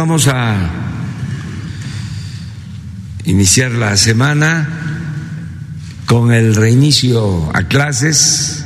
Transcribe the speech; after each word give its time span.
Vamos 0.00 0.28
a 0.28 0.70
iniciar 3.24 3.72
la 3.72 3.96
semana 3.96 4.68
con 6.06 6.32
el 6.32 6.54
reinicio 6.54 7.50
a 7.52 7.64
clases. 7.64 8.64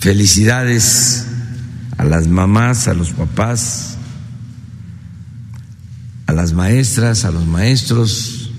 Felicidades 0.00 1.28
a 1.96 2.02
las 2.02 2.26
mamás, 2.26 2.88
a 2.88 2.94
los 2.94 3.12
papás, 3.12 3.98
a 6.26 6.32
las 6.32 6.54
maestras, 6.54 7.24
a 7.24 7.30
los 7.30 7.46
maestros, 7.46 8.50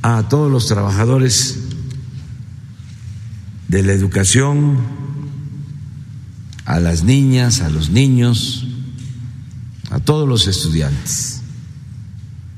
a 0.00 0.30
todos 0.30 0.50
los 0.50 0.66
trabajadores 0.66 1.58
de 3.68 3.82
la 3.82 3.92
educación, 3.92 4.78
a 6.64 6.80
las 6.80 7.04
niñas, 7.04 7.60
a 7.60 7.68
los 7.68 7.90
niños 7.90 8.64
a 9.90 10.00
todos 10.00 10.28
los 10.28 10.46
estudiantes, 10.46 11.40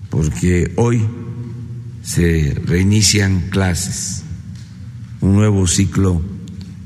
porque 0.08 0.72
hoy 0.76 1.06
se 2.02 2.60
reinician 2.64 3.50
clases, 3.50 4.24
un 5.20 5.34
nuevo 5.34 5.66
ciclo 5.66 6.22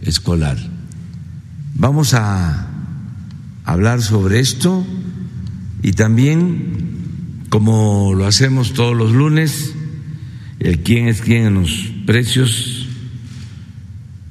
escolar. 0.02 0.58
Vamos 1.74 2.14
a 2.14 2.68
hablar 3.64 4.02
sobre 4.02 4.40
esto 4.40 4.86
y 5.82 5.92
también, 5.92 7.46
como 7.48 8.12
lo 8.14 8.26
hacemos 8.26 8.74
todos 8.74 8.96
los 8.96 9.12
lunes, 9.12 9.72
el 10.60 10.80
quién 10.80 11.08
es 11.08 11.20
quién 11.20 11.46
en 11.46 11.54
los 11.54 11.90
precios 12.06 12.86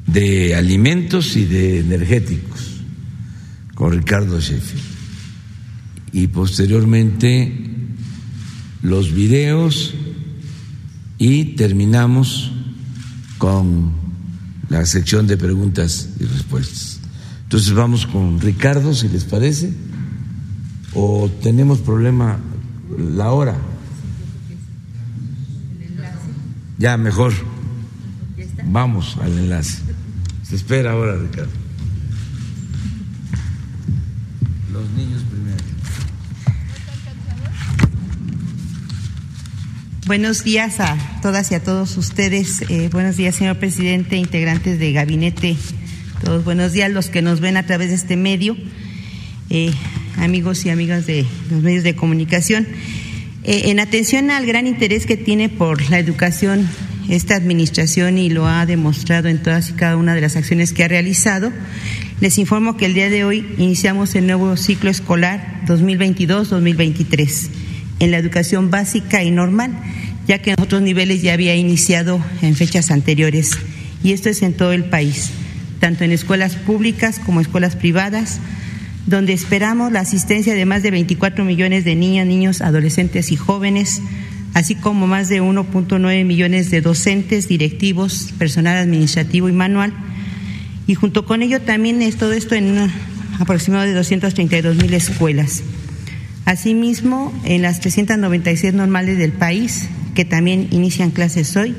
de 0.06 0.56
alimentos 0.56 1.36
y 1.36 1.46
de 1.46 1.80
energéticos 1.80 2.82
con 3.74 3.94
Ricardo 3.94 4.40
Sheffield 4.40 4.93
y 6.14 6.28
posteriormente 6.28 7.52
los 8.84 9.12
videos 9.12 9.96
y 11.18 11.56
terminamos 11.56 12.52
con 13.40 13.92
la 14.70 14.86
sección 14.86 15.26
de 15.26 15.38
preguntas 15.38 16.10
y 16.20 16.26
respuestas. 16.26 17.00
Entonces 17.44 17.74
vamos 17.74 18.06
con 18.06 18.40
Ricardo, 18.40 18.94
si 18.94 19.10
les 19.10 19.24
parece, 19.24 19.74
o 20.94 21.30
tenemos 21.42 21.80
problema 21.80 22.40
la 22.98 23.32
hora. 23.32 23.58
Ya, 26.78 26.98
mejor. 26.98 27.34
Vamos 28.66 29.18
al 29.22 29.38
enlace. 29.38 29.80
Se 30.44 30.56
espera 30.56 30.92
ahora, 30.92 31.18
Ricardo. 31.18 31.52
Los 34.72 34.90
niños 34.92 35.24
Buenos 40.06 40.44
días 40.44 40.82
a 40.82 40.98
todas 41.22 41.50
y 41.52 41.56
a 41.56 41.64
todos 41.64 41.96
ustedes. 41.96 42.64
Eh, 42.68 42.90
buenos 42.92 43.16
días, 43.16 43.36
señor 43.36 43.58
presidente, 43.58 44.18
integrantes 44.18 44.78
de 44.78 44.92
gabinete. 44.92 45.56
Todos 46.22 46.44
buenos 46.44 46.74
días 46.74 46.92
los 46.92 47.08
que 47.08 47.22
nos 47.22 47.40
ven 47.40 47.56
a 47.56 47.66
través 47.66 47.88
de 47.88 47.96
este 47.96 48.18
medio, 48.18 48.58
eh, 49.50 49.72
amigos 50.18 50.66
y 50.66 50.72
amigas 50.72 51.06
de 51.06 51.26
los 51.50 51.62
medios 51.62 51.86
de 51.86 51.96
comunicación. 51.96 52.68
Eh, 53.46 53.70
en 53.70 53.80
atención 53.80 54.30
al 54.30 54.46
gran 54.46 54.68
interés 54.68 55.06
que 55.06 55.16
tiene 55.16 55.48
por 55.48 55.90
la 55.90 56.00
educación 56.00 56.68
esta 57.08 57.36
administración 57.36 58.18
y 58.18 58.30
lo 58.30 58.46
ha 58.46 58.66
demostrado 58.66 59.30
en 59.30 59.42
todas 59.42 59.70
y 59.70 59.74
cada 59.74 59.96
una 59.96 60.16
de 60.16 60.22
las 60.22 60.36
acciones 60.36 60.74
que 60.74 60.84
ha 60.84 60.90
realizado, 60.90 61.54
les 62.20 62.38
informo 62.40 62.76
que 62.76 62.88
el 62.88 62.94
día 62.94 63.10
de 63.10 63.24
hoy 63.24 63.46
iniciamos 63.58 64.16
el 64.16 64.28
nuevo 64.28 64.58
ciclo 64.58 64.90
escolar 64.90 65.62
2022-2023 65.66 67.63
en 68.00 68.12
la 68.12 68.18
educación 68.18 68.70
básica 68.72 69.24
y 69.24 69.32
normal, 69.32 69.72
ya 70.28 70.40
que 70.40 70.52
en 70.52 70.62
otros 70.62 70.82
niveles 70.82 71.22
ya 71.22 71.34
había 71.34 71.56
iniciado 71.56 72.24
en 72.42 72.56
fechas 72.56 72.92
anteriores. 72.92 73.52
Y 74.04 74.12
esto 74.12 74.30
es 74.30 74.42
en 74.42 74.54
todo 74.54 74.74
el 74.74 74.86
país, 74.86 75.32
tanto 75.80 76.04
en 76.04 76.12
escuelas 76.12 76.56
públicas 76.56 77.20
como 77.20 77.42
escuelas 77.42 77.76
privadas, 77.76 78.40
donde 79.06 79.34
esperamos 79.34 79.92
la 79.92 80.02
asistencia 80.02 80.56
de 80.56 80.66
más 80.66 80.84
de 80.84 80.92
24 80.92 81.44
millones 81.44 81.84
de 81.84 81.96
niñas, 81.96 82.28
niños, 82.28 82.62
adolescentes 82.62 83.32
y 83.32 83.36
jóvenes, 83.36 84.02
así 84.54 84.76
como 84.76 85.08
más 85.08 85.30
de 85.30 85.42
1.9 85.42 86.26
millones 86.26 86.72
de 86.72 86.82
docentes, 86.82 87.48
directivos, 87.48 88.34
personal 88.38 88.78
administrativo 88.78 89.50
y 89.50 89.54
manual. 89.54 89.94
Y 90.88 90.96
junto 90.96 91.26
con 91.26 91.42
ello 91.42 91.62
también 91.62 92.02
es 92.02 92.18
todo 92.18 92.34
esto 92.34 92.56
en 92.56 92.92
aproximado 93.40 93.84
de 93.84 93.94
232 93.94 94.76
mil 94.78 94.94
escuelas. 94.94 95.64
Asimismo, 96.46 97.32
en 97.46 97.62
las 97.62 97.80
396 97.80 98.74
normales 98.74 99.18
del 99.18 99.32
país, 99.32 99.88
que 100.14 100.26
también 100.26 100.68
inician 100.72 101.12
clases 101.12 101.56
hoy, 101.56 101.76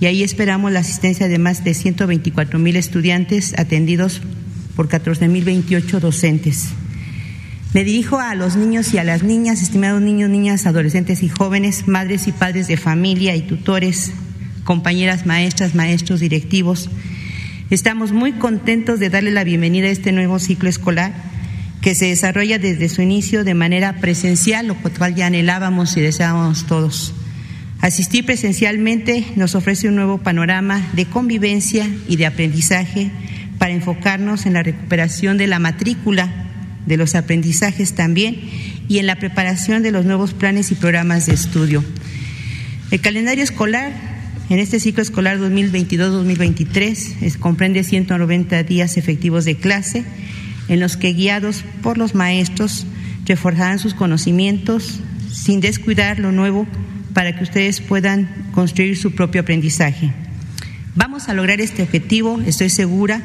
y 0.00 0.06
ahí 0.06 0.22
esperamos 0.22 0.70
la 0.70 0.80
asistencia 0.80 1.26
de 1.26 1.38
más 1.38 1.64
de 1.64 1.74
124 1.74 2.58
mil 2.60 2.76
estudiantes 2.76 3.58
atendidos 3.58 4.22
por 4.76 4.88
14 4.88 5.26
mil 5.26 5.44
28 5.44 5.98
docentes. 5.98 6.68
Me 7.74 7.82
dirijo 7.82 8.18
a 8.20 8.36
los 8.36 8.54
niños 8.54 8.94
y 8.94 8.98
a 8.98 9.04
las 9.04 9.24
niñas, 9.24 9.60
estimados 9.60 10.00
niños, 10.00 10.30
niñas, 10.30 10.66
adolescentes 10.66 11.24
y 11.24 11.28
jóvenes, 11.28 11.88
madres 11.88 12.28
y 12.28 12.32
padres 12.32 12.68
de 12.68 12.76
familia 12.76 13.34
y 13.34 13.42
tutores, 13.42 14.12
compañeras 14.62 15.26
maestras, 15.26 15.74
maestros, 15.74 16.20
directivos. 16.20 16.88
Estamos 17.70 18.12
muy 18.12 18.32
contentos 18.32 19.00
de 19.00 19.10
darle 19.10 19.32
la 19.32 19.44
bienvenida 19.44 19.88
a 19.88 19.90
este 19.90 20.12
nuevo 20.12 20.38
ciclo 20.38 20.68
escolar 20.68 21.12
que 21.80 21.94
se 21.94 22.06
desarrolla 22.06 22.58
desde 22.58 22.88
su 22.88 23.02
inicio 23.02 23.44
de 23.44 23.54
manera 23.54 24.00
presencial, 24.00 24.66
lo 24.66 24.74
cual 24.76 25.14
ya 25.14 25.26
anhelábamos 25.26 25.96
y 25.96 26.00
deseábamos 26.00 26.66
todos. 26.66 27.14
Asistir 27.80 28.26
presencialmente 28.26 29.24
nos 29.36 29.54
ofrece 29.54 29.88
un 29.88 29.94
nuevo 29.94 30.18
panorama 30.18 30.90
de 30.94 31.06
convivencia 31.06 31.88
y 32.08 32.16
de 32.16 32.26
aprendizaje 32.26 33.10
para 33.58 33.72
enfocarnos 33.72 34.46
en 34.46 34.54
la 34.54 34.62
recuperación 34.64 35.38
de 35.38 35.46
la 35.46 35.60
matrícula, 35.60 36.46
de 36.86 36.96
los 36.96 37.14
aprendizajes 37.14 37.94
también 37.94 38.40
y 38.88 38.98
en 38.98 39.06
la 39.06 39.16
preparación 39.16 39.82
de 39.82 39.92
los 39.92 40.04
nuevos 40.04 40.34
planes 40.34 40.72
y 40.72 40.74
programas 40.74 41.26
de 41.26 41.34
estudio. 41.34 41.84
El 42.90 43.00
calendario 43.00 43.44
escolar 43.44 43.92
en 44.50 44.58
este 44.58 44.80
ciclo 44.80 45.02
escolar 45.02 45.38
2022-2023 45.38 47.36
comprende 47.38 47.84
190 47.84 48.62
días 48.62 48.96
efectivos 48.96 49.44
de 49.44 49.56
clase 49.56 50.04
en 50.68 50.80
los 50.80 50.96
que 50.96 51.12
guiados 51.12 51.64
por 51.82 51.98
los 51.98 52.14
maestros 52.14 52.86
reforzarán 53.26 53.78
sus 53.78 53.94
conocimientos 53.94 55.00
sin 55.30 55.60
descuidar 55.60 56.18
lo 56.18 56.32
nuevo 56.32 56.66
para 57.14 57.36
que 57.36 57.44
ustedes 57.44 57.80
puedan 57.80 58.28
construir 58.52 58.96
su 58.96 59.12
propio 59.12 59.42
aprendizaje. 59.42 60.12
Vamos 60.94 61.28
a 61.28 61.34
lograr 61.34 61.60
este 61.60 61.82
objetivo, 61.82 62.40
estoy 62.44 62.70
segura, 62.70 63.22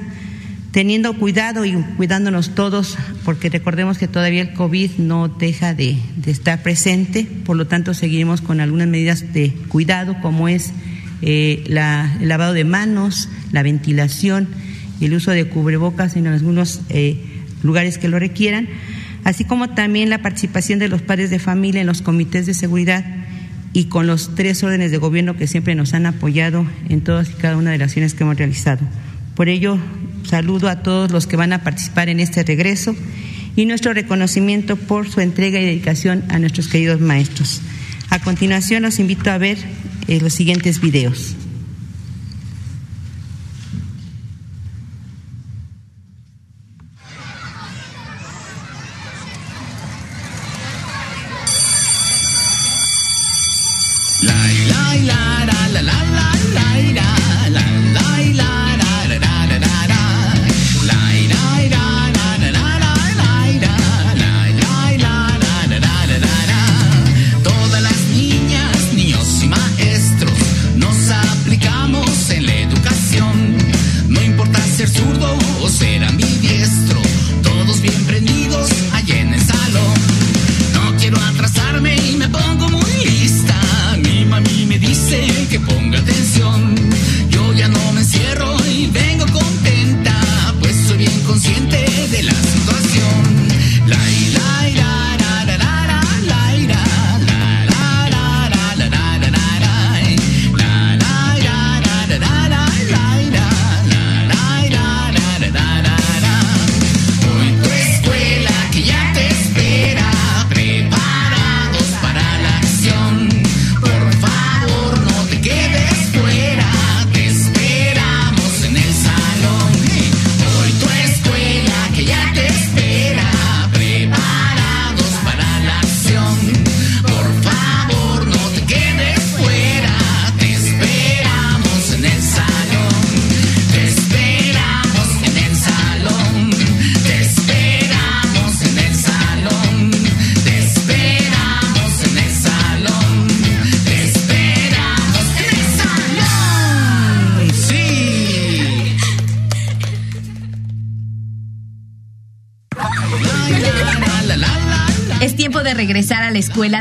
teniendo 0.71 1.17
cuidado 1.17 1.65
y 1.65 1.73
cuidándonos 1.97 2.55
todos, 2.55 2.97
porque 3.23 3.49
recordemos 3.49 3.97
que 3.97 4.07
todavía 4.07 4.41
el 4.41 4.53
COVID 4.53 4.91
no 4.97 5.27
deja 5.27 5.73
de, 5.73 5.97
estar 6.25 6.63
presente, 6.63 7.25
por 7.45 7.55
lo 7.55 7.67
tanto 7.67 7.93
seguiremos 7.93 8.41
con 8.41 8.59
algunas 8.59 8.87
medidas 8.87 9.33
de 9.33 9.53
cuidado, 9.67 10.15
como 10.21 10.47
es 10.47 10.73
eh, 11.21 11.63
el 11.67 12.27
lavado 12.27 12.53
de 12.53 12.63
manos, 12.63 13.29
la 13.51 13.63
ventilación 13.63 14.47
el 15.05 15.13
uso 15.13 15.31
de 15.31 15.45
cubrebocas 15.45 16.15
en 16.15 16.27
algunos 16.27 16.81
eh, 16.89 17.32
lugares 17.63 17.97
que 17.97 18.07
lo 18.07 18.19
requieran, 18.19 18.67
así 19.23 19.43
como 19.45 19.69
también 19.69 20.09
la 20.09 20.21
participación 20.21 20.79
de 20.79 20.89
los 20.89 21.01
padres 21.01 21.29
de 21.29 21.39
familia 21.39 21.81
en 21.81 21.87
los 21.87 22.01
comités 22.01 22.45
de 22.45 22.53
seguridad 22.53 23.05
y 23.73 23.85
con 23.85 24.07
los 24.07 24.35
tres 24.35 24.63
órdenes 24.63 24.91
de 24.91 24.97
gobierno 24.97 25.35
que 25.35 25.47
siempre 25.47 25.75
nos 25.75 25.93
han 25.93 26.05
apoyado 26.05 26.65
en 26.89 27.01
todas 27.01 27.29
y 27.31 27.33
cada 27.33 27.57
una 27.57 27.71
de 27.71 27.79
las 27.79 27.87
acciones 27.87 28.13
que 28.13 28.23
hemos 28.23 28.37
realizado. 28.37 28.81
Por 29.35 29.49
ello, 29.49 29.79
saludo 30.23 30.69
a 30.69 30.83
todos 30.83 31.11
los 31.11 31.25
que 31.25 31.35
van 31.35 31.53
a 31.53 31.63
participar 31.63 32.09
en 32.09 32.19
este 32.19 32.43
regreso 32.43 32.95
y 33.55 33.65
nuestro 33.65 33.93
reconocimiento 33.93 34.75
por 34.75 35.09
su 35.09 35.21
entrega 35.21 35.59
y 35.59 35.65
dedicación 35.65 36.23
a 36.29 36.39
nuestros 36.39 36.67
queridos 36.67 37.01
maestros. 37.01 37.61
A 38.09 38.19
continuación, 38.19 38.83
los 38.83 38.99
invito 38.99 39.31
a 39.31 39.37
ver 39.39 39.57
eh, 40.07 40.19
los 40.21 40.33
siguientes 40.33 40.79
videos. 40.79 41.35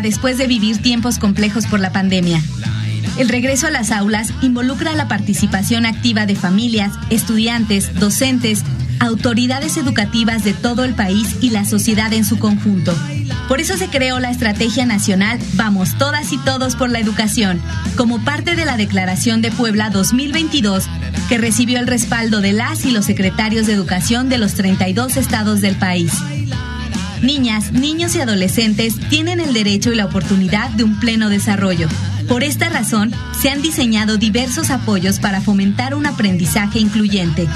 Después 0.03 0.37
de 0.39 0.47
vivir 0.47 0.83
tiempos 0.83 1.19
complejos 1.19 1.67
por 1.67 1.81
la 1.81 1.93
pandemia. 1.93 2.41
El 3.19 3.29
regreso 3.29 3.67
a 3.67 3.71
las 3.71 3.91
aulas 3.91 4.29
involucra 4.43 4.93
la 4.93 5.09
participación 5.09 5.87
activa 5.87 6.27
de 6.27 6.37
familias, 6.37 6.93
estudiantes, 7.11 7.95
docentes, 7.99 8.63
autoridades 9.01 9.77
educativas 9.77 10.45
de 10.45 10.53
todo 10.53 10.85
el 10.85 10.95
país 10.95 11.37
y 11.41 11.51
la 11.51 11.65
sociedad 11.65 12.13
en 12.13 12.25
su 12.25 12.39
conjunto. 12.39 12.95
Por 13.49 13.61
eso 13.61 13.77
se 13.77 13.89
creó 13.89 14.21
la 14.21 14.31
Estrategia 14.31 14.87
Nacional 14.87 15.39
Vamos 15.55 15.97
Todas 15.99 16.33
y 16.33 16.39
Todos 16.39 16.77
por 16.77 16.91
la 16.91 17.01
Educación, 17.01 17.61
como 17.97 18.23
parte 18.25 18.55
de 18.55 18.65
la 18.65 18.77
Declaración 18.77 19.43
de 19.43 19.51
Puebla 19.51 19.91
2022, 19.91 20.85
que 21.29 21.39
recibió 21.39 21.81
el 21.81 21.87
respaldo 21.87 22.41
de 22.41 22.53
las 22.53 22.85
y 22.85 22.93
los 22.93 23.07
secretarios 23.07 23.67
de 23.67 23.73
Educación 23.73 24.29
de 24.29 24.39
los 24.39 24.55
32 24.55 25.17
estados 25.17 25.61
del 25.61 25.77
país. 25.77 26.13
Niñas, 27.23 27.73
niños 27.73 28.15
y 28.17 28.21
adolescentes 28.21 28.95
tienen 29.09 29.41
el 29.41 29.55
derecho 29.55 29.93
y 29.93 29.97
la 29.97 30.07
oportunidad 30.07 30.71
de 30.71 30.85
un 30.85 30.99
pleno 30.99 31.29
desarrollo. 31.29 31.89
Por 32.29 32.43
esta 32.43 32.69
razón, 32.69 33.13
se 33.41 33.51
han 33.51 33.63
diseñado 33.63 34.19
diversos 34.19 34.71
apoyos 34.71 35.21
para 35.21 35.41
fomentar 35.41 35.95
un 35.95 36.07
aprendizaje 36.07 36.79
incluyente 36.79 37.49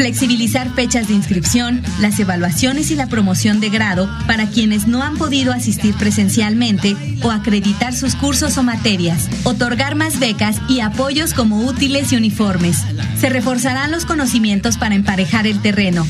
flexibilizar 0.00 0.74
fechas 0.74 1.08
de 1.08 1.12
inscripción, 1.12 1.82
las 2.00 2.18
evaluaciones 2.18 2.90
y 2.90 2.94
la 2.94 3.06
promoción 3.06 3.60
de 3.60 3.68
grado 3.68 4.08
para 4.26 4.46
quienes 4.46 4.86
no 4.86 5.02
han 5.02 5.18
podido 5.18 5.52
asistir 5.52 5.94
presencialmente 5.94 6.96
o 7.22 7.30
acreditar 7.30 7.94
sus 7.94 8.14
cursos 8.14 8.56
o 8.56 8.62
materias, 8.62 9.28
otorgar 9.44 9.96
más 9.96 10.18
becas 10.18 10.56
y 10.70 10.80
apoyos 10.80 11.34
como 11.34 11.66
útiles 11.66 12.14
y 12.14 12.16
uniformes. 12.16 12.78
Se 13.20 13.28
reforzarán 13.28 13.90
los 13.90 14.06
conocimientos 14.06 14.78
para 14.78 14.94
emparejar 14.94 15.46
el 15.46 15.60
terreno. 15.60 16.06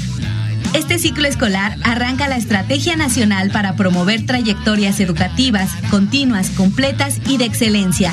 Este 0.74 0.98
ciclo 0.98 1.26
escolar 1.26 1.76
arranca 1.82 2.28
la 2.28 2.36
Estrategia 2.36 2.96
Nacional 2.96 3.50
para 3.50 3.76
promover 3.76 4.24
trayectorias 4.26 5.00
educativas, 5.00 5.70
continuas, 5.90 6.50
completas 6.50 7.20
y 7.26 7.38
de 7.38 7.44
excelencia 7.44 8.12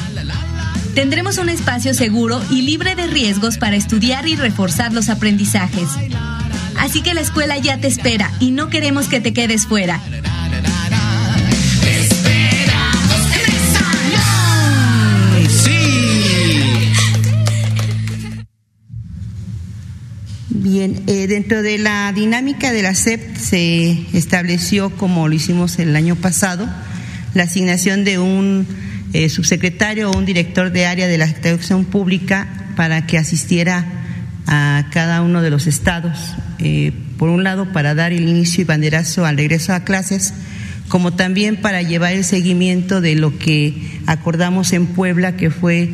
tendremos 0.97 1.37
un 1.37 1.47
espacio 1.47 1.93
seguro 1.93 2.41
y 2.49 2.63
libre 2.63 2.95
de 2.95 3.05
riesgos 3.05 3.59
para 3.59 3.75
estudiar 3.75 4.27
y 4.27 4.35
reforzar 4.35 4.93
los 4.93 5.09
aprendizajes. 5.09 5.89
Así 6.79 7.03
que 7.03 7.13
la 7.13 7.21
escuela 7.21 7.55
ya 7.59 7.77
te 7.77 7.85
espera 7.85 8.31
y 8.39 8.49
no 8.49 8.69
queremos 8.69 9.07
que 9.07 9.21
te 9.21 9.31
quedes 9.31 9.67
fuera. 9.67 10.01
Eh, 21.07 21.27
dentro 21.27 21.63
de 21.63 21.77
la 21.77 22.13
dinámica 22.13 22.71
de 22.71 22.81
la 22.81 22.95
SEP 22.95 23.35
se 23.35 24.05
estableció, 24.13 24.89
como 24.89 25.27
lo 25.27 25.33
hicimos 25.33 25.79
el 25.79 25.93
año 25.97 26.15
pasado, 26.15 26.69
la 27.33 27.43
asignación 27.43 28.05
de 28.05 28.19
un 28.19 28.65
eh, 29.11 29.27
subsecretario 29.27 30.09
o 30.09 30.17
un 30.17 30.25
director 30.25 30.71
de 30.71 30.85
área 30.85 31.07
de 31.07 31.17
la 31.17 31.25
educación 31.25 31.83
pública 31.83 32.47
para 32.77 33.05
que 33.05 33.17
asistiera 33.17 33.85
a 34.47 34.85
cada 34.93 35.21
uno 35.23 35.41
de 35.41 35.49
los 35.49 35.67
estados, 35.67 36.35
eh, 36.59 36.93
por 37.17 37.27
un 37.27 37.43
lado 37.43 37.73
para 37.73 37.93
dar 37.93 38.13
el 38.13 38.29
inicio 38.29 38.61
y 38.61 38.65
banderazo 38.65 39.25
al 39.25 39.35
regreso 39.35 39.73
a 39.73 39.83
clases, 39.83 40.33
como 40.87 41.11
también 41.11 41.57
para 41.57 41.81
llevar 41.81 42.13
el 42.13 42.23
seguimiento 42.23 43.01
de 43.01 43.15
lo 43.15 43.37
que 43.37 43.99
acordamos 44.05 44.71
en 44.71 44.85
Puebla, 44.85 45.35
que 45.35 45.51
fue 45.51 45.93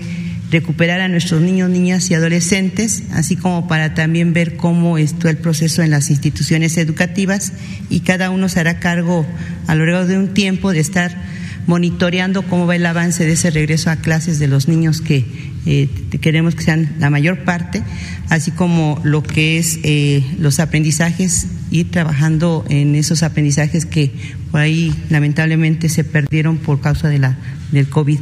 recuperar 0.54 1.02
a 1.02 1.08
nuestros 1.08 1.42
niños, 1.42 1.70
niñas 1.70 2.10
y 2.12 2.14
adolescentes, 2.14 3.04
así 3.12 3.36
como 3.36 3.68
para 3.68 3.96
también 3.96 4.34
ver 4.34 4.56
cómo 4.56 5.00
está 5.00 5.32
el 5.32 5.38
proceso 5.38 5.82
en 5.82 5.90
las 5.90 6.12
instituciones 6.12 6.78
educativas 6.78 7.54
y 7.90 8.02
cada 8.02 8.30
uno 8.30 8.48
se 8.48 8.60
hará 8.60 8.80
cargo 8.80 9.26
a 9.66 9.74
lo 9.74 9.86
largo 9.86 10.06
de 10.06 10.18
un 10.18 10.34
tiempo 10.36 10.72
de 10.72 10.80
estar 10.80 11.18
monitoreando 11.68 12.44
cómo 12.44 12.68
va 12.68 12.76
el 12.76 12.86
avance 12.86 13.26
de 13.26 13.34
ese 13.34 13.50
regreso 13.50 13.90
a 13.90 13.98
clases 13.98 14.40
de 14.40 14.48
los 14.48 14.68
niños 14.68 15.02
que 15.02 15.26
eh, 15.66 15.88
queremos 16.20 16.56
que 16.56 16.64
sean 16.64 16.96
la 17.00 17.10
mayor 17.10 17.46
parte, 17.46 17.84
así 18.30 18.52
como 18.52 19.00
lo 19.04 19.24
que 19.24 19.58
es 19.58 19.80
eh, 19.84 20.24
los 20.40 20.60
aprendizajes, 20.60 21.48
y 21.72 21.86
trabajando 21.86 22.66
en 22.70 22.96
esos 22.96 23.24
aprendizajes 23.24 23.86
que 23.86 24.12
por 24.52 24.60
ahí 24.60 24.94
lamentablemente 25.10 25.90
se 25.90 26.04
perdieron 26.04 26.58
por 26.58 26.82
causa 26.82 27.08
de 27.08 27.20
la 27.20 27.38
del 27.72 27.90
COVID. 27.90 28.20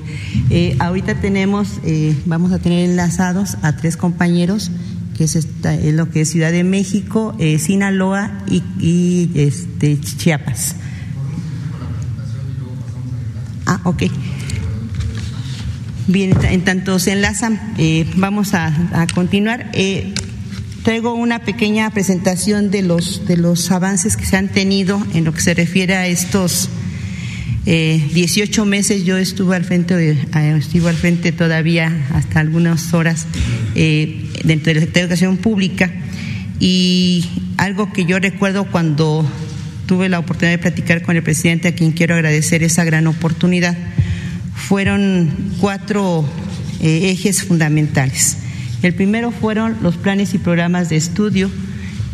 Eh, 0.49 0.77
ahorita 0.79 1.15
tenemos, 1.15 1.81
vamos 2.25 2.53
a 2.53 2.59
tener 2.59 2.89
enlazados 2.89 3.57
a 3.63 3.75
tres 3.75 3.97
compañeros 3.97 4.71
que 5.17 5.25
es, 5.25 5.47
lo 5.93 6.09
que 6.09 6.21
es 6.21 6.29
Ciudad 6.29 6.53
de 6.53 6.63
México, 6.63 7.35
Sinaloa 7.59 8.31
y, 8.47 8.63
y 8.79 9.29
este, 9.35 9.99
Chiapas. 9.99 10.75
Ah, 13.71 13.79
ok. 13.85 14.03
Bien, 16.07 16.33
en 16.43 16.65
tanto 16.65 16.99
se 16.99 17.13
enlazan, 17.13 17.73
eh, 17.77 18.05
vamos 18.17 18.53
a, 18.53 19.07
continuar. 19.15 19.71
Eh, 19.71 20.13
traigo 20.83 21.13
una 21.13 21.39
pequeña 21.39 21.89
presentación 21.91 22.69
de 22.69 22.81
los, 22.81 23.25
de 23.27 23.37
los 23.37 23.71
avances 23.71 24.17
que 24.17 24.25
se 24.25 24.35
han 24.35 24.49
tenido 24.49 25.01
en 25.13 25.23
lo 25.23 25.33
que 25.33 25.39
se 25.39 25.53
refiere 25.53 25.95
a 25.95 26.05
estos 26.07 26.67
eh, 27.65 28.05
18 28.13 28.65
meses. 28.65 29.05
Yo 29.05 29.15
estuve 29.15 29.55
al 29.55 29.63
frente, 29.63 29.95
de, 29.95 30.11
eh, 30.11 30.55
estuve 30.57 30.89
al 30.89 30.97
frente 30.97 31.31
todavía 31.31 32.09
hasta 32.13 32.41
algunas 32.41 32.93
horas 32.93 33.25
dentro 33.73 34.73
de 34.73 34.81
la 34.81 34.99
Educación 34.99 35.37
Pública 35.37 35.89
y 36.59 37.23
algo 37.55 37.93
que 37.93 38.03
yo 38.03 38.19
recuerdo 38.19 38.65
cuando 38.65 39.25
tuve 39.85 40.09
la 40.09 40.19
oportunidad 40.19 40.57
de 40.57 40.61
platicar 40.61 41.01
con 41.01 41.15
el 41.15 41.23
presidente, 41.23 41.67
a 41.67 41.75
quien 41.75 41.91
quiero 41.91 42.15
agradecer 42.15 42.63
esa 42.63 42.83
gran 42.83 43.07
oportunidad, 43.07 43.77
fueron 44.55 45.29
cuatro 45.59 46.25
eh, 46.81 47.11
ejes 47.11 47.43
fundamentales. 47.43 48.37
El 48.81 48.93
primero 48.93 49.31
fueron 49.31 49.77
los 49.81 49.97
planes 49.97 50.33
y 50.33 50.37
programas 50.37 50.89
de 50.89 50.95
estudio 50.95 51.51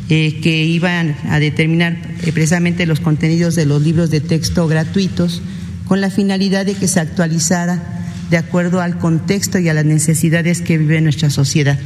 eh, 0.09 0.39
que 0.41 0.63
iban 0.63 1.15
a 1.29 1.39
determinar 1.39 1.97
eh, 2.23 2.31
precisamente 2.31 2.85
los 2.85 2.99
contenidos 2.99 3.55
de 3.55 3.65
los 3.65 3.81
libros 3.81 4.09
de 4.09 4.21
texto 4.21 4.67
gratuitos 4.67 5.41
con 5.85 6.01
la 6.01 6.09
finalidad 6.09 6.65
de 6.65 6.75
que 6.75 6.87
se 6.87 6.99
actualizara 6.99 7.81
de 8.29 8.37
acuerdo 8.37 8.81
al 8.81 8.97
contexto 8.97 9.59
y 9.59 9.69
a 9.69 9.73
las 9.73 9.85
necesidades 9.85 10.61
que 10.61 10.77
vive 10.77 10.99
nuestra 11.01 11.29
sociedad. 11.29 11.79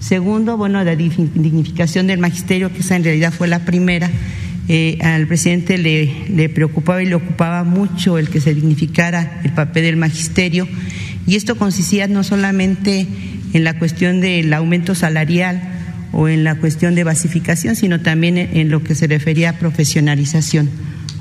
Segundo, 0.00 0.56
bueno, 0.56 0.82
la 0.82 0.96
dignificación 0.96 2.08
del 2.08 2.18
magisterio, 2.18 2.72
que 2.72 2.80
esa 2.80 2.96
en 2.96 3.04
realidad 3.04 3.32
fue 3.32 3.46
la 3.46 3.64
primera, 3.64 4.10
eh, 4.68 4.98
al 5.00 5.26
presidente 5.26 5.76
le, 5.78 6.28
le, 6.28 6.48
preocupaba 6.48 7.02
y 7.02 7.06
le 7.06 7.16
ocupaba 7.16 7.64
mucho 7.64 8.18
el 8.18 8.28
que 8.28 8.40
se 8.40 8.54
dignificara 8.54 9.40
el 9.44 9.52
papel 9.52 9.84
del 9.84 9.96
magisterio 9.96 10.68
y 11.26 11.36
esto 11.36 11.56
consistía 11.56 12.06
no 12.06 12.22
solamente 12.22 13.06
en 13.52 13.64
la 13.64 13.78
cuestión 13.78 14.20
del 14.20 14.52
aumento 14.52 14.94
salarial 14.94 15.62
o 16.12 16.28
en 16.28 16.44
la 16.44 16.56
cuestión 16.56 16.94
de 16.94 17.04
basificación, 17.04 17.76
sino 17.76 18.00
también 18.00 18.38
en 18.38 18.70
lo 18.70 18.82
que 18.82 18.94
se 18.94 19.06
refería 19.06 19.50
a 19.50 19.58
profesionalización. 19.58 20.70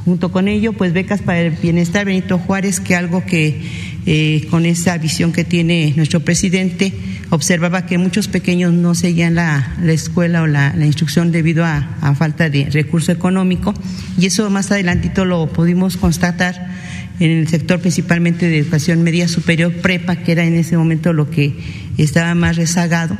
Junto 0.05 0.31
con 0.31 0.48
ello, 0.48 0.74
pues 0.74 0.93
becas 0.93 1.21
para 1.21 1.41
el 1.41 1.51
bienestar 1.51 2.05
Benito 2.05 2.39
Juárez, 2.39 2.79
que 2.79 2.95
algo 2.95 3.24
que 3.25 3.62
eh, 4.05 4.48
con 4.50 4.65
esa 4.65 4.98
visión 4.98 5.31
que 5.31 5.43
tiene 5.43 5.93
nuestro 5.96 6.22
presidente, 6.22 6.91
observaba 7.29 7.86
que 7.86 8.00
muchos 8.00 8.27
pequeños 8.27 8.74
no 8.74 8.96
seguían 8.96 9.36
la, 9.36 9.75
escuela 9.88 10.41
o 10.41 10.48
la, 10.48 10.74
instrucción 10.84 11.31
debido 11.31 11.63
a, 11.65 12.15
falta 12.15 12.50
de 12.50 12.67
recurso 12.70 13.12
económico 13.12 13.74
y 14.17 14.25
eso 14.25 14.50
más 14.50 14.72
adelantito 14.72 15.24
lo 15.24 15.48
pudimos 15.53 15.98
constatar 15.98 16.72
en 17.20 17.31
el 17.31 17.48
sector 17.48 17.79
principalmente 17.79 18.48
de 18.48 18.58
educación 18.58 19.03
media 19.03 19.27
superior 19.27 19.72
prepa, 19.72 20.15
que 20.15 20.31
era 20.31 20.46
en 20.46 20.55
ese 20.55 20.77
momento 20.77 21.13
lo 21.13 21.29
que 21.29 21.53
estaba 22.00 22.34
más 22.34 22.55
rezagado 22.58 23.15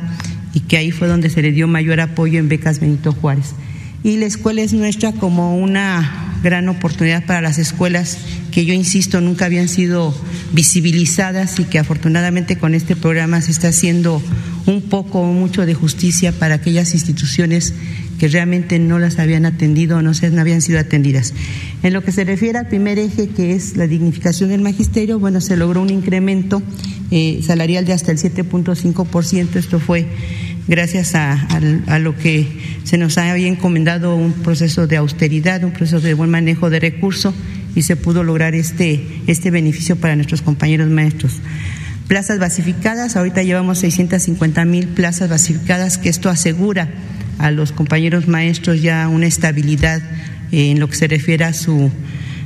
y 0.52 0.60
que 0.60 0.76
ahí 0.76 0.90
fue 0.90 1.06
donde 1.06 1.30
se 1.30 1.42
le 1.42 1.52
dio 1.52 1.68
mayor 1.68 2.00
apoyo 2.00 2.40
en 2.40 2.48
becas 2.48 2.80
Benito 2.80 3.12
Juárez. 3.12 3.54
Y 4.04 4.16
la 4.16 4.26
escuela 4.26 4.62
es 4.62 4.72
nuestra 4.72 5.12
como 5.12 5.56
una 5.56 6.40
gran 6.42 6.68
oportunidad 6.68 7.24
para 7.24 7.40
las 7.40 7.58
escuelas 7.58 8.18
que 8.50 8.64
yo 8.64 8.74
insisto 8.74 9.20
nunca 9.20 9.44
habían 9.46 9.68
sido 9.68 10.14
visibilizadas 10.52 11.58
y 11.60 11.64
que 11.64 11.78
afortunadamente 11.78 12.58
con 12.58 12.74
este 12.74 12.96
programa 12.96 13.40
se 13.40 13.52
está 13.52 13.68
haciendo 13.68 14.20
un 14.66 14.82
poco 14.82 15.20
o 15.20 15.32
mucho 15.32 15.66
de 15.66 15.74
justicia 15.74 16.32
para 16.32 16.56
aquellas 16.56 16.94
instituciones 16.94 17.74
que 18.18 18.28
realmente 18.28 18.78
no 18.78 18.98
las 18.98 19.18
habían 19.18 19.46
atendido 19.46 19.98
o 19.98 20.02
no, 20.02 20.14
se, 20.14 20.30
no 20.30 20.40
habían 20.40 20.62
sido 20.62 20.78
atendidas. 20.78 21.32
En 21.82 21.92
lo 21.92 22.02
que 22.02 22.12
se 22.12 22.24
refiere 22.24 22.58
al 22.58 22.68
primer 22.68 22.98
eje, 22.98 23.28
que 23.28 23.52
es 23.52 23.76
la 23.76 23.86
dignificación 23.86 24.50
del 24.50 24.60
magisterio, 24.60 25.18
bueno, 25.18 25.40
se 25.40 25.56
logró 25.56 25.80
un 25.82 25.90
incremento 25.90 26.62
eh, 27.14 27.42
salarial 27.42 27.84
de 27.84 27.92
hasta 27.92 28.10
el 28.10 28.16
7.5%. 28.16 29.56
Esto 29.56 29.78
fue 29.78 30.06
gracias 30.66 31.14
a, 31.14 31.60
lo 31.98 32.16
que 32.16 32.48
se 32.84 32.96
nos 32.96 33.18
había 33.18 33.48
encomendado 33.48 34.16
un 34.16 34.32
proceso 34.32 34.86
de 34.86 34.96
austeridad, 34.96 35.62
un 35.62 35.72
proceso 35.72 36.00
de 36.00 36.14
buen 36.14 36.30
manejo 36.30 36.70
de 36.70 36.80
recursos 36.80 37.34
y 37.74 37.82
se 37.82 37.96
pudo 37.96 38.24
lograr 38.24 38.54
este, 38.54 39.06
este 39.26 39.50
beneficio 39.50 39.96
para 39.96 40.16
nuestros 40.16 40.40
compañeros 40.40 40.88
maestros. 40.88 41.34
Plazas 42.08 42.38
basificadas, 42.38 43.14
ahorita 43.14 43.42
llevamos 43.42 43.80
650 43.80 44.64
mil 44.64 44.88
plazas 44.88 45.28
basificadas, 45.28 45.98
que 45.98 46.08
esto 46.08 46.30
asegura 46.30 46.88
a 47.36 47.50
los 47.50 47.72
compañeros 47.72 48.26
maestros 48.26 48.80
ya 48.80 49.06
una 49.08 49.26
estabilidad 49.26 50.02
en 50.50 50.80
lo 50.80 50.88
que 50.88 50.96
se 50.96 51.08
refiere 51.08 51.44
a 51.44 51.52
su, 51.52 51.90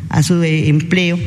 a 0.08 0.24
su 0.24 0.42
empleo 0.42 1.18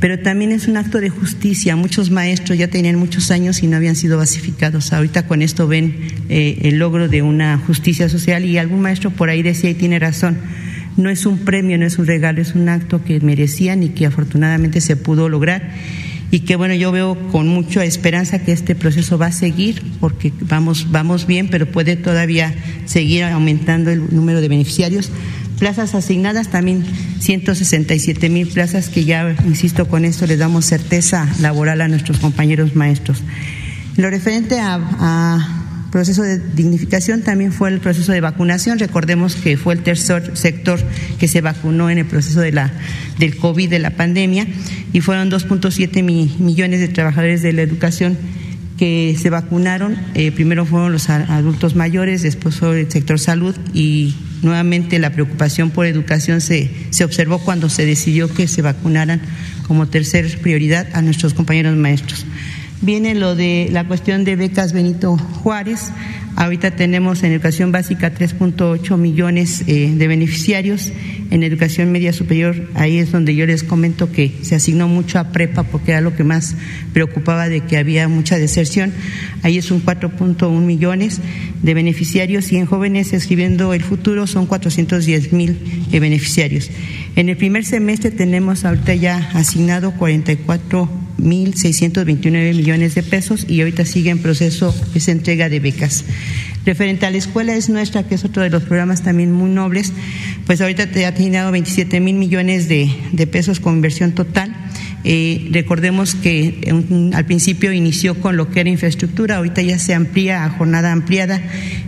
pero 0.00 0.18
también 0.18 0.52
es 0.52 0.68
un 0.68 0.76
acto 0.76 1.00
de 1.00 1.10
justicia. 1.10 1.76
Muchos 1.76 2.10
maestros 2.10 2.58
ya 2.58 2.68
tenían 2.68 2.96
muchos 2.96 3.30
años 3.30 3.62
y 3.62 3.66
no 3.66 3.76
habían 3.76 3.96
sido 3.96 4.18
basificados. 4.18 4.92
Ahorita 4.92 5.26
con 5.26 5.42
esto 5.42 5.66
ven 5.66 5.96
eh, 6.28 6.58
el 6.62 6.78
logro 6.78 7.08
de 7.08 7.22
una 7.22 7.58
justicia 7.58 8.08
social 8.08 8.44
y 8.44 8.58
algún 8.58 8.80
maestro 8.80 9.10
por 9.10 9.30
ahí 9.30 9.42
decía 9.42 9.70
y 9.70 9.74
tiene 9.74 9.98
razón. 9.98 10.38
No 10.96 11.10
es 11.10 11.26
un 11.26 11.38
premio, 11.38 11.78
no 11.78 11.86
es 11.86 11.98
un 11.98 12.06
regalo, 12.06 12.40
es 12.40 12.54
un 12.54 12.68
acto 12.68 13.04
que 13.04 13.20
merecían 13.20 13.82
y 13.82 13.90
que 13.90 14.06
afortunadamente 14.06 14.80
se 14.80 14.96
pudo 14.96 15.28
lograr 15.28 15.70
y 16.30 16.40
que 16.40 16.56
bueno, 16.56 16.74
yo 16.74 16.92
veo 16.92 17.16
con 17.30 17.48
mucha 17.48 17.84
esperanza 17.84 18.40
que 18.40 18.52
este 18.52 18.74
proceso 18.74 19.16
va 19.16 19.26
a 19.26 19.32
seguir 19.32 19.82
porque 20.00 20.32
vamos, 20.42 20.90
vamos 20.90 21.26
bien, 21.26 21.48
pero 21.48 21.66
puede 21.66 21.96
todavía 21.96 22.54
seguir 22.84 23.24
aumentando 23.24 23.90
el 23.90 24.14
número 24.14 24.40
de 24.40 24.48
beneficiarios. 24.48 25.10
Plazas 25.58 25.94
asignadas 25.94 26.48
también 26.48 26.84
167 27.20 28.28
mil 28.28 28.46
plazas 28.48 28.88
que 28.88 29.04
ya, 29.04 29.34
insisto, 29.44 29.88
con 29.88 30.04
esto 30.04 30.26
le 30.26 30.36
damos 30.36 30.64
certeza 30.64 31.28
laboral 31.40 31.80
a 31.80 31.88
nuestros 31.88 32.18
compañeros 32.18 32.76
maestros. 32.76 33.22
Lo 33.96 34.08
referente 34.10 34.60
a, 34.60 35.64
proceso 35.90 36.22
de 36.22 36.38
dignificación 36.38 37.22
también 37.22 37.50
fue 37.50 37.70
el 37.70 37.80
proceso 37.80 38.12
de 38.12 38.20
vacunación. 38.20 38.78
Recordemos 38.78 39.34
que 39.34 39.56
fue 39.56 39.74
el 39.74 39.82
tercer 39.82 40.36
sector 40.36 40.78
que 41.18 41.26
se 41.26 41.40
vacunó 41.40 41.90
en 41.90 41.98
el 41.98 42.06
proceso 42.06 42.40
de 42.40 42.52
la, 42.52 42.70
del 43.18 43.36
COVID, 43.36 43.68
de 43.68 43.78
la 43.78 43.90
pandemia, 43.90 44.46
y 44.92 45.00
fueron 45.00 45.30
2.7 45.30 46.02
millones 46.38 46.80
de 46.80 46.88
trabajadores 46.88 47.42
de 47.42 47.52
la 47.52 47.62
educación 47.62 48.16
que 48.78 49.16
se 49.20 49.28
vacunaron. 49.28 49.96
Eh, 50.14 50.32
primero 50.32 50.64
fueron 50.64 50.92
los 50.92 51.10
adultos 51.10 51.74
mayores, 51.74 52.22
después 52.22 52.56
fue 52.56 52.80
el 52.80 52.90
sector 52.90 53.18
salud 53.18 53.54
y 53.74 54.14
nuevamente 54.42 54.98
la 54.98 55.10
preocupación 55.10 55.70
por 55.70 55.86
educación 55.86 56.40
se, 56.40 56.70
se 56.90 57.04
observó 57.04 57.38
cuando 57.40 57.68
se 57.68 57.84
decidió 57.84 58.32
que 58.32 58.48
se 58.48 58.62
vacunaran 58.62 59.20
como 59.66 59.86
tercer 59.88 60.40
prioridad 60.40 60.88
a 60.94 61.02
nuestros 61.02 61.34
compañeros 61.34 61.76
maestros. 61.76 62.24
Viene 62.80 63.16
lo 63.16 63.34
de 63.34 63.68
la 63.72 63.88
cuestión 63.88 64.24
de 64.24 64.36
becas 64.36 64.72
Benito 64.72 65.16
Juárez. 65.16 65.90
Ahorita 66.36 66.70
tenemos 66.70 67.24
en 67.24 67.32
educación 67.32 67.72
básica 67.72 68.14
3.8 68.14 68.96
millones 68.96 69.64
eh, 69.66 69.92
de 69.92 70.06
beneficiarios. 70.06 70.92
En 71.32 71.42
educación 71.42 71.90
media 71.90 72.12
superior, 72.12 72.70
ahí 72.74 72.98
es 72.98 73.10
donde 73.10 73.34
yo 73.34 73.46
les 73.46 73.64
comento 73.64 74.12
que 74.12 74.32
se 74.42 74.54
asignó 74.54 74.86
mucho 74.86 75.18
a 75.18 75.32
prepa 75.32 75.64
porque 75.64 75.90
era 75.90 76.00
lo 76.00 76.14
que 76.14 76.22
más 76.22 76.54
preocupaba 76.92 77.48
de 77.48 77.62
que 77.62 77.78
había 77.78 78.06
mucha 78.06 78.38
deserción. 78.38 78.92
Ahí 79.42 79.58
es 79.58 79.72
un 79.72 79.84
4.1 79.84 80.48
millones 80.60 81.20
de 81.60 81.74
beneficiarios 81.74 82.52
y 82.52 82.58
en 82.58 82.66
jóvenes 82.66 83.12
escribiendo 83.12 83.74
el 83.74 83.82
futuro 83.82 84.28
son 84.28 84.46
410 84.46 85.32
mil 85.32 85.58
beneficiarios. 85.90 86.70
En 87.16 87.28
el 87.28 87.36
primer 87.36 87.64
semestre 87.64 88.12
tenemos 88.12 88.64
ahorita 88.64 88.94
ya 88.94 89.30
asignado 89.34 89.90
44 89.94 91.07
mil 91.18 91.54
629 91.54 92.54
millones 92.54 92.94
de 92.94 93.02
pesos 93.02 93.44
y 93.48 93.60
ahorita 93.60 93.84
sigue 93.84 94.10
en 94.10 94.18
proceso 94.18 94.74
esa 94.94 95.12
entrega 95.12 95.48
de 95.48 95.60
becas. 95.60 96.04
Referente 96.64 97.06
a 97.06 97.10
la 97.10 97.18
escuela 97.18 97.54
es 97.54 97.68
nuestra, 97.68 98.02
que 98.02 98.14
es 98.14 98.24
otro 98.24 98.42
de 98.42 98.50
los 98.50 98.62
programas 98.62 99.02
también 99.02 99.32
muy 99.32 99.50
nobles, 99.50 99.92
pues 100.46 100.60
ahorita 100.60 100.90
te 100.90 101.06
ha 101.06 101.10
asignado 101.10 101.50
27 101.52 102.00
mil 102.00 102.16
millones 102.16 102.68
de, 102.68 102.90
de 103.12 103.26
pesos 103.26 103.60
con 103.60 103.74
inversión 103.74 104.12
total 104.12 104.54
eh, 105.04 105.48
recordemos 105.52 106.14
que 106.14 106.74
al 107.14 107.24
principio 107.24 107.72
inició 107.72 108.20
con 108.20 108.36
lo 108.36 108.50
que 108.50 108.60
era 108.60 108.70
infraestructura, 108.70 109.36
ahorita 109.36 109.62
ya 109.62 109.78
se 109.78 109.94
amplía 109.94 110.44
a 110.44 110.50
jornada 110.50 110.92
ampliada 110.92 111.40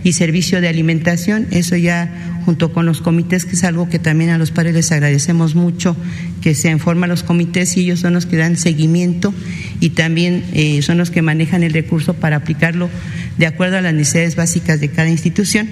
y 0.03 0.13
servicio 0.13 0.61
de 0.61 0.69
alimentación. 0.69 1.47
Eso 1.51 1.75
ya 1.75 2.39
junto 2.45 2.73
con 2.73 2.85
los 2.85 3.01
comités, 3.01 3.45
que 3.45 3.55
es 3.55 3.63
algo 3.63 3.89
que 3.89 3.99
también 3.99 4.31
a 4.31 4.37
los 4.37 4.51
padres 4.51 4.73
les 4.73 4.91
agradecemos 4.91 5.55
mucho, 5.55 5.95
que 6.41 6.55
se 6.55 6.69
informan 6.69 7.09
los 7.09 7.23
comités 7.23 7.77
y 7.77 7.81
ellos 7.81 7.99
son 7.99 8.13
los 8.13 8.25
que 8.25 8.37
dan 8.37 8.57
seguimiento 8.57 9.33
y 9.79 9.91
también 9.91 10.43
eh, 10.53 10.81
son 10.81 10.97
los 10.97 11.11
que 11.11 11.21
manejan 11.21 11.63
el 11.63 11.73
recurso 11.73 12.13
para 12.15 12.37
aplicarlo 12.37 12.89
de 13.37 13.45
acuerdo 13.45 13.77
a 13.77 13.81
las 13.81 13.93
necesidades 13.93 14.35
básicas 14.35 14.79
de 14.79 14.89
cada 14.89 15.09
institución. 15.09 15.69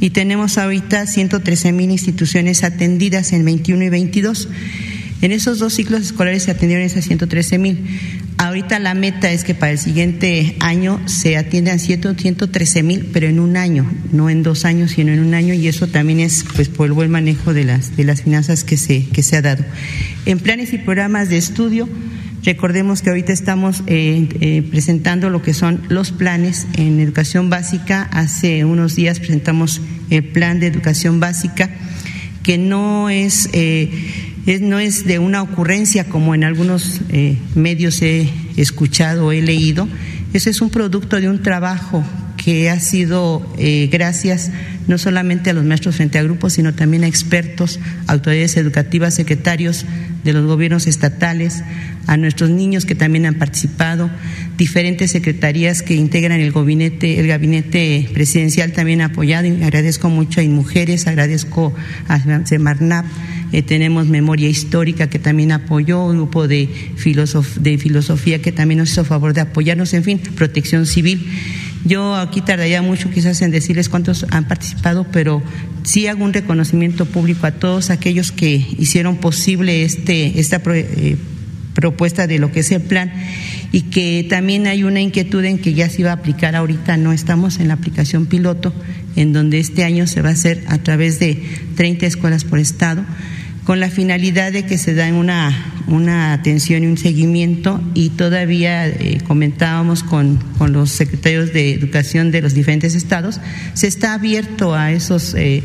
Y 0.00 0.10
tenemos 0.10 0.56
ahorita 0.56 1.06
113 1.06 1.72
mil 1.72 1.90
instituciones 1.90 2.64
atendidas 2.64 3.32
en 3.32 3.44
21 3.44 3.84
y 3.84 3.88
22. 3.90 4.48
En 5.22 5.32
esos 5.32 5.58
dos 5.58 5.74
ciclos 5.74 6.00
escolares 6.00 6.44
se 6.44 6.50
atendieron 6.50 6.84
esas 6.84 7.04
113 7.04 7.58
mil. 7.58 7.78
Ahorita 8.38 8.78
la 8.78 8.94
meta 8.94 9.30
es 9.30 9.44
que 9.44 9.54
para 9.54 9.72
el 9.72 9.78
siguiente 9.78 10.56
año 10.60 11.00
se 11.06 11.36
atiendan 11.36 11.78
113 11.78 12.82
mil, 12.82 13.10
pero 13.12 13.28
en 13.28 13.38
un 13.38 13.58
año, 13.58 13.90
no 14.12 14.30
en 14.30 14.42
dos 14.42 14.64
años, 14.64 14.92
sino 14.92 15.12
en 15.12 15.20
un 15.20 15.34
año, 15.34 15.52
y 15.52 15.68
eso 15.68 15.88
también 15.88 16.20
es 16.20 16.44
pues 16.54 16.68
por 16.68 16.86
el 16.86 16.92
buen 16.92 17.10
manejo 17.10 17.52
de 17.52 17.64
las, 17.64 17.96
de 17.96 18.04
las 18.04 18.22
finanzas 18.22 18.64
que 18.64 18.78
se, 18.78 19.04
que 19.06 19.22
se 19.22 19.36
ha 19.36 19.42
dado. 19.42 19.62
En 20.24 20.38
planes 20.38 20.72
y 20.72 20.78
programas 20.78 21.28
de 21.28 21.36
estudio, 21.36 21.88
Recordemos 22.42 23.02
que 23.02 23.10
ahorita 23.10 23.34
estamos 23.34 23.82
eh, 23.86 24.26
eh, 24.40 24.62
presentando 24.62 25.28
lo 25.28 25.42
que 25.42 25.52
son 25.52 25.82
los 25.90 26.10
planes 26.10 26.66
en 26.78 26.98
educación 26.98 27.50
básica. 27.50 28.08
Hace 28.12 28.64
unos 28.64 28.94
días 28.96 29.18
presentamos 29.18 29.82
el 30.08 30.24
plan 30.24 30.58
de 30.58 30.68
educación 30.68 31.20
básica, 31.20 31.68
que 32.42 32.56
no 32.56 33.10
es 33.10 33.50
eh, 33.52 33.90
no 34.60 34.78
es 34.78 35.04
de 35.04 35.18
una 35.18 35.42
ocurrencia 35.42 36.08
como 36.08 36.34
en 36.34 36.44
algunos 36.44 37.00
eh, 37.10 37.38
medios 37.54 38.02
he 38.02 38.28
escuchado 38.56 39.26
o 39.26 39.32
he 39.32 39.42
leído, 39.42 39.86
ese 40.32 40.50
es 40.50 40.60
un 40.60 40.70
producto 40.70 41.20
de 41.20 41.28
un 41.28 41.42
trabajo 41.42 42.04
que 42.42 42.70
ha 42.70 42.80
sido 42.80 43.46
eh, 43.58 43.88
gracias 43.92 44.50
no 44.88 44.96
solamente 44.98 45.50
a 45.50 45.52
los 45.52 45.64
maestros 45.64 45.96
frente 45.96 46.18
a 46.18 46.22
grupos, 46.22 46.54
sino 46.54 46.74
también 46.74 47.04
a 47.04 47.06
expertos, 47.06 47.78
autoridades 48.06 48.56
educativas, 48.56 49.14
secretarios 49.14 49.84
de 50.24 50.32
los 50.32 50.46
gobiernos 50.46 50.86
estatales, 50.86 51.62
a 52.06 52.16
nuestros 52.16 52.50
niños 52.50 52.86
que 52.86 52.94
también 52.94 53.26
han 53.26 53.34
participado, 53.34 54.10
diferentes 54.56 55.12
secretarías 55.12 55.82
que 55.82 55.94
integran 55.94 56.40
el 56.40 56.50
gabinete, 56.50 57.20
el 57.20 57.26
gabinete 57.26 58.08
presidencial 58.12 58.72
también 58.72 59.02
ha 59.02 59.06
apoyado, 59.06 59.46
y 59.46 59.62
agradezco 59.62 60.08
mucho 60.08 60.40
a 60.40 60.44
Mujeres, 60.44 61.06
agradezco 61.06 61.74
a 62.08 62.46
Semarnap, 62.46 63.04
eh, 63.52 63.62
tenemos 63.62 64.06
Memoria 64.06 64.48
Histórica 64.48 65.08
que 65.08 65.18
también 65.18 65.52
apoyó, 65.52 66.04
un 66.06 66.16
grupo 66.16 66.48
de, 66.48 66.68
de 66.68 67.78
filosofía 67.78 68.42
que 68.42 68.52
también 68.52 68.78
nos 68.78 68.90
hizo 68.90 69.04
favor 69.04 69.34
de 69.34 69.42
apoyarnos, 69.42 69.92
en 69.94 70.04
fin, 70.04 70.18
protección 70.36 70.86
civil. 70.86 71.28
Yo 71.84 72.14
aquí 72.14 72.42
tardaría 72.42 72.82
mucho 72.82 73.10
quizás 73.10 73.40
en 73.42 73.50
decirles 73.50 73.88
cuántos 73.88 74.26
han 74.30 74.46
participado, 74.46 75.06
pero 75.10 75.42
sí 75.82 76.06
hago 76.06 76.24
un 76.24 76.32
reconocimiento 76.32 77.06
público 77.06 77.46
a 77.46 77.52
todos 77.52 77.90
aquellos 77.90 78.32
que 78.32 78.66
hicieron 78.78 79.16
posible 79.16 79.84
este, 79.84 80.38
esta 80.38 80.60
eh, 80.66 81.16
propuesta 81.74 82.26
de 82.26 82.38
lo 82.38 82.52
que 82.52 82.60
es 82.60 82.70
el 82.72 82.82
plan 82.82 83.12
y 83.72 83.82
que 83.82 84.26
también 84.28 84.66
hay 84.66 84.84
una 84.84 85.00
inquietud 85.00 85.44
en 85.44 85.58
que 85.58 85.72
ya 85.72 85.88
se 85.88 86.02
iba 86.02 86.10
a 86.10 86.14
aplicar. 86.14 86.54
Ahorita, 86.54 86.96
no 86.96 87.12
estamos 87.12 87.60
en 87.60 87.68
la 87.68 87.74
aplicación 87.74 88.26
piloto, 88.26 88.74
en 89.16 89.32
donde 89.32 89.58
este 89.58 89.84
año 89.84 90.06
se 90.06 90.20
va 90.20 90.30
a 90.30 90.32
hacer 90.32 90.62
a 90.66 90.78
través 90.78 91.18
de 91.18 91.42
30 91.76 92.06
escuelas 92.06 92.44
por 92.44 92.58
estado 92.58 93.04
con 93.64 93.80
la 93.80 93.90
finalidad 93.90 94.52
de 94.52 94.64
que 94.64 94.78
se 94.78 94.94
den 94.94 95.14
una, 95.14 95.82
una 95.86 96.32
atención 96.32 96.84
y 96.84 96.86
un 96.86 96.98
seguimiento. 96.98 97.80
Y 97.94 98.10
todavía 98.10 98.88
eh, 98.88 99.20
comentábamos 99.26 100.02
con, 100.02 100.36
con, 100.58 100.72
los 100.72 100.90
secretarios 100.90 101.52
de 101.52 101.74
educación 101.74 102.30
de 102.30 102.42
los 102.42 102.54
diferentes 102.54 102.94
estados, 102.94 103.40
se 103.74 103.86
está 103.86 104.14
abierto 104.14 104.74
a 104.74 104.92
esos 104.92 105.34
eh, 105.34 105.62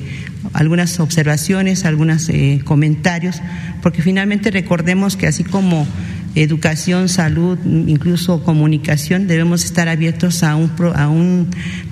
algunas 0.53 0.99
observaciones, 0.99 1.85
algunos 1.85 2.29
eh, 2.29 2.61
comentarios, 2.63 3.41
porque 3.81 4.01
finalmente 4.01 4.51
recordemos 4.51 5.17
que 5.17 5.27
así 5.27 5.43
como 5.43 5.87
educación, 6.35 7.07
salud, 7.07 7.57
incluso 7.65 8.43
comunicación, 8.43 9.27
debemos 9.27 9.63
estar 9.63 9.87
abiertos 9.87 10.43
a, 10.43 10.55
un, 10.55 10.71
a 10.95 11.07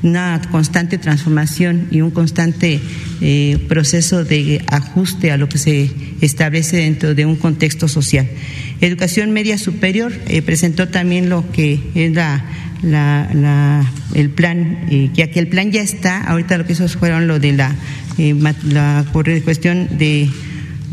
una 0.03 0.41
constante 0.51 0.97
transformación 0.97 1.87
y 1.91 2.01
un 2.01 2.11
constante 2.11 2.79
eh, 3.21 3.57
proceso 3.69 4.23
de 4.25 4.63
ajuste 4.67 5.31
a 5.31 5.37
lo 5.37 5.47
que 5.47 5.57
se 5.57 5.89
establece 6.21 6.77
dentro 6.77 7.15
de 7.15 7.25
un 7.25 7.37
contexto 7.37 7.87
social. 7.87 8.27
Educación 8.81 9.31
media 9.31 9.57
superior 9.57 10.11
eh, 10.27 10.41
presentó 10.41 10.89
también 10.89 11.29
lo 11.29 11.49
que 11.51 11.79
es 11.95 12.11
la, 12.13 12.43
la, 12.83 13.89
el 14.13 14.29
plan, 14.29 14.85
eh, 14.89 15.09
ya 15.13 15.31
que 15.31 15.39
el 15.39 15.47
plan 15.47 15.71
ya 15.71 15.81
está, 15.81 16.21
ahorita 16.21 16.57
lo 16.57 16.65
que 16.65 16.73
esos 16.73 16.97
fueron 16.97 17.27
lo 17.27 17.39
de 17.39 17.53
la, 17.53 17.75
la 18.63 19.05
cuestión 19.43 19.87
de 19.97 20.29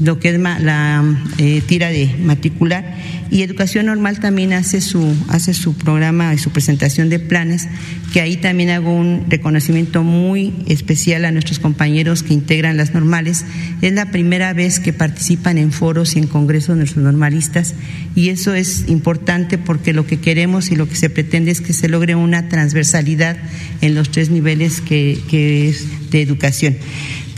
lo 0.00 0.18
que 0.18 0.30
es 0.30 0.40
la 0.40 1.04
eh, 1.38 1.62
tira 1.66 1.90
de 1.90 2.14
matricular. 2.22 2.96
Y 3.30 3.42
educación 3.42 3.86
normal 3.86 4.18
también 4.18 4.52
hace 4.52 4.80
su 4.80 5.14
hace 5.28 5.54
su 5.54 5.74
programa 5.74 6.34
y 6.34 6.38
su 6.38 6.50
presentación 6.50 7.08
de 7.10 7.20
planes 7.20 7.68
que 8.12 8.20
ahí 8.20 8.36
también 8.36 8.70
hago 8.70 8.92
un 8.92 9.26
reconocimiento 9.28 10.02
muy 10.02 10.52
especial 10.66 11.24
a 11.24 11.30
nuestros 11.30 11.60
compañeros 11.60 12.24
que 12.24 12.34
integran 12.34 12.76
las 12.76 12.92
normales. 12.92 13.44
Es 13.82 13.92
la 13.92 14.10
primera 14.10 14.52
vez 14.52 14.80
que 14.80 14.92
participan 14.92 15.58
en 15.58 15.70
foros 15.70 16.16
y 16.16 16.18
en 16.18 16.26
congresos 16.26 16.76
nuestros 16.76 17.04
normalistas 17.04 17.74
y 18.16 18.30
eso 18.30 18.54
es 18.54 18.88
importante 18.88 19.58
porque 19.58 19.92
lo 19.92 20.06
que 20.06 20.18
queremos 20.18 20.72
y 20.72 20.76
lo 20.76 20.88
que 20.88 20.96
se 20.96 21.08
pretende 21.08 21.52
es 21.52 21.60
que 21.60 21.72
se 21.72 21.88
logre 21.88 22.16
una 22.16 22.48
transversalidad 22.48 23.36
en 23.80 23.94
los 23.94 24.10
tres 24.10 24.30
niveles 24.30 24.80
que, 24.80 25.18
que 25.28 25.68
es 25.68 26.10
de 26.10 26.22
educación 26.22 26.76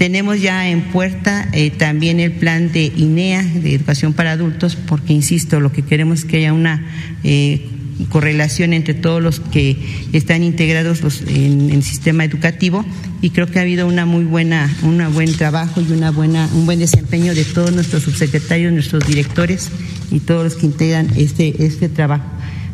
Tenemos 0.02 0.40
ya 0.40 0.68
en 0.68 0.80
puerta 0.90 1.48
eh, 1.52 1.70
también 1.70 2.18
el 2.18 2.32
plan 2.32 2.72
de 2.72 2.86
INEA, 2.86 3.44
de 3.44 3.72
educación 3.72 4.14
para 4.14 4.32
adultos, 4.32 4.74
porque, 4.74 5.12
insisto, 5.12 5.60
lo 5.60 5.70
que 5.70 5.82
queremos 5.82 6.18
es 6.18 6.24
que 6.24 6.38
haya 6.38 6.52
una 6.52 6.84
eh, 7.22 7.68
correlación 8.08 8.72
entre 8.72 8.94
todos 8.94 9.22
los 9.22 9.38
que 9.38 9.76
están 10.12 10.42
integrados 10.42 11.22
en, 11.28 11.70
el 11.70 11.84
sistema 11.84 12.24
educativo 12.24 12.84
y 13.20 13.30
creo 13.30 13.46
que 13.46 13.60
ha 13.60 13.62
habido 13.62 13.86
una 13.86 14.04
muy 14.04 14.24
buena, 14.24 14.76
un 14.82 15.00
buen 15.14 15.32
trabajo 15.36 15.80
y 15.80 15.92
una 15.92 16.10
buena, 16.10 16.48
un 16.52 16.66
buen 16.66 16.80
desempeño 16.80 17.32
de 17.32 17.44
todos 17.44 17.70
nuestros 17.70 18.02
subsecretarios, 18.02 18.72
nuestros 18.72 19.06
directores 19.06 19.70
y 20.10 20.18
todos 20.18 20.42
los 20.42 20.56
que 20.56 20.66
integran 20.66 21.10
este, 21.16 21.64
este 21.64 21.88
trabajo. 21.88 22.24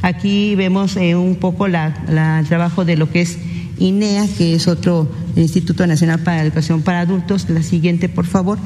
Aquí 0.00 0.54
vemos 0.54 0.97
eh, 0.97 1.14
un 1.14 1.37
poco 1.37 1.66
el 1.66 1.76
trabajo 2.49 2.87
de 2.87 2.97
lo 2.97 3.11
que 3.11 3.20
es 3.20 3.37
INEA, 3.78 4.26
que 4.38 4.54
es 4.54 4.66
otro 4.66 5.11
Instituto 5.42 5.87
Nacional 5.87 6.21
para 6.21 6.38
la 6.38 6.45
Educación 6.45 6.80
para 6.83 7.00
Adultos, 7.00 7.47
la 7.49 7.62
siguiente 7.62 8.09
por 8.09 8.26
favor, 8.26 8.59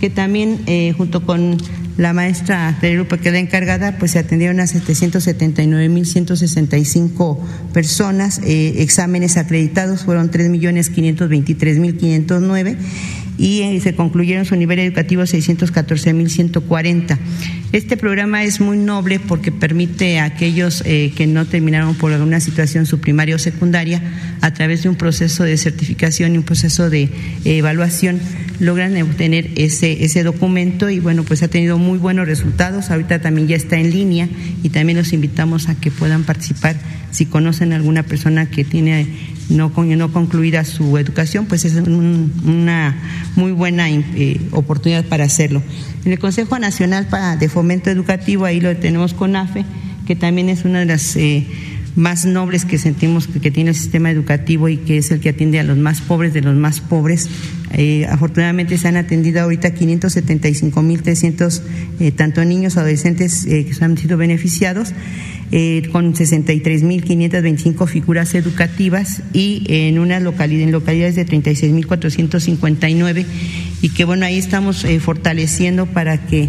que 0.00 0.10
también 0.10 0.60
eh, 0.66 0.92
junto 0.96 1.24
con 1.24 1.56
la 1.96 2.12
maestra 2.12 2.76
del 2.80 2.96
grupo 2.96 3.16
que 3.16 3.22
queda 3.22 3.38
encargada, 3.38 3.96
pues 3.98 4.10
se 4.12 4.18
atendieron 4.18 4.60
a 4.60 4.64
779.165 4.64 7.38
personas, 7.72 8.40
eh, 8.44 8.82
exámenes 8.82 9.36
acreditados 9.36 10.04
fueron 10.04 10.30
3.523.509 10.30 12.76
y 13.36 13.62
eh, 13.62 13.80
se 13.80 13.94
concluyeron 13.94 14.44
su 14.44 14.54
nivel 14.56 14.78
educativo 14.78 15.22
614.140. 15.22 17.18
Este 17.72 17.96
programa 17.96 18.42
es 18.42 18.60
muy 18.60 18.76
noble 18.76 19.20
porque 19.20 19.52
permite 19.52 20.18
a 20.18 20.24
aquellos 20.24 20.82
eh, 20.84 21.12
que 21.14 21.28
no 21.28 21.46
terminaron 21.46 21.94
por 21.94 22.12
alguna 22.12 22.40
situación 22.40 22.84
su 22.84 22.98
primaria 22.98 23.36
o 23.36 23.38
secundaria, 23.38 24.02
a 24.40 24.52
través 24.52 24.82
de 24.82 24.88
un 24.88 24.96
proceso 24.96 25.44
de 25.44 25.56
certificación 25.56 26.34
y 26.34 26.38
un 26.38 26.42
proceso 26.42 26.90
de 26.90 27.10
evaluación, 27.44 28.18
logran 28.58 29.00
obtener 29.00 29.50
ese, 29.54 30.04
ese 30.04 30.24
documento 30.24 30.90
y 30.90 30.98
bueno, 30.98 31.22
pues 31.22 31.44
ha 31.44 31.48
tenido 31.48 31.78
muy 31.78 31.98
buenos 31.98 32.26
resultados. 32.26 32.90
Ahorita 32.90 33.20
también 33.20 33.46
ya 33.46 33.54
está 33.54 33.78
en 33.78 33.92
línea 33.92 34.28
y 34.64 34.70
también 34.70 34.98
los 34.98 35.12
invitamos 35.12 35.68
a 35.68 35.76
que 35.76 35.92
puedan 35.92 36.24
participar 36.24 36.74
si 37.12 37.26
conocen 37.26 37.72
a 37.72 37.76
alguna 37.76 38.02
persona 38.02 38.46
que 38.46 38.64
tiene 38.64 39.06
no, 39.48 39.72
no 39.76 40.12
concluida 40.12 40.64
su 40.64 40.96
educación, 40.96 41.46
pues 41.46 41.64
es 41.64 41.74
una 41.74 42.96
muy 43.36 43.52
buena 43.52 43.90
eh, 43.90 44.40
oportunidad 44.52 45.04
para 45.04 45.24
hacerlo. 45.24 45.62
En 46.04 46.12
el 46.12 46.18
Consejo 46.18 46.58
Nacional 46.58 47.08
de 47.38 47.48
Fomento 47.60 47.90
Educativo, 47.90 48.46
ahí 48.46 48.58
lo 48.58 48.74
tenemos 48.74 49.12
con 49.12 49.36
AFE, 49.36 49.66
que 50.06 50.16
también 50.16 50.48
es 50.48 50.64
una 50.64 50.78
de 50.78 50.86
las 50.86 51.14
eh, 51.16 51.44
más 51.94 52.24
nobles 52.24 52.64
que 52.64 52.78
sentimos 52.78 53.26
que, 53.26 53.50
tiene 53.50 53.68
el 53.68 53.76
sistema 53.76 54.10
educativo 54.10 54.70
y 54.70 54.78
que 54.78 54.96
es 54.96 55.10
el 55.10 55.20
que 55.20 55.28
atiende 55.28 55.60
a 55.60 55.62
los 55.62 55.76
más 55.76 56.00
pobres 56.00 56.32
de 56.32 56.40
los 56.40 56.56
más 56.56 56.80
pobres. 56.80 57.28
Eh, 57.74 58.06
afortunadamente 58.08 58.78
se 58.78 58.88
han 58.88 58.96
atendido 58.96 59.42
ahorita 59.42 59.74
575.300 59.74 61.60
eh, 62.00 62.12
tanto 62.12 62.42
niños, 62.46 62.78
adolescentes 62.78 63.44
que 63.44 63.70
han 63.82 63.98
sido 63.98 64.16
beneficiados 64.16 64.94
eh, 65.52 65.88
con 65.90 66.14
63.525 66.14 67.88
figuras 67.88 68.36
educativas 68.36 69.20
y 69.32 69.64
en 69.66 69.98
unas 69.98 70.22
localidades, 70.22 70.66
en 70.66 70.70
localidades 70.70 71.16
de 71.16 71.26
36.459 71.26 73.26
y 73.82 73.88
que 73.88 74.04
bueno, 74.04 74.26
ahí 74.26 74.38
estamos 74.38 74.84
eh, 74.84 75.00
fortaleciendo 75.00 75.86
para 75.86 76.24
que 76.24 76.48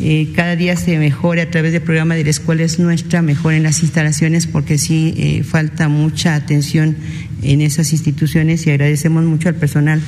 eh, 0.00 0.32
cada 0.34 0.56
día 0.56 0.76
se 0.76 0.98
mejore 0.98 1.42
a 1.42 1.50
través 1.50 1.72
del 1.72 1.82
programa 1.82 2.16
de 2.16 2.24
la 2.24 2.30
escuela 2.30 2.64
es 2.64 2.78
nuestra, 2.78 3.22
mejoren 3.22 3.62
las 3.62 3.82
instalaciones 3.82 4.46
porque 4.46 4.76
sí 4.76 5.14
eh, 5.16 5.42
falta 5.44 5.88
mucha 5.88 6.34
atención 6.34 6.96
en 7.42 7.60
esas 7.60 7.92
instituciones 7.92 8.66
y 8.66 8.70
agradecemos 8.70 9.24
mucho 9.24 9.48
al 9.48 9.54
personal 9.54 10.00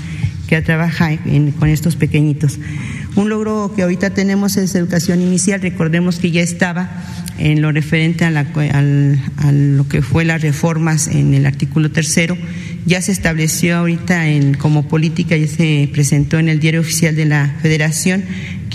que 0.49 0.61
trabaja 0.62 1.11
con 1.59 1.68
estos 1.68 1.96
pequeñitos. 1.96 2.59
Un 3.16 3.29
logro 3.29 3.72
que 3.75 3.83
ahorita 3.83 4.11
tenemos 4.11 4.57
es 4.57 4.75
educación 4.75 5.20
inicial, 5.20 5.61
recordemos 5.61 6.18
que 6.18 6.31
ya 6.31 6.42
estaba 6.42 7.05
en 7.38 7.62
lo 7.62 7.72
referente 7.72 8.25
a, 8.25 8.31
lo 9.53 9.88
que 9.88 10.03
fue 10.03 10.25
las 10.25 10.42
reformas 10.42 11.09
en 11.09 11.35
el 11.35 11.46
artículo 11.46 11.90
tercero. 11.90 12.37
Ya 12.87 13.03
se 13.03 13.12
estableció 13.12 13.79
ahorita 13.79 14.29
en, 14.29 14.55
como 14.55 14.88
política, 14.88 15.37
ya 15.37 15.49
se 15.49 15.88
presentó 15.92 16.38
en 16.38 16.49
el 16.49 16.61
diario 16.61 16.81
oficial 16.81 17.16
de 17.16 17.25
la 17.25 17.57
Federación. 17.61 18.25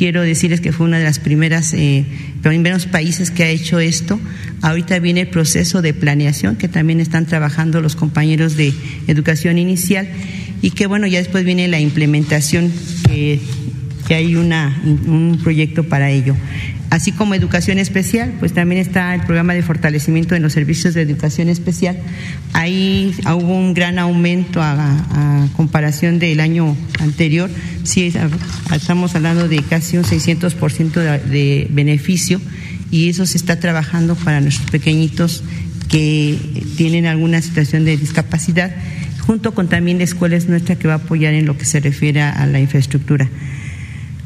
Quiero 0.01 0.23
decirles 0.23 0.61
que 0.61 0.71
fue 0.71 0.87
una 0.87 0.97
de 0.97 1.03
las 1.03 1.19
primeras, 1.19 1.75
eh, 1.75 2.03
primeros 2.41 2.87
países 2.87 3.29
que 3.29 3.43
ha 3.43 3.49
hecho 3.49 3.79
esto. 3.79 4.19
Ahorita 4.63 4.97
viene 4.97 5.21
el 5.21 5.27
proceso 5.27 5.83
de 5.83 5.93
planeación 5.93 6.55
que 6.55 6.67
también 6.67 6.99
están 6.99 7.27
trabajando 7.27 7.81
los 7.81 7.95
compañeros 7.95 8.57
de 8.57 8.73
educación 9.05 9.59
inicial 9.59 10.09
y 10.59 10.71
que 10.71 10.87
bueno, 10.87 11.05
ya 11.05 11.19
después 11.19 11.45
viene 11.45 11.67
la 11.67 11.79
implementación 11.79 12.71
que, 13.07 13.39
que 14.07 14.15
hay 14.15 14.35
una, 14.35 14.81
un 14.83 15.39
proyecto 15.43 15.83
para 15.83 16.09
ello 16.09 16.35
así 16.91 17.13
como 17.13 17.33
educación 17.33 17.79
especial, 17.79 18.33
pues 18.39 18.53
también 18.53 18.81
está 18.81 19.15
el 19.15 19.21
programa 19.21 19.53
de 19.53 19.63
fortalecimiento 19.63 20.35
de 20.35 20.41
los 20.41 20.51
servicios 20.51 20.93
de 20.93 21.01
educación 21.01 21.47
especial. 21.47 21.97
Ahí 22.51 23.15
hubo 23.25 23.55
un 23.55 23.73
gran 23.73 23.97
aumento 23.97 24.61
a, 24.61 25.47
comparación 25.55 26.19
del 26.19 26.39
año 26.39 26.75
anterior. 26.99 27.49
Sí, 27.83 28.13
estamos 28.73 29.15
hablando 29.15 29.47
de 29.47 29.63
casi 29.63 29.97
un 29.97 30.03
600% 30.03 30.91
de, 30.93 31.19
de 31.19 31.67
beneficio 31.71 32.41
y 32.91 33.09
eso 33.09 33.25
se 33.25 33.37
está 33.37 33.59
trabajando 33.59 34.15
para 34.15 34.41
nuestros 34.41 34.69
pequeñitos 34.69 35.43
que 35.87 36.37
tienen 36.75 37.05
alguna 37.05 37.41
situación 37.41 37.85
de 37.85 37.95
discapacidad, 37.95 38.71
junto 39.25 39.53
con 39.53 39.69
también 39.69 39.97
la 39.97 40.03
escuela 40.03 40.35
es 40.35 40.47
nuestra 40.49 40.75
que 40.75 40.87
va 40.87 40.95
a 40.95 40.97
apoyar 40.97 41.33
en 41.33 41.45
lo 41.45 41.57
que 41.57 41.65
se 41.65 41.79
refiere 41.79 42.21
a 42.21 42.45
la 42.47 42.59
infraestructura. 42.59 43.29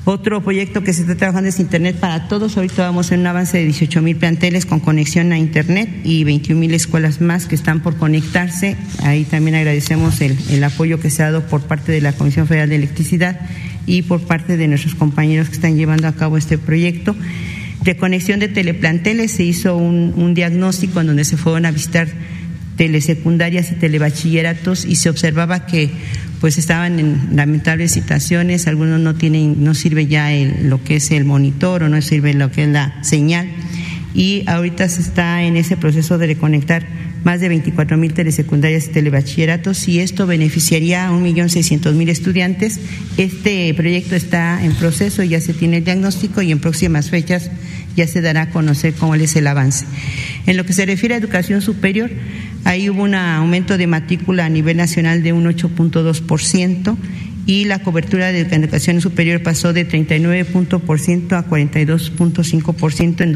Otro 0.07 0.39
proyecto 0.43 0.83
que 0.83 0.93
se 0.93 1.01
está 1.01 1.15
trabajando 1.15 1.49
es 1.49 1.59
Internet 1.59 1.95
para 1.95 2.27
Todos. 2.27 2.55
Ahorita 2.57 2.83
vamos 2.83 3.11
en 3.11 3.21
un 3.21 3.27
avance 3.27 3.57
de 3.57 3.63
18 3.63 4.03
mil 4.03 4.15
planteles 4.15 4.67
con 4.67 4.79
conexión 4.79 5.31
a 5.31 5.39
Internet 5.39 5.89
y 6.03 6.23
21 6.23 6.59
mil 6.59 6.75
escuelas 6.75 7.21
más 7.21 7.47
que 7.47 7.55
están 7.55 7.81
por 7.81 7.97
conectarse. 7.97 8.77
Ahí 9.01 9.23
también 9.23 9.55
agradecemos 9.55 10.21
el, 10.21 10.37
el, 10.51 10.63
apoyo 10.63 10.99
que 10.99 11.09
se 11.09 11.23
ha 11.23 11.31
dado 11.31 11.47
por 11.47 11.61
parte 11.61 11.91
de 11.91 12.01
la 12.01 12.13
Comisión 12.13 12.45
Federal 12.45 12.69
de 12.69 12.75
Electricidad 12.75 13.39
y 13.87 14.03
por 14.03 14.21
parte 14.21 14.57
de 14.57 14.67
nuestros 14.67 14.93
compañeros 14.93 15.49
que 15.49 15.55
están 15.55 15.75
llevando 15.75 16.07
a 16.07 16.11
cabo 16.11 16.37
este 16.37 16.59
proyecto. 16.59 17.15
De 17.81 17.97
conexión 17.97 18.39
de 18.39 18.47
teleplanteles 18.47 19.31
se 19.31 19.43
hizo 19.43 19.75
un, 19.75 20.13
un 20.15 20.35
diagnóstico 20.35 21.01
en 21.01 21.07
donde 21.07 21.25
se 21.25 21.35
fueron 21.35 21.65
a 21.65 21.71
visitar 21.71 22.09
telesecundarias 22.77 23.71
y 23.71 23.75
telebachilleratos 23.75 24.85
y 24.85 24.97
se 24.97 25.09
observaba 25.09 25.65
que 25.65 25.89
pues 26.41 26.57
estaban 26.57 26.99
en 26.99 27.35
lamentables 27.35 27.91
situaciones, 27.91 28.67
algunos 28.67 28.99
no 28.99 29.15
tienen, 29.15 29.63
no 29.63 29.73
sirve 29.73 30.07
ya 30.07 30.29
lo 30.61 30.83
que 30.83 30.97
es 30.97 31.11
el 31.11 31.25
monitor 31.25 31.83
o 31.83 31.89
no 31.89 32.01
sirve 32.01 32.33
lo 32.33 32.51
que 32.51 32.63
es 32.63 32.69
la 32.69 33.03
señal 33.03 33.49
y 34.15 34.43
ahorita 34.47 34.87
se 34.87 35.01
está 35.01 35.43
en 35.43 35.57
ese 35.57 35.75
proceso 35.75 36.17
de 36.17 36.27
reconectar 36.27 36.87
más 37.25 37.41
de 37.41 37.49
24 37.49 37.97
mil 37.97 38.13
telesecundarias 38.13 38.85
y 38.85 38.89
telebachilleratos 38.89 39.87
y 39.87 39.99
esto 39.99 40.25
beneficiaría 40.25 41.07
a 41.07 41.11
un 41.11 41.23
millón 41.23 41.49
seiscientos 41.49 41.95
mil 41.95 42.07
estudiantes. 42.07 42.79
Este 43.17 43.73
proyecto 43.73 44.15
está 44.15 44.63
en 44.63 44.73
proceso, 44.73 45.23
ya 45.23 45.41
se 45.41 45.53
tiene 45.53 45.77
el 45.77 45.83
diagnóstico 45.83 46.41
y 46.41 46.51
en 46.51 46.59
próximas 46.59 47.09
fechas 47.09 47.49
ya 47.95 48.07
se 48.07 48.21
dará 48.21 48.43
a 48.43 48.49
conocer 48.49 48.93
cómo 48.93 49.15
es 49.15 49.35
el 49.35 49.47
avance. 49.47 49.85
En 50.45 50.57
lo 50.57 50.65
que 50.65 50.73
se 50.73 50.85
refiere 50.85 51.15
a 51.15 51.17
educación 51.17 51.61
superior, 51.61 52.11
ahí 52.63 52.89
hubo 52.89 53.03
un 53.03 53.15
aumento 53.15 53.77
de 53.77 53.87
matrícula 53.87 54.45
a 54.45 54.49
nivel 54.49 54.77
nacional 54.77 55.23
de 55.23 55.33
un 55.33 55.45
8.2% 55.45 56.97
y 57.47 57.65
la 57.65 57.79
cobertura 57.79 58.31
de 58.31 58.41
educación 58.41 59.01
superior 59.01 59.43
pasó 59.43 59.71
de 59.71 59.87
39% 59.87 61.33
a 61.33 61.47
42.5% 61.47 63.21
en 63.21 63.33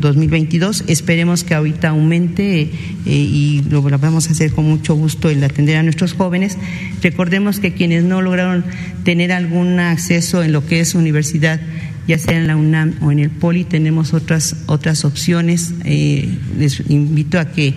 2021-2022. 0.00 0.84
Esperemos 0.88 1.42
que 1.42 1.54
ahorita 1.54 1.88
aumente 1.88 2.60
eh, 2.60 2.70
y 3.06 3.62
lo 3.70 3.82
vamos 3.82 4.28
a 4.28 4.32
hacer 4.32 4.52
con 4.52 4.66
mucho 4.66 4.94
gusto 4.94 5.30
el 5.30 5.42
atender 5.42 5.78
a 5.78 5.82
nuestros 5.82 6.12
jóvenes. 6.12 6.58
Recordemos 7.02 7.60
que 7.60 7.72
quienes 7.72 8.04
no 8.04 8.20
lograron 8.20 8.64
tener 9.04 9.32
algún 9.32 9.80
acceso 9.80 10.42
en 10.42 10.52
lo 10.52 10.66
que 10.66 10.80
es 10.80 10.94
universidad 10.94 11.60
ya 12.06 12.18
sea 12.18 12.36
en 12.36 12.46
la 12.46 12.56
UNAM 12.56 12.94
o 13.00 13.12
en 13.12 13.18
el 13.18 13.30
POLI, 13.30 13.64
tenemos 13.64 14.14
otras, 14.14 14.56
otras 14.66 15.04
opciones. 15.04 15.74
Eh, 15.84 16.28
les 16.58 16.82
invito 16.88 17.38
a 17.38 17.50
que 17.50 17.74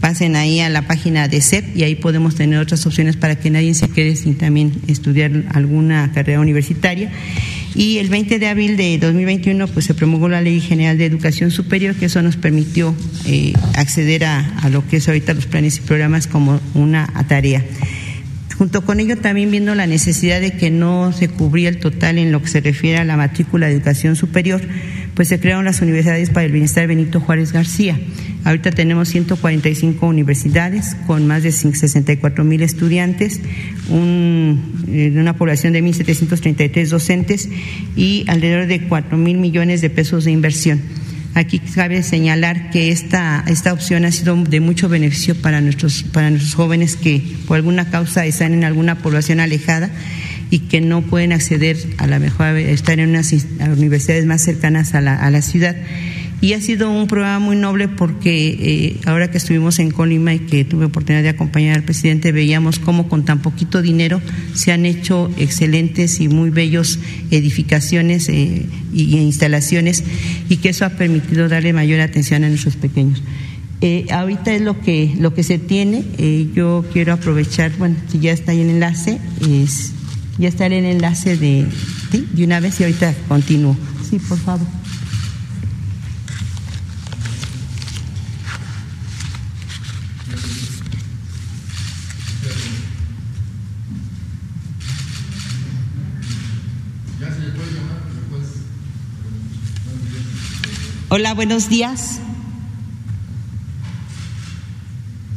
pasen 0.00 0.34
ahí 0.34 0.58
a 0.58 0.68
la 0.68 0.82
página 0.88 1.28
de 1.28 1.40
CEP 1.40 1.76
y 1.76 1.84
ahí 1.84 1.94
podemos 1.94 2.34
tener 2.34 2.58
otras 2.58 2.84
opciones 2.86 3.16
para 3.16 3.36
que 3.36 3.50
nadie 3.50 3.72
se 3.74 3.88
quede 3.88 4.16
sin 4.16 4.34
también 4.36 4.72
estudiar 4.88 5.44
alguna 5.50 6.10
carrera 6.12 6.40
universitaria. 6.40 7.12
Y 7.74 7.98
el 7.98 8.08
20 8.08 8.38
de 8.38 8.48
abril 8.48 8.76
de 8.76 8.98
2021 8.98 9.68
pues 9.68 9.86
se 9.86 9.94
promulgó 9.94 10.28
la 10.28 10.42
Ley 10.42 10.60
General 10.60 10.98
de 10.98 11.06
Educación 11.06 11.50
Superior, 11.50 11.94
que 11.94 12.06
eso 12.06 12.20
nos 12.20 12.36
permitió 12.36 12.94
eh, 13.26 13.52
acceder 13.76 14.24
a, 14.24 14.40
a 14.58 14.68
lo 14.70 14.86
que 14.86 14.96
es 14.96 15.08
ahorita 15.08 15.34
los 15.34 15.46
planes 15.46 15.78
y 15.78 15.80
programas 15.82 16.26
como 16.26 16.60
una 16.74 17.06
tarea. 17.28 17.64
Junto 18.62 18.82
con 18.82 19.00
ello 19.00 19.16
también 19.16 19.50
viendo 19.50 19.74
la 19.74 19.88
necesidad 19.88 20.40
de 20.40 20.52
que 20.52 20.70
no 20.70 21.12
se 21.12 21.26
cubría 21.26 21.68
el 21.68 21.78
total 21.78 22.16
en 22.16 22.30
lo 22.30 22.40
que 22.40 22.46
se 22.46 22.60
refiere 22.60 22.98
a 22.98 23.04
la 23.04 23.16
matrícula 23.16 23.66
de 23.66 23.72
educación 23.72 24.14
superior, 24.14 24.60
pues 25.16 25.26
se 25.26 25.40
crearon 25.40 25.64
las 25.64 25.80
universidades 25.80 26.30
para 26.30 26.46
el 26.46 26.52
bienestar 26.52 26.86
Benito 26.86 27.18
Juárez 27.18 27.52
García. 27.52 27.98
Ahorita 28.44 28.70
tenemos 28.70 29.08
145 29.08 30.06
universidades 30.06 30.94
con 31.08 31.26
más 31.26 31.42
de 31.42 31.50
64 31.50 32.44
mil 32.44 32.62
estudiantes, 32.62 33.40
eh, 33.90 35.12
una 35.16 35.36
población 35.36 35.72
de 35.72 35.82
1.733 35.82 36.86
docentes 36.88 37.48
y 37.96 38.24
alrededor 38.28 38.68
de 38.68 38.86
4 38.86 39.18
mil 39.18 39.38
millones 39.38 39.80
de 39.80 39.90
pesos 39.90 40.24
de 40.24 40.30
inversión. 40.30 40.80
Aquí 41.34 41.60
cabe 41.60 42.02
señalar 42.02 42.70
que 42.70 42.90
esta, 42.90 43.42
esta 43.46 43.72
opción 43.72 44.04
ha 44.04 44.12
sido 44.12 44.36
de 44.36 44.60
mucho 44.60 44.90
beneficio 44.90 45.34
para 45.34 45.62
nuestros, 45.62 46.02
para 46.02 46.28
nuestros 46.28 46.54
jóvenes 46.54 46.96
que 46.96 47.22
por 47.46 47.56
alguna 47.56 47.88
causa 47.88 48.26
están 48.26 48.52
en 48.52 48.64
alguna 48.64 48.98
población 48.98 49.40
alejada 49.40 49.90
y 50.50 50.58
que 50.60 50.82
no 50.82 51.00
pueden 51.00 51.32
acceder 51.32 51.78
a 51.96 52.06
la 52.06 52.18
mejor, 52.18 52.58
estar 52.58 53.00
en 53.00 53.08
unas 53.08 53.32
universidades 53.76 54.26
más 54.26 54.42
cercanas 54.42 54.94
a 54.94 55.00
la, 55.00 55.16
a 55.16 55.30
la 55.30 55.40
ciudad. 55.40 55.74
Y 56.42 56.54
ha 56.54 56.60
sido 56.60 56.90
un 56.90 57.06
programa 57.06 57.38
muy 57.38 57.56
noble 57.56 57.86
porque 57.86 58.48
eh, 58.48 59.00
ahora 59.06 59.30
que 59.30 59.38
estuvimos 59.38 59.78
en 59.78 59.92
Colima 59.92 60.34
y 60.34 60.40
que 60.40 60.64
tuve 60.64 60.86
oportunidad 60.86 61.22
de 61.22 61.28
acompañar 61.28 61.76
al 61.76 61.84
presidente, 61.84 62.32
veíamos 62.32 62.80
cómo 62.80 63.08
con 63.08 63.24
tan 63.24 63.40
poquito 63.40 63.80
dinero 63.80 64.20
se 64.52 64.72
han 64.72 64.84
hecho 64.84 65.30
excelentes 65.38 66.20
y 66.20 66.28
muy 66.28 66.50
bellos 66.50 66.98
edificaciones 67.30 68.28
eh, 68.28 68.66
y 68.92 69.16
instalaciones 69.18 70.02
y 70.48 70.56
que 70.56 70.70
eso 70.70 70.84
ha 70.84 70.90
permitido 70.90 71.48
darle 71.48 71.72
mayor 71.72 72.00
atención 72.00 72.42
a 72.42 72.48
nuestros 72.48 72.74
pequeños. 72.74 73.22
Eh, 73.80 74.06
ahorita 74.10 74.52
es 74.52 74.62
lo 74.62 74.80
que, 74.80 75.12
lo 75.18 75.34
que 75.34 75.42
se 75.42 75.58
tiene. 75.58 76.04
Eh, 76.18 76.48
yo 76.54 76.84
quiero 76.92 77.12
aprovechar, 77.12 77.72
bueno, 77.78 77.96
si 78.10 78.20
ya 78.20 78.32
está 78.32 78.52
ahí 78.52 78.60
el 78.60 78.70
enlace, 78.70 79.18
es 79.48 79.92
ya 80.38 80.48
está 80.48 80.66
el 80.66 80.72
enlace 80.72 81.36
de, 81.36 81.66
de 82.32 82.44
una 82.44 82.58
vez 82.58 82.80
y 82.80 82.84
ahorita 82.84 83.14
continúo. 83.28 83.76
Sí, 84.08 84.18
por 84.18 84.38
favor. 84.38 84.66
Hola, 101.14 101.34
buenos 101.34 101.68
días. 101.68 102.20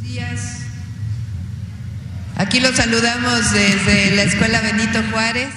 días. 0.00 0.60
Aquí 2.36 2.60
los 2.60 2.76
saludamos 2.76 3.52
desde 3.52 4.16
la 4.16 4.22
Escuela 4.22 4.62
Benito 4.62 5.02
Juárez, 5.10 5.52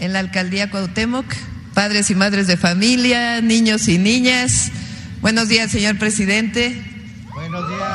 en 0.00 0.14
la 0.14 0.20
Alcaldía 0.20 0.70
Cuauhtémoc, 0.70 1.26
padres 1.74 2.08
y 2.08 2.14
madres 2.14 2.46
de 2.46 2.56
familia, 2.56 3.42
niños 3.42 3.86
y 3.88 3.98
niñas. 3.98 4.72
Buenos 5.20 5.48
días, 5.48 5.70
señor 5.70 5.98
presidente. 5.98 6.82
Buenos 7.34 7.68
días. 7.68 7.90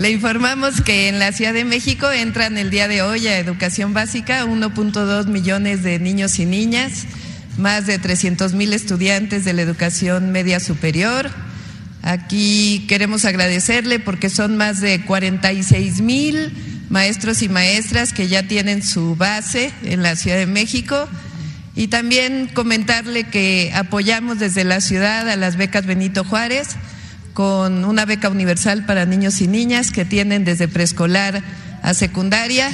Le 0.00 0.10
informamos 0.10 0.80
que 0.80 1.08
en 1.08 1.18
la 1.18 1.30
Ciudad 1.30 1.52
de 1.52 1.66
México 1.66 2.10
entran 2.10 2.56
el 2.56 2.70
día 2.70 2.88
de 2.88 3.02
hoy 3.02 3.26
a 3.26 3.36
educación 3.36 3.92
básica 3.92 4.46
1.2 4.46 5.26
millones 5.26 5.82
de 5.82 5.98
niños 5.98 6.38
y 6.38 6.46
niñas, 6.46 7.04
más 7.58 7.84
de 7.84 7.98
300 7.98 8.54
mil 8.54 8.72
estudiantes 8.72 9.44
de 9.44 9.52
la 9.52 9.60
educación 9.60 10.32
media 10.32 10.58
superior. 10.58 11.30
Aquí 12.00 12.86
queremos 12.88 13.26
agradecerle 13.26 13.98
porque 13.98 14.30
son 14.30 14.56
más 14.56 14.80
de 14.80 15.04
46 15.04 16.00
mil 16.00 16.50
maestros 16.88 17.42
y 17.42 17.50
maestras 17.50 18.14
que 18.14 18.26
ya 18.26 18.44
tienen 18.44 18.82
su 18.82 19.16
base 19.16 19.70
en 19.82 20.02
la 20.02 20.16
Ciudad 20.16 20.38
de 20.38 20.46
México. 20.46 21.10
Y 21.76 21.88
también 21.88 22.48
comentarle 22.54 23.24
que 23.24 23.70
apoyamos 23.74 24.38
desde 24.38 24.64
la 24.64 24.80
ciudad 24.80 25.28
a 25.28 25.36
las 25.36 25.56
becas 25.56 25.84
Benito 25.84 26.24
Juárez 26.24 26.68
con 27.40 27.86
una 27.86 28.04
beca 28.04 28.28
universal 28.28 28.84
para 28.84 29.06
niños 29.06 29.40
y 29.40 29.48
niñas 29.48 29.92
que 29.92 30.04
tienen 30.04 30.44
desde 30.44 30.68
preescolar 30.68 31.42
a 31.82 31.94
secundaria. 31.94 32.70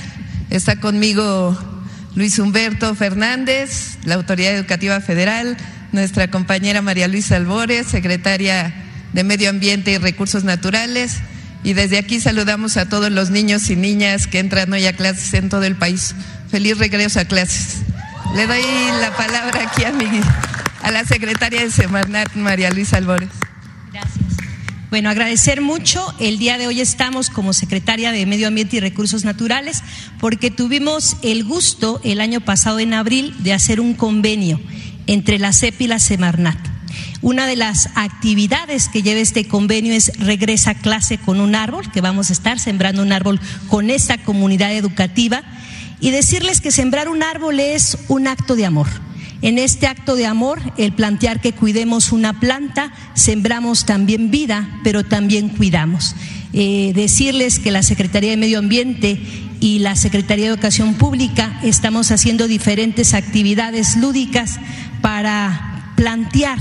Está 0.51 0.81
conmigo 0.81 1.57
Luis 2.17 2.41
Humberto 2.41 2.93
Fernández, 2.97 3.97
la 4.03 4.17
Autoridad 4.17 4.57
Educativa 4.57 5.01
Federal, 5.01 5.57
nuestra 5.93 6.33
compañera 6.33 6.83
María 6.83 7.07
Luisa 7.07 7.37
Albores, 7.37 7.87
secretaria 7.87 8.75
de 9.13 9.23
Medio 9.23 9.51
Ambiente 9.51 9.93
y 9.93 9.99
Recursos 9.99 10.43
Naturales. 10.43 11.19
Y 11.63 11.75
desde 11.75 11.99
aquí 11.99 12.19
saludamos 12.19 12.77
a 12.77 12.89
todos 12.89 13.13
los 13.13 13.31
niños 13.31 13.71
y 13.71 13.77
niñas 13.77 14.27
que 14.27 14.41
entran 14.41 14.73
hoy 14.73 14.85
a 14.87 14.97
clases 14.97 15.33
en 15.35 15.49
todo 15.49 15.63
el 15.63 15.77
país. 15.77 16.17
Feliz 16.51 16.77
regreso 16.79 17.21
a 17.21 17.25
clases. 17.25 17.83
Le 18.35 18.49
doy 18.49 18.63
la 19.01 19.17
palabra 19.17 19.61
aquí 19.63 19.85
a, 19.85 20.91
la 20.91 21.05
secretaria 21.05 21.61
de 21.61 21.71
Semarnat, 21.71 22.35
María 22.35 22.73
Luisa 22.73 22.97
Albores. 22.97 23.31
Gracias. 23.93 24.26
Bueno, 24.89 25.11
agradecer 25.11 25.63
mucho. 25.63 26.15
El 26.21 26.39
día 26.39 26.59
de 26.59 26.69
hoy 26.69 26.81
estamos 26.81 27.29
como 27.29 27.53
secretaria 27.53 28.13
de 28.13 28.25
Medio 28.25 28.47
Ambiente 28.47 28.77
y 28.77 28.81
Recursos 28.81 29.25
Naturales 29.25 29.83
porque 30.21 30.53
tuvimos 30.53 31.17
el 31.23 31.43
gusto 31.43 32.01
el 32.05 32.21
año 32.21 32.41
pasado 32.41 32.79
en 32.79 32.95
abril 32.95 33.35
de 33.41 33.53
hacer 33.53 33.81
un 33.81 33.95
convenio 33.95 34.61
entre 35.09 35.41
la 35.41 35.53
CEP 35.53 35.81
y 35.83 35.87
la 35.89 35.99
Semarnat. 35.99 36.59
Una 37.21 37.49
de 37.49 37.57
las 37.57 37.89
actividades 37.97 38.89
que 38.89 39.03
lleva 39.03 39.19
este 39.19 39.49
convenio 39.49 39.93
es 39.93 40.13
regresa 40.21 40.71
a 40.71 40.75
clase 40.75 41.19
con 41.19 41.41
un 41.41 41.57
árbol, 41.57 41.91
que 41.91 42.01
vamos 42.01 42.31
a 42.31 42.33
estar 42.33 42.61
sembrando 42.61 43.03
un 43.03 43.11
árbol 43.11 43.41
con 43.69 43.91
esta 43.91 44.19
comunidad 44.19 44.73
educativa 44.73 45.43
y 45.99 46.13
decirles 46.13 46.61
que 46.61 46.71
sembrar 46.71 47.09
un 47.09 47.25
árbol 47.25 47.59
es 47.59 47.99
un 48.07 48.29
acto 48.29 48.55
de 48.55 48.67
amor. 48.67 48.87
En 49.43 49.59
este 49.59 49.87
acto 49.87 50.17
de 50.17 50.27
amor, 50.27 50.61
el 50.77 50.93
plantear 50.93 51.41
que 51.41 51.53
cuidemos 51.53 52.13
una 52.13 52.41
planta, 52.41 52.93
sembramos 53.15 53.85
también 53.85 54.31
vida, 54.31 54.81
pero 54.83 55.05
también 55.05 55.51
cuidamos. 55.51 56.17
Eh, 56.53 56.93
decirles 56.95 57.59
que 57.59 57.71
la 57.71 57.83
Secretaría 57.83 58.31
de 58.31 58.39
Medio 58.39 58.59
Ambiente 58.59 59.21
y 59.61 59.81
la 59.81 59.95
Secretaría 59.95 60.47
de 60.47 60.53
Educación 60.53 60.95
Pública 60.95 61.61
estamos 61.63 62.11
haciendo 62.11 62.49
diferentes 62.49 63.15
actividades 63.15 63.97
lúdicas 63.97 64.59
para 65.03 65.93
plantear 65.97 66.59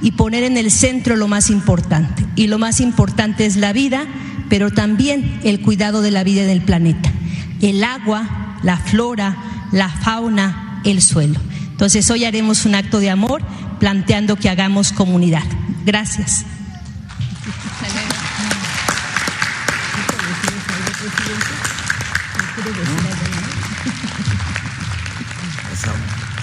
y 0.00 0.12
poner 0.12 0.44
en 0.44 0.56
el 0.56 0.70
centro 0.70 1.16
lo 1.16 1.28
más 1.28 1.50
importante. 1.50 2.24
Y 2.36 2.48
lo 2.48 2.58
más 2.58 2.80
importante 2.80 3.46
es 3.46 3.56
la 3.56 3.72
vida, 3.72 4.06
pero 4.48 4.72
también 4.72 5.40
el 5.44 5.60
cuidado 5.60 6.02
de 6.02 6.10
la 6.10 6.24
vida 6.24 6.42
en 6.42 6.50
el 6.50 6.62
planeta. 6.62 7.12
El 7.60 7.82
agua, 7.84 8.58
la 8.62 8.76
flora, 8.76 9.36
la 9.72 9.88
fauna, 9.88 10.80
el 10.84 11.02
suelo. 11.02 11.38
Entonces 11.78 12.10
hoy 12.10 12.24
haremos 12.24 12.66
un 12.66 12.74
acto 12.74 12.98
de 12.98 13.08
amor 13.08 13.40
planteando 13.78 14.34
que 14.34 14.50
hagamos 14.50 14.90
comunidad. 14.90 15.44
Gracias. 15.86 16.44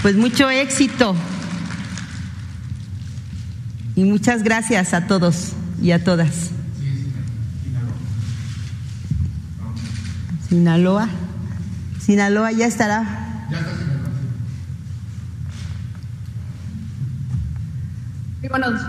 Pues 0.02 0.16
mucho 0.16 0.50
éxito. 0.50 1.18
Y 3.98 4.06
muchas 4.06 4.42
gracias 4.42 4.94
a 4.94 5.06
todos 5.06 5.52
y 5.82 5.92
a 5.92 6.02
todas. 6.02 6.52
Sinaloa. 10.48 11.10
Sinaloa 12.00 12.54
ya 12.54 12.68
estará. 12.68 13.26
Muy 18.46 18.50
buenos, 18.60 18.82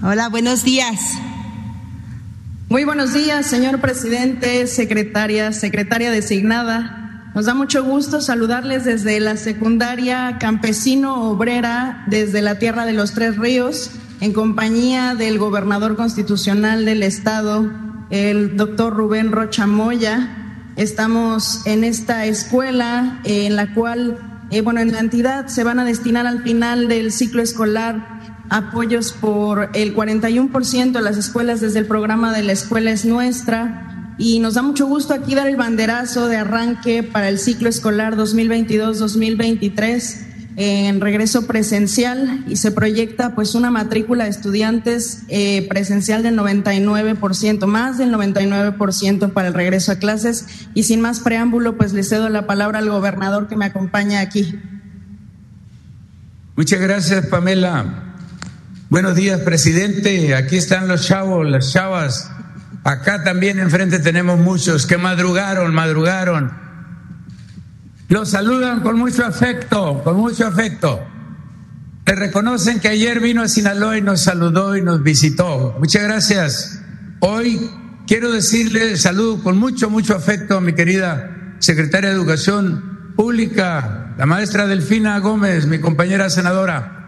Hola, 0.00 0.28
buenos 0.28 0.62
días. 0.62 1.00
muy 2.68 2.84
buenos 2.84 3.12
días, 3.12 3.46
señor 3.46 3.80
presidente, 3.80 4.68
secretaria, 4.68 5.50
secretaria 5.50 6.12
designada. 6.12 7.32
Nos 7.34 7.46
da 7.46 7.54
mucho 7.54 7.82
gusto 7.82 8.20
saludarles 8.20 8.84
desde 8.84 9.18
la 9.18 9.36
secundaria 9.36 10.38
campesino 10.38 11.32
obrera, 11.32 12.04
desde 12.06 12.42
la 12.42 12.60
Tierra 12.60 12.86
de 12.86 12.92
los 12.92 13.12
Tres 13.12 13.36
Ríos, 13.38 13.90
en 14.20 14.32
compañía 14.32 15.16
del 15.16 15.36
gobernador 15.36 15.96
constitucional 15.96 16.84
del 16.84 17.02
estado, 17.02 17.72
el 18.10 18.56
doctor 18.56 18.94
Rubén 18.94 19.32
Rocha 19.32 19.66
Moya. 19.66 20.70
Estamos 20.76 21.66
en 21.66 21.82
esta 21.82 22.26
escuela 22.26 23.20
en 23.24 23.56
la 23.56 23.74
cual, 23.74 24.46
eh, 24.52 24.60
bueno, 24.60 24.78
en 24.78 24.92
la 24.92 25.00
entidad 25.00 25.48
se 25.48 25.64
van 25.64 25.80
a 25.80 25.84
destinar 25.84 26.28
al 26.28 26.44
final 26.44 26.86
del 26.86 27.10
ciclo 27.10 27.42
escolar 27.42 28.21
apoyos 28.50 29.12
por 29.12 29.70
el 29.74 29.94
41% 29.94 30.92
de 30.92 31.02
las 31.02 31.16
escuelas 31.16 31.60
desde 31.60 31.78
el 31.78 31.86
programa 31.86 32.32
de 32.32 32.42
la 32.42 32.52
escuela 32.52 32.90
es 32.90 33.04
nuestra 33.04 34.14
y 34.18 34.40
nos 34.40 34.54
da 34.54 34.62
mucho 34.62 34.86
gusto 34.86 35.14
aquí 35.14 35.34
dar 35.34 35.48
el 35.48 35.56
banderazo 35.56 36.28
de 36.28 36.36
arranque 36.36 37.02
para 37.02 37.28
el 37.28 37.38
ciclo 37.38 37.68
escolar 37.68 38.16
2022-2023 38.16 40.32
en 40.56 41.00
regreso 41.00 41.46
presencial 41.46 42.44
y 42.46 42.56
se 42.56 42.72
proyecta 42.72 43.34
pues 43.34 43.54
una 43.54 43.70
matrícula 43.70 44.24
de 44.24 44.30
estudiantes 44.30 45.22
eh, 45.28 45.66
presencial 45.68 46.22
del 46.22 46.38
99%, 46.38 47.66
más 47.66 47.96
del 47.96 48.12
99% 48.12 49.32
para 49.32 49.48
el 49.48 49.54
regreso 49.54 49.92
a 49.92 49.96
clases 49.96 50.46
y 50.74 50.82
sin 50.82 51.00
más 51.00 51.20
preámbulo 51.20 51.76
pues 51.76 51.94
le 51.94 52.02
cedo 52.02 52.28
la 52.28 52.46
palabra 52.46 52.80
al 52.80 52.90
gobernador 52.90 53.48
que 53.48 53.56
me 53.56 53.64
acompaña 53.64 54.20
aquí. 54.20 54.58
Muchas 56.54 56.80
gracias, 56.80 57.26
Pamela. 57.26 58.11
Buenos 58.92 59.16
días, 59.16 59.40
presidente. 59.40 60.34
Aquí 60.34 60.58
están 60.58 60.86
los 60.86 61.06
chavos, 61.06 61.48
las 61.48 61.72
chavas. 61.72 62.30
Acá 62.84 63.24
también 63.24 63.58
enfrente 63.58 64.00
tenemos 64.00 64.38
muchos 64.38 64.84
que 64.84 64.98
madrugaron, 64.98 65.74
madrugaron. 65.74 66.52
Los 68.10 68.28
saludan 68.28 68.80
con 68.80 68.98
mucho 68.98 69.24
afecto, 69.24 70.02
con 70.04 70.18
mucho 70.18 70.46
afecto. 70.46 71.02
Le 72.04 72.14
reconocen 72.16 72.80
que 72.80 72.88
ayer 72.88 73.20
vino 73.20 73.40
a 73.40 73.48
Sinaloa 73.48 73.96
y 73.96 74.02
nos 74.02 74.20
saludó 74.20 74.76
y 74.76 74.82
nos 74.82 75.02
visitó. 75.02 75.74
Muchas 75.78 76.02
gracias. 76.02 76.82
Hoy 77.20 77.70
quiero 78.06 78.30
decirle, 78.30 78.98
saludo 78.98 79.42
con 79.42 79.56
mucho, 79.56 79.88
mucho 79.88 80.14
afecto 80.14 80.58
a 80.58 80.60
mi 80.60 80.74
querida 80.74 81.54
secretaria 81.60 82.10
de 82.10 82.16
Educación 82.16 83.14
Pública, 83.16 84.12
la 84.18 84.26
maestra 84.26 84.66
Delfina 84.66 85.18
Gómez, 85.18 85.66
mi 85.66 85.78
compañera 85.80 86.28
senadora. 86.28 87.01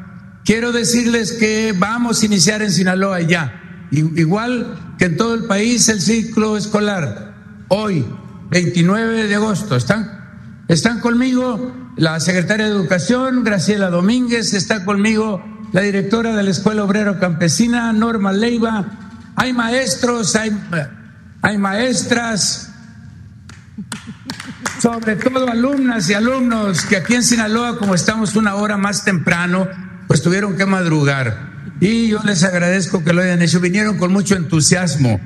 Quiero 0.45 0.73
decirles 0.73 1.33
que 1.33 1.75
vamos 1.77 2.23
a 2.23 2.27
iniciar 2.27 2.63
en 2.63 2.71
Sinaloa 2.71 3.21
ya, 3.21 3.89
igual 3.91 4.95
que 4.99 5.07
en 5.07 5.17
todo 5.17 5.35
el 5.35 5.45
país, 5.45 5.89
el 5.89 6.01
ciclo 6.01 6.57
escolar. 6.57 7.35
Hoy, 7.69 8.05
29 8.51 9.27
de 9.27 9.35
agosto, 9.35 9.77
¿están? 9.77 10.65
¿Están 10.69 11.01
conmigo? 11.01 11.85
la 11.97 12.19
secretaria 12.19 12.67
de 12.67 12.73
Educación, 12.73 13.45
Graciela 13.45 13.91
Domínguez, 13.91 14.53
está 14.53 14.85
conmigo 14.85 15.45
la 15.73 15.81
directora 15.83 16.35
de 16.35 16.43
la 16.43 16.51
Escuela 16.51 16.85
Obrero 16.85 17.21
Campesina, 17.21 17.93
Norma 17.93 18.33
Leiva. 18.33 18.85
Hay 19.37 19.53
maestros, 19.53 20.35
hay, 20.37 20.57
hay 21.43 21.59
maestras, 21.59 22.71
sobre 24.81 25.17
todo 25.17 25.49
alumnas 25.49 26.09
y 26.11 26.15
alumnos 26.15 26.85
que 26.85 26.97
aquí 26.97 27.15
en 27.15 27.23
Sinaloa, 27.23 27.79
como 27.79 27.95
estamos 27.95 28.35
una 28.37 28.55
hora 28.55 28.77
más 28.77 29.05
temprano, 29.05 29.69
pues 30.07 30.23
tuvieron 30.23 30.57
que 30.57 30.67
madrugar. 30.67 31.55
Y 31.81 32.09
yo 32.09 32.23
les 32.25 32.45
agradezco 32.45 33.05
que 33.05 33.13
lo 33.13 33.23
hayan 33.23 33.43
hecho, 33.43 33.61
vinieron 33.61 33.99
con 33.99 34.13
mucho 34.13 34.37
entusiasmo. 34.37 35.21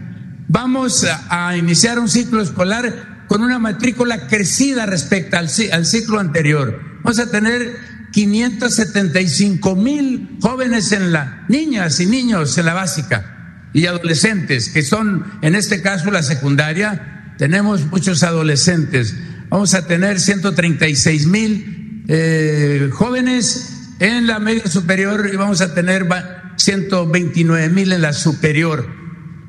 Vamos 0.48 1.06
a, 1.28 1.56
iniciar 1.56 1.98
un 1.98 2.08
ciclo 2.08 2.40
escolar 2.40 3.26
con 3.28 3.42
una 3.42 3.58
matrícula 3.58 4.26
crecida 4.26 4.86
respecto 4.86 5.36
al, 5.36 5.48
al 5.72 5.86
ciclo 5.86 6.18
anterior. 6.18 6.80
Vamos 7.02 7.18
a 7.18 7.30
tener 7.30 7.76
575 8.12 9.76
mil 9.76 10.38
jóvenes 10.40 10.92
en 10.92 11.12
la, 11.12 11.44
niñas 11.48 12.00
y 12.00 12.06
niños 12.06 12.56
en 12.56 12.66
la 12.66 12.74
básica 12.74 13.68
y 13.74 13.86
adolescentes, 13.86 14.70
que 14.70 14.82
son 14.82 15.24
en 15.42 15.54
este 15.54 15.82
caso 15.82 16.10
la 16.10 16.22
secundaria. 16.22 17.34
Tenemos 17.36 17.86
muchos 17.86 18.22
adolescentes. 18.22 19.14
Vamos 19.50 19.74
a 19.74 19.86
tener 19.86 20.18
136 20.18 21.26
mil 21.26 22.04
eh, 22.08 22.88
jóvenes 22.92 23.77
en 23.98 24.26
la 24.26 24.38
media 24.38 24.66
superior 24.66 25.28
y 25.32 25.36
vamos 25.36 25.60
a 25.60 25.74
tener 25.74 26.08
129 26.56 27.68
mil 27.70 27.92
en 27.92 28.02
la 28.02 28.12
superior. 28.12 28.86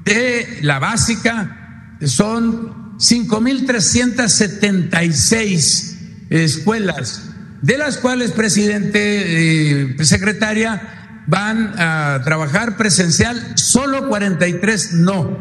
De 0.04 0.60
la 0.62 0.80
básica 0.80 1.96
son 2.06 2.98
5.376 2.98 5.98
escuelas, 6.30 7.32
de 7.62 7.78
las 7.78 7.98
cuales, 7.98 8.32
presidente, 8.32 9.92
eh, 9.92 10.04
secretaria, 10.04 11.26
van 11.28 11.74
a 11.78 12.22
trabajar 12.24 12.78
presencial, 12.78 13.54
solo 13.56 14.08
43 14.08 14.94
no. 14.94 15.38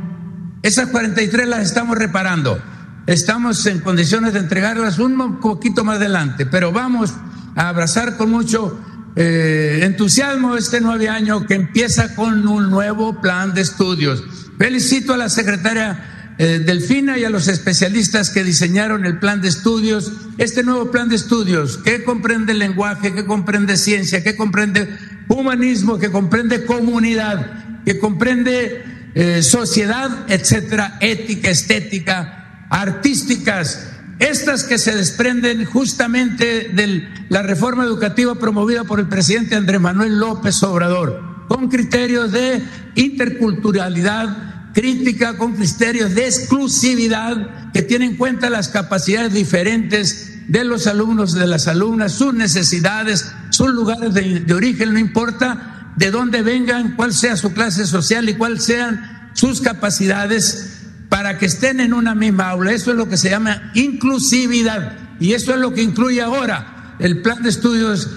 Esas 0.63 0.89
43 0.89 1.49
las 1.49 1.63
estamos 1.63 1.97
reparando. 1.97 2.61
Estamos 3.07 3.65
en 3.67 3.79
condiciones 3.81 4.35
de 4.35 4.41
entregarlas 4.41 4.99
un 4.99 5.41
poquito 5.41 5.85
más 5.85 5.97
adelante, 5.97 6.45
pero 6.45 6.73
vamos 6.73 7.15
a 7.57 7.71
abrazar 7.71 8.19
con 8.19 8.31
mucho 8.31 8.79
eh, 9.17 9.81
entusiasmo 9.83 10.57
este 10.57 10.81
nueve 10.81 11.09
año 11.09 11.47
que 11.47 11.55
empieza 11.55 12.15
con 12.15 12.47
un 12.47 12.71
nuevo 12.71 13.21
plan 13.21 13.55
de 13.55 13.63
estudios. 13.63 14.23
Felicito 14.59 15.15
a 15.15 15.17
la 15.17 15.29
secretaria 15.29 16.35
eh, 16.39 16.61
Delfina 16.65 17.19
y 17.19 17.25
a 17.25 17.31
los 17.31 17.49
especialistas 17.49 18.31
que 18.31 18.45
diseñaron 18.45 19.05
el 19.05 19.19
plan 19.19 19.41
de 19.41 19.49
estudios, 19.49 20.13
este 20.39 20.63
nuevo 20.63 20.91
plan 20.93 21.09
de 21.09 21.17
estudios, 21.17 21.79
que 21.79 22.05
comprende 22.05 22.55
lenguaje, 22.55 23.13
que 23.13 23.25
comprende 23.25 23.77
ciencia, 23.77 24.23
que 24.23 24.37
comprende 24.37 24.89
humanismo, 25.29 25.99
que 25.99 26.13
comprende 26.13 26.65
comunidad, 26.65 27.83
que 27.85 27.99
comprende 27.99 28.85
eh, 29.15 29.43
sociedad, 29.43 30.27
etcétera, 30.29 30.99
ética, 31.01 31.51
estética, 31.51 32.67
artísticas, 32.71 33.88
estas 34.19 34.65
que 34.65 34.79
se 34.79 34.97
desprenden 34.97 35.65
justamente 35.65 36.71
de 36.73 37.09
la 37.29 37.43
reforma 37.43 37.85
educativa 37.85 38.35
promovida 38.35 38.85
por 38.85 39.01
el 39.01 39.09
presidente 39.09 39.55
Andrés 39.55 39.81
Manuel 39.81 40.19
López 40.19 40.63
Obrador, 40.63 41.47
con 41.49 41.69
criterios 41.69 42.33
de 42.33 42.63
interculturalidad, 42.97 44.73
crítica 44.73 45.37
con 45.37 45.55
criterios 45.55 46.15
de 46.15 46.27
exclusividad 46.27 47.73
que 47.73 47.83
tienen 47.83 48.11
en 48.11 48.17
cuenta 48.17 48.51
las 48.51 48.69
capacidades 48.69 49.33
diferentes 49.33 50.39
de 50.49 50.65
los 50.65 50.87
alumnos, 50.87 51.35
de 51.35 51.47
las 51.47 51.69
alumnas, 51.69 52.13
sus 52.13 52.35
necesidades, 52.35 53.33
sus 53.51 53.69
lugares 53.73 54.15
de, 54.15 54.55
origen, 54.55 54.93
no 54.93 54.99
importa 54.99 55.93
de 55.97 56.11
dónde 56.11 56.43
vengan, 56.43 56.97
cuál 56.97 57.13
sea 57.13 57.37
su 57.37 57.53
clase 57.53 57.87
social 57.87 58.29
y 58.29 58.35
cuáles 58.35 58.65
sean 58.65 59.31
sus 59.35 59.61
capacidades 59.61 60.78
para 61.09 61.39
que 61.39 61.47
estén 61.47 61.81
en 61.81 61.93
una 61.93 62.15
misma 62.15 62.51
aula. 62.51 62.73
Eso 62.73 62.91
es 62.91 62.97
lo 62.97 63.09
que 63.09 63.17
se 63.17 63.31
llama 63.31 63.71
inclusividad 63.75 64.97
y 65.21 65.33
eso 65.33 65.55
es 65.55 65.61
lo 65.61 65.75
que 65.75 65.83
incluye 65.83 66.21
ahora 66.21 66.95
el 66.99 67.23
plan 67.23 67.43
de 67.43 67.49
estudios 67.49 68.11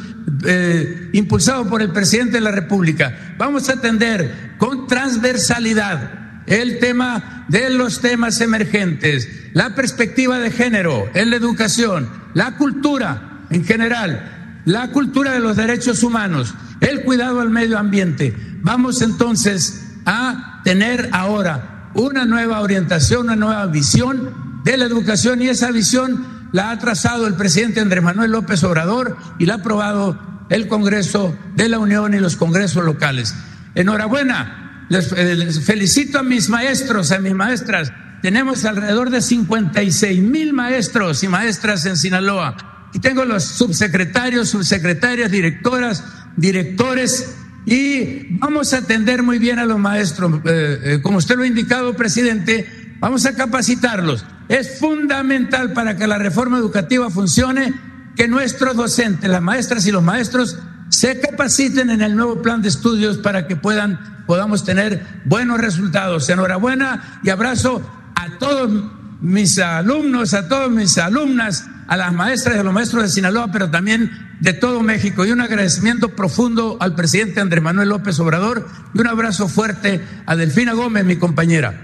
eh, 0.45 1.10
impulsado 1.13 1.67
por 1.67 1.82
el 1.82 1.91
presidente 1.91 2.34
de 2.34 2.41
la 2.41 2.51
República. 2.51 3.36
Vamos 3.38 3.69
a 3.69 3.73
atender 3.73 4.56
con 4.58 4.88
transversalidad 4.88 6.21
el 6.47 6.80
tema 6.80 7.45
de 7.47 7.69
los 7.69 8.01
temas 8.01 8.41
emergentes, 8.41 9.30
la 9.54 9.75
perspectiva 9.75 10.39
de 10.39 10.51
género 10.51 11.10
en 11.13 11.30
la 11.30 11.36
educación, 11.36 12.10
la 12.34 12.58
cultura 12.58 13.45
en 13.49 13.63
general, 13.65 14.62
la 14.65 14.89
cultura 14.91 15.32
de 15.32 15.39
los 15.39 15.58
derechos 15.58 16.04
humanos, 16.04 16.54
el 16.80 17.04
cuidado 17.04 17.39
al 17.41 17.49
medio 17.49 17.77
ambiente. 17.77 18.36
Vamos 18.62 19.01
entonces 19.01 19.86
a 20.06 20.62
tener 20.63 21.10
ahora 21.12 21.70
una 21.95 22.25
nueva 22.25 22.62
orientación, 22.62 23.25
una 23.25 23.36
nueva 23.36 23.65
visión 23.67 24.62
de 24.63 24.77
la 24.77 24.86
educación 24.86 25.41
y 25.41 25.49
esa 25.49 25.71
visión 25.71 26.25
la 26.51 26.71
ha 26.71 26.80
trazado 26.80 27.27
el 27.27 27.36
presidente 27.36 27.80
Andrés 27.80 28.04
Manuel 28.04 28.32
López 28.32 28.63
Obrador 28.63 29.17
y 29.39 29.45
la 29.45 29.54
ha 29.54 29.58
aprobado 29.58 30.19
el 30.49 30.67
Congreso 30.67 31.38
de 31.56 31.69
la 31.69 31.80
Unión 31.80 32.13
y 32.13 32.19
los 32.19 32.36
congresos 32.36 32.84
locales. 32.84 33.34
Enhorabuena 33.73 34.88
eh, 34.89 35.36
les, 35.36 35.63
felicito 35.63 36.19
a 36.19 36.23
mis 36.23 36.49
maestros, 36.49 37.12
a 37.12 37.19
mis 37.19 37.34
maestras. 37.34 37.93
Tenemos 38.21 38.65
alrededor 38.65 39.10
de 39.10 39.21
56 39.21 40.21
mil 40.21 40.54
maestros 40.54 41.23
y 41.23 41.27
maestras 41.27 41.86
en 41.86 41.95
Sinaloa. 41.95 42.89
Y 42.93 42.99
tengo 42.99 43.23
los 43.23 43.43
subsecretarios, 43.43 44.49
subsecretarias, 44.49 45.32
directoras, 45.32 46.04
directores. 46.36 47.38
Y 47.65 48.38
vamos 48.38 48.74
a 48.74 48.80
atender 48.80 49.24
muy 49.24 49.39
bien 49.39 49.60
a 49.60 49.65
los 49.65 49.80
maestros. 49.80 50.39
Eh, 50.45 50.80
eh, 50.84 51.00
como 51.02 51.17
usted 51.17 51.36
lo 51.36 51.43
ha 51.43 51.47
indicado, 51.47 51.95
presidente, 51.95 52.95
vamos 53.00 53.26
a 53.26 53.36
capacitarlos. 53.36 54.26
Es 54.50 54.80
fundamental 54.80 55.74
para 55.74 55.95
que 55.95 56.08
la 56.08 56.17
reforma 56.17 56.58
educativa 56.58 57.10
funcione 57.10 57.74
que 58.15 58.28
nuestros 58.28 58.76
docentes, 58.76 59.30
las 59.30 59.41
maestras 59.41 59.86
y 59.86 59.91
los 59.91 60.04
maestros, 60.04 60.58
se 60.89 61.19
capaciten 61.19 61.89
en 61.89 62.02
el 62.02 62.15
nuevo 62.15 62.41
plan 62.41 62.62
de 62.62 62.67
estudios 62.67 63.17
para 63.17 63.47
que 63.47 63.56
puedan, 63.56 64.26
podamos 64.28 64.65
tener 64.65 65.06
buenos 65.26 65.60
resultados. 65.60 66.28
Enhorabuena 66.30 67.21
y 67.24 67.30
abrazo 67.30 67.82
a 68.15 68.38
todos 68.38 69.00
mis 69.21 69.60
alumnos, 69.60 70.34
a 70.34 70.47
todas 70.47 70.69
mis 70.69 70.97
alumnas, 70.97 71.65
a 71.88 71.95
las 71.95 72.12
maestras 72.13 72.55
y 72.55 72.60
a 72.60 72.63
los 72.63 72.73
maestros 72.73 73.03
de 73.03 73.10
Sinaloa, 73.10 73.51
pero 73.51 73.69
también 73.69 74.12
de 74.39 74.53
todo 74.53 74.81
México. 74.81 75.25
Y 75.25 75.31
un 75.31 75.41
agradecimiento 75.41 76.15
profundo 76.15 76.77
al 76.79 76.95
presidente 76.95 77.39
Andrés 77.39 77.63
Manuel 77.63 77.89
López 77.89 78.19
Obrador 78.19 78.67
y 78.93 78.99
un 78.99 79.07
abrazo 79.07 79.47
fuerte 79.47 80.05
a 80.25 80.36
Delfina 80.36 80.73
Gómez, 80.73 81.05
mi 81.05 81.17
compañera. 81.17 81.79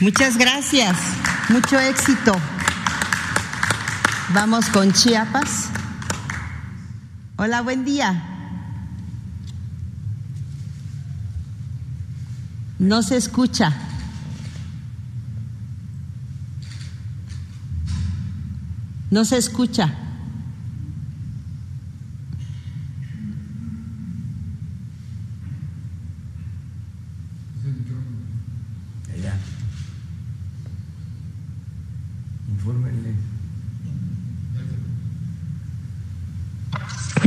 Muchas 0.00 0.36
gracias, 0.36 0.96
mucho 1.48 1.78
éxito. 1.78 2.32
Vamos 4.34 4.66
con 4.70 4.92
Chiapas. 4.92 5.68
Hola, 7.36 7.62
buen 7.62 7.84
día. 7.84 8.22
No 12.78 13.02
se 13.02 13.16
escucha. 13.16 13.89
No 19.10 19.24
se 19.24 19.36
escucha. 19.38 19.92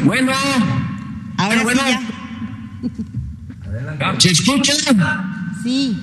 Bueno. 0.04 0.32
Ahora 1.38 1.64
bueno, 1.64 1.82
sí 4.20 4.30
¿Se 4.30 4.30
escucha? 4.32 4.74
Sí. 5.64 5.98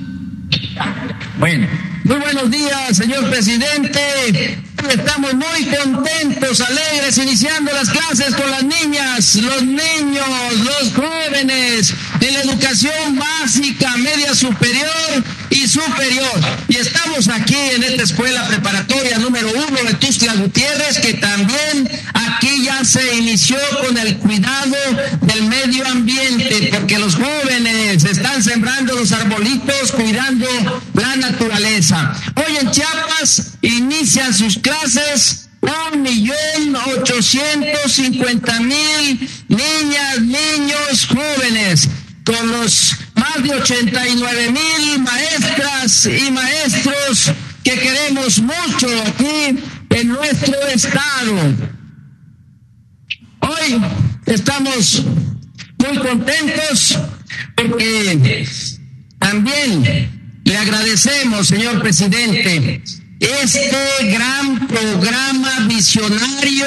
Bueno, 1.39 1.67
muy 2.05 2.17
buenos 2.17 2.51
días, 2.51 2.97
señor 2.97 3.31
presidente. 3.31 4.70
Estamos 4.89 5.35
muy 5.35 5.67
contentos, 5.67 6.61
alegres, 6.61 7.19
iniciando 7.19 7.73
las 7.73 7.91
clases 7.91 8.35
con 8.35 8.51
las 8.51 8.65
niñas, 8.65 9.37
los 9.37 9.63
niños, 9.63 10.27
los 10.65 10.93
jóvenes, 10.95 11.95
en 12.21 12.35
la 12.35 12.41
educación 12.41 13.19
básica, 13.19 13.97
media 13.99 14.35
superior 14.35 15.25
y 15.51 15.69
superior. 15.69 16.41
Y 16.69 16.77
estamos 16.77 17.29
aquí 17.29 17.57
en 17.75 17.83
esta 17.83 18.05
escuela 18.05 18.47
preparatoria 18.49 19.19
número 19.19 19.49
uno 19.51 19.83
de 19.85 19.95
Tuxtla 19.95 20.35
Gutiérrez, 20.35 20.99
que 20.99 21.15
también 21.15 21.91
aquí 22.15 22.65
ya 22.65 22.85
se 22.85 23.17
inició 23.17 23.59
con 23.85 23.99
el 23.99 24.17
cuidado 24.19 24.77
del 25.23 25.43
medio 25.45 25.87
ambiente, 25.87 26.71
porque 26.73 26.99
los 26.99 27.17
jóvenes 27.17 28.05
están 28.05 28.43
sembrando 28.43 28.95
los 28.95 29.13
arbolitos, 29.13 29.93
cuidando 29.93 30.47
la 30.95 31.17
naturaleza. 31.17 32.15
Hoy 32.37 32.57
en 32.57 32.71
Chiapas 32.71 33.53
inician 33.63 34.33
sus 34.33 34.59
clases 34.59 35.49
un 35.93 36.03
millón 36.03 36.77
ochocientos 36.97 37.93
cincuenta 37.93 38.61
mil 38.61 39.29
niñas, 39.49 40.21
niños, 40.21 41.07
jóvenes, 41.07 41.89
con 42.25 42.51
los 42.51 42.95
más 43.21 43.43
de 43.43 43.55
ochenta 43.55 44.09
y 44.09 44.17
nueve 44.17 44.51
mil 44.51 44.99
maestras 45.01 46.07
y 46.07 46.31
maestros 46.31 47.33
que 47.63 47.79
queremos 47.79 48.39
mucho 48.39 48.89
aquí 49.07 49.59
en 49.91 50.09
nuestro 50.09 50.57
estado. 50.69 51.55
Hoy 53.41 53.83
estamos 54.25 55.03
muy 55.79 55.99
contentos 55.99 56.99
porque 57.57 58.47
también 59.19 60.41
le 60.45 60.57
agradecemos, 60.57 61.49
señor 61.49 61.83
presidente, 61.83 62.83
este 63.21 63.71
gran 64.13 64.67
programa 64.67 65.61
visionario 65.69 66.67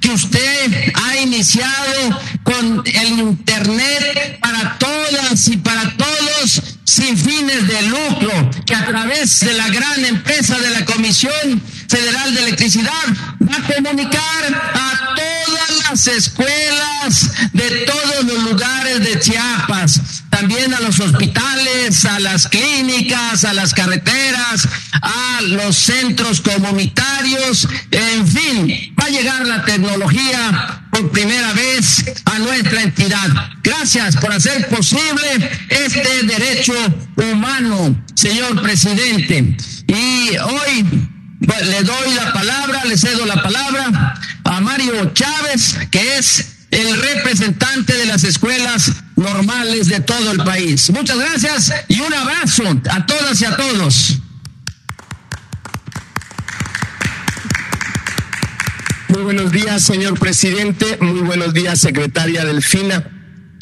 que 0.00 0.08
usted 0.08 0.92
ha 0.94 1.16
iniciado 1.18 2.20
con 2.50 2.82
el 2.84 3.18
Internet 3.18 4.38
para 4.40 4.78
todas 4.78 5.48
y 5.48 5.56
para 5.58 5.96
todos 5.96 6.62
sin 6.84 7.16
fines 7.16 7.68
de 7.68 7.82
lucro, 7.82 8.50
que 8.66 8.74
a 8.74 8.86
través 8.86 9.40
de 9.40 9.54
la 9.54 9.68
gran 9.68 10.04
empresa 10.04 10.58
de 10.58 10.70
la 10.70 10.84
Comisión 10.84 11.62
Federal 11.88 12.34
de 12.34 12.42
Electricidad 12.42 13.06
va 13.40 13.56
a 13.56 13.74
comunicar 13.74 14.72
a 14.74 15.14
todas 15.14 15.88
las 15.88 16.06
escuelas 16.08 17.30
de 17.52 17.70
todos 17.86 18.24
los 18.24 18.42
lugares 18.50 19.00
de 19.00 19.20
Chiapas, 19.20 20.00
también 20.40 20.72
a 20.72 20.80
los 20.80 20.98
hospitales, 21.00 22.06
a 22.06 22.18
las 22.18 22.48
clínicas, 22.48 23.44
a 23.44 23.52
las 23.52 23.74
carreteras, 23.74 24.66
a 25.02 25.40
los 25.42 25.76
centros 25.76 26.40
comunitarios, 26.40 27.68
en 27.90 28.26
fin, 28.26 28.94
va 28.98 29.04
a 29.04 29.10
llegar 29.10 29.46
la 29.46 29.62
tecnología 29.66 30.82
por 30.90 31.10
primera 31.10 31.52
vez 31.52 32.06
a 32.24 32.38
nuestra 32.38 32.82
entidad. 32.82 33.28
Gracias 33.62 34.16
por 34.16 34.32
hacer 34.32 34.66
posible 34.68 35.50
este 35.68 36.22
derecho 36.22 36.72
humano, 37.16 38.02
señor 38.14 38.62
presidente. 38.62 39.56
Y 39.88 40.38
hoy 40.38 41.08
pues, 41.46 41.66
le 41.66 41.82
doy 41.82 42.14
la 42.14 42.32
palabra, 42.32 42.86
le 42.86 42.96
cedo 42.96 43.26
la 43.26 43.42
palabra 43.42 44.14
a 44.44 44.60
Mario 44.62 45.12
Chávez, 45.12 45.76
que 45.90 46.16
es 46.16 46.59
el 46.70 47.00
representante 47.00 47.94
de 47.94 48.06
las 48.06 48.24
escuelas 48.24 48.92
normales 49.16 49.88
de 49.88 50.00
todo 50.00 50.32
el 50.32 50.38
país. 50.38 50.90
Muchas 50.90 51.18
gracias 51.18 51.72
y 51.88 52.00
un 52.00 52.12
abrazo 52.12 52.62
a 52.90 53.06
todas 53.06 53.40
y 53.40 53.44
a 53.44 53.56
todos. 53.56 54.18
Muy 59.08 59.22
buenos 59.22 59.50
días, 59.50 59.82
señor 59.82 60.18
presidente. 60.18 60.98
Muy 61.00 61.20
buenos 61.20 61.52
días, 61.52 61.80
secretaria 61.80 62.44
Delfina. 62.44 63.04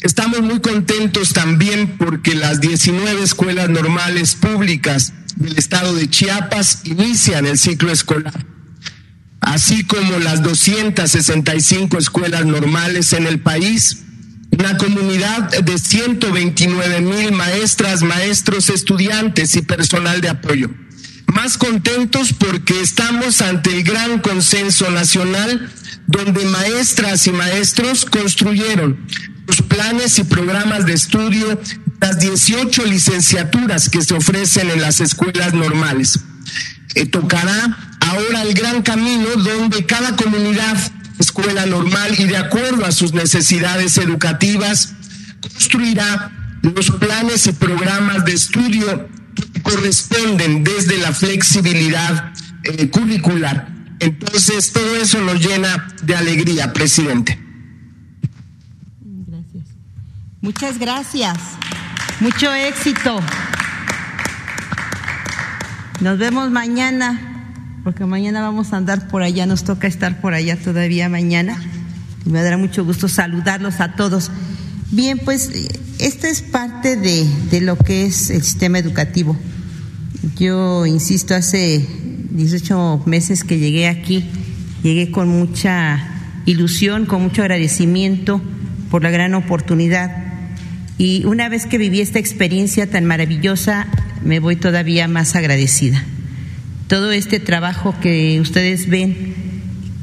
Estamos 0.01 0.41
muy 0.41 0.61
contentos 0.61 1.33
también 1.33 1.97
porque 1.97 2.35
las 2.35 2.61
19 2.61 3.23
escuelas 3.23 3.67
normales 3.67 4.35
públicas 4.35 5.11
del 5.35 5.57
estado 5.57 5.93
de 5.95 6.09
Chiapas 6.09 6.81
inician 6.85 7.45
el 7.45 7.57
ciclo 7.57 7.91
escolar, 7.91 8.45
así 9.41 9.83
como 9.83 10.19
las 10.19 10.43
265 10.43 11.97
escuelas 11.97 12.45
normales 12.45 13.13
en 13.13 13.27
el 13.27 13.39
país, 13.39 14.03
una 14.51 14.77
comunidad 14.77 15.49
de 15.61 15.77
129 15.77 17.01
mil 17.01 17.31
maestras, 17.31 18.01
maestros, 18.01 18.69
estudiantes 18.69 19.55
y 19.55 19.61
personal 19.61 20.21
de 20.21 20.29
apoyo. 20.29 20.69
Más 21.27 21.57
contentos 21.57 22.33
porque 22.33 22.81
estamos 22.81 23.41
ante 23.41 23.69
el 23.69 23.83
gran 23.83 24.19
consenso 24.19 24.89
nacional 24.89 25.71
donde 26.07 26.43
maestras 26.45 27.27
y 27.27 27.31
maestros 27.31 28.05
construyeron 28.05 29.05
los 29.45 29.61
planes 29.61 30.17
y 30.17 30.23
programas 30.23 30.85
de 30.85 30.93
estudio, 30.93 31.59
las 32.01 32.19
18 32.19 32.85
licenciaturas 32.85 33.89
que 33.89 34.01
se 34.01 34.15
ofrecen 34.15 34.69
en 34.71 34.81
las 34.81 35.01
escuelas 35.01 35.53
normales. 35.53 36.19
Eh, 36.95 37.05
tocará 37.05 37.88
ahora 38.09 38.41
el 38.41 38.53
gran 38.53 38.81
camino 38.81 39.27
donde 39.35 39.85
cada 39.85 40.15
comunidad, 40.15 40.77
escuela 41.19 41.65
normal 41.65 42.15
y 42.17 42.25
de 42.25 42.37
acuerdo 42.37 42.85
a 42.85 42.91
sus 42.91 43.13
necesidades 43.13 43.97
educativas, 43.97 44.93
construirá 45.41 46.31
los 46.61 46.91
planes 46.91 47.47
y 47.47 47.51
programas 47.53 48.25
de 48.25 48.33
estudio 48.33 49.07
que 49.53 49.61
corresponden 49.61 50.63
desde 50.63 50.97
la 50.97 51.13
flexibilidad 51.13 52.33
eh, 52.63 52.89
curricular. 52.89 53.69
Entonces, 53.99 54.71
todo 54.71 54.95
eso 54.95 55.21
nos 55.21 55.45
llena 55.45 55.93
de 56.03 56.15
alegría, 56.15 56.73
presidente. 56.73 57.39
Muchas 60.41 60.77
gracias. 60.79 61.37
Mucho 62.21 62.53
éxito. 62.53 63.19
Nos 65.99 66.17
vemos 66.17 66.49
mañana, 66.49 67.28
porque 67.89 68.05
mañana 68.05 68.41
vamos 68.41 68.71
a 68.71 68.77
andar 68.77 69.07
por 69.07 69.23
allá, 69.23 69.47
nos 69.47 69.63
toca 69.63 69.87
estar 69.87 70.21
por 70.21 70.35
allá 70.35 70.55
todavía 70.57 71.09
mañana. 71.09 71.59
Y 72.23 72.29
me 72.29 72.43
dará 72.43 72.55
mucho 72.55 72.85
gusto 72.85 73.07
saludarlos 73.07 73.79
a 73.79 73.95
todos. 73.95 74.29
Bien, 74.91 75.17
pues 75.17 75.49
esta 75.97 76.29
es 76.29 76.43
parte 76.43 76.97
de, 76.97 77.27
de 77.49 77.61
lo 77.61 77.79
que 77.79 78.05
es 78.05 78.29
el 78.29 78.43
sistema 78.43 78.77
educativo. 78.77 79.35
Yo 80.37 80.85
insisto, 80.85 81.33
hace 81.33 81.83
18 82.29 83.05
meses 83.07 83.43
que 83.43 83.57
llegué 83.57 83.87
aquí, 83.87 84.23
llegué 84.83 85.09
con 85.09 85.27
mucha 85.27 85.99
ilusión, 86.45 87.07
con 87.07 87.23
mucho 87.23 87.41
agradecimiento 87.41 88.39
por 88.91 89.01
la 89.01 89.09
gran 89.09 89.33
oportunidad 89.33 90.11
y 90.99 91.25
una 91.25 91.49
vez 91.49 91.65
que 91.65 91.79
viví 91.79 92.01
esta 92.01 92.19
experiencia 92.19 92.87
tan 92.87 93.05
maravillosa, 93.05 93.87
me 94.23 94.39
voy 94.39 94.57
todavía 94.57 95.07
más 95.07 95.35
agradecida. 95.35 96.05
Todo 96.89 97.11
este 97.11 97.39
trabajo 97.39 97.93
que 98.01 98.41
ustedes 98.41 98.89
ven, 98.89 99.35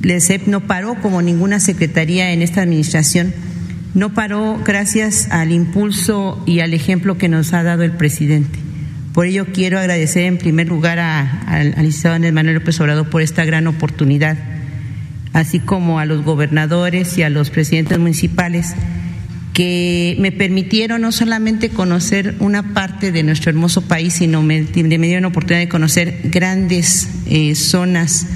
LESEP 0.03 0.47
no 0.47 0.68
paró 0.68 0.95
como 1.03 1.20
ninguna 1.20 1.59
secretaría 1.59 2.30
en 2.30 2.43
esta 2.43 2.62
administración, 2.62 3.34
no 3.95 4.14
paró 4.14 4.62
gracias 4.64 5.26
al 5.32 5.51
impulso 5.51 6.41
y 6.47 6.61
al 6.61 6.74
ejemplo 6.74 7.18
que 7.18 7.28
nos 7.28 7.53
ha 7.55 7.64
dado 7.64 7.82
el 7.82 7.91
presidente. 7.91 8.61
Por 9.14 9.26
ello 9.26 9.47
quiero 9.53 9.80
agradecer 9.80 10.26
en 10.26 10.39
primer 10.39 10.68
lugar 10.68 11.01
al 11.01 11.70
licenciado 11.70 12.20
Manuel 12.32 12.55
López 12.55 12.78
Obrador 12.78 13.11
por 13.11 13.20
esta 13.20 13.45
gran 13.45 13.66
oportunidad, 13.66 14.39
así 15.32 15.59
como 15.59 15.99
a 15.99 16.07
los 16.07 16.22
gobernadores 16.22 17.18
y 17.18 17.24
a 17.24 17.30
los 17.30 17.51
presidentes 17.51 17.99
municipales 17.99 18.76
que 19.57 20.16
me 20.18 20.32
permitieron 20.32 21.00
no 21.00 21.12
solamente 21.12 21.70
conocer 21.70 22.34
una 22.40 22.74
parte 22.74 23.11
de 23.11 23.22
nuestro 23.22 23.48
hermoso 23.48 23.80
país, 23.80 24.12
sino 24.12 24.42
me, 24.42 24.61
me 24.61 25.07
dieron 25.07 25.22
la 25.22 25.28
oportunidad 25.28 25.61
de 25.61 25.68
conocer 25.70 26.20
grandes 26.24 27.09
eh, 27.24 27.54
zonas 27.54 28.26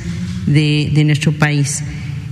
de, 0.46 0.90
nuestro 1.04 1.32
país. 1.32 1.84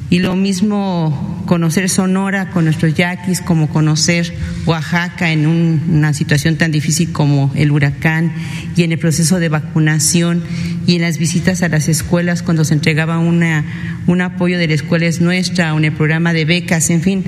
Y 0.09 0.21
lo 0.21 0.37
mismo 0.37 1.45
conocer 1.45 1.91
Sonora 1.91 2.49
con 2.49 2.65
nuestros 2.65 2.95
yaquis, 2.95 3.43
como 3.43 3.69
conocer 3.69 4.33
Oaxaca 4.65 5.33
en 5.33 5.47
un, 5.47 5.83
una 5.91 6.15
situación 6.15 6.57
tan 6.57 6.73
difícil 6.73 7.13
como 7.13 7.53
el 7.57 7.71
huracán 7.71 8.33
y 8.75 8.85
en 8.85 8.93
el 8.93 8.99
proceso 8.99 9.39
de 9.39 9.51
vacunación 9.51 10.43
y 10.87 10.95
en 10.95 11.03
las 11.03 11.19
visitas 11.19 11.63
a 11.63 11.69
las 11.69 11.91
escuelas 11.91 12.43
cuando 12.43 12.65
se 12.65 12.73
entregaba 12.73 13.19
una, 13.19 13.67
un 14.07 14.23
apoyo 14.23 14.57
de 14.57 14.67
la 14.67 14.75
escuela 14.75 15.05
es 15.05 15.21
nuestra, 15.21 15.77
en 15.77 15.85
el 15.85 15.93
programa 15.93 16.33
de 16.33 16.47
becas, 16.47 16.89
en 16.89 17.03
fin, 17.03 17.25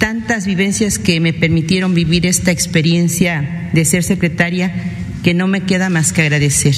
tantas 0.00 0.46
vivencias 0.46 0.98
que 0.98 1.20
me 1.20 1.34
permitieron 1.34 1.94
vivir 1.94 2.26
esta 2.26 2.50
experiencia 2.50 3.70
de 3.74 3.84
ser 3.84 4.02
secretaria 4.02 4.72
que 5.22 5.34
no 5.34 5.46
me 5.46 5.60
queda 5.60 5.90
más 5.90 6.12
que 6.14 6.22
agradecer. 6.22 6.74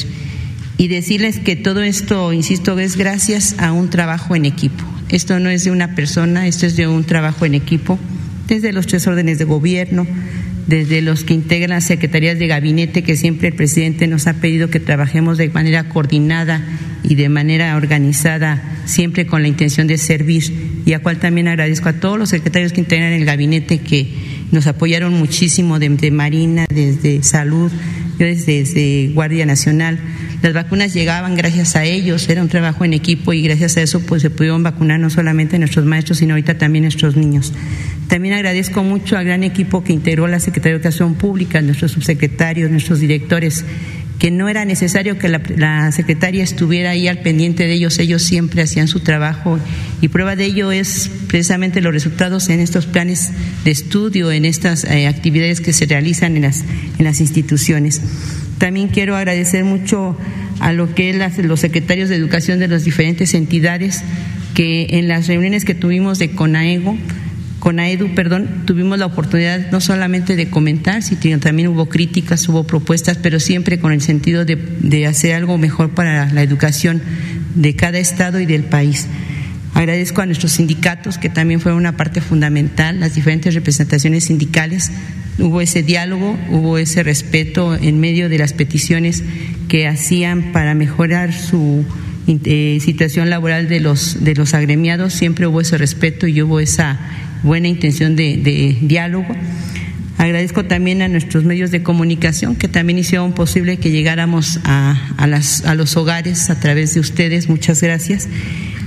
Y 0.77 0.89
decirles 0.89 1.39
que 1.39 1.55
todo 1.55 1.83
esto, 1.83 2.33
insisto, 2.33 2.77
es 2.81 2.97
gracias 2.97 3.55
a 3.59 3.73
un 3.73 3.91
trabajo 3.91 4.35
en 4.35 4.45
equipo. 4.45 4.85
Esto 5.09 5.39
no 5.39 5.51
es 5.51 5.63
de 5.63 5.71
una 5.71 5.95
persona, 5.95 6.49
esto 6.49 6.67
es 6.67 6.75
de 6.75 6.89
un 6.89 7.05
trabajo 7.05 7.47
en 7.47 7.55
equipo, 7.55 7.97
desde 8.49 8.73
los 8.73 8.89
tres 8.89 9.07
órdenes 9.07 9.39
de 9.39 9.45
gobierno, 9.45 10.05
desde 10.67 11.03
los 11.03 11.25
que 11.25 11.35
integran 11.35 11.83
secretarías 11.83 12.39
de 12.39 12.47
gabinete, 12.47 13.03
que 13.03 13.17
siempre 13.17 13.49
el 13.49 13.55
presidente 13.55 14.07
nos 14.07 14.27
ha 14.27 14.35
pedido 14.35 14.71
que 14.71 14.81
trabajemos 14.81 15.39
de 15.39 15.49
manera 15.49 15.89
coordinada 15.89 16.63
y 17.03 17.17
de 17.17 17.29
manera 17.29 17.77
organizada, 17.77 18.63
siempre 18.85 19.27
con 19.27 19.43
la 19.43 19.49
intención 19.49 19.87
de 19.87 19.99
servir, 19.99 20.45
y 20.87 20.93
a 20.93 21.01
cual 21.01 21.19
también 21.19 21.49
agradezco 21.49 21.89
a 21.89 21.95
todos 21.95 22.19
los 22.19 22.29
secretarios 22.29 22.73
que 22.73 22.81
integran 22.81 23.13
el 23.13 23.25
gabinete 23.25 23.79
que 23.79 24.09
nos 24.53 24.67
apoyaron 24.67 25.15
muchísimo 25.15 25.79
desde 25.79 26.11
Marina, 26.11 26.67
desde 26.69 27.23
Salud, 27.23 27.73
desde, 28.19 29.11
Guardia 29.15 29.47
Nacional. 29.47 29.99
Las 30.43 30.53
vacunas 30.53 30.95
llegaban 30.95 31.35
gracias 31.35 31.77
a 31.77 31.85
ellos, 31.85 32.29
era 32.29 32.43
un 32.43 32.49
trabajo 32.49 32.85
en 32.85 32.93
equipo 32.93 33.33
y 33.33 33.43
gracias 33.43 33.77
a 33.77 33.83
eso 33.83 34.01
pues 34.01 34.23
se 34.23 34.31
pudieron 34.31 34.63
vacunar 34.63 35.01
no 35.01 35.11
solamente 35.11 35.59
nuestros 35.59 35.85
maestros, 35.85 36.19
sino 36.19 36.35
ahorita 36.35 36.59
también 36.59 36.85
nuestros 36.85 37.17
niños. 37.17 37.53
También 38.09 38.35
agradezco 38.35 38.83
mucho 38.83 39.17
al 39.17 39.25
gran 39.25 39.43
equipo 39.43 39.83
que 39.83 39.93
integró 39.93 40.27
la 40.27 40.39
Secretaría 40.39 40.73
de 40.73 40.77
Educación 40.83 41.15
Pública, 41.15 41.63
nuestros 41.63 41.93
subsecretarios, 41.93 42.71
nuestros 42.71 43.01
directores, 43.01 43.65
que 44.19 44.31
no 44.31 44.49
era 44.49 44.65
necesario 44.65 45.19
que 45.19 45.29
la, 45.29 45.93
secretaria 45.93 46.45
estuviera 46.45 46.91
ahí 46.91 47.09
al 47.09 47.19
pendiente 47.19 47.65
de 47.65 47.73
ellos, 47.73 47.99
ellos 47.99 48.23
siempre 48.23 48.63
hacían 48.63 48.89
su 48.89 49.01
trabajo 49.01 49.59
y 50.01 50.09
prueba 50.09 50.37
de 50.37 50.45
ello 50.45 50.71
es 50.73 51.11
precisamente 51.27 51.81
los 51.81 51.93
resultados 51.93 52.49
en 52.49 52.61
estos 52.61 52.87
planes 52.87 53.31
de 53.65 53.71
estudio, 53.71 54.31
en 54.31 54.45
estas 54.45 54.85
eh, 54.85 55.07
actividades 55.09 55.61
que 55.61 55.73
se 55.73 55.87
realizan 55.87 56.37
en 56.37 56.43
las, 56.43 56.65
en 56.99 57.05
las 57.05 57.21
instituciones. 57.21 58.01
También 58.59 58.89
quiero 58.89 59.17
agradecer 59.17 59.65
mucho 59.65 60.17
a 60.61 60.73
lo 60.73 60.95
que 60.95 61.11
es 61.11 61.39
los 61.39 61.61
secretarios 61.61 62.09
de 62.09 62.17
educación 62.17 62.61
de 62.61 62.69
las 62.69 62.85
diferentes 62.85 63.35
entidades 63.35 64.03
que 64.55 64.99
en 64.99 65.09
las 65.09 65.27
reuniones 65.27 65.65
que 65.65 65.75
tuvimos 65.75 66.19
de 66.19 66.31
CONAEGO, 66.31 66.97
con 67.63 67.79
AEDU, 67.79 68.13
perdón, 68.17 68.65
tuvimos 68.67 68.99
la 68.99 69.07
oportunidad 69.07 69.71
no 69.71 69.81
solamente 69.81 70.35
de 70.35 70.51
comentar, 70.51 71.01
sino 71.01 71.39
también 71.39 71.69
hubo 71.69 71.89
críticas, 71.89 72.49
hubo 72.49 72.65
propuestas, 72.65 73.19
pero 73.19 73.39
siempre 73.39 73.79
con 73.79 73.93
el 73.93 74.03
sentido 74.03 74.45
de, 74.45 74.57
de 74.57 75.07
hacer 75.07 75.37
algo 75.37 75.57
mejor 75.59 75.91
para 75.91 76.29
la 76.33 76.43
educación 76.43 77.01
de 77.55 77.77
cada 77.77 78.01
estado 78.01 78.41
y 78.41 78.47
del 78.47 78.65
país. 78.65 79.07
Agradezco 79.75 80.23
a 80.23 80.27
nuestros 80.27 80.51
sindicatos, 80.51 81.19
que 81.19 81.29
también 81.29 81.61
fueron 81.61 81.79
una 81.79 81.97
parte 81.97 82.21
fundamental, 82.21 82.99
las 82.99 83.15
diferentes 83.15 83.55
representaciones 83.55 84.25
sindicales. 84.25 84.91
Hubo 85.39 85.61
ese 85.61 85.85
diálogo, 85.85 86.37
hubo 86.51 86.79
ese 86.79 87.05
respeto 87.05 87.77
en 87.77 88.01
medio 88.01 88.29
de 88.29 88.39
las 88.39 88.55
peticiones 88.55 89.23
que 89.69 89.87
hacían 89.87 90.51
para 90.51 90.75
mejorar 90.75 91.33
su 91.33 91.85
eh, 92.27 92.79
situación 92.81 93.31
laboral 93.31 93.69
de 93.69 93.79
los, 93.79 94.25
de 94.25 94.35
los 94.35 94.53
agremiados. 94.53 95.13
Siempre 95.13 95.47
hubo 95.47 95.61
ese 95.61 95.79
respeto 95.79 96.27
y 96.27 96.43
hubo 96.43 96.59
esa 96.59 96.99
buena 97.43 97.69
intención 97.69 98.17
de, 98.17 98.77
diálogo. 98.81 99.35
Agradezco 100.19 100.65
también 100.65 101.03
a 101.03 101.09
nuestros 101.09 101.45
medios 101.45 101.71
de 101.71 101.83
comunicación 101.83 102.55
que 102.55 102.69
también 102.69 102.99
hicieron 102.99 103.33
posible 103.33 103.79
que 103.79 103.91
llegáramos 103.91 104.61
a, 104.65 105.15
a, 105.17 105.27
las, 105.27 105.65
a 105.65 105.75
los 105.75 105.97
hogares 105.97 106.49
a 106.51 106.61
través 106.61 106.95
de 106.95 107.01
ustedes. 107.01 107.49
Muchas 107.49 107.83
gracias. 107.83 108.29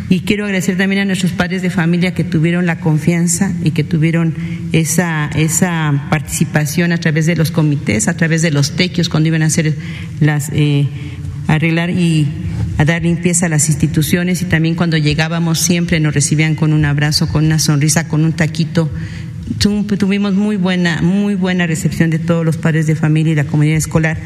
Y 0.08 0.20
quiero 0.22 0.45
agradecer 0.45 0.78
también 0.78 1.01
a 1.01 1.06
nuestros 1.06 1.32
padres 1.32 1.64
de 1.64 1.72
familia 1.72 2.14
que 2.14 2.24
tuvieron 2.24 2.68
la 2.68 2.80
confianza 2.80 3.51
y 3.64 3.72
que 3.72 3.84
tuvieron 3.84 4.36
esa, 4.72 5.30
esa 5.36 6.08
participación 6.12 6.91
a 6.91 6.99
través 6.99 7.26
de 7.26 7.36
los 7.36 7.49
comités, 7.49 8.08
a 8.08 8.16
través 8.16 8.43
de 8.43 8.51
los 8.51 8.76
tequios 8.76 9.10
cuando 9.10 9.28
iban 9.28 9.41
a 9.41 9.47
hacer 9.47 9.74
las 10.20 10.49
eh, 10.53 10.88
arreglar 11.47 11.89
y 11.89 12.28
a 12.78 12.86
dar 12.86 13.04
limpieza 13.04 13.46
a 13.46 13.50
las 13.50 13.70
instituciones 13.70 14.42
y 14.42 14.46
también 14.46 14.76
cuando 14.76 14.98
llegábamos 14.98 15.60
siempre 15.60 16.00
nos 16.00 16.14
recibían 16.14 16.56
con 16.56 16.74
un 16.74 16.86
abrazo, 16.86 17.28
con 17.28 17.46
una 17.46 17.60
sonrisa, 17.60 18.08
con 18.08 18.24
un 18.24 18.34
taquito. 18.34 18.90
Tuvimos 19.60 20.34
muy 20.34 20.58
buena, 20.58 21.02
muy 21.02 21.36
buena 21.36 21.68
recepción 21.68 22.10
de 22.10 22.20
todos 22.20 22.44
los 22.46 22.58
padres 22.58 22.88
de 22.88 22.96
familia 22.96 23.34
y 23.34 23.36
la 23.36 23.46
comunidad 23.46 23.78
escolar, 23.78 24.18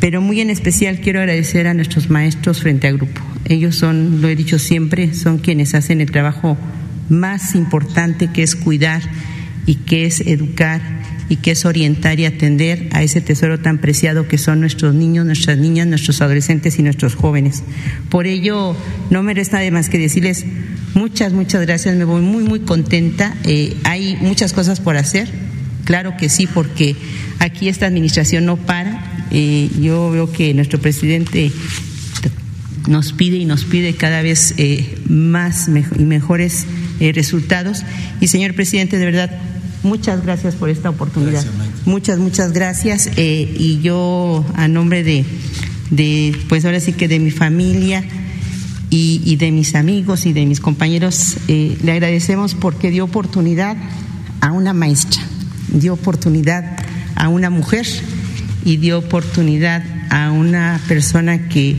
pero 0.00 0.20
muy 0.20 0.40
en 0.40 0.50
especial 0.50 1.00
quiero 1.00 1.20
agradecer 1.20 1.66
a 1.66 1.74
nuestros 1.74 2.08
maestros 2.08 2.60
frente 2.60 2.86
a 2.86 2.92
grupo. 2.92 3.20
Ellos 3.44 3.76
son, 3.76 4.22
lo 4.22 4.28
he 4.28 4.36
dicho 4.36 4.58
siempre, 4.58 5.12
son 5.12 5.38
quienes 5.38 5.74
hacen 5.74 6.00
el 6.00 6.10
trabajo 6.10 6.56
más 7.08 7.54
importante 7.54 8.28
que 8.28 8.42
es 8.42 8.56
cuidar 8.56 9.02
y 9.66 9.76
que 9.76 10.06
es 10.06 10.20
educar 10.20 11.03
y 11.28 11.36
que 11.36 11.52
es 11.52 11.64
orientar 11.64 12.20
y 12.20 12.26
atender 12.26 12.88
a 12.92 13.02
ese 13.02 13.20
tesoro 13.20 13.58
tan 13.60 13.78
preciado 13.78 14.28
que 14.28 14.38
son 14.38 14.60
nuestros 14.60 14.94
niños, 14.94 15.24
nuestras 15.26 15.58
niñas, 15.58 15.86
nuestros 15.86 16.20
adolescentes 16.20 16.78
y 16.78 16.82
nuestros 16.82 17.14
jóvenes. 17.14 17.62
Por 18.10 18.26
ello, 18.26 18.76
no 19.10 19.22
me 19.22 19.34
resta 19.34 19.58
de 19.58 19.70
más 19.70 19.88
que 19.88 19.98
decirles 19.98 20.44
muchas, 20.94 21.32
muchas 21.32 21.62
gracias, 21.62 21.96
me 21.96 22.04
voy 22.04 22.22
muy, 22.22 22.44
muy 22.44 22.60
contenta. 22.60 23.34
Eh, 23.44 23.76
hay 23.84 24.16
muchas 24.20 24.52
cosas 24.52 24.80
por 24.80 24.96
hacer, 24.96 25.28
claro 25.84 26.16
que 26.16 26.28
sí, 26.28 26.46
porque 26.46 26.96
aquí 27.38 27.68
esta 27.68 27.86
administración 27.86 28.44
no 28.44 28.56
para. 28.56 29.26
Eh, 29.30 29.70
yo 29.80 30.10
veo 30.10 30.30
que 30.30 30.52
nuestro 30.54 30.78
presidente 30.78 31.50
nos 32.86 33.12
pide 33.14 33.38
y 33.38 33.46
nos 33.46 33.64
pide 33.64 33.94
cada 33.94 34.20
vez 34.20 34.54
eh, 34.58 34.98
más 35.08 35.68
y 35.68 36.02
mejores 36.02 36.66
resultados. 37.00 37.82
Y 38.20 38.28
señor 38.28 38.54
presidente, 38.54 38.98
de 38.98 39.04
verdad, 39.04 39.30
Muchas 39.84 40.24
gracias 40.24 40.54
por 40.54 40.70
esta 40.70 40.88
oportunidad. 40.88 41.44
muchas, 41.84 42.18
muchas 42.18 42.52
gracias. 42.52 43.10
Eh, 43.16 43.54
y 43.56 43.80
yo, 43.82 44.44
a 44.54 44.66
nombre 44.66 45.04
de, 45.04 45.26
de, 45.90 46.36
pues 46.48 46.64
ahora 46.64 46.80
sí 46.80 46.94
que 46.94 47.06
de 47.06 47.20
mi 47.20 47.30
familia 47.30 48.02
y, 48.88 49.36
de 49.36 49.50
mis 49.50 49.74
amigos 49.74 50.24
y 50.24 50.32
de 50.32 50.46
mis 50.46 50.60
compañeros, 50.60 51.36
eh, 51.48 51.76
le 51.82 51.92
agradecemos 51.92 52.54
porque 52.54 52.90
dio 52.90 53.04
oportunidad 53.04 53.76
a 54.40 54.52
una 54.52 54.72
maestra, 54.72 55.22
dio 55.68 55.94
oportunidad 55.94 56.76
a 57.14 57.28
una 57.28 57.50
mujer 57.50 57.86
y 58.64 58.78
dio 58.78 58.98
oportunidad 58.98 59.84
a 60.10 60.30
una 60.30 60.80
persona 60.88 61.48
que 61.48 61.76